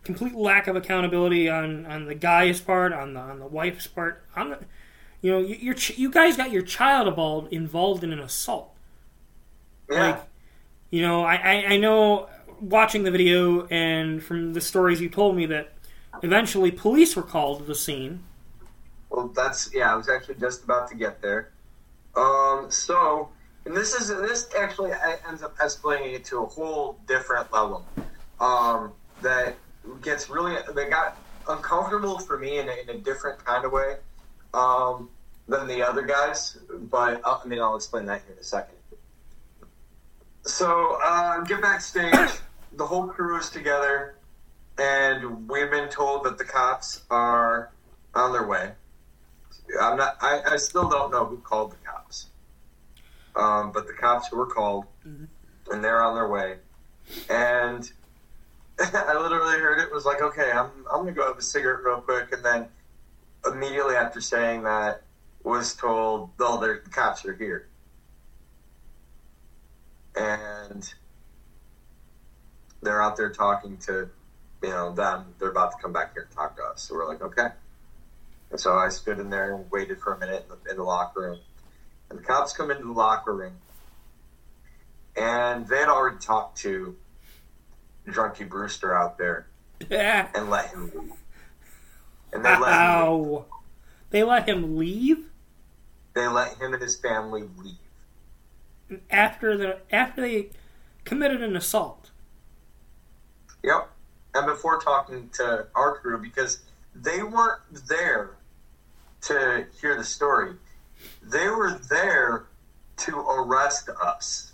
complete 0.04 0.36
lack 0.36 0.68
of 0.68 0.76
accountability 0.76 1.50
on, 1.50 1.86
on 1.86 2.06
the 2.06 2.16
guy's 2.16 2.60
part, 2.60 2.94
on 2.94 3.14
the 3.14 3.20
on 3.20 3.40
the 3.40 3.48
wife's 3.48 3.88
part. 3.88 4.24
On 4.36 4.50
the, 4.50 4.60
you 5.22 5.32
know, 5.32 5.40
you, 5.40 5.56
you're, 5.60 5.74
ch- 5.76 5.98
you 5.98 6.10
guys 6.10 6.38
got 6.38 6.52
your 6.52 6.64
child 6.64 7.08
involved 7.08 7.54
involved 7.54 8.04
in 8.04 8.12
an 8.12 8.20
assault. 8.20 8.74
Yeah. 9.90 10.08
Like, 10.08 10.24
you 10.90 11.02
know, 11.02 11.24
I, 11.24 11.36
I, 11.36 11.66
I 11.74 11.78
know 11.78 12.28
watching 12.60 13.04
the 13.04 13.12
video 13.12 13.68
and 13.68 14.24
from 14.24 14.54
the 14.54 14.62
stories 14.62 15.02
you 15.02 15.10
told 15.10 15.36
me 15.36 15.46
that 15.48 15.74
eventually 16.24 16.72
police 16.72 17.16
were 17.16 17.24
called 17.24 17.60
to 17.60 17.66
the 17.66 17.76
scene. 17.76 18.24
Well, 19.10 19.28
that's 19.28 19.74
yeah. 19.74 19.92
I 19.92 19.96
was 19.96 20.10
actually 20.10 20.36
just 20.36 20.64
about 20.64 20.88
to 20.90 20.96
get 20.96 21.22
there. 21.22 21.52
Um, 22.16 22.68
so, 22.70 23.30
and 23.66 23.76
this 23.76 23.94
is 23.94 24.08
this 24.08 24.50
actually 24.58 24.92
ends 25.28 25.44
up 25.44 25.58
escalating 25.58 26.14
it 26.14 26.26
to 26.26 26.40
a 26.40 26.46
whole 26.46 26.98
different 27.08 27.52
level. 27.52 27.86
Um, 28.40 28.94
that 29.22 29.56
gets 30.02 30.30
really 30.30 30.56
that 30.56 30.90
got 30.90 31.18
uncomfortable 31.48 32.20
for 32.20 32.38
me 32.38 32.60
in 32.60 32.70
a, 32.70 32.74
in 32.84 32.90
a 32.90 32.98
different 33.00 33.44
kind 33.44 33.66
of 33.66 33.72
way 33.72 33.98
um, 34.54 35.10
than 35.48 35.68
the 35.68 35.88
other 35.88 36.04
guys. 36.04 36.58
But 36.70 37.22
uh, 37.26 37.40
I 37.44 37.48
mean, 37.48 37.60
I'll 37.60 37.76
explain 37.76 38.06
that 38.08 38.22
here 38.26 38.34
in 38.34 38.40
a 38.40 38.44
second. 38.44 38.76
So, 40.44 40.98
uh, 41.04 41.42
get 41.42 41.62
backstage. 41.62 42.32
The 42.74 42.86
whole 42.86 43.08
crew 43.08 43.38
is 43.38 43.50
together, 43.50 44.16
and 44.78 45.48
we've 45.48 45.70
been 45.70 45.90
told 45.90 46.24
that 46.24 46.38
the 46.38 46.46
cops 46.46 47.04
are 47.12 47.72
on 48.16 48.32
their 48.32 48.48
way. 48.48 48.72
I'm 49.80 49.98
not. 49.98 50.18
I, 50.22 50.42
I 50.52 50.58
still 50.58 50.90
don't 50.90 51.12
know 51.12 51.26
who 51.26 51.38
called 51.38 51.74
the 51.74 51.78
cops, 51.86 52.28
um, 53.36 53.72
but 53.72 53.88
the 53.88 53.94
cops 53.94 54.30
who 54.30 54.38
were 54.38 54.48
called, 54.48 54.86
and 55.72 55.84
they're 55.84 56.02
on 56.02 56.16
their 56.16 56.28
way. 56.28 56.56
And 57.30 57.92
I 58.94 59.18
literally 59.18 59.60
heard 59.60 59.80
it 59.80 59.92
was 59.92 60.06
like, 60.06 60.22
okay, 60.22 60.52
I'm 60.52 60.72
I'm 60.92 61.02
gonna 61.02 61.12
go 61.12 61.28
have 61.28 61.38
a 61.38 61.42
cigarette 61.42 61.84
real 61.84 62.02
quick, 62.02 62.32
and 62.32 62.44
then 62.44 62.68
immediately 63.46 63.96
after 63.96 64.22
saying 64.22 64.64
that, 64.64 65.04
was 65.44 65.76
told, 65.76 66.32
oh, 66.40 66.60
the 66.60 66.82
cops 66.90 67.26
are 67.26 67.36
here, 67.36 67.68
and 70.16 70.94
they're 72.82 73.02
out 73.02 73.18
there 73.18 73.32
talking 73.32 73.78
to, 73.78 74.10
you 74.64 74.70
know, 74.70 74.94
them. 74.94 75.34
They're 75.40 75.50
about 75.50 75.72
to 75.72 75.78
come 75.82 75.94
back 75.94 76.14
here 76.14 76.24
and 76.24 76.32
talk 76.32 76.56
to 76.58 76.64
us. 76.64 76.84
So 76.84 76.96
we're 76.96 77.08
like, 77.08 77.22
okay. 77.22 77.50
And 78.50 78.60
so 78.60 78.74
I 78.74 78.90
stood 78.90 79.20
in 79.20 79.30
there 79.30 79.56
and 79.56 79.70
waited 79.72 80.00
for 80.00 80.14
a 80.14 80.20
minute 80.20 80.46
in 80.50 80.58
the, 80.64 80.72
in 80.72 80.78
the 80.78 80.84
locker 80.84 81.22
room. 81.22 81.40
And 82.10 82.20
the 82.20 82.24
cops 82.24 82.54
come 82.54 82.72
into 82.72 82.84
the 82.84 82.92
locker 82.92 83.34
room. 83.34 83.54
And 85.16 85.68
they 85.68 85.78
had 85.78 85.90
already 85.90 86.18
talked 86.18 86.58
to 86.60 86.96
Drunky 88.08 88.48
Brewster 88.48 88.96
out 88.96 89.18
there 89.18 89.48
and 89.90 90.50
let 90.50 90.70
him 90.72 90.92
leave. 90.94 91.14
And 92.34 92.46
they 92.46 92.58
let 92.58 92.74
him 92.74 93.32
leave. 93.32 93.44
They 94.10 94.24
let 94.24 94.48
him 94.50 94.78
leave 94.78 95.26
They 96.14 96.28
let 96.28 96.58
him 96.58 96.74
and 96.74 96.82
his 96.82 96.96
family 96.96 97.44
leave. 97.58 99.00
after 99.10 99.58
the 99.58 99.78
after 99.92 100.22
they 100.22 100.50
committed 101.06 101.42
an 101.42 101.56
assault. 101.56 102.12
Yep. 103.64 103.90
And 104.34 104.46
before 104.48 104.80
talking 104.80 105.30
to 105.34 105.68
our 105.76 105.98
crew, 105.98 106.18
because 106.22 106.62
they 106.96 107.22
weren't 107.22 107.62
there 107.88 108.32
to 109.22 109.66
hear 109.80 109.96
the 109.98 110.04
story, 110.04 110.54
they 111.22 111.48
were 111.48 111.80
there 111.90 112.46
to 112.98 113.20
arrest 113.20 113.90
us. 113.90 114.54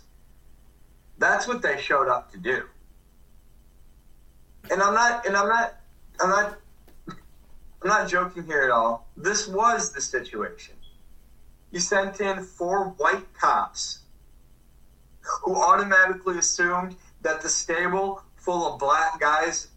That's 1.18 1.46
what 1.48 1.62
they 1.62 1.80
showed 1.80 2.08
up 2.08 2.30
to 2.32 2.38
do. 2.38 2.64
And 4.70 4.82
I'm 4.82 4.94
not, 4.94 5.26
and 5.26 5.36
I'm 5.36 5.48
not, 5.48 5.74
I'm 6.20 6.30
not, 6.30 6.58
I'm 7.82 7.88
not 7.88 8.08
joking 8.08 8.44
here 8.44 8.62
at 8.62 8.70
all. 8.70 9.08
This 9.16 9.48
was 9.48 9.92
the 9.92 10.00
situation. 10.00 10.74
You 11.70 11.80
sent 11.80 12.20
in 12.20 12.42
four 12.44 12.90
white 12.98 13.32
cops 13.34 14.00
who 15.42 15.54
automatically 15.54 16.38
assumed 16.38 16.96
that 17.22 17.42
the 17.42 17.48
stable 17.48 18.22
full 18.36 18.72
of 18.72 18.78
black 18.78 19.20
guys, 19.20 19.68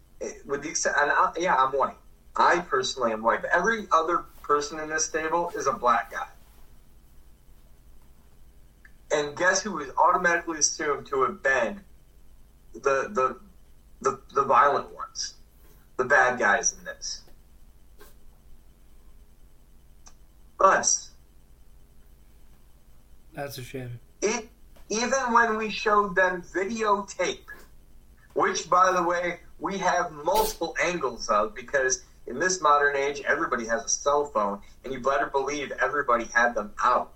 with 0.46 0.62
the 0.62 0.94
and 0.98 1.42
yeah, 1.42 1.56
I'm 1.56 1.72
white. 1.72 1.96
I 2.36 2.60
personally 2.60 3.12
am 3.12 3.22
white, 3.22 3.42
but 3.42 3.50
every 3.52 3.86
other 3.92 4.24
person 4.42 4.78
in 4.80 4.88
this 4.88 5.04
stable 5.04 5.52
is 5.54 5.66
a 5.66 5.72
black 5.72 6.10
guy. 6.12 6.28
And 9.12 9.36
guess 9.36 9.62
who 9.62 9.72
was 9.72 9.88
automatically 9.98 10.58
assumed 10.58 11.06
to 11.08 11.22
have 11.22 11.42
been 11.42 11.82
the 12.72 13.10
the 13.12 13.38
the, 14.02 14.20
the 14.34 14.42
violent 14.42 14.92
ones, 14.94 15.34
the 15.96 16.04
bad 16.04 16.38
guys 16.38 16.74
in 16.78 16.84
this? 16.84 17.22
Us. 20.60 21.10
That's 23.34 23.58
a 23.58 23.62
shame. 23.64 23.98
it 24.20 24.48
even 24.88 25.32
when 25.32 25.56
we 25.56 25.70
showed 25.70 26.14
them 26.14 26.42
videotape, 26.42 27.46
which 28.34 28.68
by 28.68 28.92
the 28.92 29.02
way 29.02 29.40
we 29.58 29.78
have 29.78 30.12
multiple 30.12 30.76
angles 30.82 31.28
of 31.28 31.54
because 31.54 32.04
in 32.26 32.38
this 32.38 32.60
modern 32.60 32.94
age 32.94 33.22
everybody 33.26 33.66
has 33.66 33.84
a 33.84 33.88
cell 33.88 34.26
phone 34.26 34.60
and 34.84 34.92
you 34.92 35.00
better 35.00 35.26
believe 35.26 35.72
everybody 35.82 36.26
had 36.34 36.54
them 36.54 36.72
out. 36.84 37.12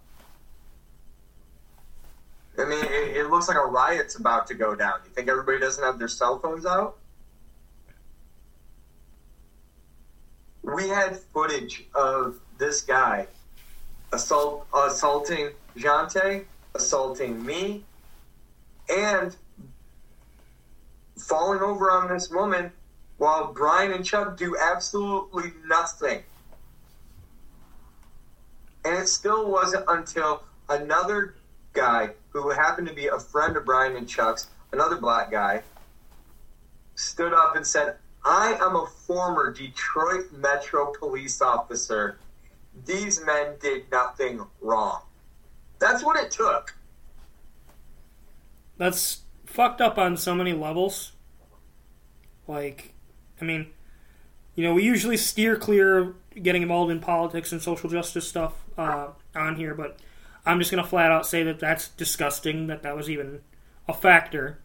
I 2.59 2.65
mean, 2.65 2.85
it, 2.85 3.17
it 3.17 3.31
looks 3.31 3.49
like 3.49 3.57
a 3.57 3.67
riot's 3.67 4.17
about 4.17 4.47
to 4.49 4.55
go 4.55 4.75
down. 4.75 5.01
You 5.05 5.11
think 5.11 5.29
everybody 5.29 5.59
doesn't 5.59 5.83
have 5.83 5.99
their 5.99 6.09
cell 6.09 6.39
phones 6.39 6.65
out? 6.65 6.97
We 10.63 10.89
had 10.89 11.17
footage 11.17 11.85
of 11.95 12.41
this 12.59 12.81
guy 12.81 13.29
assault, 14.13 14.67
assaulting 14.75 15.51
Jante, 15.77 16.45
assaulting 16.75 17.45
me, 17.45 17.85
and 18.89 19.37
falling 21.17 21.61
over 21.61 21.91
on 21.91 22.09
this 22.09 22.31
woman 22.31 22.73
while 23.19 23.53
Brian 23.53 23.93
and 23.93 24.05
Chuck 24.05 24.37
do 24.37 24.57
absolutely 24.57 25.53
nothing. 25.67 26.23
And 28.85 28.97
it 28.99 29.09
still 29.09 29.51
wasn't 29.51 29.85
until 29.89 30.45
another 30.69 31.35
guy 31.73 32.11
who 32.43 32.51
happened 32.51 32.89
to 32.89 32.95
be 32.95 33.07
a 33.07 33.19
friend 33.19 33.57
of 33.57 33.65
Brian 33.65 33.97
and 33.97 34.09
Chuck's, 34.09 34.49
another 34.73 34.97
black 34.97 35.31
guy, 35.31 35.63
stood 36.95 37.33
up 37.33 37.57
and 37.57 37.67
said, 37.67 37.97
I 38.25 38.55
am 38.61 38.75
a 38.75 38.87
former 39.07 39.53
Detroit 39.53 40.33
Metro 40.33 40.93
police 40.99 41.41
officer. 41.41 42.19
These 42.85 43.25
men 43.25 43.55
did 43.61 43.91
nothing 43.91 44.45
wrong. 44.61 45.03
That's 45.79 46.05
what 46.05 46.23
it 46.23 46.31
took. 46.31 46.75
That's 48.79 49.23
fucked 49.45 49.81
up 49.81 49.97
on 49.97 50.17
so 50.17 50.35
many 50.35 50.53
levels. 50.53 51.13
Like, 52.47 52.93
I 53.41 53.45
mean, 53.45 53.69
you 54.55 54.65
know, 54.65 54.75
we 54.75 54.83
usually 54.83 55.17
steer 55.17 55.57
clear 55.57 55.99
of 55.99 56.15
getting 56.43 56.63
involved 56.63 56.91
in 56.91 57.01
politics 57.01 57.53
and 57.53 57.63
social 57.63 57.89
justice 57.89 58.27
stuff 58.27 58.55
uh, 58.77 59.09
on 59.35 59.57
here, 59.57 59.75
but 59.75 59.99
I'm 60.47 60.59
just 60.61 60.71
going 60.71 60.83
to 60.83 60.89
flat 60.89 61.11
out 61.11 61.27
say 61.27 61.43
that 61.43 61.59
that's 61.59 61.89
disgusting 61.89 62.69
that 62.69 62.83
that 62.85 62.97
was 62.97 63.11
even 63.11 63.41
a 63.89 63.93
factor. 63.93 64.59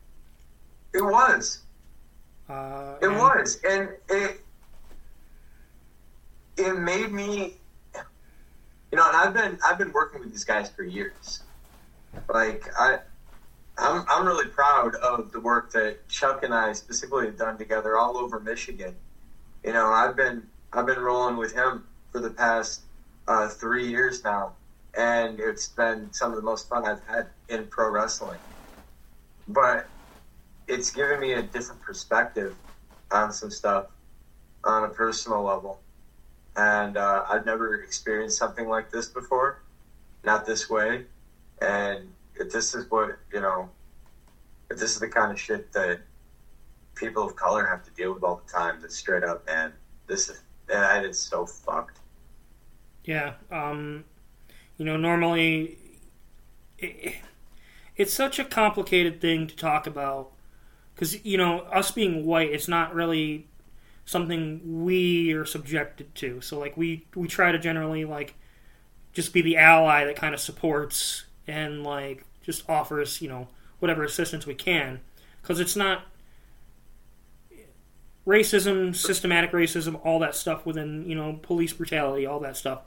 It 0.93 1.01
was. 1.03 1.59
Uh, 2.49 2.95
It 3.01 3.07
and- 3.07 3.17
was, 3.17 3.59
and 3.67 3.89
it 4.09 4.41
it 6.57 6.73
made 6.77 7.11
me, 7.11 7.57
you 7.95 8.97
know, 8.97 9.07
and 9.07 9.15
I've 9.17 9.33
been 9.33 9.57
I've 9.67 9.77
been 9.77 9.91
working 9.93 10.19
with 10.19 10.31
these 10.31 10.43
guys 10.43 10.69
for 10.69 10.83
years. 10.83 11.43
Like 12.27 12.67
I, 12.77 12.99
I'm 13.77 14.05
I'm 14.09 14.25
really 14.27 14.47
proud 14.49 14.95
of 14.95 15.31
the 15.31 15.39
work 15.39 15.71
that 15.71 16.07
Chuck 16.09 16.43
and 16.43 16.53
I 16.53 16.73
specifically 16.73 17.25
have 17.27 17.37
done 17.37 17.57
together 17.57 17.97
all 17.97 18.17
over 18.17 18.39
Michigan. 18.39 18.95
You 19.63 19.73
know, 19.73 19.87
I've 19.87 20.15
been 20.15 20.43
I've 20.73 20.85
been 20.85 20.99
rolling 20.99 21.37
with 21.37 21.53
him 21.53 21.85
for 22.11 22.19
the 22.19 22.29
past 22.31 22.81
uh, 23.27 23.47
three 23.47 23.87
years 23.87 24.23
now, 24.23 24.53
and 24.95 25.39
it's 25.39 25.67
been 25.67 26.11
some 26.11 26.31
of 26.31 26.35
the 26.35 26.41
most 26.41 26.67
fun 26.67 26.85
I've 26.85 27.03
had 27.07 27.27
in 27.47 27.65
pro 27.67 27.89
wrestling. 27.89 28.39
But 29.47 29.87
it's 30.67 30.91
given 30.91 31.19
me 31.19 31.33
a 31.33 31.41
different 31.41 31.81
perspective 31.81 32.55
on 33.11 33.31
some 33.31 33.51
stuff 33.51 33.87
on 34.63 34.83
a 34.83 34.89
personal 34.89 35.43
level, 35.43 35.79
and 36.55 36.97
uh, 36.97 37.25
I've 37.29 37.45
never 37.45 37.81
experienced 37.81 38.37
something 38.37 38.67
like 38.67 38.91
this 38.91 39.07
before, 39.07 39.61
not 40.23 40.45
this 40.45 40.69
way, 40.69 41.05
and 41.61 42.13
if 42.35 42.51
this 42.51 42.73
is 42.75 42.89
what 42.89 43.17
you 43.33 43.41
know, 43.41 43.69
if 44.69 44.77
this 44.77 44.93
is 44.93 44.99
the 44.99 45.07
kind 45.07 45.31
of 45.31 45.39
shit 45.39 45.71
that 45.73 45.99
people 46.95 47.23
of 47.23 47.35
color 47.35 47.65
have 47.65 47.83
to 47.83 47.91
deal 47.91 48.13
with 48.13 48.23
all 48.23 48.41
the 48.45 48.51
time, 48.51 48.79
that's 48.81 48.95
straight 48.95 49.23
up, 49.23 49.45
man, 49.47 49.73
this 50.07 50.29
is 50.29 50.41
that 50.67 51.03
is 51.03 51.19
so 51.19 51.45
fucked. 51.45 51.99
Yeah. 53.03 53.33
Um, 53.49 54.05
you 54.81 54.85
know, 54.85 54.97
normally 54.97 55.77
it, 56.79 57.17
it's 57.95 58.11
such 58.11 58.39
a 58.39 58.43
complicated 58.43 59.21
thing 59.21 59.45
to 59.45 59.55
talk 59.55 59.85
about 59.85 60.31
because 60.95 61.23
you 61.23 61.37
know 61.37 61.59
us 61.71 61.91
being 61.91 62.25
white, 62.25 62.49
it's 62.49 62.67
not 62.67 62.95
really 62.95 63.45
something 64.05 64.83
we 64.83 65.33
are 65.33 65.45
subjected 65.45 66.15
to. 66.15 66.41
So 66.41 66.57
like 66.57 66.75
we 66.75 67.05
we 67.13 67.27
try 67.27 67.51
to 67.51 67.59
generally 67.59 68.05
like 68.05 68.33
just 69.13 69.33
be 69.33 69.43
the 69.43 69.55
ally 69.55 70.03
that 70.03 70.15
kind 70.15 70.33
of 70.33 70.41
supports 70.41 71.25
and 71.47 71.83
like 71.83 72.25
just 72.41 72.67
offers 72.67 73.21
you 73.21 73.29
know 73.29 73.49
whatever 73.77 74.03
assistance 74.03 74.47
we 74.47 74.55
can 74.55 74.99
because 75.43 75.59
it's 75.59 75.75
not 75.75 76.05
racism, 78.25 78.95
systematic 78.95 79.51
racism, 79.51 80.03
all 80.03 80.17
that 80.17 80.33
stuff 80.33 80.65
within 80.65 81.07
you 81.07 81.13
know 81.13 81.37
police 81.43 81.71
brutality, 81.71 82.25
all 82.25 82.39
that 82.39 82.57
stuff. 82.57 82.79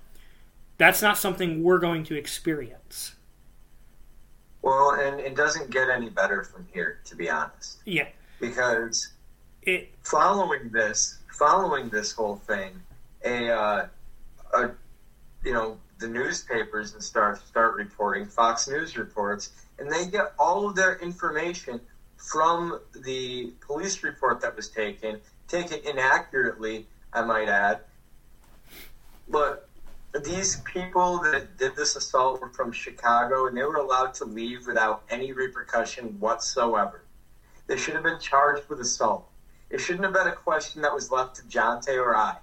That's 0.79 1.03
not 1.03 1.19
something 1.19 1.63
we're 1.63 1.79
going 1.79 2.05
to 2.05 2.17
experience. 2.17 3.15
Well, 4.63 4.93
and 4.93 5.21
it 5.21 5.37
doesn't 5.37 5.71
get 5.71 5.91
any 5.91 6.09
better 6.09 6.43
from 6.43 6.67
here, 6.73 7.01
to 7.05 7.17
be 7.17 7.29
honest. 7.29 7.79
Yeah, 7.85 8.09
Because 8.41 9.13
it 9.63 9.91
following 10.03 10.71
this, 10.71 11.19
following 11.31 11.91
this 11.91 12.13
whole 12.13 12.37
thing, 12.37 12.81
a, 13.25 13.51
uh, 13.51 13.87
a 14.55 14.71
you 15.45 15.53
know, 15.53 15.77
the 15.99 16.09
newspapers 16.09 16.95
and 16.95 17.03
start 17.03 17.47
start 17.47 17.77
reporting. 17.77 18.27
Fox 18.27 18.67
News 18.67 18.97
reports, 18.97 19.51
and 19.79 19.91
they 19.91 20.07
get 20.07 20.33
all 20.39 20.67
of 20.69 20.75
their 20.75 20.97
information 20.97 21.81
from 22.17 22.81
the 23.05 23.53
police 23.61 24.03
report 24.03 24.41
that 24.41 24.57
was 24.57 24.69
taken, 24.69 25.21
taken 25.47 25.79
inaccurately, 25.85 26.87
I 27.13 27.23
might 27.23 27.49
add. 27.49 27.81
But 29.29 29.64
these 30.23 30.61
people 30.61 31.19
that 31.23 31.57
did 31.57 31.75
this 31.75 31.97
assault 31.97 32.41
were 32.41 32.51
from 32.51 32.71
Chicago, 32.71 33.47
and 33.47 33.57
they 33.57 33.65
were 33.65 33.77
allowed 33.77 34.15
to 34.15 34.25
leave 34.25 34.67
without 34.67 35.03
any 35.11 35.33
repercussion 35.33 36.21
whatsoever. 36.21 37.05
They 37.67 37.77
should 37.77 37.95
have 37.95 38.05
been 38.05 38.21
charged 38.21 38.69
with 38.69 38.81
assault. 38.81 39.29
It 39.71 39.79
shouldn't 39.79 40.05
have 40.05 40.15
been 40.15 40.29
a 40.29 40.37
question 40.37 40.83
that 40.83 40.95
was 40.95 41.11
left 41.11 41.37
to 41.37 41.43
Jonte 41.43 41.97
or 41.97 42.15
I. 42.15 42.37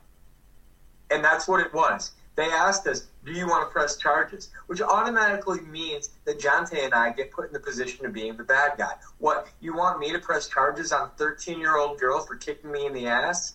And 1.11 1.23
that's 1.23 1.48
what 1.48 1.61
it 1.61 1.73
was. 1.73 2.11
They 2.35 2.45
asked 2.45 2.88
us, 2.88 3.07
do 3.26 3.31
you 3.31 3.48
want 3.48 3.68
to 3.68 3.72
press 3.72 3.98
charges? 3.98 4.49
Which 4.68 4.81
automatically 4.81 5.61
means 5.61 6.10
that 6.26 6.39
Jonte 6.39 6.84
and 6.84 6.93
I 6.93 7.11
get 7.11 7.31
put 7.31 7.48
in 7.48 7.53
the 7.53 7.60
position 7.60 8.06
of 8.06 8.14
being 8.14 8.35
the 8.35 8.43
bad 8.43 8.77
guy. 8.77 8.93
What, 9.19 9.48
you 9.60 9.76
want 9.76 9.99
me 9.99 10.11
to 10.11 10.19
press 10.19 10.48
charges 10.48 10.91
on 10.91 11.07
a 11.07 11.11
13 11.18 11.60
year 11.60 11.77
old 11.77 11.99
girl 11.99 12.22
for 12.22 12.35
kicking 12.35 12.72
me 12.72 12.85
in 12.85 12.93
the 12.93 13.07
ass? 13.07 13.53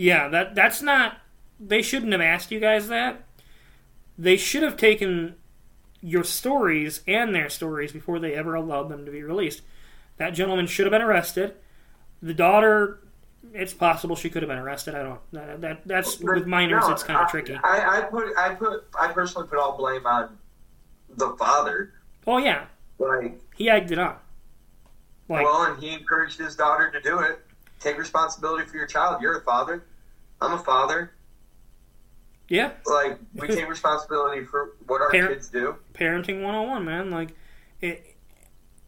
yeah 0.00 0.28
that 0.28 0.54
that's 0.54 0.80
not. 0.80 1.18
They 1.60 1.82
shouldn't 1.82 2.12
have 2.12 2.20
asked 2.22 2.50
you 2.50 2.58
guys 2.58 2.88
that. 2.88 3.22
They 4.16 4.36
should 4.36 4.62
have 4.62 4.76
taken 4.76 5.36
your 6.00 6.24
stories 6.24 7.02
and 7.06 7.34
their 7.34 7.50
stories 7.50 7.92
before 7.92 8.18
they 8.18 8.34
ever 8.34 8.54
allowed 8.54 8.88
them 8.88 9.04
to 9.04 9.12
be 9.12 9.22
released. 9.22 9.60
That 10.16 10.30
gentleman 10.30 10.66
should 10.66 10.86
have 10.86 10.90
been 10.90 11.02
arrested. 11.02 11.54
The 12.22 12.34
daughter, 12.34 13.00
it's 13.52 13.74
possible 13.74 14.16
she 14.16 14.30
could 14.30 14.42
have 14.42 14.48
been 14.48 14.58
arrested. 14.58 14.94
I 14.94 15.02
don't. 15.02 15.20
That, 15.32 15.60
that 15.60 15.80
that's 15.86 16.18
with 16.20 16.46
minors. 16.46 16.84
No, 16.86 16.92
it's 16.92 17.02
kind 17.02 17.18
of 17.18 17.26
I- 17.26 17.30
tricky. 17.30 17.54
I, 17.54 17.98
I 17.98 18.00
put, 18.02 18.36
I 18.36 18.54
put, 18.54 18.84
I 18.98 19.12
personally 19.12 19.48
put 19.48 19.58
all 19.58 19.76
blame 19.76 20.06
on 20.06 20.36
the 21.16 21.34
father. 21.38 21.92
Oh 22.26 22.38
yeah, 22.38 22.66
Like, 22.98 23.40
he 23.56 23.68
egged 23.70 23.90
it 23.92 23.98
on. 23.98 24.16
Like 25.28 25.44
well, 25.44 25.62
and 25.62 25.82
he 25.82 25.90
encouraged 25.92 26.38
his 26.38 26.56
daughter 26.56 26.90
to 26.90 27.00
do 27.00 27.20
it. 27.20 27.40
Take 27.78 27.96
responsibility 27.98 28.66
for 28.66 28.76
your 28.76 28.86
child. 28.86 29.22
You're 29.22 29.38
a 29.38 29.42
father. 29.42 29.84
I'm 30.40 30.52
a 30.52 30.58
father. 30.58 31.12
Yeah, 32.50 32.72
Like, 32.84 33.18
we 33.34 33.48
take 33.48 33.66
responsibility 33.68 34.44
for 34.44 34.72
what 34.86 35.00
our 35.00 35.10
Parent- 35.10 35.32
kids 35.34 35.48
do. 35.48 35.76
parenting 35.94 36.42
101 36.42 36.84
man. 36.84 37.10
Like 37.10 37.34
it 37.80 38.16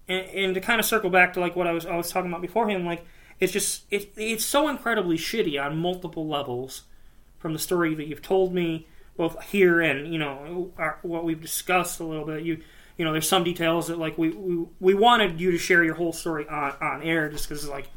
and, 0.09 0.27
and 0.29 0.55
to 0.55 0.61
kind 0.61 0.79
of 0.81 0.85
circle 0.85 1.09
back 1.09 1.33
to 1.35 1.41
like 1.41 1.57
what 1.57 1.67
I 1.67 1.73
was 1.73 1.87
I 1.87 1.97
was 1.97 2.11
talking 2.11 2.29
about 2.31 2.43
beforehand 2.43 2.85
like 2.85 3.07
it's 3.41 3.53
just 3.53 3.85
it, 3.91 4.13
it's 4.17 4.45
so 4.45 4.69
incredibly 4.69 5.17
shitty 5.17 5.65
on 5.65 5.79
multiple 5.79 6.27
levels 6.29 6.83
from 7.39 7.53
the 7.55 7.59
story 7.59 7.95
that 7.95 8.07
you've 8.09 8.21
told 8.23 8.53
me 8.55 8.87
both 9.17 9.41
here 9.45 9.81
and 9.81 10.13
you 10.13 10.19
know 10.19 10.73
our, 10.77 10.99
what 11.03 11.25
we've 11.25 11.41
discussed 11.41 12.01
a 12.01 12.05
little 12.05 12.27
bit. 12.27 12.43
You 12.43 12.61
you 12.99 13.05
know 13.05 13.13
there's 13.13 13.29
some 13.29 13.45
details 13.45 13.87
that 13.87 13.99
like 13.99 14.19
we 14.19 14.31
we, 14.31 14.67
we 14.81 14.95
wanted 14.95 15.41
you 15.41 15.53
to 15.53 15.59
share 15.59 15.83
your 15.85 15.95
whole 15.95 16.13
story 16.13 16.47
on 16.49 16.75
on 16.81 17.03
air 17.03 17.29
just 17.29 17.49
because 17.49 17.67
like 17.69 17.89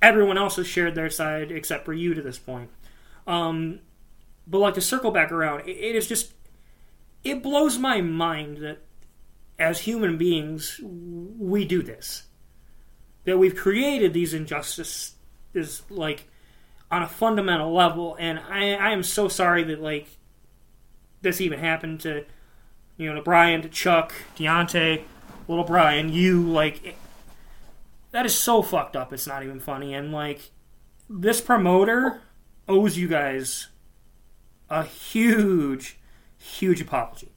everyone 0.00 0.38
else 0.38 0.56
has 0.56 0.66
shared 0.66 0.94
their 0.94 1.10
side 1.10 1.52
except 1.52 1.84
for 1.84 1.92
you 1.92 2.14
to 2.14 2.22
this 2.22 2.38
point. 2.38 2.70
Um 3.26 3.80
but 4.46 4.58
like 4.58 4.74
to 4.74 4.80
circle 4.80 5.10
back 5.10 5.30
around 5.32 5.60
it, 5.60 5.70
it 5.70 5.94
is 5.94 6.06
just 6.06 6.32
it 7.24 7.42
blows 7.42 7.78
my 7.78 8.00
mind 8.00 8.58
that 8.58 8.78
as 9.58 9.80
human 9.80 10.18
beings 10.18 10.80
we 10.82 11.64
do 11.64 11.82
this. 11.82 12.24
That 13.24 13.38
we've 13.38 13.54
created 13.54 14.12
these 14.12 14.34
injustices 14.34 15.12
like 15.88 16.28
on 16.90 17.02
a 17.02 17.08
fundamental 17.08 17.72
level 17.72 18.16
and 18.18 18.38
I, 18.38 18.74
I 18.74 18.90
am 18.90 19.02
so 19.02 19.28
sorry 19.28 19.62
that 19.64 19.80
like 19.80 20.08
this 21.22 21.40
even 21.40 21.60
happened 21.60 22.00
to 22.00 22.24
you 22.96 23.08
know 23.08 23.14
to 23.14 23.22
Brian 23.22 23.62
to 23.62 23.68
Chuck 23.68 24.12
Deontay 24.36 25.02
little 25.48 25.64
Brian 25.64 26.12
you 26.12 26.42
like 26.42 26.84
it, 26.84 26.96
that 28.10 28.26
is 28.26 28.34
so 28.34 28.60
fucked 28.60 28.96
up 28.96 29.12
it's 29.12 29.26
not 29.26 29.42
even 29.42 29.60
funny 29.60 29.94
and 29.94 30.12
like 30.12 30.50
this 31.08 31.40
promoter 31.40 32.20
owes 32.68 32.98
you 32.98 33.08
guys 33.08 33.68
a 34.72 34.82
huge 34.84 35.98
huge 36.38 36.80
apology 36.80 37.28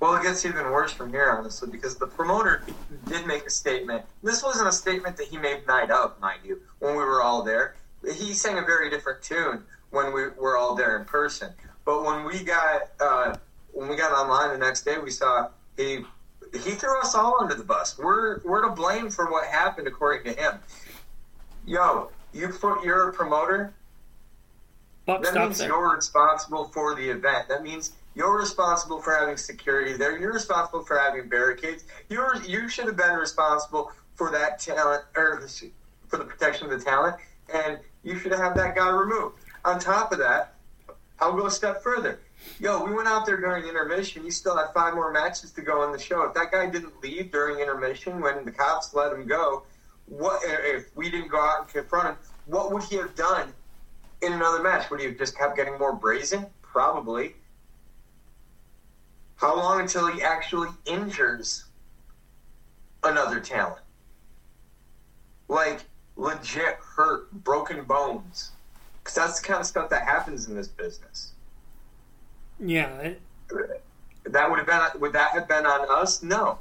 Well, 0.00 0.16
it 0.16 0.22
gets 0.22 0.44
even 0.44 0.70
worse 0.70 0.92
from 0.92 1.10
here, 1.10 1.30
honestly, 1.30 1.70
because 1.70 1.96
the 1.96 2.06
promoter 2.06 2.62
did 3.06 3.26
make 3.26 3.46
a 3.46 3.50
statement. 3.50 4.04
This 4.22 4.42
wasn't 4.42 4.68
a 4.68 4.72
statement 4.72 5.16
that 5.16 5.28
he 5.28 5.38
made 5.38 5.66
night 5.66 5.90
of, 5.90 6.20
mind 6.20 6.40
you, 6.44 6.60
when 6.78 6.92
we 6.92 6.98
were 6.98 7.22
all 7.22 7.42
there. 7.42 7.74
He 8.02 8.34
sang 8.34 8.58
a 8.58 8.62
very 8.62 8.90
different 8.90 9.22
tune 9.22 9.64
when 9.90 10.12
we 10.12 10.28
were 10.38 10.58
all 10.58 10.74
there 10.74 10.98
in 10.98 11.06
person. 11.06 11.54
But 11.86 12.04
when 12.04 12.24
we 12.24 12.44
got 12.44 12.82
uh, 13.00 13.36
when 13.72 13.88
we 13.88 13.96
got 13.96 14.12
online 14.12 14.50
the 14.50 14.64
next 14.64 14.82
day, 14.84 14.98
we 14.98 15.10
saw 15.10 15.48
he 15.78 16.04
he 16.52 16.72
threw 16.72 17.00
us 17.00 17.14
all 17.14 17.40
under 17.40 17.54
the 17.54 17.64
bus. 17.64 17.96
We're 17.96 18.40
we're 18.44 18.68
to 18.68 18.74
blame 18.74 19.08
for 19.08 19.30
what 19.30 19.46
happened, 19.46 19.88
according 19.88 20.30
to 20.30 20.38
him. 20.38 20.58
Yo, 21.66 22.10
you 22.34 22.48
put 22.48 22.84
you're 22.84 23.08
a 23.08 23.12
promoter. 23.12 23.72
Buck 25.06 25.22
That 25.22 25.34
means 25.34 25.58
there 25.58 25.68
you're 25.68 25.94
responsible 25.94 26.64
for 26.66 26.94
the 26.94 27.08
event. 27.08 27.48
That 27.48 27.62
means 27.62 27.92
you're 28.14 28.36
responsible 28.36 29.00
for 29.00 29.14
having 29.14 29.36
security 29.36 29.94
there. 29.94 30.18
You're 30.18 30.32
responsible 30.32 30.84
for 30.84 30.98
having 30.98 31.28
barricades. 31.28 31.84
You're 32.08 32.36
you 32.46 32.68
should 32.68 32.86
have 32.86 32.96
been 32.96 33.16
responsible 33.16 33.92
for 34.14 34.30
that 34.30 34.58
talent 34.60 35.04
or 35.16 35.46
for 36.08 36.16
the 36.16 36.24
protection 36.24 36.70
of 36.70 36.78
the 36.78 36.84
talent, 36.84 37.16
and 37.52 37.78
you 38.02 38.18
should 38.18 38.32
have 38.32 38.54
that 38.56 38.76
guy 38.76 38.88
removed. 38.88 39.36
On 39.64 39.78
top 39.78 40.12
of 40.12 40.18
that, 40.18 40.54
I'll 41.20 41.32
go 41.32 41.46
a 41.46 41.50
step 41.50 41.82
further. 41.82 42.20
Yo, 42.60 42.84
we 42.84 42.92
went 42.92 43.08
out 43.08 43.24
there 43.24 43.38
during 43.38 43.66
intermission. 43.66 44.24
You 44.24 44.30
still 44.30 44.56
had 44.56 44.66
five 44.74 44.94
more 44.94 45.10
matches 45.10 45.50
to 45.52 45.62
go 45.62 45.80
on 45.80 45.92
the 45.92 45.98
show. 45.98 46.22
If 46.24 46.34
that 46.34 46.52
guy 46.52 46.68
didn't 46.68 47.02
leave 47.02 47.32
during 47.32 47.58
intermission 47.58 48.20
when 48.20 48.44
the 48.44 48.52
cops 48.52 48.92
let 48.92 49.12
him 49.12 49.26
go, 49.26 49.62
what 50.06 50.42
if 50.44 50.94
we 50.94 51.10
didn't 51.10 51.28
go 51.28 51.40
out 51.40 51.60
and 51.60 51.68
confront 51.68 52.08
him? 52.08 52.16
What 52.46 52.72
would 52.72 52.82
he 52.84 52.96
have 52.96 53.14
done 53.14 53.54
in 54.22 54.32
another 54.32 54.62
match? 54.62 54.90
Would 54.90 55.00
he 55.00 55.06
have 55.06 55.18
just 55.18 55.36
kept 55.36 55.56
getting 55.56 55.78
more 55.78 55.92
brazen? 55.92 56.46
Probably. 56.62 57.34
How 59.36 59.56
long 59.56 59.80
until 59.80 60.06
he 60.06 60.22
actually 60.22 60.68
injures 60.86 61.64
another 63.02 63.40
talent? 63.40 63.82
Like, 65.48 65.84
legit 66.16 66.78
hurt, 66.96 67.30
broken 67.32 67.84
bones. 67.84 68.52
Because 69.02 69.14
that's 69.14 69.40
the 69.40 69.46
kind 69.46 69.60
of 69.60 69.66
stuff 69.66 69.90
that 69.90 70.04
happens 70.04 70.48
in 70.48 70.54
this 70.54 70.68
business. 70.68 71.32
yeah 72.58 73.12
That 74.24 74.50
would 74.50 74.58
have 74.58 74.66
been, 74.66 75.00
would 75.00 75.12
that 75.12 75.32
have 75.32 75.46
been 75.46 75.66
on 75.66 75.86
us? 75.90 76.22
No. 76.22 76.58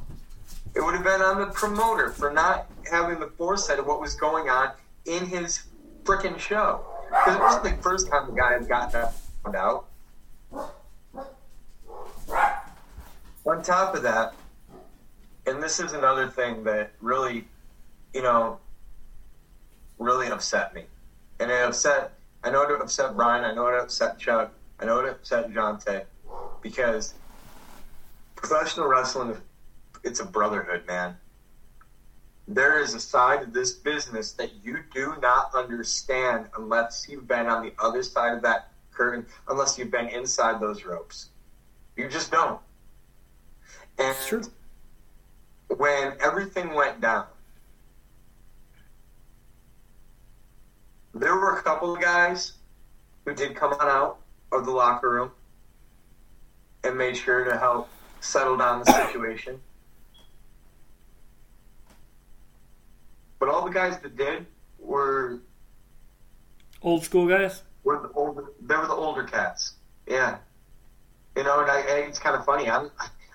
It 0.76 0.82
would 0.82 0.96
have 0.96 1.04
been 1.04 1.22
on 1.22 1.40
the 1.40 1.48
promoter 1.48 2.10
for 2.10 2.32
not 2.32 2.68
having 2.92 3.20
the 3.20 3.28
foresight 3.28 3.80
of 3.80 3.86
what 3.86 4.02
was 4.02 4.16
going 4.16 4.50
on 4.50 4.72
in 5.06 5.26
his 5.28 5.64
freaking 6.04 6.38
show. 6.38 6.86
Because 7.14 7.36
it 7.36 7.42
wasn't 7.42 7.64
the 7.64 7.84
first 7.84 8.10
time 8.10 8.26
the 8.26 8.34
guy 8.34 8.54
had 8.54 8.68
gotten 8.68 8.92
that 9.02 9.14
found 9.44 9.56
out. 9.56 9.86
On 13.46 13.62
top 13.62 13.94
of 13.94 14.02
that, 14.04 14.34
and 15.46 15.62
this 15.62 15.80
is 15.80 15.94
another 15.94 16.28
thing 16.28 16.64
that 16.64 16.92
really, 17.02 17.46
you 18.14 18.24
know, 18.24 18.58
really 20.00 20.28
upset 20.28 20.74
me. 20.74 20.86
And 21.40 21.52
it 21.52 21.62
upset, 21.62 22.14
I 22.44 22.50
know 22.50 22.64
it 22.64 22.82
upset 22.82 23.16
Brian, 23.16 23.44
I 23.44 23.54
know 23.54 23.68
it 23.68 23.80
upset 23.80 24.18
Chuck, 24.18 24.52
I 24.80 24.86
know 24.86 25.00
it 25.00 25.10
upset 25.10 25.52
Jonte, 25.52 26.06
because 26.62 27.14
professional 28.36 28.88
wrestling, 28.88 29.38
it's 30.04 30.20
a 30.20 30.26
brotherhood, 30.26 30.88
man. 30.88 31.18
There 32.48 32.80
is 32.80 32.94
a 32.94 33.00
side 33.00 33.42
of 33.42 33.54
this 33.54 33.72
business 33.72 34.34
that 34.34 34.52
you 34.64 34.80
do 34.94 35.16
not 35.22 35.56
understand 35.56 36.48
unless 36.58 37.08
you've 37.10 37.28
been 37.28 37.48
on 37.48 37.64
the 37.64 37.74
other 37.80 38.04
side 38.04 38.34
of 38.36 38.42
that 38.44 38.72
curtain, 38.92 39.26
unless 39.48 39.78
you've 39.78 39.92
been 39.92 40.10
inside 40.10 40.60
those 40.60 40.84
ropes. 40.84 41.30
You 41.96 42.10
just 42.10 42.32
don't. 42.32 42.60
And 43.98 44.16
true. 44.26 44.44
when 45.78 46.14
everything 46.20 46.74
went 46.74 47.00
down, 47.00 47.26
there 51.14 51.36
were 51.36 51.58
a 51.58 51.62
couple 51.62 51.94
of 51.94 52.02
guys 52.02 52.54
who 53.26 53.34
did 53.34 53.56
come 53.56 53.74
on 53.74 53.88
out 53.88 54.18
of 54.52 54.66
the 54.66 54.72
locker 54.72 55.10
room 55.10 55.32
and 56.84 56.98
made 56.98 57.16
sure 57.16 57.46
to 57.46 57.58
help 57.58 57.90
settle 58.20 58.58
down 58.58 58.80
the 58.80 58.92
situation. 59.08 59.60
But 63.44 63.54
all 63.54 63.66
the 63.66 63.72
guys 63.74 64.00
that 64.00 64.16
did 64.16 64.46
were 64.80 65.40
Old 66.82 67.04
school 67.04 67.28
guys. 67.28 67.62
were 67.84 68.00
the 68.02 68.10
older. 68.14 68.54
They 68.62 68.74
were 68.74 68.88
the 68.88 68.94
older 68.94 69.26
cats. 69.26 69.74
Yeah, 70.08 70.38
you 71.36 71.44
know, 71.44 71.60
and 71.60 71.70
I, 71.70 71.82
it's 72.08 72.20
kind 72.20 72.38
of 72.38 72.46
funny. 72.46 72.70
I'm 72.70 72.90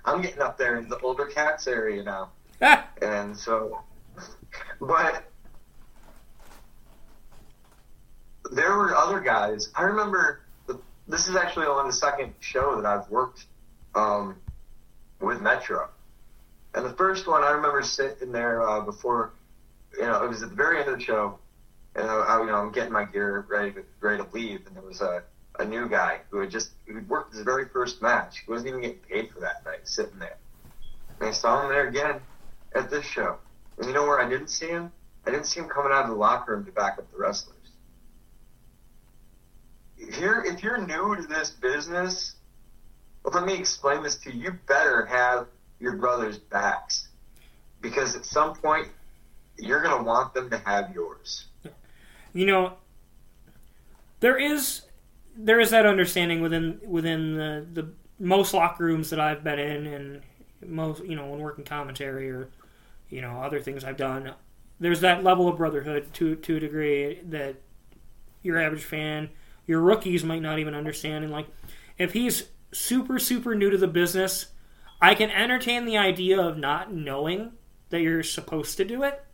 I'm 0.07 0.23
getting 0.23 0.41
up 0.41 0.57
there 0.57 0.79
in 0.79 0.89
the 0.89 0.99
older 1.01 1.27
cats 1.27 1.67
area 1.67 2.03
now. 2.03 2.31
Ah, 2.63 2.89
And 3.03 3.37
so, 3.37 3.83
but 4.81 5.31
there 8.51 8.79
were 8.79 8.97
other 8.97 9.21
guys. 9.21 9.69
I 9.75 9.83
remember 9.83 10.41
the, 10.67 10.81
this 11.07 11.29
is 11.29 11.37
actually 11.37 11.67
on 11.67 11.87
the 11.87 11.93
second 11.93 12.33
show 12.41 12.81
that 12.81 12.87
I've 12.87 13.11
worked 13.11 13.45
um, 13.95 14.37
with 15.21 15.43
Metro. 15.43 15.91
And 16.73 16.87
the 16.87 16.95
first 16.95 17.27
one, 17.27 17.43
I 17.43 17.51
remember 17.51 17.83
sitting 17.83 18.33
there 18.33 18.67
uh, 18.67 18.81
before, 18.81 19.33
you 19.95 20.03
know, 20.03 20.23
it 20.23 20.29
was 20.29 20.43
at 20.43 20.51
the 20.51 20.57
very 20.57 20.81
end 20.81 20.89
of 20.89 20.99
the 20.99 21.05
show, 21.05 21.39
and 21.95 22.09
I, 22.09 22.15
I, 22.15 22.41
you 22.41 22.47
know, 22.47 22.57
I'm 22.57 22.73
getting 22.73 22.93
my 22.93 23.05
gear 23.05 23.45
ready 23.49 23.73
to, 23.73 23.85
ready 24.01 24.23
to 24.23 24.29
leave, 24.33 24.67
and 24.67 24.77
there 24.77 24.83
was 24.83 25.01
a, 25.01 25.23
a 25.59 25.65
new 25.65 25.89
guy 25.89 26.21
who 26.31 26.41
had 26.41 26.51
just 26.51 26.71
who 26.87 27.01
worked 27.09 27.35
his 27.35 27.43
very 27.43 27.69
first 27.69 28.01
match. 28.03 28.43
He 28.45 28.51
wasn't 28.51 28.69
even 28.69 28.81
getting 28.81 28.99
paid 28.99 29.31
for 29.31 29.41
that 29.41 29.65
night, 29.65 29.89
sitting 29.89 30.19
there. 30.19 30.37
And 31.21 31.29
I 31.29 31.33
saw 31.33 31.63
him 31.63 31.69
there 31.71 31.89
again 31.89 32.21
at 32.75 32.91
this 32.91 33.05
show. 33.05 33.39
And 33.77 33.87
you 33.87 33.93
know 33.93 34.07
where 34.07 34.21
I 34.21 34.29
didn't 34.29 34.49
see 34.49 34.69
him? 34.69 34.93
I 35.27 35.31
didn't 35.31 35.47
see 35.47 35.61
him 35.61 35.69
coming 35.69 35.93
out 35.93 36.05
of 36.05 36.11
the 36.11 36.17
locker 36.17 36.55
room 36.55 36.65
to 36.65 36.73
back 36.73 36.99
up 36.99 37.11
the 37.11 37.19
wrestlers. 37.19 37.57
If 39.97 40.19
you're 40.19 40.45
if 40.45 40.63
you're 40.63 40.79
new 40.79 41.17
to 41.17 41.27
this 41.27 41.51
business, 41.51 42.37
well, 43.25 43.35
let 43.35 43.45
me 43.45 43.59
explain 43.59 44.03
this 44.03 44.17
to 44.17 44.33
you. 44.33 44.43
You 44.43 44.53
better 44.67 45.07
have 45.07 45.49
your 45.81 45.97
brother's 45.97 46.39
backs, 46.39 47.09
because 47.81 48.17
at 48.17 48.25
some 48.25 48.55
point 48.55 48.89
you're 49.59 49.83
gonna 49.83 50.03
want 50.03 50.35
them 50.35 50.51
to 50.51 50.59
have 50.59 50.95
yours. 50.95 51.47
you 52.33 52.47
know, 52.47 52.75
there 54.21 54.39
is 54.39 54.83
there 55.37 55.61
is 55.61 55.71
that 55.71 55.87
understanding 55.87 56.41
within 56.41 56.81
within 56.87 57.37
the, 57.37 57.67
the 57.73 57.93
most 58.19 58.53
locker 58.53 58.85
rooms 58.85 59.11
that 59.11 59.21
I've 59.21 59.45
been 59.45 59.59
in, 59.59 59.87
and 59.87 60.23
most 60.67 61.05
you 61.05 61.17
know 61.17 61.27
when 61.27 61.41
working 61.41 61.65
commentary 61.65 62.31
or 62.31 62.49
you 63.09 63.21
know 63.21 63.41
other 63.43 63.61
things 63.61 63.85
I've 63.85 63.97
done. 63.97 64.33
There's 64.81 65.01
that 65.01 65.25
level 65.25 65.49
of 65.49 65.57
brotherhood 65.57 66.13
to 66.15 66.37
to 66.37 66.57
a 66.57 66.61
degree 66.61 67.21
that 67.29 67.57
your 68.43 68.59
average 68.59 68.85
fan, 68.85 69.31
your 69.67 69.81
rookies 69.81 70.25
might 70.25 70.43
not 70.43 70.59
even 70.59 70.75
understand. 70.75 71.25
And 71.25 71.33
like, 71.33 71.47
if 71.97 72.13
he's 72.13 72.49
super 72.73 73.19
super 73.19 73.55
new 73.55 73.71
to 73.71 73.79
the 73.79 73.89
business, 73.89 74.47
I 75.01 75.15
can 75.15 75.31
entertain 75.31 75.85
the 75.85 75.99
idea 75.99 76.41
of 76.41 76.57
not 76.57 76.93
knowing 76.93 77.53
that 77.91 78.01
you're 78.01 78.23
supposed 78.23 78.77
to 78.77 78.85
do 78.85 79.03
it. 79.03 79.25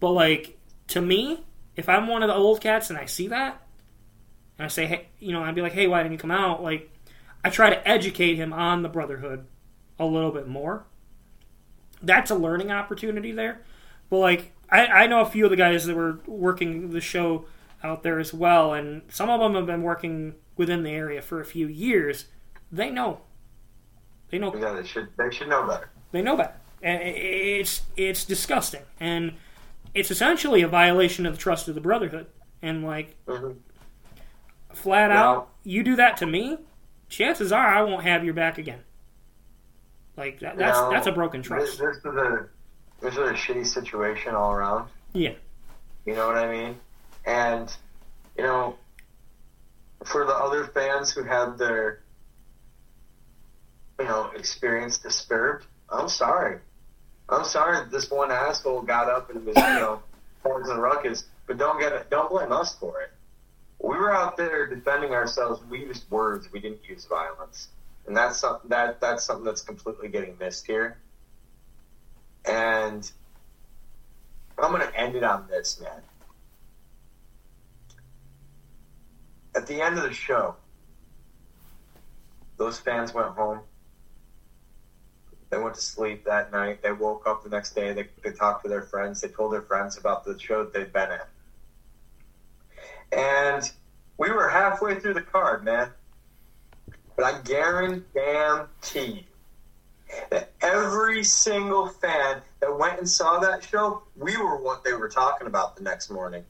But 0.00 0.10
like 0.12 0.58
to 0.88 1.00
me, 1.00 1.44
if 1.76 1.88
I'm 1.88 2.06
one 2.06 2.22
of 2.22 2.28
the 2.28 2.34
old 2.34 2.60
cats 2.60 2.90
and 2.90 2.98
I 2.98 3.06
see 3.06 3.28
that, 3.28 3.60
and 4.58 4.64
I 4.64 4.68
say, 4.68 4.86
hey, 4.86 5.08
you 5.18 5.32
know, 5.32 5.42
I'd 5.42 5.54
be 5.54 5.62
like, 5.62 5.72
hey, 5.72 5.86
why 5.86 6.02
didn't 6.02 6.12
you 6.12 6.18
come 6.18 6.30
out? 6.30 6.62
Like, 6.62 6.90
I 7.44 7.50
try 7.50 7.70
to 7.70 7.88
educate 7.88 8.36
him 8.36 8.52
on 8.52 8.82
the 8.82 8.88
brotherhood 8.88 9.46
a 9.98 10.06
little 10.06 10.32
bit 10.32 10.48
more. 10.48 10.86
That's 12.02 12.30
a 12.30 12.34
learning 12.34 12.70
opportunity 12.70 13.32
there. 13.32 13.62
But 14.10 14.18
like, 14.18 14.52
I, 14.70 14.86
I 14.86 15.06
know 15.06 15.20
a 15.20 15.26
few 15.26 15.44
of 15.44 15.50
the 15.50 15.56
guys 15.56 15.86
that 15.86 15.96
were 15.96 16.20
working 16.26 16.90
the 16.90 17.00
show 17.00 17.46
out 17.82 18.02
there 18.02 18.18
as 18.18 18.32
well, 18.34 18.72
and 18.74 19.02
some 19.08 19.30
of 19.30 19.40
them 19.40 19.54
have 19.54 19.66
been 19.66 19.82
working 19.82 20.34
within 20.56 20.82
the 20.82 20.90
area 20.90 21.22
for 21.22 21.40
a 21.40 21.44
few 21.44 21.66
years. 21.68 22.26
They 22.72 22.90
know. 22.90 23.20
They 24.30 24.38
know 24.38 24.54
Yeah, 24.54 24.72
they 24.72 24.84
should 24.84 25.08
they 25.16 25.30
should 25.30 25.48
know 25.48 25.66
better. 25.66 25.90
they 26.12 26.22
know 26.22 26.36
better, 26.36 26.54
and 26.82 27.00
it's 27.02 27.82
it's 27.96 28.24
disgusting, 28.24 28.82
and 28.98 29.34
it's 29.96 30.10
essentially 30.10 30.62
a 30.62 30.68
violation 30.68 31.24
of 31.26 31.34
the 31.34 31.38
trust 31.40 31.68
of 31.68 31.74
the 31.74 31.80
brotherhood. 31.80 32.26
And 32.62 32.84
like 32.84 33.16
Mhm. 33.26 33.56
flat 34.72 35.10
out, 35.10 35.48
you 35.64 35.82
do 35.82 35.96
that 35.96 36.16
to 36.18 36.26
me, 36.26 36.58
chances 37.08 37.50
are 37.52 37.66
I 37.66 37.82
won't 37.82 38.02
have 38.02 38.24
your 38.24 38.34
back 38.34 38.58
again. 38.58 38.82
Like 40.16 40.40
that, 40.40 40.56
that's 40.56 40.78
Now, 40.78 40.90
that's 40.90 41.06
a 41.06 41.12
broken 41.12 41.40
This, 41.40 41.48
trust. 41.48 41.78
this 41.78 41.96
is 41.96 42.04
a 42.04 42.48
this 43.00 43.12
is 43.12 43.18
a 43.18 43.32
shitty 43.34 43.66
situation 43.66 44.34
all 44.34 44.52
around. 44.52 44.88
Yeah, 45.12 45.34
You 46.06 46.14
know 46.14 46.26
what 46.26 46.36
I 46.38 46.50
mean? 46.50 46.80
And 47.26 47.74
you 48.36 48.44
know, 48.44 48.76
for 50.04 50.24
the 50.26 50.34
other 50.34 50.64
fans 50.66 51.12
who 51.12 51.22
had 51.24 51.56
their 51.58 52.02
you 53.98 54.04
know 54.06 54.30
experience 54.34 54.98
disturbed, 54.98 55.66
I'm 55.90 56.08
sorry. 56.08 56.60
I'm 57.28 57.44
sorry 57.44 57.76
that 57.76 57.90
this 57.90 58.10
one 58.10 58.30
asshole 58.30 58.82
got 58.82 59.08
up 59.08 59.30
and 59.30 59.44
was 59.44 59.56
you 59.56 59.62
know 59.62 60.02
causing 60.42 60.76
ruckus, 60.76 61.24
but 61.46 61.58
don't 61.58 61.80
get 61.80 61.92
it. 61.92 62.08
Don't 62.10 62.30
blame 62.30 62.52
us 62.52 62.74
for 62.76 63.00
it. 63.02 63.10
We 63.80 63.96
were 63.96 64.12
out 64.14 64.36
there 64.36 64.66
defending 64.66 65.12
ourselves. 65.12 65.60
We 65.68 65.80
used 65.80 66.10
words. 66.10 66.50
We 66.52 66.60
didn't 66.60 66.80
use 66.88 67.04
violence, 67.04 67.68
and 68.06 68.16
that's 68.16 68.38
something 68.38 68.70
that 68.70 69.00
that's 69.00 69.24
something 69.24 69.44
that's 69.44 69.62
completely 69.62 70.08
getting 70.08 70.36
missed 70.38 70.66
here. 70.66 70.98
And 72.44 73.10
I'm 74.58 74.70
going 74.70 74.86
to 74.86 74.96
end 74.96 75.16
it 75.16 75.24
on 75.24 75.46
this, 75.48 75.80
man. 75.80 76.00
At 79.54 79.66
the 79.66 79.80
end 79.80 79.98
of 79.98 80.04
the 80.04 80.12
show, 80.12 80.54
those 82.56 82.78
fans 82.78 83.12
went 83.12 83.28
home. 83.28 83.60
They 85.50 85.58
went 85.58 85.74
to 85.76 85.80
sleep 85.80 86.24
that 86.24 86.50
night. 86.50 86.82
They 86.82 86.92
woke 86.92 87.26
up 87.26 87.44
the 87.44 87.50
next 87.50 87.74
day. 87.74 87.92
They, 87.92 88.08
they 88.22 88.32
talked 88.32 88.64
to 88.64 88.68
their 88.68 88.82
friends. 88.82 89.20
They 89.20 89.28
told 89.28 89.52
their 89.52 89.62
friends 89.62 89.96
about 89.96 90.24
the 90.24 90.38
show 90.38 90.64
that 90.64 90.72
they'd 90.72 90.92
been 90.92 91.10
at. 91.12 91.28
And 93.12 93.70
we 94.18 94.30
were 94.30 94.48
halfway 94.48 94.98
through 94.98 95.14
the 95.14 95.20
card, 95.20 95.64
man. 95.64 95.90
But 97.16 97.24
I 97.24 97.40
guarantee 97.40 98.02
you 98.94 99.22
that 100.30 100.52
every 100.60 101.24
single 101.24 101.88
fan 101.88 102.42
that 102.60 102.78
went 102.78 102.98
and 102.98 103.08
saw 103.08 103.38
that 103.40 103.64
show, 103.64 104.02
we 104.16 104.36
were 104.36 104.56
what 104.56 104.84
they 104.84 104.92
were 104.92 105.08
talking 105.08 105.46
about 105.46 105.76
the 105.76 105.82
next 105.82 106.10
morning. 106.10 106.44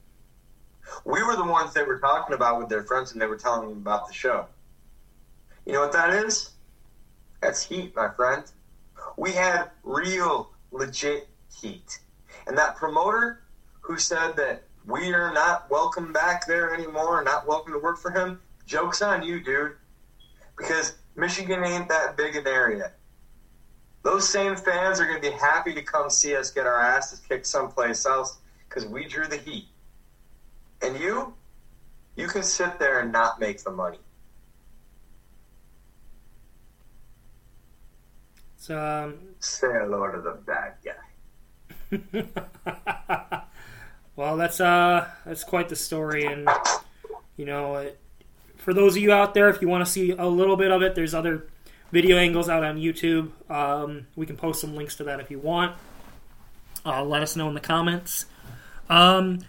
We 1.05 1.23
were 1.23 1.37
the 1.37 1.45
ones 1.45 1.75
they 1.75 1.83
were 1.83 1.99
talking 1.99 2.35
about 2.35 2.59
with 2.59 2.69
their 2.69 2.83
friends 2.83 3.13
and 3.13 3.21
they 3.21 3.27
were 3.27 3.37
telling 3.37 3.69
them 3.69 3.79
about 3.79 4.09
the 4.09 4.15
show. 4.15 4.47
You 5.65 5.73
know 5.73 5.81
what 5.81 5.93
that 5.93 6.11
is? 6.11 6.51
That's 7.41 7.63
heat, 7.65 7.95
my 7.95 8.09
friend. 8.09 8.45
We 9.17 9.33
had 9.33 9.71
real, 9.83 10.51
legit 10.71 11.29
heat. 11.61 11.99
And 12.47 12.57
that 12.59 12.77
promoter 12.77 13.43
who 13.81 13.99
said 13.99 14.37
that 14.37 14.65
we 14.85 15.13
are 15.13 15.33
not 15.33 15.71
welcome 15.71 16.13
back 16.13 16.47
there 16.47 16.75
anymore, 16.75 17.23
not 17.25 17.47
welcome 17.47 17.73
to 17.73 17.79
work 17.79 17.99
for 17.99 18.11
him, 18.11 18.41
joke's 18.67 19.03
on 19.03 19.23
you, 19.23 19.41
dude. 19.41 19.73
Because 20.57 20.95
Michigan 21.17 21.65
ain't 21.65 21.89
that 21.89 22.17
big 22.17 22.37
an 22.37 22.47
area. 22.47 22.93
Those 24.03 24.29
same 24.29 24.55
fans 24.55 25.01
are 25.01 25.07
going 25.07 25.21
to 25.21 25.31
be 25.31 25.35
happy 25.35 25.75
to 25.75 25.83
come 25.83 26.11
see 26.11 26.37
us 26.37 26.51
get 26.51 26.67
our 26.67 26.81
asses 26.81 27.21
kicked 27.21 27.47
someplace 27.47 28.07
else 28.07 28.39
because 28.69 28.87
we 28.87 29.07
drew 29.07 29.27
the 29.27 29.37
heat. 29.37 29.67
And 30.83 30.99
you, 31.01 31.35
you 32.15 32.29
can 32.29 32.43
sit 32.43 32.79
there 32.79 33.01
and 33.01 33.11
not 33.11 33.41
make 33.41 33.65
the 33.65 33.71
money. 33.71 33.99
So 38.67 38.85
um, 38.85 39.19
Say 39.39 39.69
hello 39.69 40.11
to 40.11 40.21
the 40.21 40.33
bad 40.33 40.75
guy. 40.85 40.97
well, 44.17 44.37
that's 44.37 44.61
uh, 44.61 45.09
that's 45.25 45.45
quite 45.45 45.69
the 45.69 45.77
story, 45.77 46.25
and 46.25 46.49
You 47.37 47.45
know, 47.45 47.77
it, 47.77 48.01
for 48.57 48.75
those 48.75 48.97
of 48.97 49.03
you 49.03 49.13
out 49.13 49.35
there, 49.35 49.49
if 49.49 49.63
you 49.63 49.69
want 49.69 49.87
to 49.87 49.91
see 49.91 50.11
a 50.11 50.27
little 50.27 50.57
bit 50.57 50.73
of 50.73 50.83
it, 50.83 50.97
there's 50.97 51.15
other 51.15 51.47
video 51.93 52.17
angles 52.17 52.49
out 52.49 52.65
on 52.65 52.77
YouTube. 52.77 53.31
Um, 53.49 54.09
we 54.17 54.27
can 54.27 54.37
post 54.37 54.61
some 54.61 54.75
links 54.75 54.97
to 54.97 55.05
that 55.05 55.21
if 55.21 55.31
you 55.31 55.39
want. 55.39 55.77
Uh, 56.85 57.05
let 57.05 57.23
us 57.23 57.37
know 57.37 57.47
in 57.47 57.55
the 57.55 57.61
comments. 57.61 58.27
Um, 58.91 59.43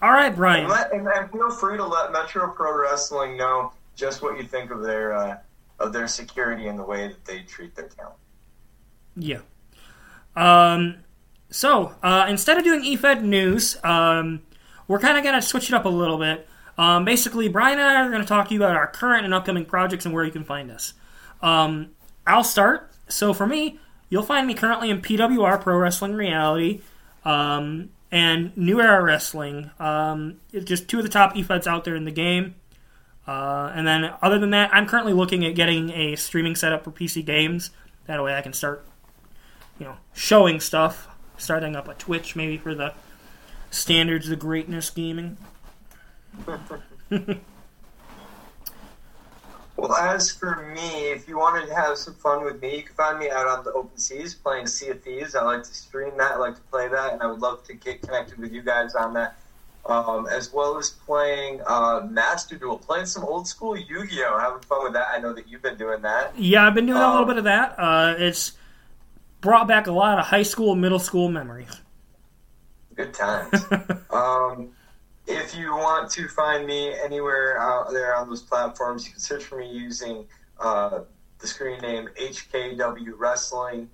all 0.00 0.12
right, 0.12 0.34
Brian. 0.34 0.64
And, 0.64 0.70
let, 0.70 0.92
and, 0.94 1.06
and 1.06 1.30
feel 1.30 1.50
free 1.50 1.76
to 1.76 1.84
let 1.84 2.10
Metro 2.10 2.50
Pro 2.52 2.80
Wrestling 2.80 3.36
know 3.36 3.72
just 3.96 4.22
what 4.22 4.38
you 4.38 4.44
think 4.44 4.70
of 4.70 4.82
their 4.82 5.12
uh, 5.12 5.36
of 5.78 5.92
their 5.92 6.08
security 6.08 6.68
and 6.68 6.78
the 6.78 6.84
way 6.84 7.08
that 7.08 7.22
they 7.26 7.40
treat 7.40 7.74
their 7.74 7.88
talent. 7.88 8.16
Yeah. 9.16 9.40
Um, 10.34 10.96
so 11.50 11.94
uh, 12.02 12.26
instead 12.28 12.58
of 12.58 12.64
doing 12.64 12.82
eFed 12.82 13.22
news, 13.22 13.78
um, 13.82 14.42
we're 14.88 14.98
kind 14.98 15.16
of 15.16 15.24
going 15.24 15.34
to 15.34 15.42
switch 15.42 15.68
it 15.68 15.74
up 15.74 15.84
a 15.84 15.90
little 15.90 16.18
bit. 16.18 16.46
Um, 16.78 17.04
basically, 17.04 17.48
Brian 17.48 17.78
and 17.78 17.88
I 17.88 18.02
are 18.02 18.10
going 18.10 18.20
to 18.20 18.28
talk 18.28 18.48
to 18.48 18.54
you 18.54 18.62
about 18.62 18.76
our 18.76 18.86
current 18.86 19.24
and 19.24 19.32
upcoming 19.32 19.64
projects 19.64 20.04
and 20.04 20.14
where 20.14 20.24
you 20.24 20.30
can 20.30 20.44
find 20.44 20.70
us. 20.70 20.92
Um, 21.40 21.90
I'll 22.26 22.44
start. 22.44 22.92
So 23.08 23.32
for 23.32 23.46
me, 23.46 23.78
you'll 24.10 24.22
find 24.22 24.46
me 24.46 24.54
currently 24.54 24.90
in 24.90 25.00
PWR 25.00 25.60
Pro 25.60 25.78
Wrestling 25.78 26.14
Reality 26.14 26.80
um, 27.24 27.90
and 28.10 28.54
New 28.56 28.80
Era 28.80 29.02
Wrestling. 29.02 29.70
Um, 29.78 30.40
just 30.52 30.88
two 30.88 30.98
of 30.98 31.04
the 31.04 31.10
top 31.10 31.34
eFeds 31.34 31.66
out 31.66 31.84
there 31.84 31.96
in 31.96 32.04
the 32.04 32.10
game. 32.10 32.56
Uh, 33.26 33.72
and 33.74 33.86
then, 33.86 34.12
other 34.22 34.38
than 34.38 34.50
that, 34.50 34.72
I'm 34.72 34.86
currently 34.86 35.12
looking 35.12 35.44
at 35.44 35.54
getting 35.56 35.90
a 35.90 36.14
streaming 36.14 36.54
setup 36.54 36.84
for 36.84 36.92
PC 36.92 37.24
games. 37.24 37.70
That 38.06 38.22
way, 38.22 38.36
I 38.36 38.40
can 38.40 38.52
start, 38.52 38.86
you 39.78 39.86
know, 39.86 39.96
showing 40.14 40.60
stuff. 40.60 41.08
Starting 41.38 41.76
up 41.76 41.86
a 41.86 41.94
Twitch 41.94 42.34
maybe 42.34 42.56
for 42.56 42.74
the 42.74 42.94
standards 43.70 44.30
of 44.30 44.38
greatness 44.38 44.88
gaming. 44.90 45.36
Well, 49.76 49.92
as 49.94 50.30
for 50.32 50.72
me, 50.74 51.10
if 51.10 51.28
you 51.28 51.36
wanted 51.36 51.66
to 51.66 51.74
have 51.74 51.98
some 51.98 52.14
fun 52.14 52.44
with 52.44 52.62
me, 52.62 52.76
you 52.78 52.82
can 52.82 52.94
find 52.94 53.18
me 53.18 53.28
out 53.28 53.46
on 53.46 53.62
the 53.62 53.72
open 53.72 53.98
seas 53.98 54.32
playing 54.34 54.66
Sea 54.68 54.88
of 54.88 55.02
Thieves. 55.02 55.34
I 55.36 55.44
like 55.44 55.64
to 55.64 55.74
stream 55.74 56.12
that, 56.16 56.32
I 56.32 56.36
like 56.36 56.54
to 56.54 56.62
play 56.62 56.88
that, 56.88 57.12
and 57.12 57.20
I 57.22 57.26
would 57.26 57.40
love 57.40 57.62
to 57.64 57.74
get 57.74 58.00
connected 58.00 58.38
with 58.38 58.52
you 58.52 58.62
guys 58.62 58.94
on 58.94 59.12
that. 59.14 59.36
Um, 59.84 60.26
as 60.28 60.50
well 60.52 60.78
as 60.78 60.88
playing 60.90 61.60
uh, 61.66 62.06
Master 62.10 62.56
Duel, 62.56 62.78
playing 62.78 63.04
some 63.06 63.22
old 63.22 63.46
school 63.46 63.76
Yu 63.76 64.06
Gi 64.06 64.22
Oh! 64.24 64.38
Having 64.38 64.62
fun 64.62 64.82
with 64.82 64.94
that. 64.94 65.08
I 65.12 65.18
know 65.18 65.32
that 65.34 65.46
you've 65.46 65.62
been 65.62 65.76
doing 65.76 66.00
that. 66.02 66.36
Yeah, 66.38 66.66
I've 66.66 66.74
been 66.74 66.86
doing 66.86 66.96
a 67.00 67.06
little 67.06 67.22
Um, 67.22 67.28
bit 67.28 67.36
of 67.36 67.44
that. 67.44 67.74
Uh, 67.78 68.14
it's 68.18 68.52
brought 69.40 69.68
back 69.68 69.86
a 69.86 69.92
lot 69.92 70.18
of 70.18 70.26
high 70.26 70.42
school, 70.42 70.74
middle 70.74 70.98
school 70.98 71.28
memories. 71.28 71.80
Good 72.94 73.12
times. 73.12 73.64
um, 74.10 74.70
if 75.26 75.54
you 75.56 75.72
want 75.72 76.10
to 76.12 76.28
find 76.28 76.66
me 76.66 76.94
anywhere 77.04 77.60
out 77.60 77.90
there 77.92 78.14
on 78.14 78.28
those 78.28 78.42
platforms, 78.42 79.04
you 79.06 79.12
can 79.12 79.20
search 79.20 79.44
for 79.44 79.58
me 79.58 79.70
using 79.70 80.24
uh, 80.58 81.00
the 81.38 81.46
screen 81.46 81.80
name 81.80 82.08
HKW 82.18 83.12
Wrestling, 83.16 83.90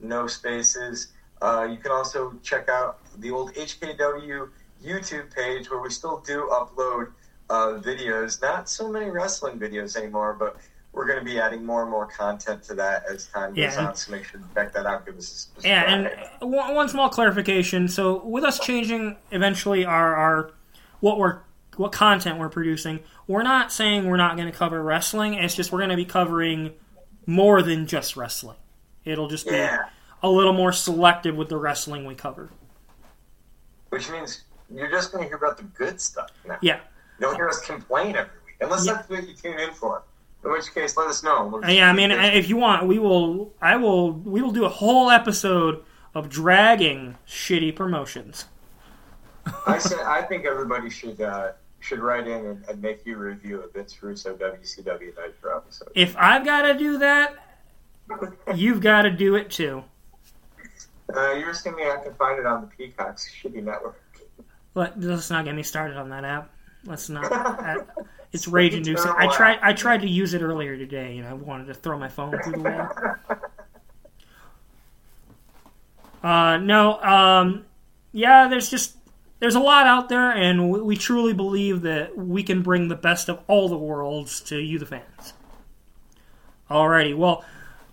no 0.00 0.26
spaces. 0.26 1.12
Uh, 1.42 1.68
you 1.70 1.76
can 1.76 1.90
also 1.90 2.34
check 2.42 2.68
out 2.68 2.98
the 3.20 3.30
old 3.30 3.52
HKW 3.54 4.48
YouTube 4.82 5.34
page 5.34 5.70
where 5.70 5.80
we 5.80 5.90
still 5.90 6.22
do 6.26 6.48
upload 6.50 7.12
uh, 7.50 7.80
videos. 7.80 8.40
Not 8.40 8.68
so 8.68 8.88
many 8.90 9.10
wrestling 9.10 9.58
videos 9.58 9.96
anymore, 9.96 10.34
but 10.38 10.56
we're 10.96 11.06
going 11.06 11.18
to 11.18 11.24
be 11.24 11.38
adding 11.38 11.62
more 11.62 11.82
and 11.82 11.90
more 11.90 12.06
content 12.06 12.62
to 12.62 12.74
that 12.74 13.04
as 13.06 13.26
time 13.26 13.50
goes 13.50 13.58
Yeah. 13.58 13.86
on. 13.88 13.94
So 13.94 14.10
make 14.12 14.24
sure 14.24 14.40
to 14.40 14.46
check 14.54 14.72
that 14.72 14.86
out. 14.86 15.04
Give 15.04 15.14
us 15.18 15.48
a 15.62 15.68
Yeah, 15.68 15.82
and 15.92 16.50
one, 16.50 16.74
one 16.74 16.88
small 16.88 17.10
clarification. 17.10 17.86
So, 17.86 18.24
with 18.24 18.44
us 18.44 18.58
changing 18.58 19.18
eventually 19.30 19.84
our, 19.84 20.16
our 20.16 20.50
what 21.00 21.18
we're 21.18 21.40
what 21.76 21.92
content 21.92 22.38
we're 22.38 22.48
producing, 22.48 23.00
we're 23.26 23.42
not 23.42 23.70
saying 23.70 24.06
we're 24.06 24.16
not 24.16 24.36
going 24.38 24.50
to 24.50 24.56
cover 24.56 24.82
wrestling. 24.82 25.34
It's 25.34 25.54
just 25.54 25.70
we're 25.70 25.80
going 25.80 25.90
to 25.90 25.96
be 25.96 26.06
covering 26.06 26.72
more 27.26 27.60
than 27.60 27.86
just 27.86 28.16
wrestling. 28.16 28.56
It'll 29.04 29.28
just 29.28 29.44
be 29.46 29.52
yeah. 29.52 29.90
a 30.22 30.30
little 30.30 30.54
more 30.54 30.72
selective 30.72 31.36
with 31.36 31.50
the 31.50 31.58
wrestling 31.58 32.06
we 32.06 32.14
cover. 32.14 32.48
Which 33.90 34.08
means 34.10 34.44
you're 34.74 34.90
just 34.90 35.12
going 35.12 35.24
to 35.24 35.28
hear 35.28 35.36
about 35.36 35.58
the 35.58 35.64
good 35.64 36.00
stuff 36.00 36.30
now. 36.48 36.56
Yeah. 36.62 36.80
Don't 37.20 37.34
hear 37.34 37.48
us 37.48 37.60
complain 37.60 38.16
every 38.16 38.32
week, 38.46 38.56
unless 38.62 38.86
Yeah. 38.86 38.94
that's 38.94 39.10
what 39.10 39.28
you 39.28 39.34
tune 39.34 39.60
in 39.60 39.74
for. 39.74 40.02
In 40.46 40.52
which 40.52 40.72
case, 40.72 40.96
let 40.96 41.08
us 41.08 41.24
know. 41.24 41.60
Yeah, 41.66 41.90
I 41.90 41.92
mean, 41.92 42.12
if 42.12 42.48
you 42.48 42.56
want, 42.56 42.86
we 42.86 43.00
will. 43.00 43.52
I 43.60 43.76
will. 43.76 44.12
We 44.12 44.42
will 44.42 44.52
do 44.52 44.64
a 44.64 44.68
whole 44.68 45.10
episode 45.10 45.82
of 46.14 46.28
dragging 46.28 47.18
shitty 47.26 47.74
promotions. 47.74 48.44
I 49.66 49.78
say, 49.80 49.96
I 50.04 50.22
think 50.22 50.46
everybody 50.46 50.88
should 50.88 51.20
uh, 51.20 51.52
should 51.80 51.98
write 51.98 52.28
in 52.28 52.46
and, 52.46 52.64
and 52.68 52.80
make 52.80 53.04
you 53.04 53.16
review 53.16 53.60
a 53.60 53.68
Vince 53.68 54.00
Russo 54.00 54.36
WCW 54.36 55.00
Nitro 55.00 55.56
episode. 55.56 55.88
If 55.96 56.16
I've 56.16 56.44
got 56.44 56.62
to 56.62 56.78
do 56.78 56.98
that, 56.98 57.34
you've 58.54 58.80
got 58.80 59.02
to 59.02 59.10
do 59.10 59.34
it 59.34 59.50
too. 59.50 59.82
Uh, 61.12 61.32
you're 61.32 61.50
assuming 61.50 61.88
I 61.88 61.96
can 62.04 62.14
find 62.14 62.38
it 62.38 62.46
on 62.46 62.62
the 62.62 62.66
Peacock's 62.68 63.28
shitty 63.28 63.64
network. 63.64 64.00
Let, 64.76 65.00
let's 65.00 65.28
not 65.28 65.44
get 65.44 65.56
me 65.56 65.64
started 65.64 65.96
on 65.96 66.10
that 66.10 66.24
app. 66.24 66.50
Let's 66.84 67.08
not. 67.08 67.24
It's 68.32 68.48
rage 68.48 68.74
inducing. 68.74 69.10
I 69.16 69.28
tried. 69.28 69.58
I 69.62 69.72
tried 69.72 70.02
to 70.02 70.08
use 70.08 70.34
it 70.34 70.42
earlier 70.42 70.76
today, 70.76 71.18
and 71.18 71.26
I 71.26 71.32
wanted 71.32 71.66
to 71.66 71.74
throw 71.74 71.98
my 71.98 72.08
phone 72.08 72.38
through 72.42 72.52
the 72.52 72.60
wall. 72.60 72.88
Uh, 76.22 76.56
no. 76.56 77.00
Um, 77.02 77.66
yeah, 78.10 78.48
there's 78.48 78.68
just 78.68 78.96
there's 79.38 79.54
a 79.54 79.60
lot 79.60 79.86
out 79.86 80.08
there, 80.08 80.30
and 80.30 80.70
we, 80.70 80.80
we 80.80 80.96
truly 80.96 81.32
believe 81.32 81.82
that 81.82 82.16
we 82.16 82.42
can 82.42 82.62
bring 82.62 82.88
the 82.88 82.96
best 82.96 83.28
of 83.28 83.40
all 83.46 83.68
the 83.68 83.76
worlds 83.76 84.40
to 84.40 84.58
you, 84.58 84.78
the 84.78 84.86
fans. 84.86 85.34
Alrighty. 86.70 87.16
Well, 87.16 87.44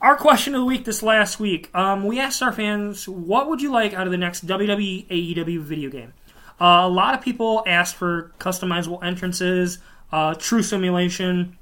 our 0.02 0.16
question 0.16 0.56
of 0.56 0.62
the 0.62 0.66
week 0.66 0.86
this 0.86 1.04
last 1.04 1.40
week, 1.40 1.70
um, 1.76 2.06
we 2.06 2.20
asked 2.20 2.42
our 2.42 2.52
fans, 2.52 3.08
what 3.08 3.50
would 3.50 3.62
you 3.62 3.72
like 3.72 3.94
out 3.94 4.08
of 4.08 4.12
the 4.12 4.18
next 4.18 4.48
WWE 4.48 5.08
AEW 5.08 5.60
video 5.60 5.90
game? 5.90 6.14
Uh, 6.60 6.82
a 6.84 6.90
lot 6.90 7.14
of 7.14 7.22
people 7.22 7.64
asked 7.68 7.96
for 7.96 8.32
customizable 8.40 9.04
entrances, 9.04 9.80
uh, 10.14 10.36
true 10.36 10.62
simulation, 10.62 11.58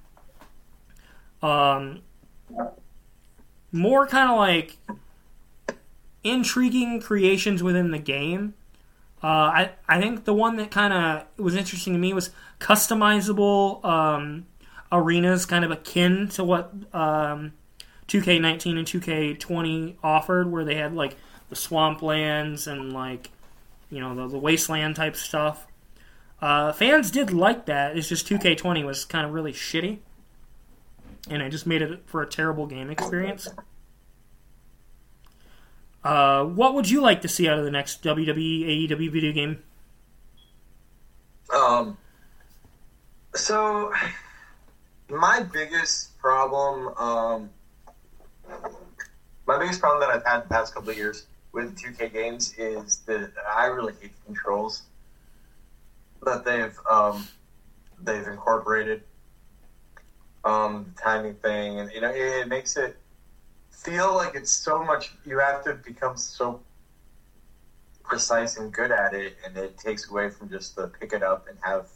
um, 1.41 2.01
more 3.71 4.05
kind 4.05 4.29
of 4.29 4.37
like 4.37 4.77
intriguing 6.21 6.99
creations 6.99 7.63
within 7.63 7.91
the 7.91 7.97
game. 7.97 8.53
Uh, 9.23 9.27
I 9.27 9.71
I 9.87 10.01
think 10.01 10.25
the 10.25 10.33
one 10.33 10.57
that 10.57 10.69
kind 10.69 10.91
of 10.91 11.23
was 11.37 11.55
interesting 11.55 11.93
to 11.93 11.99
me 11.99 12.11
was 12.13 12.31
customizable 12.59 13.85
um, 13.85 14.45
arenas, 14.91 15.45
kind 15.45 15.63
of 15.63 15.71
akin 15.71 16.27
to 16.29 16.43
what 16.43 16.73
um, 16.93 17.53
2K19 18.09 18.77
and 18.77 18.85
2K20 18.85 19.95
offered, 20.03 20.51
where 20.51 20.65
they 20.65 20.75
had 20.75 20.93
like 20.93 21.15
the 21.47 21.55
swamplands 21.55 22.67
and 22.67 22.91
like 22.91 23.29
you 23.89 24.01
know 24.01 24.13
the, 24.13 24.27
the 24.27 24.37
wasteland 24.37 24.97
type 24.97 25.15
stuff. 25.15 25.67
Uh, 26.41 26.71
fans 26.71 27.11
did 27.11 27.31
like 27.31 27.67
that. 27.67 27.95
It's 27.95 28.09
just 28.09 28.27
2K20 28.27 28.83
was 28.83 29.05
kind 29.05 29.25
of 29.25 29.31
really 29.31 29.53
shitty, 29.53 29.99
and 31.29 31.41
it 31.41 31.51
just 31.51 31.67
made 31.67 31.81
it 31.81 32.01
for 32.07 32.21
a 32.21 32.27
terrible 32.27 32.65
game 32.65 32.89
experience. 32.89 33.47
Uh, 36.03 36.43
what 36.43 36.73
would 36.73 36.89
you 36.89 36.99
like 36.99 37.21
to 37.21 37.27
see 37.27 37.47
out 37.47 37.59
of 37.59 37.63
the 37.65 37.69
next 37.69 38.03
WWE 38.03 38.89
AEW 38.89 39.11
video 39.11 39.31
game? 39.31 39.61
Um, 41.53 41.95
so 43.35 43.93
my 45.09 45.43
biggest 45.43 46.17
problem, 46.17 46.87
um, 46.97 47.49
my 49.45 49.59
biggest 49.59 49.79
problem 49.79 49.99
that 49.99 50.09
I've 50.09 50.25
had 50.25 50.45
the 50.45 50.49
past 50.49 50.73
couple 50.73 50.89
of 50.89 50.97
years 50.97 51.27
with 51.51 51.77
2K 51.77 52.11
games 52.11 52.55
is 52.57 52.97
that 53.05 53.31
I 53.55 53.65
really 53.65 53.93
hate 54.01 54.11
the 54.15 54.25
controls 54.25 54.83
that 56.23 56.45
they've 56.45 56.77
um, 56.89 57.27
they've 58.01 58.27
incorporated. 58.27 59.03
Um, 60.43 60.91
the 60.95 61.01
timing 61.01 61.35
thing, 61.35 61.79
and 61.79 61.91
you 61.91 62.01
know, 62.01 62.09
it, 62.09 62.15
it 62.41 62.47
makes 62.47 62.75
it 62.75 62.97
feel 63.69 64.15
like 64.15 64.33
it's 64.35 64.51
so 64.51 64.83
much. 64.83 65.11
You 65.25 65.37
have 65.39 65.63
to 65.65 65.75
become 65.75 66.17
so 66.17 66.61
precise 68.03 68.57
and 68.57 68.73
good 68.73 68.91
at 68.91 69.13
it, 69.13 69.37
and 69.45 69.55
it 69.55 69.77
takes 69.77 70.09
away 70.09 70.29
from 70.29 70.49
just 70.49 70.75
the 70.75 70.87
pick 70.87 71.13
it 71.13 71.21
up 71.23 71.47
and 71.47 71.57
have 71.61 71.89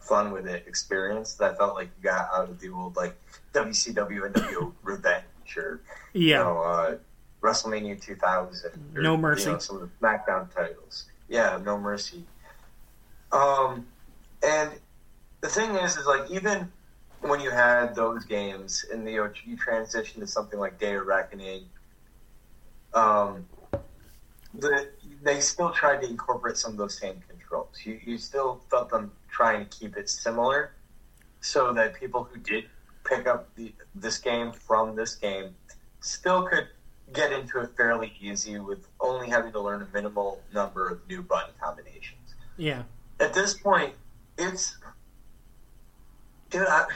fun 0.00 0.32
with 0.32 0.48
it 0.48 0.64
experience 0.66 1.34
that 1.34 1.52
I 1.52 1.56
felt 1.56 1.76
like 1.76 1.88
you 1.96 2.02
got 2.10 2.28
out 2.34 2.50
of 2.50 2.58
the 2.58 2.70
old 2.70 2.96
like 2.96 3.14
WCW 3.54 4.26
and 4.26 4.34
W 4.34 4.72
Revenge 4.82 5.24
or 5.56 5.80
you 6.12 6.30
Yeah, 6.30 6.38
know 6.38 6.58
uh, 6.58 6.96
WrestleMania 7.40 8.00
2000. 8.02 8.72
Or, 8.96 9.02
No 9.02 9.16
Mercy. 9.16 9.44
You 9.44 9.52
know, 9.52 9.58
some 9.58 9.76
of 9.76 9.82
the 9.82 9.88
SmackDown 10.04 10.52
titles. 10.52 11.04
Yeah, 11.28 11.58
No 11.64 11.78
Mercy. 11.78 12.24
Um, 13.32 13.86
and 14.42 14.70
the 15.40 15.48
thing 15.48 15.74
is, 15.76 15.96
is 15.96 16.06
like 16.06 16.30
even 16.30 16.70
when 17.20 17.40
you 17.40 17.50
had 17.50 17.94
those 17.94 18.24
games 18.24 18.84
and 18.92 19.08
you 19.08 19.16
know, 19.16 19.30
you 19.44 19.56
transition 19.56 20.20
to 20.20 20.26
something 20.26 20.58
like 20.58 20.78
Day 20.78 20.94
of 20.94 21.06
Reckoning, 21.06 21.64
um, 22.94 23.46
the, 24.54 24.88
they 25.22 25.40
still 25.40 25.70
tried 25.70 26.02
to 26.02 26.08
incorporate 26.08 26.56
some 26.56 26.72
of 26.72 26.78
those 26.78 26.98
same 26.98 27.22
controls. 27.28 27.78
You, 27.84 27.98
you 28.04 28.18
still 28.18 28.60
felt 28.70 28.90
them 28.90 29.12
trying 29.30 29.66
to 29.66 29.78
keep 29.78 29.96
it 29.96 30.10
similar, 30.10 30.72
so 31.40 31.72
that 31.72 31.94
people 31.94 32.24
who 32.24 32.38
did 32.38 32.64
pick 33.04 33.26
up 33.26 33.54
the, 33.56 33.72
this 33.94 34.18
game 34.18 34.52
from 34.52 34.94
this 34.94 35.14
game 35.14 35.54
still 36.00 36.42
could 36.42 36.68
get 37.12 37.32
into 37.32 37.60
it 37.60 37.70
fairly 37.76 38.12
easy 38.20 38.58
with 38.58 38.86
only 39.00 39.28
having 39.28 39.52
to 39.52 39.60
learn 39.60 39.82
a 39.82 39.88
minimal 39.94 40.40
number 40.52 40.88
of 40.88 41.06
new 41.08 41.22
button 41.22 41.54
combinations. 41.60 42.34
Yeah. 42.56 42.82
At 43.22 43.32
this 43.32 43.54
point, 43.54 43.94
it's 44.36 44.76
dude, 46.50 46.66
I, 46.66 46.86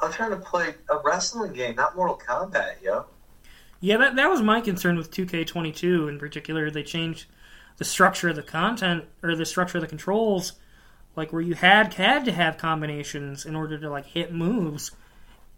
I'm 0.00 0.12
trying 0.12 0.30
to 0.30 0.36
play 0.36 0.74
a 0.90 0.98
wrestling 1.04 1.52
game, 1.52 1.76
not 1.76 1.94
Mortal 1.94 2.18
Kombat, 2.18 2.82
yo. 2.82 3.06
Yeah, 3.80 3.98
that, 3.98 4.16
that 4.16 4.28
was 4.28 4.42
my 4.42 4.60
concern 4.60 4.96
with 4.96 5.12
2K22 5.12 6.08
in 6.08 6.18
particular. 6.18 6.70
They 6.70 6.82
changed 6.82 7.26
the 7.76 7.84
structure 7.84 8.30
of 8.30 8.36
the 8.36 8.42
content 8.42 9.04
or 9.22 9.36
the 9.36 9.46
structure 9.46 9.78
of 9.78 9.82
the 9.82 9.88
controls, 9.88 10.54
like 11.14 11.32
where 11.32 11.42
you 11.42 11.54
had 11.54 11.94
had 11.94 12.24
to 12.24 12.32
have 12.32 12.58
combinations 12.58 13.46
in 13.46 13.54
order 13.54 13.78
to 13.78 13.88
like 13.88 14.06
hit 14.06 14.32
moves, 14.32 14.90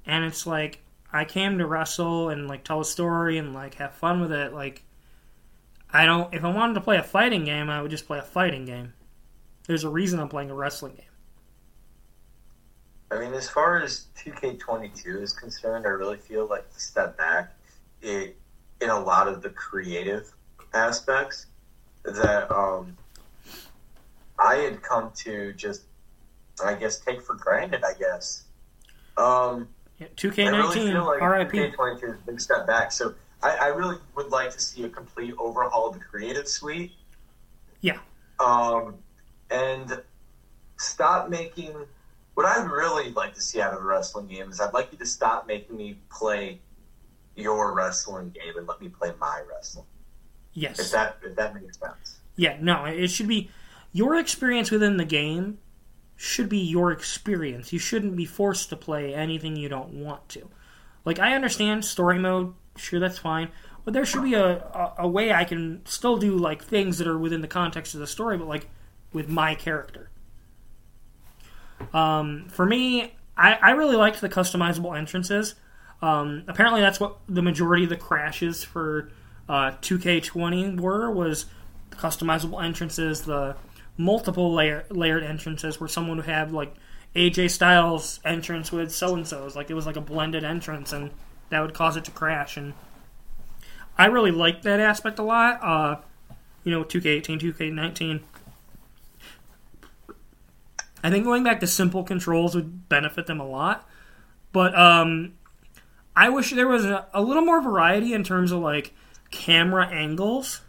and 0.04 0.26
it's 0.26 0.46
like 0.46 0.82
I 1.10 1.24
came 1.24 1.56
to 1.56 1.66
wrestle 1.66 2.28
and 2.28 2.48
like 2.48 2.64
tell 2.64 2.80
a 2.80 2.84
story 2.84 3.38
and 3.38 3.54
like 3.54 3.76
have 3.76 3.94
fun 3.94 4.20
with 4.20 4.32
it. 4.32 4.52
Like 4.52 4.82
I 5.90 6.04
don't. 6.04 6.34
If 6.34 6.44
I 6.44 6.52
wanted 6.52 6.74
to 6.74 6.82
play 6.82 6.98
a 6.98 7.02
fighting 7.02 7.44
game, 7.44 7.70
I 7.70 7.80
would 7.80 7.90
just 7.90 8.06
play 8.06 8.18
a 8.18 8.22
fighting 8.22 8.66
game. 8.66 8.92
There's 9.66 9.84
a 9.84 9.88
reason 9.88 10.20
I'm 10.20 10.28
playing 10.28 10.50
a 10.50 10.54
wrestling 10.54 10.94
game. 10.94 11.04
I 13.10 13.18
mean, 13.18 13.34
as 13.34 13.48
far 13.48 13.80
as 13.80 14.06
2K22 14.18 15.22
is 15.22 15.32
concerned, 15.32 15.86
I 15.86 15.90
really 15.90 16.18
feel 16.18 16.46
like 16.46 16.72
the 16.72 16.80
step 16.80 17.16
back 17.16 17.54
it, 18.02 18.36
in 18.80 18.90
a 18.90 18.98
lot 18.98 19.28
of 19.28 19.42
the 19.42 19.50
creative 19.50 20.32
aspects 20.74 21.46
that 22.04 22.50
um, 22.50 22.96
I 24.38 24.56
had 24.56 24.82
come 24.82 25.12
to 25.24 25.52
just, 25.52 25.82
I 26.64 26.74
guess, 26.74 26.98
take 26.98 27.22
for 27.22 27.34
granted. 27.34 27.84
I 27.84 27.94
guess. 27.94 28.44
Um, 29.16 29.68
Yeah, 29.98 30.08
2K19, 30.16 30.72
feel 30.74 31.06
like 31.06 31.20
RIP. 31.20 31.74
2K22 31.74 32.02
is 32.02 32.10
a 32.16 32.26
big 32.26 32.40
step 32.40 32.66
back. 32.66 32.92
So 32.92 33.14
I, 33.42 33.56
I 33.56 33.66
really 33.68 33.96
would 34.14 34.30
like 34.30 34.50
to 34.50 34.60
see 34.60 34.84
a 34.84 34.88
complete 34.88 35.34
overhaul 35.38 35.88
of 35.88 35.94
the 35.94 36.00
creative 36.00 36.48
suite. 36.48 36.92
Yeah. 37.80 37.98
Um, 38.40 38.96
and 39.50 40.02
stop 40.78 41.28
making. 41.28 41.74
What 42.34 42.44
I'd 42.46 42.68
really 42.70 43.10
like 43.12 43.34
to 43.34 43.40
see 43.40 43.60
out 43.62 43.72
of 43.72 43.80
a 43.80 43.86
wrestling 43.86 44.26
game 44.26 44.50
is 44.50 44.60
I'd 44.60 44.74
like 44.74 44.92
you 44.92 44.98
to 44.98 45.06
stop 45.06 45.46
making 45.46 45.76
me 45.76 45.96
play 46.10 46.60
your 47.34 47.74
wrestling 47.74 48.30
game 48.30 48.56
and 48.56 48.66
let 48.66 48.80
me 48.80 48.88
play 48.88 49.12
my 49.18 49.42
wrestling. 49.48 49.86
If 50.54 50.62
Yes. 50.62 50.90
that 50.90 51.18
if 51.22 51.36
that 51.36 51.54
makes 51.54 51.78
sense. 51.78 52.20
Yeah, 52.36 52.58
no, 52.60 52.84
it 52.84 53.08
should 53.08 53.28
be 53.28 53.50
your 53.92 54.16
experience 54.16 54.70
within 54.70 54.96
the 54.96 55.04
game 55.04 55.58
should 56.16 56.48
be 56.48 56.58
your 56.58 56.92
experience. 56.92 57.72
You 57.72 57.78
shouldn't 57.78 58.16
be 58.16 58.24
forced 58.24 58.70
to 58.70 58.76
play 58.76 59.14
anything 59.14 59.56
you 59.56 59.68
don't 59.68 59.92
want 59.92 60.28
to. 60.30 60.48
Like 61.04 61.18
I 61.18 61.34
understand 61.34 61.84
story 61.84 62.18
mode, 62.18 62.54
sure 62.76 63.00
that's 63.00 63.18
fine, 63.18 63.50
but 63.84 63.94
there 63.94 64.04
should 64.04 64.22
be 64.24 64.34
a, 64.34 64.56
a, 64.58 64.94
a 65.00 65.08
way 65.08 65.32
I 65.32 65.44
can 65.44 65.84
still 65.86 66.16
do 66.16 66.36
like 66.36 66.62
things 66.62 66.98
that 66.98 67.06
are 67.06 67.18
within 67.18 67.42
the 67.42 67.48
context 67.48 67.94
of 67.94 68.00
the 68.00 68.06
story, 68.06 68.36
but 68.38 68.48
like 68.48 68.68
with 69.16 69.30
my 69.30 69.54
character. 69.54 70.10
Um, 71.94 72.48
for 72.50 72.66
me, 72.66 73.14
I, 73.34 73.54
I 73.54 73.70
really 73.70 73.96
liked 73.96 74.20
the 74.20 74.28
customizable 74.28 74.94
entrances. 74.96 75.54
Um, 76.02 76.44
apparently, 76.48 76.82
that's 76.82 77.00
what 77.00 77.16
the 77.26 77.40
majority 77.40 77.84
of 77.84 77.88
the 77.88 77.96
crashes 77.96 78.62
for 78.62 79.10
uh, 79.48 79.70
2K20 79.80 80.78
were 80.78 81.10
was 81.10 81.46
the 81.88 81.96
customizable 81.96 82.62
entrances, 82.62 83.22
the 83.22 83.56
multiple 83.96 84.52
layer, 84.52 84.84
layered 84.90 85.24
entrances, 85.24 85.80
where 85.80 85.88
someone 85.88 86.18
would 86.18 86.26
have 86.26 86.52
like 86.52 86.74
AJ 87.14 87.52
Styles 87.52 88.20
entrance 88.22 88.70
with 88.70 88.92
so 88.92 89.14
and 89.14 89.26
so's, 89.26 89.56
like 89.56 89.70
it 89.70 89.74
was 89.74 89.86
like 89.86 89.96
a 89.96 90.02
blended 90.02 90.44
entrance, 90.44 90.92
and 90.92 91.10
that 91.48 91.60
would 91.60 91.72
cause 91.72 91.96
it 91.96 92.04
to 92.04 92.10
crash. 92.10 92.58
And 92.58 92.74
I 93.96 94.06
really 94.08 94.30
liked 94.30 94.62
that 94.64 94.78
aspect 94.78 95.18
a 95.18 95.22
lot. 95.22 95.58
Uh, 95.62 95.96
you 96.64 96.70
know, 96.70 96.84
2K18, 96.84 97.40
2K19. 97.40 98.20
I 101.02 101.10
think 101.10 101.24
going 101.24 101.44
back 101.44 101.60
to 101.60 101.66
simple 101.66 102.02
controls 102.02 102.54
would 102.54 102.88
benefit 102.88 103.26
them 103.26 103.40
a 103.40 103.46
lot. 103.46 103.88
But 104.52 104.76
um, 104.78 105.34
I 106.14 106.30
wish 106.30 106.50
there 106.50 106.68
was 106.68 106.84
a, 106.84 107.06
a 107.12 107.20
little 107.20 107.44
more 107.44 107.60
variety 107.60 108.14
in 108.14 108.24
terms 108.24 108.52
of 108.52 108.60
like 108.60 108.94
camera 109.30 109.86
angles 109.86 110.62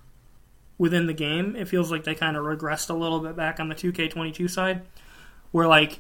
within 0.77 1.07
the 1.07 1.13
game. 1.13 1.55
It 1.55 1.67
feels 1.67 1.91
like 1.91 2.03
they 2.03 2.15
kind 2.15 2.35
of 2.35 2.43
regressed 2.43 2.89
a 2.89 2.93
little 2.93 3.19
bit 3.19 3.35
back 3.35 3.59
on 3.59 3.69
the 3.69 3.75
2K22 3.75 4.49
side, 4.49 4.81
where 5.51 5.67
like 5.67 5.99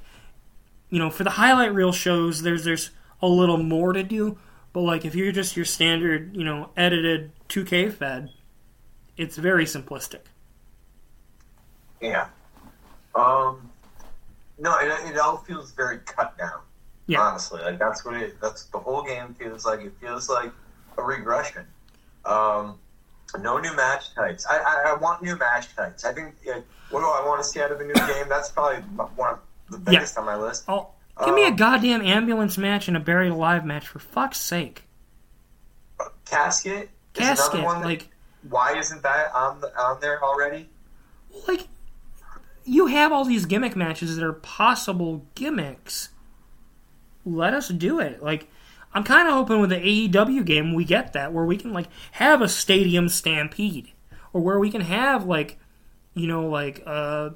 you 0.89 0.99
know 0.99 1.09
for 1.09 1.23
the 1.23 1.31
highlight 1.31 1.73
reel 1.73 1.91
shows, 1.91 2.41
there's 2.41 2.63
there's 2.63 2.91
a 3.21 3.27
little 3.27 3.57
more 3.57 3.93
to 3.93 4.03
do. 4.03 4.37
But 4.73 4.81
like 4.81 5.05
if 5.05 5.15
you're 5.15 5.31
just 5.31 5.55
your 5.55 5.65
standard 5.65 6.35
you 6.35 6.43
know 6.43 6.69
edited 6.75 7.31
2K 7.49 7.93
fed, 7.93 8.31
it's 9.15 9.37
very 9.37 9.65
simplistic. 9.65 10.21
Yeah. 12.01 12.27
Um. 13.15 13.66
No, 14.59 14.77
it, 14.79 14.87
it 15.11 15.17
all 15.19 15.37
feels 15.37 15.71
very 15.71 15.99
cut 15.99 16.37
down. 16.37 16.59
Yeah. 17.05 17.21
Honestly, 17.21 17.61
like 17.61 17.79
that's 17.79 18.03
what 18.03 18.15
it. 18.15 18.39
That's 18.41 18.65
the 18.65 18.79
whole 18.79 19.03
game 19.03 19.33
feels 19.39 19.65
like. 19.65 19.81
It 19.81 19.93
feels 20.01 20.29
like 20.29 20.51
a 20.97 21.01
regression. 21.03 21.65
Um. 22.25 22.79
No 23.39 23.57
new 23.59 23.75
match 23.75 24.15
types. 24.15 24.45
I, 24.49 24.57
I, 24.57 24.91
I 24.91 24.95
want 24.95 25.21
new 25.21 25.35
match 25.37 25.75
types. 25.75 26.05
I 26.05 26.13
think. 26.13 26.35
Uh, 26.49 26.61
what 26.91 27.01
do 27.01 27.05
I 27.05 27.23
want 27.27 27.41
to 27.43 27.47
see 27.47 27.59
out 27.61 27.71
of 27.71 27.79
a 27.81 27.83
new 27.85 27.93
game? 27.93 28.27
That's 28.29 28.49
probably 28.49 28.77
one 29.15 29.33
of 29.33 29.39
the 29.69 29.77
biggest 29.77 30.17
on 30.17 30.25
my 30.25 30.35
list. 30.37 30.63
Oh, 30.69 30.89
give 31.25 31.33
me 31.35 31.43
a 31.43 31.47
Um, 31.49 31.55
goddamn 31.57 32.01
ambulance 32.01 32.57
match 32.57 32.87
and 32.87 32.95
a 32.95 32.99
buried 33.01 33.31
alive 33.31 33.65
match 33.65 33.87
for 33.87 33.99
fuck's 33.99 34.39
sake. 34.39 34.83
Casket. 36.25 36.89
Is 37.15 37.21
Casket, 37.21 37.53
another 37.55 37.65
one 37.65 37.81
that- 37.81 37.87
like 37.87 38.07
why 38.49 38.77
isn't 38.77 39.01
that 39.03 39.33
on 39.33 39.59
the, 39.61 39.75
on 39.81 39.99
there 39.99 40.23
already? 40.23 40.69
like 41.47 41.67
you 42.67 42.87
have 42.87 43.11
all 43.11 43.23
these 43.23 43.45
gimmick 43.45 43.75
matches 43.75 44.15
that 44.15 44.23
are 44.23 44.33
possible 44.33 45.25
gimmicks. 45.35 46.09
Let 47.25 47.53
us 47.53 47.69
do 47.69 47.99
it. 47.99 48.21
Like 48.21 48.47
I'm 48.93 49.03
kind 49.03 49.27
of 49.27 49.33
hoping 49.33 49.61
with 49.61 49.69
the 49.69 49.77
AEW 49.77 50.45
game 50.45 50.73
we 50.73 50.83
get 50.83 51.13
that 51.13 51.33
where 51.33 51.45
we 51.45 51.57
can 51.57 51.71
like 51.71 51.87
have 52.13 52.41
a 52.41 52.49
stadium 52.49 53.09
stampede 53.09 53.91
or 54.33 54.41
where 54.41 54.59
we 54.59 54.69
can 54.69 54.81
have 54.81 55.25
like 55.25 55.57
you 56.13 56.27
know 56.27 56.47
like 56.47 56.79
a 56.85 57.35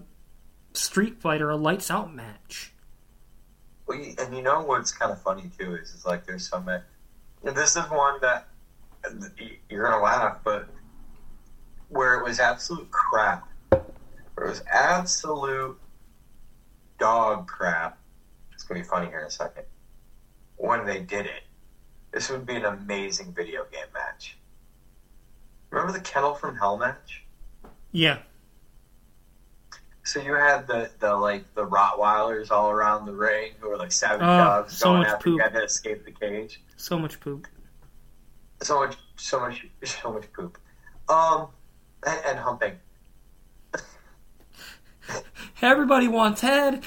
street 0.73 1.21
fight 1.21 1.41
or 1.41 1.49
a 1.49 1.55
lights 1.55 1.89
out 1.89 2.13
match. 2.13 2.73
Well, 3.87 3.99
and 4.19 4.35
you 4.35 4.41
know 4.41 4.61
what's 4.61 4.91
kind 4.91 5.11
of 5.11 5.21
funny 5.21 5.49
too 5.57 5.75
is, 5.75 5.93
is 5.93 6.05
like 6.05 6.25
there's 6.25 6.47
so 6.47 6.59
many. 6.61 6.83
And 7.43 7.55
this 7.55 7.75
is 7.75 7.83
one 7.83 8.19
that 8.21 8.47
uh, 9.05 9.27
you're 9.69 9.83
gonna 9.83 10.03
laugh, 10.03 10.39
but 10.43 10.67
where 11.89 12.19
it 12.19 12.23
was 12.23 12.39
absolute 12.39 12.89
crap, 12.91 13.47
where 14.41 14.47
it 14.47 14.53
was 14.53 14.63
absolute 14.72 15.77
dog 16.99 17.47
crap. 17.47 17.99
It's 18.53 18.63
gonna 18.63 18.80
be 18.81 18.85
funny 18.88 19.05
here 19.07 19.19
in 19.19 19.27
a 19.27 19.31
second. 19.31 19.65
When 20.57 20.84
they 20.85 20.99
did 20.99 21.27
it, 21.27 21.43
this 22.11 22.30
would 22.31 22.45
be 22.47 22.55
an 22.55 22.65
amazing 22.65 23.34
video 23.34 23.65
game 23.72 23.85
match. 23.93 24.38
Remember 25.69 25.93
the 25.93 25.99
Kennel 26.03 26.34
from 26.34 26.57
Hell 26.57 26.77
match? 26.77 27.23
Yeah. 27.91 28.19
So 30.03 30.19
you 30.19 30.34
had 30.34 30.68
the, 30.68 30.89
the 30.99 31.15
like 31.15 31.53
the 31.53 31.65
Rottweilers 31.65 32.49
all 32.49 32.72
around 32.72 33.05
the 33.05 33.13
ring 33.13 33.51
who 33.59 33.69
were 33.69 33.77
like 33.77 33.91
savage 33.91 34.22
Oh, 34.23 34.38
dogs 34.38 34.76
so 34.76 34.85
going 34.93 35.05
after 35.05 35.30
you 35.30 35.35
poop. 35.38 35.43
had 35.43 35.53
to 35.53 35.63
escape 35.63 36.03
the 36.03 36.11
cage. 36.11 36.61
So 36.77 36.97
much 36.97 37.19
poop. 37.19 37.47
So 38.63 38.80
much, 38.80 38.97
so 39.18 39.39
much, 39.39 39.68
so 39.84 40.11
much 40.11 40.31
poop. 40.34 40.57
Um, 41.07 41.47
and, 42.07 42.19
and 42.26 42.39
humping. 42.39 42.73
Everybody 45.61 46.07
wants 46.07 46.41
head. 46.41 46.83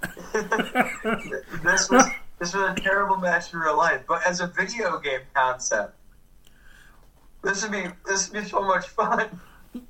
this 0.32 1.90
was 1.90 2.04
this 2.38 2.54
was 2.54 2.70
a 2.70 2.74
terrible 2.76 3.16
match 3.16 3.52
in 3.52 3.58
real 3.58 3.76
life, 3.76 4.02
but 4.06 4.24
as 4.26 4.40
a 4.40 4.46
video 4.46 4.98
game 4.98 5.20
concept, 5.34 5.94
this 7.42 7.62
would 7.62 7.72
be 7.72 7.84
this 8.06 8.30
would 8.30 8.42
be 8.42 8.48
so 8.48 8.62
much 8.62 8.86
fun. 8.88 9.40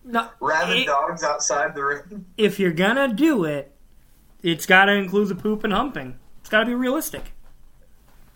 No, 0.05 0.29
Rabid 0.41 0.77
it- 0.79 0.87
dogs 0.87 1.23
outside 1.23 1.75
the 1.75 1.85
ring. 1.85 2.27
if 2.37 2.59
you're 2.59 2.73
gonna 2.73 3.13
do 3.13 3.45
it, 3.45 3.73
it's 4.43 4.67
got 4.67 4.87
to 4.87 4.93
include 4.93 5.29
the 5.29 5.35
poop 5.35 5.65
and 5.65 5.73
humping. 5.73 6.19
It's 6.41 6.49
got 6.51 6.61
to 6.61 6.67
be 6.67 6.75
realistic. 6.75 7.33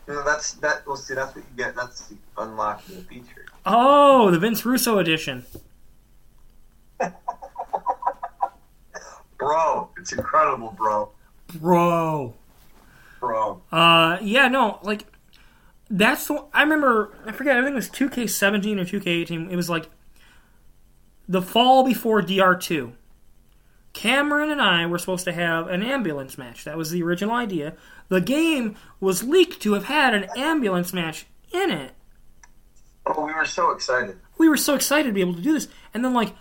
You 0.06 0.14
know, 0.14 0.24
that's 0.24 0.52
that. 0.54 0.86
Well, 0.86 0.96
see, 0.96 1.14
that's 1.14 1.34
what 1.34 1.44
you 1.44 1.56
get. 1.56 1.74
That's 1.74 2.08
the 2.08 2.16
unlockable 2.36 3.06
feature. 3.06 3.46
Oh, 3.64 4.30
the 4.30 4.38
Vince 4.38 4.64
Russo 4.66 4.98
edition. 4.98 5.44
Bro, 9.42 9.90
it's 9.98 10.12
incredible, 10.12 10.72
bro. 10.76 11.10
Bro. 11.54 12.34
Bro. 13.18 13.62
Uh, 13.72 14.18
yeah, 14.22 14.46
no, 14.46 14.78
like 14.82 15.04
that's 15.90 16.28
the. 16.28 16.44
I 16.52 16.62
remember. 16.62 17.16
I 17.26 17.32
forget. 17.32 17.56
I 17.56 17.62
think 17.62 17.72
it 17.72 17.74
was 17.74 17.90
2K17 17.90 18.80
or 18.80 18.84
2K18. 18.84 19.50
It 19.50 19.56
was 19.56 19.68
like 19.68 19.90
the 21.28 21.42
fall 21.42 21.84
before 21.84 22.22
DR2. 22.22 22.92
Cameron 23.92 24.50
and 24.50 24.62
I 24.62 24.86
were 24.86 24.98
supposed 24.98 25.24
to 25.24 25.32
have 25.32 25.66
an 25.68 25.82
ambulance 25.82 26.38
match. 26.38 26.64
That 26.64 26.78
was 26.78 26.90
the 26.90 27.02
original 27.02 27.34
idea. 27.34 27.74
The 28.08 28.20
game 28.20 28.76
was 29.00 29.22
leaked 29.24 29.60
to 29.62 29.74
have 29.74 29.84
had 29.84 30.14
an 30.14 30.28
ambulance 30.36 30.92
match 30.92 31.26
in 31.52 31.70
it. 31.70 31.92
Oh, 33.04 33.26
we 33.26 33.34
were 33.34 33.44
so 33.44 33.72
excited. 33.72 34.18
We 34.38 34.48
were 34.48 34.56
so 34.56 34.74
excited 34.74 35.08
to 35.08 35.12
be 35.12 35.20
able 35.20 35.34
to 35.34 35.42
do 35.42 35.52
this. 35.52 35.68
And 35.92 36.04
then, 36.04 36.14
like, 36.14 36.32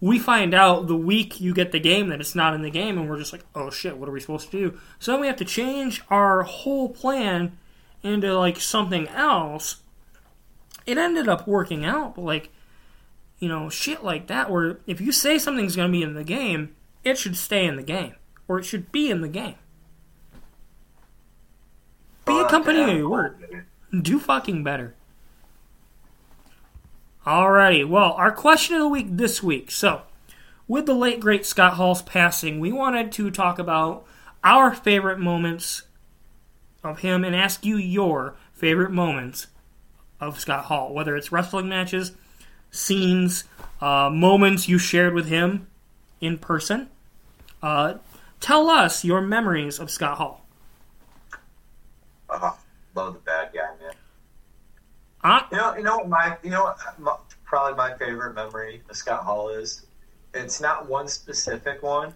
we 0.00 0.18
find 0.18 0.54
out 0.54 0.86
the 0.86 0.96
week 0.96 1.40
you 1.40 1.52
get 1.52 1.72
the 1.72 1.80
game 1.80 2.08
that 2.08 2.20
it's 2.20 2.34
not 2.34 2.54
in 2.54 2.62
the 2.62 2.70
game, 2.70 2.98
and 2.98 3.08
we're 3.08 3.18
just 3.18 3.32
like, 3.32 3.44
oh 3.54 3.70
shit, 3.70 3.98
what 3.98 4.08
are 4.08 4.12
we 4.12 4.20
supposed 4.20 4.50
to 4.50 4.58
do? 4.70 4.78
So 4.98 5.12
then 5.12 5.20
we 5.20 5.26
have 5.26 5.36
to 5.36 5.44
change 5.44 6.02
our 6.08 6.42
whole 6.42 6.88
plan 6.88 7.58
into, 8.02 8.36
like, 8.38 8.58
something 8.58 9.08
else. 9.08 9.82
It 10.86 10.96
ended 10.96 11.28
up 11.28 11.46
working 11.46 11.84
out, 11.84 12.14
but, 12.14 12.22
like, 12.22 12.48
you 13.38 13.48
know, 13.48 13.68
shit 13.68 14.02
like 14.02 14.26
that, 14.28 14.50
where 14.50 14.80
if 14.86 15.00
you 15.00 15.12
say 15.12 15.38
something's 15.38 15.76
going 15.76 15.88
to 15.88 15.92
be 15.92 16.02
in 16.02 16.14
the 16.14 16.24
game, 16.24 16.74
it 17.04 17.18
should 17.18 17.36
stay 17.36 17.66
in 17.66 17.76
the 17.76 17.82
game, 17.82 18.14
or 18.48 18.58
it 18.58 18.64
should 18.64 18.90
be 18.90 19.10
in 19.10 19.20
the 19.20 19.28
game. 19.28 19.56
Be 22.26 22.38
a 22.38 22.48
company 22.48 22.82
of 22.82 22.96
your 22.96 23.08
word. 23.08 23.66
Do 24.00 24.18
fucking 24.18 24.62
better. 24.62 24.94
Alrighty, 27.26 27.86
well, 27.86 28.12
our 28.12 28.32
question 28.32 28.76
of 28.76 28.80
the 28.80 28.88
week 28.88 29.08
this 29.10 29.42
week. 29.42 29.70
So, 29.70 30.02
with 30.66 30.86
the 30.86 30.94
late 30.94 31.20
great 31.20 31.44
Scott 31.44 31.74
Hall's 31.74 32.00
passing, 32.02 32.60
we 32.60 32.72
wanted 32.72 33.12
to 33.12 33.30
talk 33.30 33.58
about 33.58 34.06
our 34.42 34.74
favorite 34.74 35.18
moments 35.18 35.82
of 36.82 37.00
him 37.00 37.24
and 37.24 37.36
ask 37.36 37.64
you 37.64 37.76
your 37.76 38.36
favorite 38.54 38.90
moments 38.90 39.48
of 40.18 40.40
Scott 40.40 40.66
Hall, 40.66 40.94
whether 40.94 41.14
it's 41.14 41.30
wrestling 41.30 41.68
matches, 41.68 42.12
scenes, 42.70 43.44
uh, 43.80 44.08
moments 44.10 44.68
you 44.68 44.78
shared 44.78 45.12
with 45.12 45.26
him 45.26 45.66
in 46.20 46.38
person. 46.38 46.88
Uh, 47.62 47.94
tell 48.40 48.70
us 48.70 49.04
your 49.04 49.20
memories 49.20 49.78
of 49.78 49.90
Scott 49.90 50.16
Hall. 50.16 50.46
Oh, 52.30 52.58
love 52.94 53.14
the 53.14 53.20
bad 53.20 53.50
guy, 53.52 53.59
Uh, 55.22 55.40
You 55.50 55.56
know, 55.56 55.76
you 55.76 55.82
know 55.82 55.96
what 55.98 56.08
my, 56.08 56.36
you 56.42 56.50
know 56.50 56.62
what 56.64 56.78
my, 56.98 57.16
probably 57.44 57.76
my 57.76 57.96
favorite 57.98 58.34
memory 58.34 58.82
of 58.88 58.96
Scott 58.96 59.22
Hall 59.24 59.48
is. 59.50 59.86
It's 60.34 60.60
not 60.60 60.88
one 60.88 61.08
specific 61.08 61.82
one. 61.82 62.14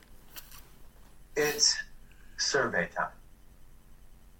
It's 1.36 1.76
survey 2.36 2.88
time. 2.96 3.08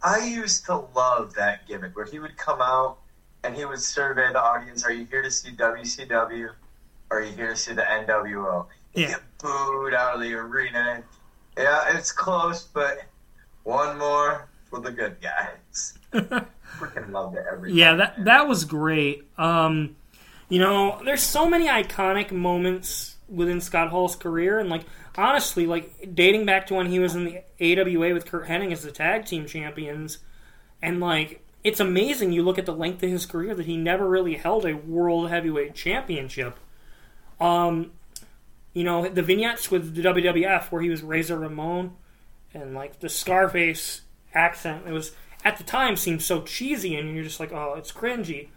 I 0.02 0.24
used 0.26 0.66
to 0.66 0.84
love 0.94 1.34
that 1.34 1.66
gimmick 1.66 1.96
where 1.96 2.04
he 2.04 2.18
would 2.18 2.36
come 2.36 2.60
out 2.60 2.98
and 3.42 3.54
he 3.56 3.64
would 3.64 3.80
survey 3.80 4.32
the 4.32 4.40
audience. 4.40 4.84
Are 4.84 4.92
you 4.92 5.04
here 5.06 5.22
to 5.22 5.30
see 5.30 5.50
WCW? 5.50 6.50
Or 7.10 7.18
are 7.18 7.22
you 7.22 7.32
here 7.32 7.48
to 7.50 7.56
see 7.56 7.72
the 7.72 7.82
NWO? 7.82 8.66
Yeah. 8.94 9.08
get 9.08 9.20
booed 9.38 9.94
out 9.94 10.14
of 10.14 10.20
the 10.20 10.32
arena. 10.34 11.02
Yeah, 11.56 11.96
it's 11.96 12.12
close, 12.12 12.62
but 12.64 12.98
one 13.64 13.98
more 13.98 14.46
for 14.70 14.80
the 14.80 14.92
good 14.92 15.16
guys. 15.20 15.98
Freaking 16.78 17.10
loved 17.10 17.36
it 17.36 17.44
every 17.50 17.72
Yeah, 17.72 17.94
that 17.96 18.24
that 18.24 18.48
was 18.48 18.64
great. 18.64 19.28
Um, 19.38 19.96
you 20.48 20.58
know, 20.58 21.00
there's 21.04 21.22
so 21.22 21.48
many 21.48 21.68
iconic 21.68 22.30
moments 22.30 23.16
within 23.28 23.60
Scott 23.60 23.90
Hall's 23.90 24.16
career, 24.16 24.58
and 24.58 24.68
like 24.68 24.84
honestly, 25.16 25.66
like 25.66 26.14
dating 26.14 26.46
back 26.46 26.66
to 26.68 26.74
when 26.74 26.86
he 26.86 26.98
was 26.98 27.14
in 27.14 27.24
the 27.24 27.42
AWA 27.60 28.12
with 28.12 28.26
Curt 28.26 28.46
Hennig 28.46 28.72
as 28.72 28.82
the 28.82 28.92
tag 28.92 29.26
team 29.26 29.46
champions, 29.46 30.18
and 30.82 31.00
like 31.00 31.44
it's 31.62 31.80
amazing. 31.80 32.32
You 32.32 32.42
look 32.42 32.58
at 32.58 32.66
the 32.66 32.74
length 32.74 33.02
of 33.02 33.10
his 33.10 33.26
career 33.26 33.54
that 33.54 33.66
he 33.66 33.76
never 33.76 34.08
really 34.08 34.34
held 34.34 34.66
a 34.66 34.76
world 34.76 35.30
heavyweight 35.30 35.74
championship. 35.74 36.58
Um, 37.40 37.92
you 38.74 38.84
know, 38.84 39.08
the 39.08 39.22
vignettes 39.22 39.70
with 39.70 39.94
the 39.94 40.02
WWF 40.02 40.70
where 40.70 40.82
he 40.82 40.90
was 40.90 41.02
Razor 41.02 41.38
Ramon, 41.38 41.94
and 42.52 42.74
like 42.74 43.00
the 43.00 43.08
Scarface 43.08 44.02
accent. 44.34 44.84
It 44.86 44.92
was 44.92 45.12
at 45.44 45.58
the 45.58 45.64
time 45.64 45.96
seemed 45.96 46.22
so 46.22 46.42
cheesy, 46.42 46.96
and 46.96 47.14
you're 47.14 47.24
just 47.24 47.38
like, 47.40 47.52
oh, 47.52 47.74
it's 47.76 47.92
cringy. 47.92 48.48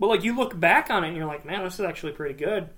But 0.00 0.08
like 0.08 0.24
you 0.24 0.36
look 0.36 0.58
back 0.58 0.90
on 0.90 1.04
it, 1.04 1.08
and 1.08 1.16
you're 1.16 1.26
like, 1.26 1.44
man, 1.44 1.64
this 1.64 1.74
is 1.74 1.80
actually 1.80 2.12
pretty 2.12 2.34
good. 2.34 2.70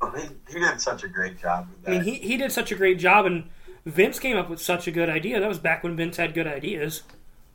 Oh, 0.00 0.10
he, 0.12 0.28
he 0.52 0.60
did 0.60 0.80
such 0.80 1.02
a 1.02 1.08
great 1.08 1.40
job 1.40 1.68
with 1.68 1.84
that. 1.84 1.90
I 1.90 1.94
mean, 1.94 2.02
he 2.04 2.14
he 2.14 2.36
did 2.36 2.52
such 2.52 2.70
a 2.70 2.74
great 2.76 2.98
job, 2.98 3.26
and 3.26 3.44
Vince 3.84 4.18
came 4.18 4.36
up 4.36 4.48
with 4.48 4.60
such 4.60 4.86
a 4.86 4.90
good 4.90 5.08
idea. 5.08 5.40
That 5.40 5.48
was 5.48 5.58
back 5.58 5.82
when 5.82 5.96
Vince 5.96 6.16
had 6.18 6.34
good 6.34 6.46
ideas. 6.46 7.02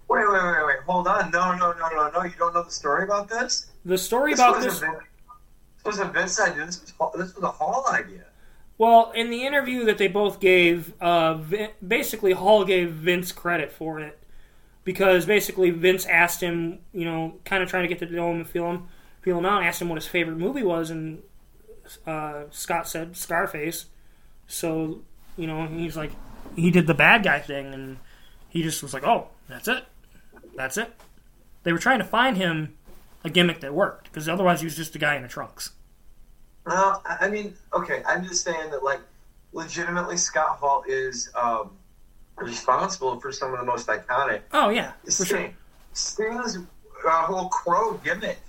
wait, 0.10 0.26
wait, 0.28 0.44
wait, 0.44 0.66
wait. 0.66 0.78
Hold 0.86 1.08
on. 1.08 1.32
No, 1.32 1.56
no, 1.56 1.72
no, 1.74 1.90
no, 1.90 2.10
no. 2.10 2.24
You 2.24 2.34
don't 2.38 2.54
know 2.54 2.64
the 2.64 2.72
story 2.72 3.04
about 3.06 3.30
this? 3.30 3.68
The 3.86 3.98
story 3.98 4.32
This 4.32 4.40
about 4.40 4.62
this. 4.62 4.80
Vin- 4.80 4.92
this 4.92 5.86
wasn't 5.86 6.14
Vince's 6.14 6.40
idea. 6.40 6.66
This 6.66 6.94
was 7.00 7.14
this 7.16 7.36
was 7.36 7.44
a 7.44 7.50
Hall 7.50 7.86
idea. 7.92 8.26
Well, 8.78 9.12
in 9.12 9.30
the 9.30 9.46
interview 9.46 9.86
that 9.86 9.98
they 9.98 10.08
both 10.08 10.40
gave, 10.40 10.94
uh, 11.02 11.40
basically 11.86 12.32
Hall 12.34 12.66
gave 12.66 12.92
Vince 12.92 13.32
credit 13.32 13.72
for 13.72 14.00
it 14.00 14.20
because 14.84 15.26
basically 15.26 15.70
Vince 15.70 16.06
asked 16.06 16.42
him, 16.42 16.80
you 16.92 17.06
know, 17.06 17.36
kind 17.46 17.64
of 17.64 17.70
trying 17.70 17.84
to 17.84 17.88
get 17.88 18.00
to 18.00 18.14
know 18.14 18.32
him 18.32 18.38
and 18.38 18.50
feel 18.50 18.70
him, 18.70 18.88
feel 19.22 19.38
him 19.38 19.46
out, 19.46 19.64
asked 19.64 19.82
him 19.82 19.90
what 19.90 19.96
his 19.96 20.08
favorite 20.08 20.38
movie 20.38 20.64
was, 20.64 20.90
and 20.90 21.22
uh, 22.06 22.44
Scott 22.52 22.88
said 22.88 23.16
Scarface. 23.16 23.86
So, 24.48 25.02
you 25.38 25.48
know, 25.48 25.68
he's 25.68 25.96
like, 25.96 26.12
he 26.56 26.72
did 26.72 26.88
the 26.88 26.94
bad 26.94 27.24
guy 27.24 27.40
thing, 27.40 27.74
and 27.74 27.98
he 28.50 28.64
just 28.64 28.84
was 28.84 28.94
like, 28.94 29.06
oh, 29.06 29.28
that's 29.48 29.68
it, 29.68 29.86
that's 30.56 30.78
it. 30.78 30.94
They 31.64 31.72
were 31.72 31.80
trying 31.80 32.00
to 32.00 32.06
find 32.06 32.38
him 32.38 32.76
a 33.24 33.30
gimmick 33.30 33.62
that 33.62 33.74
worked 33.74 34.12
because 34.12 34.28
otherwise 34.28 34.60
he 34.60 34.66
was 34.66 34.76
just 34.76 34.96
a 34.96 35.00
guy 35.00 35.16
in 35.16 35.22
the 35.22 35.30
trunks. 35.30 35.72
No, 36.68 37.00
I 37.06 37.30
mean, 37.30 37.56
okay. 37.74 38.04
I'm 38.08 38.24
just 38.26 38.44
saying 38.44 38.72
that, 38.72 38.84
like, 38.84 39.02
legitimately, 39.52 40.18
Scott 40.18 40.58
Hall 40.58 40.84
is 40.88 41.30
um, 41.36 41.72
responsible 42.38 43.20
for 43.20 43.32
some 43.32 43.54
of 43.54 43.60
the 43.60 43.66
most 43.66 43.88
iconic. 43.88 44.42
Oh 44.52 44.70
yeah, 44.70 44.94
for 45.06 45.12
sure. 45.26 45.26
Sting, 45.26 45.56
Sting's 45.94 46.58
uh, 46.58 47.10
whole 47.24 47.50
crow 47.50 48.00
gimmick 48.04 48.40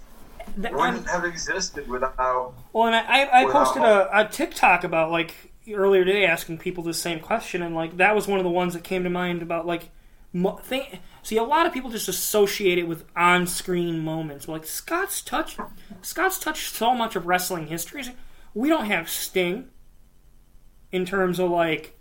That- 0.59 0.73
wouldn't 0.74 1.07
have 1.09 1.24
existed 1.24 1.89
without. 1.89 2.55
Well, 2.73 2.86
and 2.86 2.97
I, 2.97 3.24
I, 3.24 3.43
I 3.43 3.53
posted 3.53 3.82
a, 3.82 4.20
a 4.20 4.28
TikTok 4.28 4.85
about 4.85 5.11
like 5.11 5.35
earlier 5.73 6.05
today 6.05 6.24
asking 6.27 6.59
people 6.59 6.85
the 6.85 6.95
same 6.95 7.20
question, 7.20 7.62
and 7.62 7.74
like 7.74 7.97
that 7.97 8.15
was 8.15 8.27
one 8.28 8.39
of 8.39 8.45
the 8.45 8.51
ones 8.51 8.74
that 8.74 8.85
came 8.85 9.03
to 9.05 9.11
mind 9.11 9.43
about 9.43 9.66
like 9.66 9.91
mo- 10.32 10.61
think. 10.62 11.01
See, 11.25 11.39
a 11.39 11.43
lot 11.43 11.67
of 11.67 11.73
people 11.73 11.91
just 11.91 12.07
associate 12.07 12.79
it 12.79 12.87
with 12.87 13.05
on-screen 13.17 14.05
moments. 14.05 14.47
Like 14.47 14.67
Scott's 14.67 15.23
touch, 15.23 15.57
Scott's 16.03 16.39
touched 16.39 16.75
so 16.75 16.95
much 16.95 17.17
of 17.17 17.27
wrestling 17.27 17.67
history. 17.67 18.05
We 18.53 18.69
don't 18.69 18.85
have 18.85 19.09
Sting 19.09 19.71
in 20.93 21.07
terms 21.07 21.41
of 21.41 21.51
like 21.51 21.99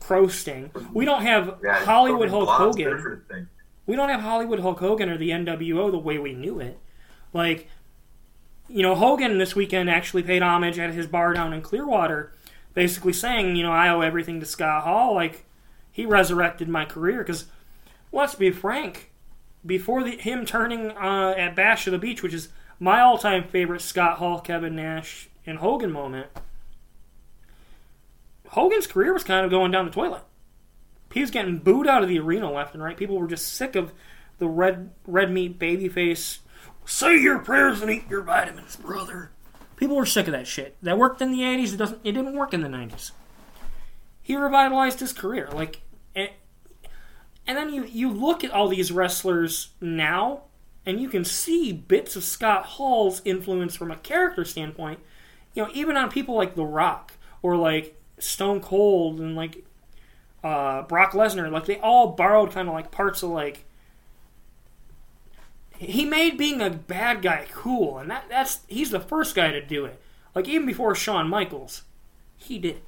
Crow 0.00 0.28
Sting. 0.28 0.70
We 0.92 1.04
don't 1.04 1.22
have 1.22 1.58
Yeah, 1.62 1.84
Hollywood 1.84 2.30
Hulk 2.30 2.48
Hogan. 2.48 3.22
We 3.86 3.96
don't 3.96 4.08
have 4.08 4.20
Hollywood 4.20 4.60
Hulk 4.60 4.80
Hogan 4.80 5.10
or 5.10 5.18
the 5.18 5.28
NWO 5.28 5.90
the 5.90 5.98
way 5.98 6.18
we 6.18 6.32
knew 6.32 6.58
it. 6.58 6.78
Like, 7.34 7.68
you 8.66 8.82
know, 8.82 8.94
Hogan 8.94 9.36
this 9.36 9.54
weekend 9.54 9.90
actually 9.90 10.22
paid 10.22 10.42
homage 10.42 10.78
at 10.78 10.94
his 10.94 11.06
bar 11.06 11.34
down 11.34 11.52
in 11.52 11.60
Clearwater, 11.60 12.32
basically 12.72 13.12
saying, 13.12 13.56
you 13.56 13.62
know, 13.62 13.72
I 13.72 13.90
owe 13.90 14.00
everything 14.00 14.40
to 14.40 14.46
Scott 14.46 14.84
Hall. 14.84 15.14
Like, 15.14 15.44
he 15.92 16.06
resurrected 16.06 16.68
my 16.68 16.86
career. 16.86 17.18
Because, 17.18 17.44
let's 18.14 18.34
be 18.34 18.50
frank, 18.50 19.10
before 19.64 20.02
the, 20.02 20.16
him 20.16 20.46
turning 20.46 20.90
uh, 20.90 21.34
at 21.36 21.54
Bash 21.56 21.86
of 21.86 21.92
the 21.92 21.98
Beach, 21.98 22.22
which 22.22 22.34
is 22.34 22.48
my 22.78 23.00
all 23.00 23.18
time 23.18 23.48
favorite 23.48 23.80
Scott 23.80 24.18
Hall, 24.18 24.40
Kevin 24.40 24.76
Nash, 24.76 25.28
and 25.46 25.58
Hogan 25.58 25.92
moment, 25.92 26.28
Hogan's 28.48 28.86
career 28.86 29.12
was 29.12 29.24
kind 29.24 29.44
of 29.44 29.50
going 29.50 29.70
down 29.70 29.84
the 29.84 29.90
toilet 29.90 30.22
he 31.14 31.20
was 31.20 31.30
getting 31.30 31.58
booed 31.58 31.86
out 31.86 32.02
of 32.02 32.08
the 32.08 32.18
arena 32.18 32.50
left 32.50 32.74
and 32.74 32.82
right. 32.82 32.96
People 32.96 33.16
were 33.16 33.28
just 33.28 33.54
sick 33.54 33.76
of 33.76 33.92
the 34.38 34.48
red 34.48 34.90
red 35.06 35.30
meat 35.30 35.60
baby 35.60 35.88
face. 35.88 36.40
Say 36.84 37.16
your 37.20 37.38
prayers 37.38 37.80
and 37.80 37.90
eat 37.90 38.10
your 38.10 38.22
vitamins, 38.22 38.74
brother. 38.74 39.30
People 39.76 39.94
were 39.94 40.06
sick 40.06 40.26
of 40.26 40.32
that 40.32 40.48
shit. 40.48 40.76
That 40.82 40.98
worked 40.98 41.22
in 41.22 41.30
the 41.30 41.42
'80s. 41.42 41.72
It 41.72 41.76
doesn't. 41.76 42.00
It 42.02 42.12
didn't 42.12 42.34
work 42.34 42.52
in 42.52 42.62
the 42.62 42.68
'90s. 42.68 43.12
He 44.22 44.34
revitalized 44.34 44.98
his 44.98 45.12
career. 45.12 45.48
Like, 45.52 45.82
and, 47.46 47.56
then 47.56 47.72
you 47.72 47.84
you 47.84 48.10
look 48.10 48.44
at 48.44 48.50
all 48.50 48.68
these 48.68 48.92
wrestlers 48.92 49.70
now, 49.80 50.42
and 50.86 51.00
you 51.00 51.08
can 51.08 51.24
see 51.24 51.72
bits 51.72 52.16
of 52.16 52.24
Scott 52.24 52.64
Hall's 52.64 53.22
influence 53.24 53.76
from 53.76 53.90
a 53.90 53.96
character 53.96 54.44
standpoint. 54.44 55.00
You 55.54 55.64
know, 55.64 55.70
even 55.72 55.96
on 55.96 56.10
people 56.10 56.34
like 56.34 56.54
The 56.54 56.64
Rock 56.64 57.12
or 57.42 57.56
like 57.56 58.00
Stone 58.18 58.60
Cold 58.60 59.20
and 59.20 59.36
like 59.36 59.64
uh, 60.42 60.82
Brock 60.82 61.12
Lesnar, 61.12 61.50
like 61.50 61.66
they 61.66 61.78
all 61.78 62.08
borrowed 62.08 62.52
kind 62.52 62.68
of 62.68 62.74
like 62.74 62.90
parts 62.90 63.22
of 63.22 63.30
like 63.30 63.64
he 65.78 66.04
made 66.04 66.38
being 66.38 66.60
a 66.60 66.70
bad 66.70 67.22
guy 67.22 67.46
cool, 67.52 67.98
and 67.98 68.10
that 68.10 68.24
that's 68.28 68.60
he's 68.68 68.90
the 68.90 69.00
first 69.00 69.34
guy 69.34 69.50
to 69.50 69.64
do 69.64 69.84
it. 69.84 70.00
Like 70.34 70.48
even 70.48 70.66
before 70.66 70.94
Shawn 70.94 71.28
Michaels, 71.28 71.82
he 72.36 72.58
did. 72.58 72.80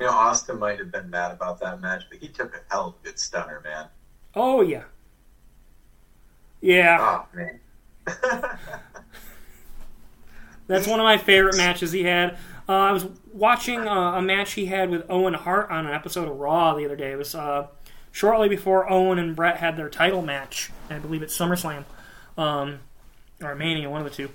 You 0.00 0.06
know, 0.06 0.12
Austin 0.12 0.58
might 0.58 0.78
have 0.78 0.92
been 0.92 1.10
mad 1.10 1.32
about 1.32 1.60
that 1.60 1.80
match, 1.80 2.04
but 2.08 2.18
he 2.18 2.28
took 2.28 2.54
a 2.54 2.60
hell 2.70 2.88
of 2.88 2.94
a 3.02 3.06
good 3.06 3.18
stunner, 3.18 3.60
man. 3.64 3.86
Oh 4.34 4.60
yeah, 4.60 4.84
yeah. 6.60 6.98
Oh 7.00 7.36
man. 7.36 7.60
That's 10.66 10.86
one 10.86 11.00
of 11.00 11.04
my 11.04 11.16
favorite 11.16 11.56
matches 11.56 11.92
he 11.92 12.04
had. 12.04 12.36
Uh, 12.68 12.72
I 12.72 12.92
was 12.92 13.06
watching 13.32 13.88
uh, 13.88 14.12
a 14.12 14.22
match 14.22 14.52
he 14.52 14.66
had 14.66 14.90
with 14.90 15.06
Owen 15.08 15.32
Hart 15.34 15.70
on 15.70 15.86
an 15.86 15.94
episode 15.94 16.28
of 16.28 16.36
Raw 16.36 16.74
the 16.74 16.84
other 16.84 16.96
day. 16.96 17.12
It 17.12 17.16
was 17.16 17.34
uh, 17.34 17.68
shortly 18.12 18.48
before 18.50 18.90
Owen 18.90 19.18
and 19.18 19.34
Bret 19.34 19.56
had 19.56 19.76
their 19.78 19.88
title 19.88 20.20
match. 20.20 20.70
I 20.90 20.98
believe 20.98 21.22
it's 21.22 21.36
SummerSlam 21.36 21.84
um, 22.36 22.80
or 23.42 23.54
Mania, 23.54 23.88
one 23.88 24.02
of 24.04 24.10
the 24.10 24.14
two. 24.14 24.30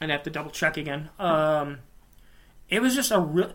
I'd 0.00 0.10
have 0.10 0.22
to 0.24 0.30
double 0.30 0.50
check 0.50 0.76
again. 0.76 1.08
Um, 1.18 1.78
it 2.68 2.80
was 2.80 2.94
just 2.94 3.10
a 3.10 3.18
real. 3.18 3.52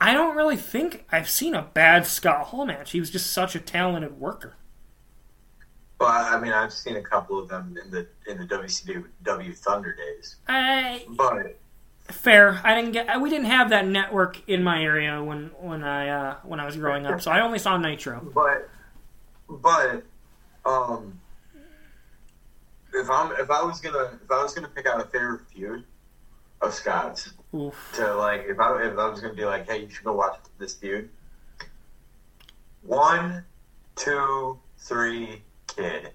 I 0.00 0.14
don't 0.14 0.34
really 0.34 0.56
think 0.56 1.04
I've 1.12 1.28
seen 1.28 1.54
a 1.54 1.62
bad 1.62 2.06
Scott 2.06 2.46
Hall 2.46 2.64
match. 2.64 2.92
He 2.92 3.00
was 3.00 3.10
just 3.10 3.32
such 3.32 3.54
a 3.54 3.60
talented 3.60 4.18
worker. 4.18 4.56
Well, 6.00 6.08
I 6.10 6.40
mean, 6.40 6.52
I've 6.52 6.72
seen 6.72 6.96
a 6.96 7.02
couple 7.02 7.38
of 7.38 7.48
them 7.48 7.76
in 7.84 7.90
the 7.90 8.08
in 8.26 8.38
the 8.38 8.46
WCW 8.46 9.56
Thunder 9.58 9.94
days, 9.94 10.36
I 10.48 11.04
but 11.10 11.58
fair. 12.04 12.58
I 12.64 12.74
didn't 12.74 12.92
get. 12.92 13.20
We 13.20 13.28
didn't 13.28 13.46
have 13.46 13.68
that 13.68 13.86
network 13.86 14.48
in 14.48 14.62
my 14.62 14.82
area 14.82 15.22
when 15.22 15.50
when 15.60 15.84
I 15.84 16.08
uh, 16.08 16.36
when 16.44 16.58
I 16.58 16.64
was 16.64 16.76
growing 16.76 17.04
up, 17.04 17.20
so 17.20 17.30
I 17.30 17.40
only 17.40 17.58
saw 17.58 17.76
Nitro. 17.76 18.26
but 18.34 18.70
but 19.50 20.02
um, 20.64 21.20
if 22.94 23.10
I'm 23.10 23.32
if 23.32 23.50
I 23.50 23.62
was 23.62 23.78
gonna 23.80 24.18
if 24.24 24.30
I 24.30 24.42
was 24.42 24.54
gonna 24.54 24.68
pick 24.68 24.86
out 24.86 25.02
a 25.02 25.04
favorite 25.04 25.42
feud 25.52 25.84
of 26.62 26.72
Scott's 26.72 27.30
Oof. 27.52 27.92
to 27.94 28.14
like 28.14 28.44
if 28.48 28.60
I 28.60 28.82
if 28.82 28.96
I 28.96 29.08
was 29.08 29.20
gonna 29.20 29.34
be 29.34 29.44
like, 29.44 29.68
hey, 29.68 29.82
you 29.82 29.90
should 29.90 30.04
go 30.04 30.14
watch 30.14 30.38
this 30.58 30.74
feud. 30.74 31.08
One, 32.82 33.44
two, 33.96 34.58
three, 34.78 35.42
kid. 35.66 36.10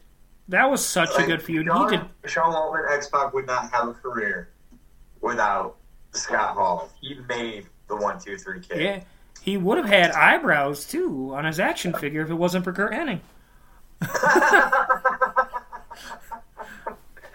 That 0.48 0.70
was 0.70 0.86
such 0.86 1.10
a 1.18 1.26
good 1.26 1.41
feud. 1.41 1.68
He 1.68 1.86
could. 1.88 2.07
Sean 2.26 2.53
Waltman, 2.53 2.91
X 2.91 3.07
Pac 3.10 3.34
would 3.34 3.48
not 3.48 3.72
have 3.72 3.88
a 3.88 3.94
career 3.94 4.49
without 5.22 5.78
Scott 6.12 6.56
Hall. 6.56 6.90
He 7.02 7.16
made 7.28 7.66
the 7.88 7.95
one, 7.95 8.20
two, 8.20 8.38
three 8.38 8.60
kid. 8.62 8.82
Yeah, 8.82 9.03
he 9.41 9.57
would 9.57 9.78
have 9.78 9.88
had 9.88 10.12
eyebrows 10.12 10.86
too 10.86 11.34
on 11.36 11.45
his 11.45 11.60
action 11.60 11.94
figure 11.94 12.22
if 12.22 12.30
it 12.30 12.36
wasn't 12.36 12.64
for 12.64 12.72
Curt 12.74 12.94
Hennig. 12.94 13.20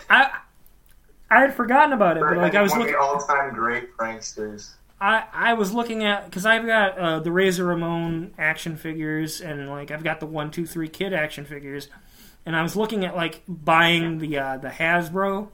I 0.08 0.39
I 1.30 1.40
had 1.40 1.54
forgotten 1.54 1.92
about 1.92 2.16
it, 2.16 2.22
but 2.22 2.36
like 2.36 2.54
I 2.54 2.62
was 2.62 2.74
looking. 2.74 2.94
of 2.94 3.00
all-time 3.00 3.54
great 3.54 3.96
pranksters. 3.96 4.72
I, 5.00 5.24
I 5.32 5.54
was 5.54 5.72
looking 5.72 6.04
at 6.04 6.26
because 6.26 6.44
I've 6.44 6.66
got 6.66 6.98
uh, 6.98 7.20
the 7.20 7.32
Razor 7.32 7.64
Ramon 7.64 8.34
action 8.36 8.76
figures 8.76 9.40
and 9.40 9.70
like 9.70 9.90
I've 9.90 10.04
got 10.04 10.20
the 10.20 10.26
one 10.26 10.50
two 10.50 10.66
three 10.66 10.88
kid 10.88 11.12
action 11.14 11.44
figures, 11.44 11.88
and 12.44 12.56
I 12.56 12.62
was 12.62 12.76
looking 12.76 13.04
at 13.04 13.16
like 13.16 13.42
buying 13.48 14.18
the 14.18 14.38
uh, 14.38 14.56
the 14.58 14.68
Hasbro 14.68 15.48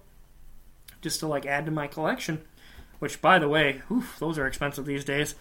just 1.00 1.20
to 1.20 1.26
like 1.26 1.46
add 1.46 1.66
to 1.66 1.70
my 1.70 1.86
collection, 1.86 2.40
which 2.98 3.20
by 3.20 3.38
the 3.38 3.48
way, 3.48 3.82
oof, 3.92 4.16
those 4.18 4.38
are 4.38 4.46
expensive 4.46 4.86
these 4.86 5.04
days. 5.04 5.34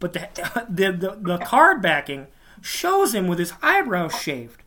But 0.00 0.12
the 0.12 0.28
the 0.68 0.92
the, 0.92 1.18
the 1.20 1.38
card 1.38 1.80
backing 1.80 2.26
shows 2.60 3.14
him 3.14 3.28
with 3.28 3.38
his 3.38 3.52
eyebrows 3.62 4.20
shaved. 4.20 4.62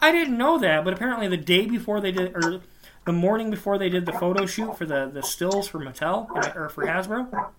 I 0.00 0.12
didn't 0.12 0.36
know 0.36 0.58
that, 0.58 0.84
but 0.84 0.92
apparently 0.92 1.28
the 1.28 1.36
day 1.36 1.66
before 1.66 2.00
they 2.00 2.12
did 2.12 2.34
or 2.34 2.60
the 3.04 3.12
morning 3.12 3.50
before 3.50 3.78
they 3.78 3.88
did 3.88 4.06
the 4.06 4.12
photo 4.12 4.46
shoot 4.46 4.76
for 4.76 4.86
the, 4.86 5.10
the 5.12 5.22
stills 5.22 5.68
for 5.68 5.78
Mattel 5.78 6.28
or 6.56 6.68
for 6.68 6.86
Hasbro, 6.86 7.50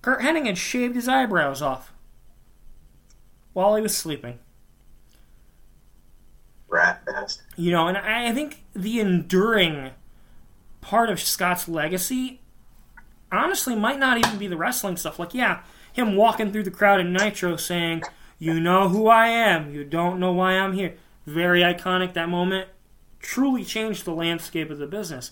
Curt 0.00 0.20
Hennig 0.20 0.46
had 0.46 0.58
shaved 0.58 0.94
his 0.94 1.08
eyebrows 1.08 1.62
off 1.62 1.92
while 3.52 3.76
he 3.76 3.82
was 3.82 3.96
sleeping. 3.96 4.38
Rat 6.68 7.02
nest. 7.06 7.42
You 7.56 7.70
know, 7.70 7.86
and 7.86 7.98
I 7.98 8.28
I 8.28 8.32
think 8.32 8.64
the 8.74 8.98
enduring 9.00 9.90
part 10.80 11.10
of 11.10 11.20
Scott's 11.20 11.68
legacy 11.68 12.40
honestly 13.30 13.74
might 13.74 13.98
not 13.98 14.18
even 14.18 14.38
be 14.38 14.46
the 14.46 14.56
wrestling 14.56 14.96
stuff. 14.96 15.18
Like, 15.18 15.34
yeah, 15.34 15.62
him 15.92 16.16
walking 16.16 16.52
through 16.52 16.64
the 16.64 16.70
crowd 16.70 17.00
in 17.00 17.12
Nitro 17.12 17.56
saying, 17.56 18.02
You 18.38 18.58
know 18.60 18.88
who 18.88 19.08
I 19.08 19.28
am, 19.28 19.72
you 19.72 19.84
don't 19.84 20.18
know 20.18 20.32
why 20.32 20.52
I'm 20.52 20.72
here. 20.72 20.96
Very 21.26 21.60
iconic 21.60 22.14
that 22.14 22.28
moment. 22.28 22.68
Truly 23.22 23.64
changed 23.64 24.04
the 24.04 24.12
landscape 24.12 24.70
of 24.70 24.78
the 24.78 24.86
business. 24.86 25.30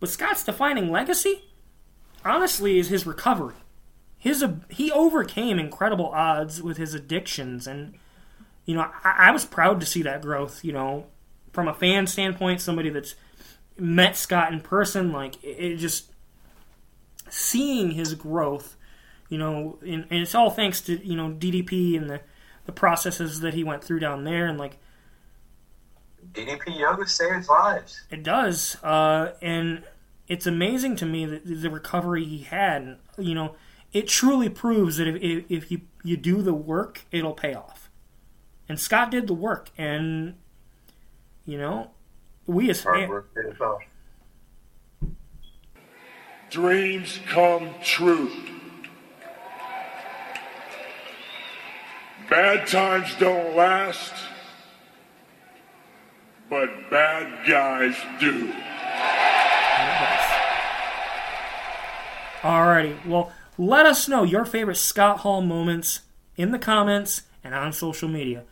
But 0.00 0.10
Scott's 0.10 0.44
defining 0.44 0.90
legacy, 0.90 1.44
honestly, 2.24 2.78
is 2.78 2.88
his 2.88 3.06
recovery. 3.06 3.54
His 4.18 4.44
he 4.68 4.90
overcame 4.90 5.58
incredible 5.58 6.08
odds 6.08 6.60
with 6.60 6.76
his 6.76 6.92
addictions, 6.92 7.68
and 7.68 7.94
you 8.64 8.74
know 8.74 8.90
I, 9.04 9.28
I 9.28 9.30
was 9.30 9.44
proud 9.44 9.78
to 9.80 9.86
see 9.86 10.02
that 10.02 10.22
growth. 10.22 10.64
You 10.64 10.72
know, 10.72 11.06
from 11.52 11.68
a 11.68 11.74
fan 11.74 12.08
standpoint, 12.08 12.60
somebody 12.60 12.90
that's 12.90 13.14
met 13.78 14.16
Scott 14.16 14.52
in 14.52 14.60
person, 14.60 15.12
like 15.12 15.42
it, 15.44 15.56
it 15.58 15.76
just 15.76 16.10
seeing 17.30 17.92
his 17.92 18.14
growth. 18.14 18.76
You 19.28 19.38
know, 19.38 19.78
and, 19.82 20.06
and 20.10 20.20
it's 20.22 20.34
all 20.34 20.50
thanks 20.50 20.80
to 20.82 20.96
you 21.06 21.14
know 21.14 21.30
DDP 21.30 21.96
and 21.96 22.10
the 22.10 22.20
the 22.66 22.72
processes 22.72 23.40
that 23.40 23.54
he 23.54 23.62
went 23.62 23.84
through 23.84 24.00
down 24.00 24.24
there, 24.24 24.46
and 24.46 24.58
like 24.58 24.78
DDP 26.32 26.78
Yoga 26.78 27.06
saves 27.06 27.48
lives. 27.48 28.02
It 28.10 28.22
does, 28.22 28.76
uh, 28.82 29.32
and 29.40 29.84
it's 30.26 30.46
amazing 30.46 30.96
to 30.96 31.06
me 31.06 31.24
that 31.24 31.44
the 31.44 31.70
recovery 31.70 32.24
he 32.24 32.38
had. 32.38 32.98
You 33.16 33.34
know, 33.34 33.54
it 33.92 34.08
truly 34.08 34.48
proves 34.48 34.98
that 34.98 35.08
if, 35.08 35.16
if, 35.16 35.44
if 35.50 35.70
you 35.70 35.80
you 36.04 36.16
do 36.16 36.42
the 36.42 36.54
work, 36.54 37.04
it'll 37.10 37.34
pay 37.34 37.54
off. 37.54 37.90
And 38.68 38.78
Scott 38.78 39.10
did 39.10 39.26
the 39.26 39.34
work, 39.34 39.70
and 39.78 40.34
you 41.46 41.58
know, 41.58 41.90
we 42.46 42.70
as 42.70 42.82
Hard 42.82 42.98
fans, 42.98 43.10
work 43.10 43.34
pays 43.34 43.60
off. 43.60 43.80
Dreams 46.50 47.20
come 47.26 47.74
true. 47.82 48.30
Bad 52.28 52.66
times 52.66 53.14
don't 53.18 53.56
last, 53.56 54.12
but 56.50 56.90
bad 56.90 57.46
guys 57.46 57.96
do. 58.20 58.52
Alrighty, 62.40 63.04
well, 63.06 63.32
let 63.58 63.84
us 63.86 64.08
know 64.08 64.22
your 64.22 64.44
favorite 64.44 64.76
Scott 64.76 65.20
Hall 65.20 65.42
moments 65.42 66.02
in 66.36 66.52
the 66.52 66.58
comments 66.58 67.22
and 67.42 67.54
on 67.54 67.72
social 67.72 68.08
media. 68.08 68.44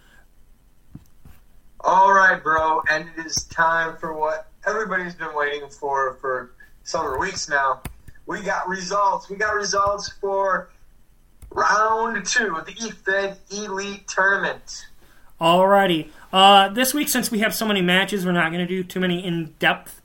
All 1.80 2.12
right, 2.12 2.42
bro, 2.42 2.82
and 2.90 3.08
it 3.16 3.24
is 3.24 3.44
time 3.44 3.96
for 3.96 4.12
what 4.12 4.48
everybody's 4.66 5.14
been 5.14 5.34
waiting 5.34 5.68
for 5.68 6.14
for 6.14 6.52
several 6.82 7.20
weeks 7.20 7.48
now. 7.48 7.80
We 8.26 8.40
got 8.40 8.68
results. 8.68 9.30
We 9.30 9.36
got 9.36 9.54
results 9.54 10.08
for 10.20 10.70
round 11.50 12.26
two 12.26 12.56
of 12.56 12.66
the 12.66 12.72
EFED 12.72 13.36
Elite 13.52 14.08
Tournament. 14.08 14.86
Alrighty. 15.40 16.08
Uh, 16.32 16.68
this 16.68 16.92
week, 16.92 17.08
since 17.08 17.30
we 17.30 17.38
have 17.38 17.54
so 17.54 17.66
many 17.66 17.82
matches, 17.82 18.26
we're 18.26 18.32
not 18.32 18.52
going 18.52 18.66
to 18.66 18.68
do 18.68 18.82
too 18.82 19.00
many 19.00 19.24
in 19.24 19.54
depth 19.58 20.02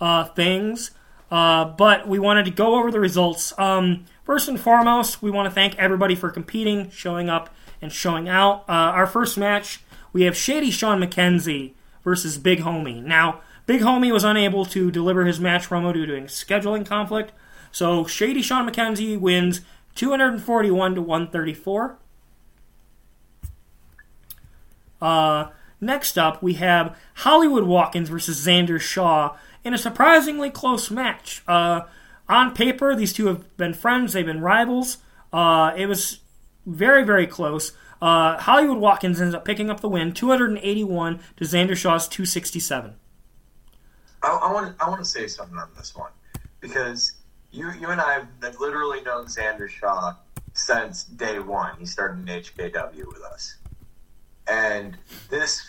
uh, 0.00 0.24
things. 0.24 0.90
Uh, 1.32 1.64
but 1.64 2.06
we 2.06 2.18
wanted 2.18 2.44
to 2.44 2.50
go 2.50 2.74
over 2.74 2.90
the 2.90 3.00
results. 3.00 3.58
Um, 3.58 4.04
first 4.22 4.48
and 4.48 4.60
foremost, 4.60 5.22
we 5.22 5.30
want 5.30 5.48
to 5.48 5.54
thank 5.54 5.74
everybody 5.78 6.14
for 6.14 6.30
competing, 6.30 6.90
showing 6.90 7.30
up, 7.30 7.48
and 7.80 7.90
showing 7.90 8.28
out. 8.28 8.68
Uh, 8.68 8.92
our 8.92 9.06
first 9.06 9.38
match, 9.38 9.80
we 10.12 10.24
have 10.24 10.36
Shady 10.36 10.70
Sean 10.70 11.00
McKenzie 11.00 11.72
versus 12.04 12.36
Big 12.36 12.60
Homie. 12.60 13.02
Now, 13.02 13.40
Big 13.64 13.80
Homie 13.80 14.12
was 14.12 14.24
unable 14.24 14.66
to 14.66 14.90
deliver 14.90 15.24
his 15.24 15.40
match 15.40 15.70
promo 15.70 15.94
due 15.94 16.04
to 16.04 16.16
a 16.16 16.20
scheduling 16.22 16.84
conflict, 16.84 17.32
so 17.70 18.04
Shady 18.04 18.42
Sean 18.42 18.68
McKenzie 18.68 19.18
wins 19.18 19.62
241 19.94 20.94
to 20.96 21.00
134. 21.00 21.98
Uh, 25.00 25.46
next 25.82 26.16
up, 26.16 26.42
we 26.42 26.54
have 26.54 26.98
Hollywood 27.16 27.64
Watkins 27.64 28.08
versus 28.08 28.44
Xander 28.44 28.80
Shaw 28.80 29.36
in 29.64 29.74
a 29.74 29.78
surprisingly 29.78 30.50
close 30.50 30.90
match. 30.90 31.42
Uh, 31.46 31.82
on 32.28 32.54
paper, 32.54 32.94
these 32.94 33.12
two 33.12 33.26
have 33.26 33.56
been 33.56 33.74
friends, 33.74 34.12
they've 34.12 34.24
been 34.24 34.40
rivals. 34.40 34.98
Uh, 35.32 35.72
it 35.76 35.86
was 35.86 36.20
very, 36.64 37.04
very 37.04 37.26
close. 37.26 37.72
Uh, 38.00 38.38
Hollywood 38.38 38.78
Watkins 38.78 39.20
ends 39.20 39.34
up 39.34 39.44
picking 39.44 39.70
up 39.70 39.80
the 39.80 39.88
win, 39.88 40.12
281 40.12 41.20
to 41.36 41.44
Xander 41.44 41.76
Shaw's 41.76 42.08
267. 42.08 42.94
I, 44.22 44.28
I 44.28 44.52
want 44.52 44.76
I 44.80 44.88
want 44.88 45.00
to 45.00 45.04
say 45.04 45.26
something 45.26 45.56
on 45.56 45.68
this 45.76 45.94
one 45.94 46.10
because 46.60 47.12
you 47.50 47.70
you 47.72 47.88
and 47.88 48.00
I 48.00 48.14
have 48.14 48.60
literally 48.60 49.02
known 49.02 49.26
Xander 49.26 49.68
Shaw 49.68 50.14
since 50.54 51.04
day 51.04 51.38
one. 51.38 51.76
He 51.78 51.86
started 51.86 52.28
in 52.28 52.42
HKW 52.42 53.06
with 53.06 53.22
us, 53.22 53.56
and 54.46 54.96
this 55.30 55.62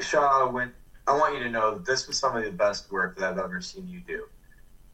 Shaw 0.00 0.50
went. 0.50 0.72
I 1.06 1.12
want 1.14 1.36
you 1.36 1.42
to 1.42 1.50
know 1.50 1.74
that 1.74 1.84
this 1.84 2.06
was 2.06 2.18
some 2.18 2.36
of 2.36 2.44
the 2.44 2.50
best 2.50 2.90
work 2.92 3.18
that 3.18 3.32
I've 3.32 3.38
ever 3.38 3.60
seen 3.60 3.88
you 3.88 4.00
do. 4.00 4.24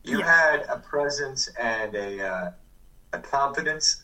You 0.05 0.23
had 0.23 0.65
a 0.69 0.79
presence 0.79 1.49
and 1.61 1.95
a 1.95 2.27
uh, 2.27 2.51
a 3.13 3.19
confidence 3.19 4.03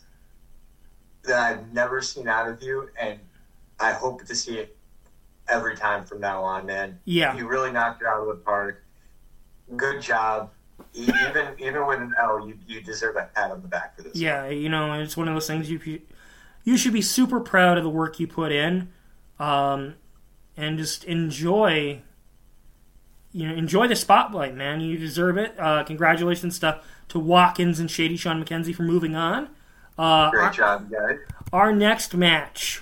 that 1.23 1.39
I've 1.39 1.73
never 1.73 2.01
seen 2.01 2.27
out 2.27 2.47
of 2.47 2.61
you, 2.61 2.89
and 2.99 3.19
I 3.79 3.93
hope 3.93 4.23
to 4.25 4.35
see 4.35 4.57
it 4.59 4.77
every 5.47 5.75
time 5.75 6.05
from 6.05 6.19
now 6.19 6.43
on, 6.43 6.65
man. 6.65 6.99
Yeah. 7.05 7.35
You 7.35 7.47
really 7.47 7.71
knocked 7.71 8.01
it 8.01 8.07
out 8.07 8.21
of 8.21 8.27
the 8.27 8.35
park. 8.35 8.83
Good 9.75 10.01
job. 10.01 10.51
Even 10.93 11.55
even 11.57 11.87
with 11.87 11.99
an 11.99 12.13
L, 12.21 12.47
you 12.47 12.57
you 12.67 12.81
deserve 12.81 13.15
a 13.15 13.29
pat 13.33 13.51
on 13.51 13.61
the 13.61 13.67
back 13.67 13.95
for 13.95 14.03
this. 14.03 14.15
Yeah, 14.15 14.49
you 14.49 14.69
know, 14.69 14.93
it's 14.93 15.15
one 15.17 15.27
of 15.27 15.33
those 15.33 15.47
things 15.47 15.69
you 15.69 15.79
you 16.65 16.75
should 16.75 16.91
be 16.93 17.01
super 17.01 17.39
proud 17.39 17.77
of 17.77 17.83
the 17.85 17.89
work 17.89 18.19
you 18.19 18.27
put 18.27 18.51
in, 18.51 18.89
um, 19.39 19.95
and 20.57 20.77
just 20.77 21.05
enjoy. 21.05 22.01
You 23.31 23.49
know, 23.49 23.53
enjoy 23.55 23.87
the 23.89 23.95
spotlight, 23.97 24.55
man. 24.55 24.79
You 24.79 24.97
deserve 24.97 25.37
it. 25.37 25.53
Uh, 25.59 25.83
congratulations 25.83 26.57
to 26.59 26.79
to 27.09 27.19
Watkins 27.19 27.79
and 27.79 27.89
Shady 27.91 28.15
Sean 28.17 28.43
McKenzie 28.43 28.73
for 28.73 28.83
moving 28.83 29.15
on. 29.15 29.49
Uh, 29.97 30.31
Great 30.31 30.41
our, 30.43 30.51
job, 30.51 30.89
guys. 30.91 31.17
our 31.53 31.71
next 31.73 32.13
match, 32.15 32.81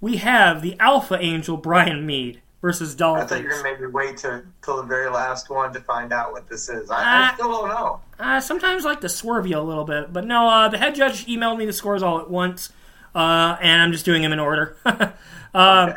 we 0.00 0.16
have 0.16 0.60
the 0.62 0.76
Alpha 0.80 1.18
Angel 1.20 1.56
Brian 1.56 2.04
Mead 2.06 2.40
versus 2.62 2.94
I 2.94 2.98
Dollface. 3.04 3.28
thought 3.28 3.38
you 3.40 3.44
were 3.44 3.50
gonna 3.50 3.62
make 3.64 3.80
me 3.80 3.86
wait 3.88 4.16
to 4.18 4.42
till 4.62 4.76
the 4.78 4.82
very 4.82 5.10
last 5.10 5.50
one 5.50 5.72
to 5.74 5.80
find 5.80 6.12
out 6.12 6.32
what 6.32 6.48
this 6.48 6.68
is. 6.70 6.90
I, 6.90 6.96
Ah. 6.98 7.30
I 7.30 7.34
still 7.34 7.50
don't 7.50 7.68
know. 7.68 8.00
I 8.18 8.38
sometimes 8.40 8.84
like 8.84 9.00
to 9.02 9.08
swerve 9.10 9.46
you 9.46 9.58
a 9.58 9.60
little 9.60 9.84
bit, 9.84 10.10
but 10.12 10.24
no. 10.26 10.48
Uh, 10.48 10.68
the 10.68 10.78
head 10.78 10.94
judge 10.94 11.26
emailed 11.26 11.58
me 11.58 11.66
the 11.66 11.72
scores 11.72 12.02
all 12.02 12.18
at 12.18 12.30
once, 12.30 12.70
uh, 13.14 13.56
and 13.60 13.82
I'm 13.82 13.92
just 13.92 14.04
doing 14.04 14.22
them 14.22 14.32
in 14.32 14.40
order. 14.40 14.76
uh, 15.54 15.94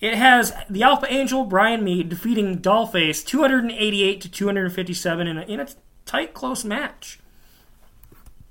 It 0.00 0.14
has 0.14 0.54
the 0.70 0.82
Alpha 0.82 1.12
Angel 1.12 1.44
Brian 1.44 1.84
Mead 1.84 2.08
defeating 2.08 2.58
Dollface 2.58 3.24
288 3.24 4.20
to 4.22 4.30
257 4.30 5.26
in 5.26 5.38
a, 5.38 5.42
in 5.42 5.60
a 5.60 5.68
tight, 6.06 6.32
close 6.32 6.64
match. 6.64 7.20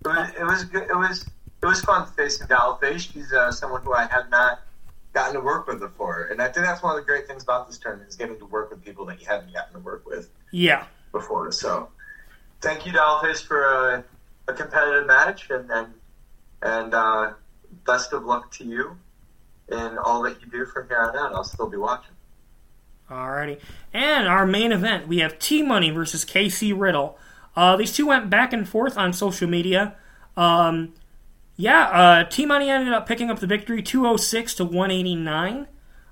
It 0.05 0.07
was 0.07 0.29
it 0.39 0.43
was 0.43 0.63
good. 0.65 0.83
It 0.83 0.95
was 0.95 1.25
it 1.61 1.65
was 1.65 1.81
fun 1.81 2.07
facing 2.15 2.47
Dollface. 2.47 3.11
She's 3.11 3.33
uh, 3.33 3.51
someone 3.51 3.81
who 3.81 3.93
I 3.93 4.05
had 4.05 4.29
not 4.29 4.61
gotten 5.13 5.33
to 5.33 5.41
work 5.41 5.67
with 5.67 5.79
before, 5.79 6.29
and 6.31 6.39
I 6.39 6.45
think 6.45 6.67
that's 6.67 6.83
one 6.83 6.95
of 6.95 7.01
the 7.03 7.05
great 7.05 7.27
things 7.27 7.41
about 7.41 7.67
this 7.67 7.79
tournament 7.79 8.09
is 8.09 8.15
getting 8.15 8.37
to 8.37 8.45
work 8.45 8.69
with 8.69 8.85
people 8.85 9.03
that 9.05 9.19
you 9.19 9.25
haven't 9.25 9.51
gotten 9.51 9.73
to 9.73 9.79
work 9.79 10.05
with 10.05 10.29
Yeah, 10.51 10.85
before. 11.11 11.51
So, 11.51 11.89
thank 12.61 12.85
you, 12.85 12.93
Dollface, 12.93 13.43
for 13.43 13.63
a, 13.63 14.03
a 14.47 14.53
competitive 14.53 15.07
match, 15.07 15.49
and 15.49 15.69
and, 15.71 15.93
and 16.61 16.93
uh, 16.93 17.33
best 17.85 18.13
of 18.13 18.25
luck 18.25 18.51
to 18.53 18.63
you 18.63 18.97
in 19.71 19.97
all 19.97 20.21
that 20.23 20.41
you 20.41 20.47
do 20.47 20.65
from 20.65 20.87
here 20.87 20.99
on 20.99 21.15
out. 21.15 21.33
I'll 21.33 21.43
still 21.43 21.69
be 21.69 21.77
watching. 21.77 22.13
Alrighty. 23.09 23.59
And 23.93 24.27
our 24.27 24.45
main 24.45 24.71
event, 24.71 25.07
we 25.07 25.19
have 25.19 25.39
T 25.39 25.63
Money 25.63 25.89
versus 25.89 26.23
KC 26.25 26.79
Riddle. 26.79 27.17
Uh, 27.55 27.75
these 27.75 27.95
two 27.95 28.07
went 28.07 28.29
back 28.29 28.53
and 28.53 28.67
forth 28.67 28.97
on 28.97 29.13
social 29.13 29.49
media. 29.49 29.95
Um, 30.37 30.93
yeah, 31.55 31.89
uh, 31.89 32.23
T 32.25 32.45
Money 32.45 32.69
ended 32.69 32.93
up 32.93 33.07
picking 33.07 33.29
up 33.29 33.39
the 33.39 33.47
victory 33.47 33.81
206 33.81 34.53
to 34.55 34.65
189. 34.65 35.67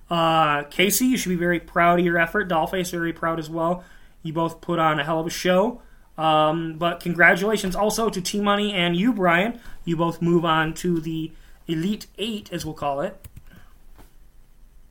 Uh, 0.10 0.64
Casey, 0.64 1.06
you 1.06 1.18
should 1.18 1.30
be 1.30 1.36
very 1.36 1.60
proud 1.60 2.00
of 2.00 2.06
your 2.06 2.18
effort. 2.18 2.50
Dollface, 2.50 2.92
very 2.92 3.14
proud 3.14 3.40
as 3.40 3.50
well. 3.50 3.84
You 4.24 4.34
both 4.34 4.62
put 4.62 4.80
on 4.80 5.00
a 5.00 5.04
hell 5.04 5.20
of 5.20 5.28
a 5.28 5.32
show. 5.32 5.82
Um, 6.18 6.78
but 6.78 7.00
congratulations 7.00 7.76
also 7.76 8.10
to 8.10 8.22
T 8.22 8.42
Money 8.42 8.74
and 8.74 8.96
you, 8.96 9.14
Brian. 9.14 9.60
You 9.86 9.96
both 9.96 10.22
move 10.22 10.44
on 10.44 10.74
to 10.76 11.00
the 11.00 11.32
Elite 11.68 12.08
Eight, 12.18 12.52
as 12.52 12.66
we'll 12.66 12.74
call 12.74 13.02
it. 13.02 13.28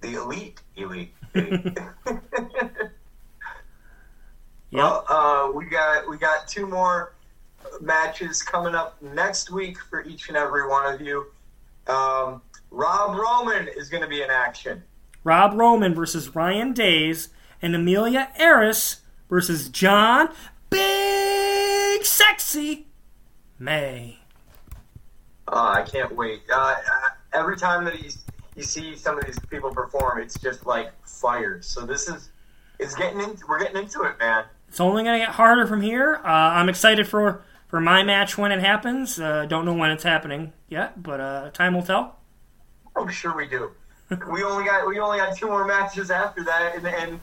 The 0.01 0.15
elite, 0.15 0.61
elite. 0.77 1.15
Yep. 4.71 4.83
Well, 4.83 5.05
uh, 5.09 5.53
we 5.53 5.65
got 5.67 6.09
we 6.09 6.19
got 6.19 6.49
two 6.49 6.67
more 6.67 7.15
matches 7.81 8.43
coming 8.43 8.75
up 8.75 9.01
next 9.01 9.51
week 9.51 9.79
for 9.79 10.03
each 10.05 10.29
and 10.29 10.37
every 10.37 10.69
one 10.69 10.93
of 10.93 11.01
you. 11.01 11.27
Um, 11.87 12.43
Rob 12.71 13.17
Roman 13.17 13.69
is 13.69 13.89
going 13.89 14.03
to 14.03 14.09
be 14.09 14.23
in 14.23 14.31
action. 14.31 14.83
Rob 15.23 15.55
Roman 15.55 15.95
versus 15.95 16.35
Ryan 16.35 16.73
Days, 16.73 17.29
and 17.63 17.75
Amelia 17.75 18.31
Eris 18.37 19.03
versus 19.31 19.69
John 19.69 20.31
Big 20.69 22.05
Sexy 22.05 22.89
May. 23.59 24.16
Uh, 25.49 25.75
I 25.79 25.83
can't 25.83 26.15
wait. 26.15 26.43
Uh, 26.53 26.57
uh, 26.57 26.75
every 27.33 27.57
time 27.57 27.85
that 27.85 27.95
he's, 27.95 28.25
you 28.57 28.63
see 28.63 28.97
some 28.97 29.19
of 29.19 29.25
these 29.27 29.39
people 29.51 29.71
perform, 29.71 30.21
it's 30.21 30.39
just 30.39 30.67
like 30.67 30.93
fire. 31.07 31.63
So 31.63 31.87
this 31.87 32.09
is 32.09 32.31
it's 32.79 32.95
getting 32.95 33.21
into 33.21 33.45
we're 33.49 33.61
getting 33.61 33.83
into 33.83 34.03
it, 34.03 34.19
man. 34.19 34.45
It's 34.69 34.81
only 34.81 35.05
going 35.05 35.21
to 35.21 35.25
get 35.27 35.35
harder 35.35 35.67
from 35.67 35.81
here. 35.81 36.21
Uh, 36.25 36.29
I'm 36.29 36.69
excited 36.69 37.07
for, 37.07 37.43
for 37.69 37.81
my 37.81 38.03
match 38.03 38.37
when 38.37 38.51
it 38.53 38.61
happens. 38.61 39.21
Uh, 39.21 39.47
don't 39.47 39.65
know 39.65 39.75
when 39.75 39.91
it's 39.91 40.03
happening 40.03 40.53
yet, 40.69 41.03
but 41.03 41.21
uh, 41.21 41.51
time 41.51 41.75
will 41.75 41.83
tell. 41.83 42.19
I'm 42.97 43.09
sure 43.09 43.37
we 43.37 43.47
do. 43.47 43.71
we 44.33 44.43
only 44.43 44.65
got 44.65 44.87
we 44.87 44.99
only 44.99 45.19
got 45.19 45.37
two 45.37 45.47
more 45.47 45.67
matches 45.67 46.11
after 46.11 46.45
that, 46.45 46.77
and 46.77 46.87
in, 46.87 47.21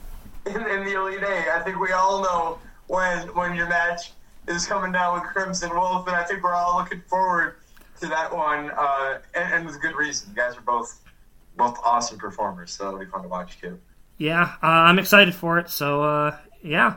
in, 0.54 0.68
in 0.68 0.84
the 0.84 0.94
Elite 0.94 1.22
Eight. 1.22 1.48
I 1.48 1.60
think 1.62 1.78
we 1.80 1.92
all 1.92 2.22
know 2.22 2.58
when 2.88 3.28
when 3.34 3.54
your 3.54 3.68
match 3.68 4.12
is 4.48 4.66
coming 4.66 4.92
down 4.92 5.14
with 5.14 5.22
Crimson 5.24 5.70
Wolf, 5.70 6.06
and 6.06 6.14
I 6.14 6.24
think 6.24 6.42
we're 6.42 6.52
all 6.52 6.78
looking 6.78 7.00
forward 7.08 7.56
to 8.04 8.10
that 8.10 8.34
one, 8.34 8.70
uh, 8.70 9.18
and, 9.34 9.54
and 9.54 9.66
with 9.66 9.80
good 9.80 9.94
reason. 9.96 10.30
You 10.30 10.36
guys 10.36 10.56
are 10.56 10.60
both 10.60 11.00
both 11.56 11.78
awesome 11.84 12.18
performers, 12.18 12.72
so 12.72 12.88
it'll 12.88 13.00
be 13.00 13.06
fun 13.06 13.22
to 13.22 13.28
watch 13.28 13.60
too. 13.60 13.78
Yeah, 14.18 14.54
uh, 14.62 14.66
I'm 14.66 14.98
excited 14.98 15.34
for 15.34 15.58
it. 15.58 15.68
So, 15.68 16.02
uh, 16.02 16.36
yeah. 16.62 16.96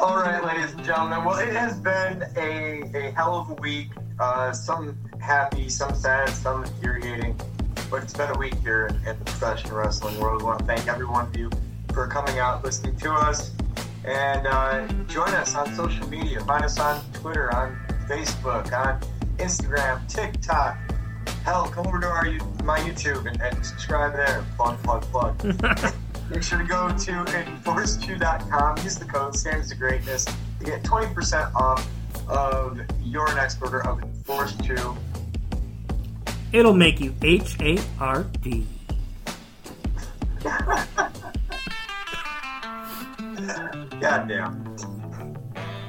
All 0.00 0.16
right, 0.16 0.44
ladies 0.44 0.72
and 0.72 0.84
gentlemen. 0.84 1.24
Well, 1.24 1.38
it 1.38 1.54
has 1.54 1.78
been 1.78 2.24
a, 2.36 2.82
a 2.94 3.12
hell 3.12 3.36
of 3.36 3.50
a 3.50 3.54
week. 3.54 3.90
Uh, 4.18 4.52
some 4.52 4.98
happy, 5.20 5.68
some 5.68 5.94
sad, 5.94 6.28
some 6.30 6.64
infuriating. 6.64 7.38
But 7.90 8.02
it's 8.02 8.12
been 8.12 8.30
a 8.30 8.38
week 8.38 8.54
here 8.56 8.86
in, 8.86 8.96
in 9.08 9.18
the 9.18 9.24
professional 9.24 9.76
wrestling 9.76 10.18
world. 10.18 10.42
We 10.42 10.46
want 10.46 10.60
to 10.60 10.64
thank 10.64 10.88
every 10.88 11.06
one 11.06 11.26
of 11.26 11.36
you 11.36 11.50
for 11.92 12.06
coming 12.08 12.38
out, 12.38 12.64
listening 12.64 12.96
to 12.96 13.12
us, 13.12 13.52
and 14.04 14.46
uh, 14.46 14.86
join 15.04 15.28
us 15.28 15.54
on 15.54 15.72
social 15.74 16.08
media. 16.08 16.40
Find 16.40 16.64
us 16.64 16.78
on 16.78 17.02
Twitter, 17.12 17.54
on 17.54 17.76
Facebook, 18.08 18.72
on 18.72 19.00
Instagram, 19.38 20.06
TikTok. 20.12 20.76
Hell, 21.44 21.68
come 21.68 21.86
over 21.86 22.00
to 22.00 22.06
our 22.06 22.24
my 22.64 22.78
YouTube 22.80 23.26
and, 23.26 23.40
and 23.40 23.64
subscribe 23.64 24.12
there. 24.12 24.44
Plug, 24.56 24.82
plug, 24.82 25.02
plug. 25.04 25.44
Make 26.30 26.42
sure 26.42 26.58
to 26.58 26.64
go 26.64 26.88
to 26.88 26.94
enforcechew.com. 26.94 28.78
Use 28.78 28.98
the 28.98 29.04
code 29.04 29.36
Standards 29.36 29.72
of 29.72 29.78
Greatness 29.78 30.24
to 30.24 30.64
get 30.64 30.82
20% 30.82 31.54
off 31.54 31.86
of 32.28 32.80
your 33.02 33.32
next 33.34 33.60
order 33.60 33.86
of 33.86 34.02
Enforced 34.02 34.64
Chew. 34.64 34.96
It'll 36.52 36.72
make 36.72 37.00
you 37.00 37.14
H 37.20 37.56
A 37.60 37.78
R 37.98 38.24
D. 38.40 38.66
Goddamn. 44.04 44.76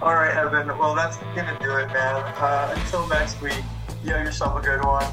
All 0.01 0.13
right, 0.13 0.33
Evan. 0.33 0.69
Well, 0.77 0.95
that's 0.95 1.17
gonna 1.17 1.57
do 1.59 1.75
it, 1.75 1.87
man. 1.87 2.23
Uh, 2.37 2.73
until 2.73 3.05
next 3.09 3.41
week, 3.41 3.61
you 4.05 4.13
have 4.13 4.25
yourself 4.25 4.57
a 4.57 4.65
good 4.65 4.85
one. 4.85 5.03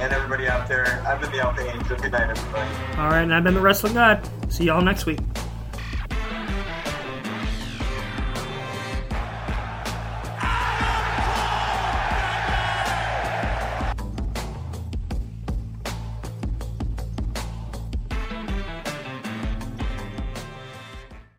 And 0.00 0.12
everybody 0.12 0.48
out 0.48 0.66
there, 0.66 1.00
I've 1.06 1.20
been 1.20 1.30
the 1.30 1.38
Alpha 1.38 1.64
Angel. 1.72 1.96
Good 1.96 2.10
night, 2.10 2.28
everybody. 2.28 2.68
All 2.98 3.06
right, 3.06 3.20
and 3.20 3.32
I've 3.32 3.44
been 3.44 3.54
the 3.54 3.60
Wrestling 3.60 3.94
God. 3.94 4.28
See 4.48 4.64
y'all 4.64 4.82
next 4.82 5.06
week. 5.06 5.20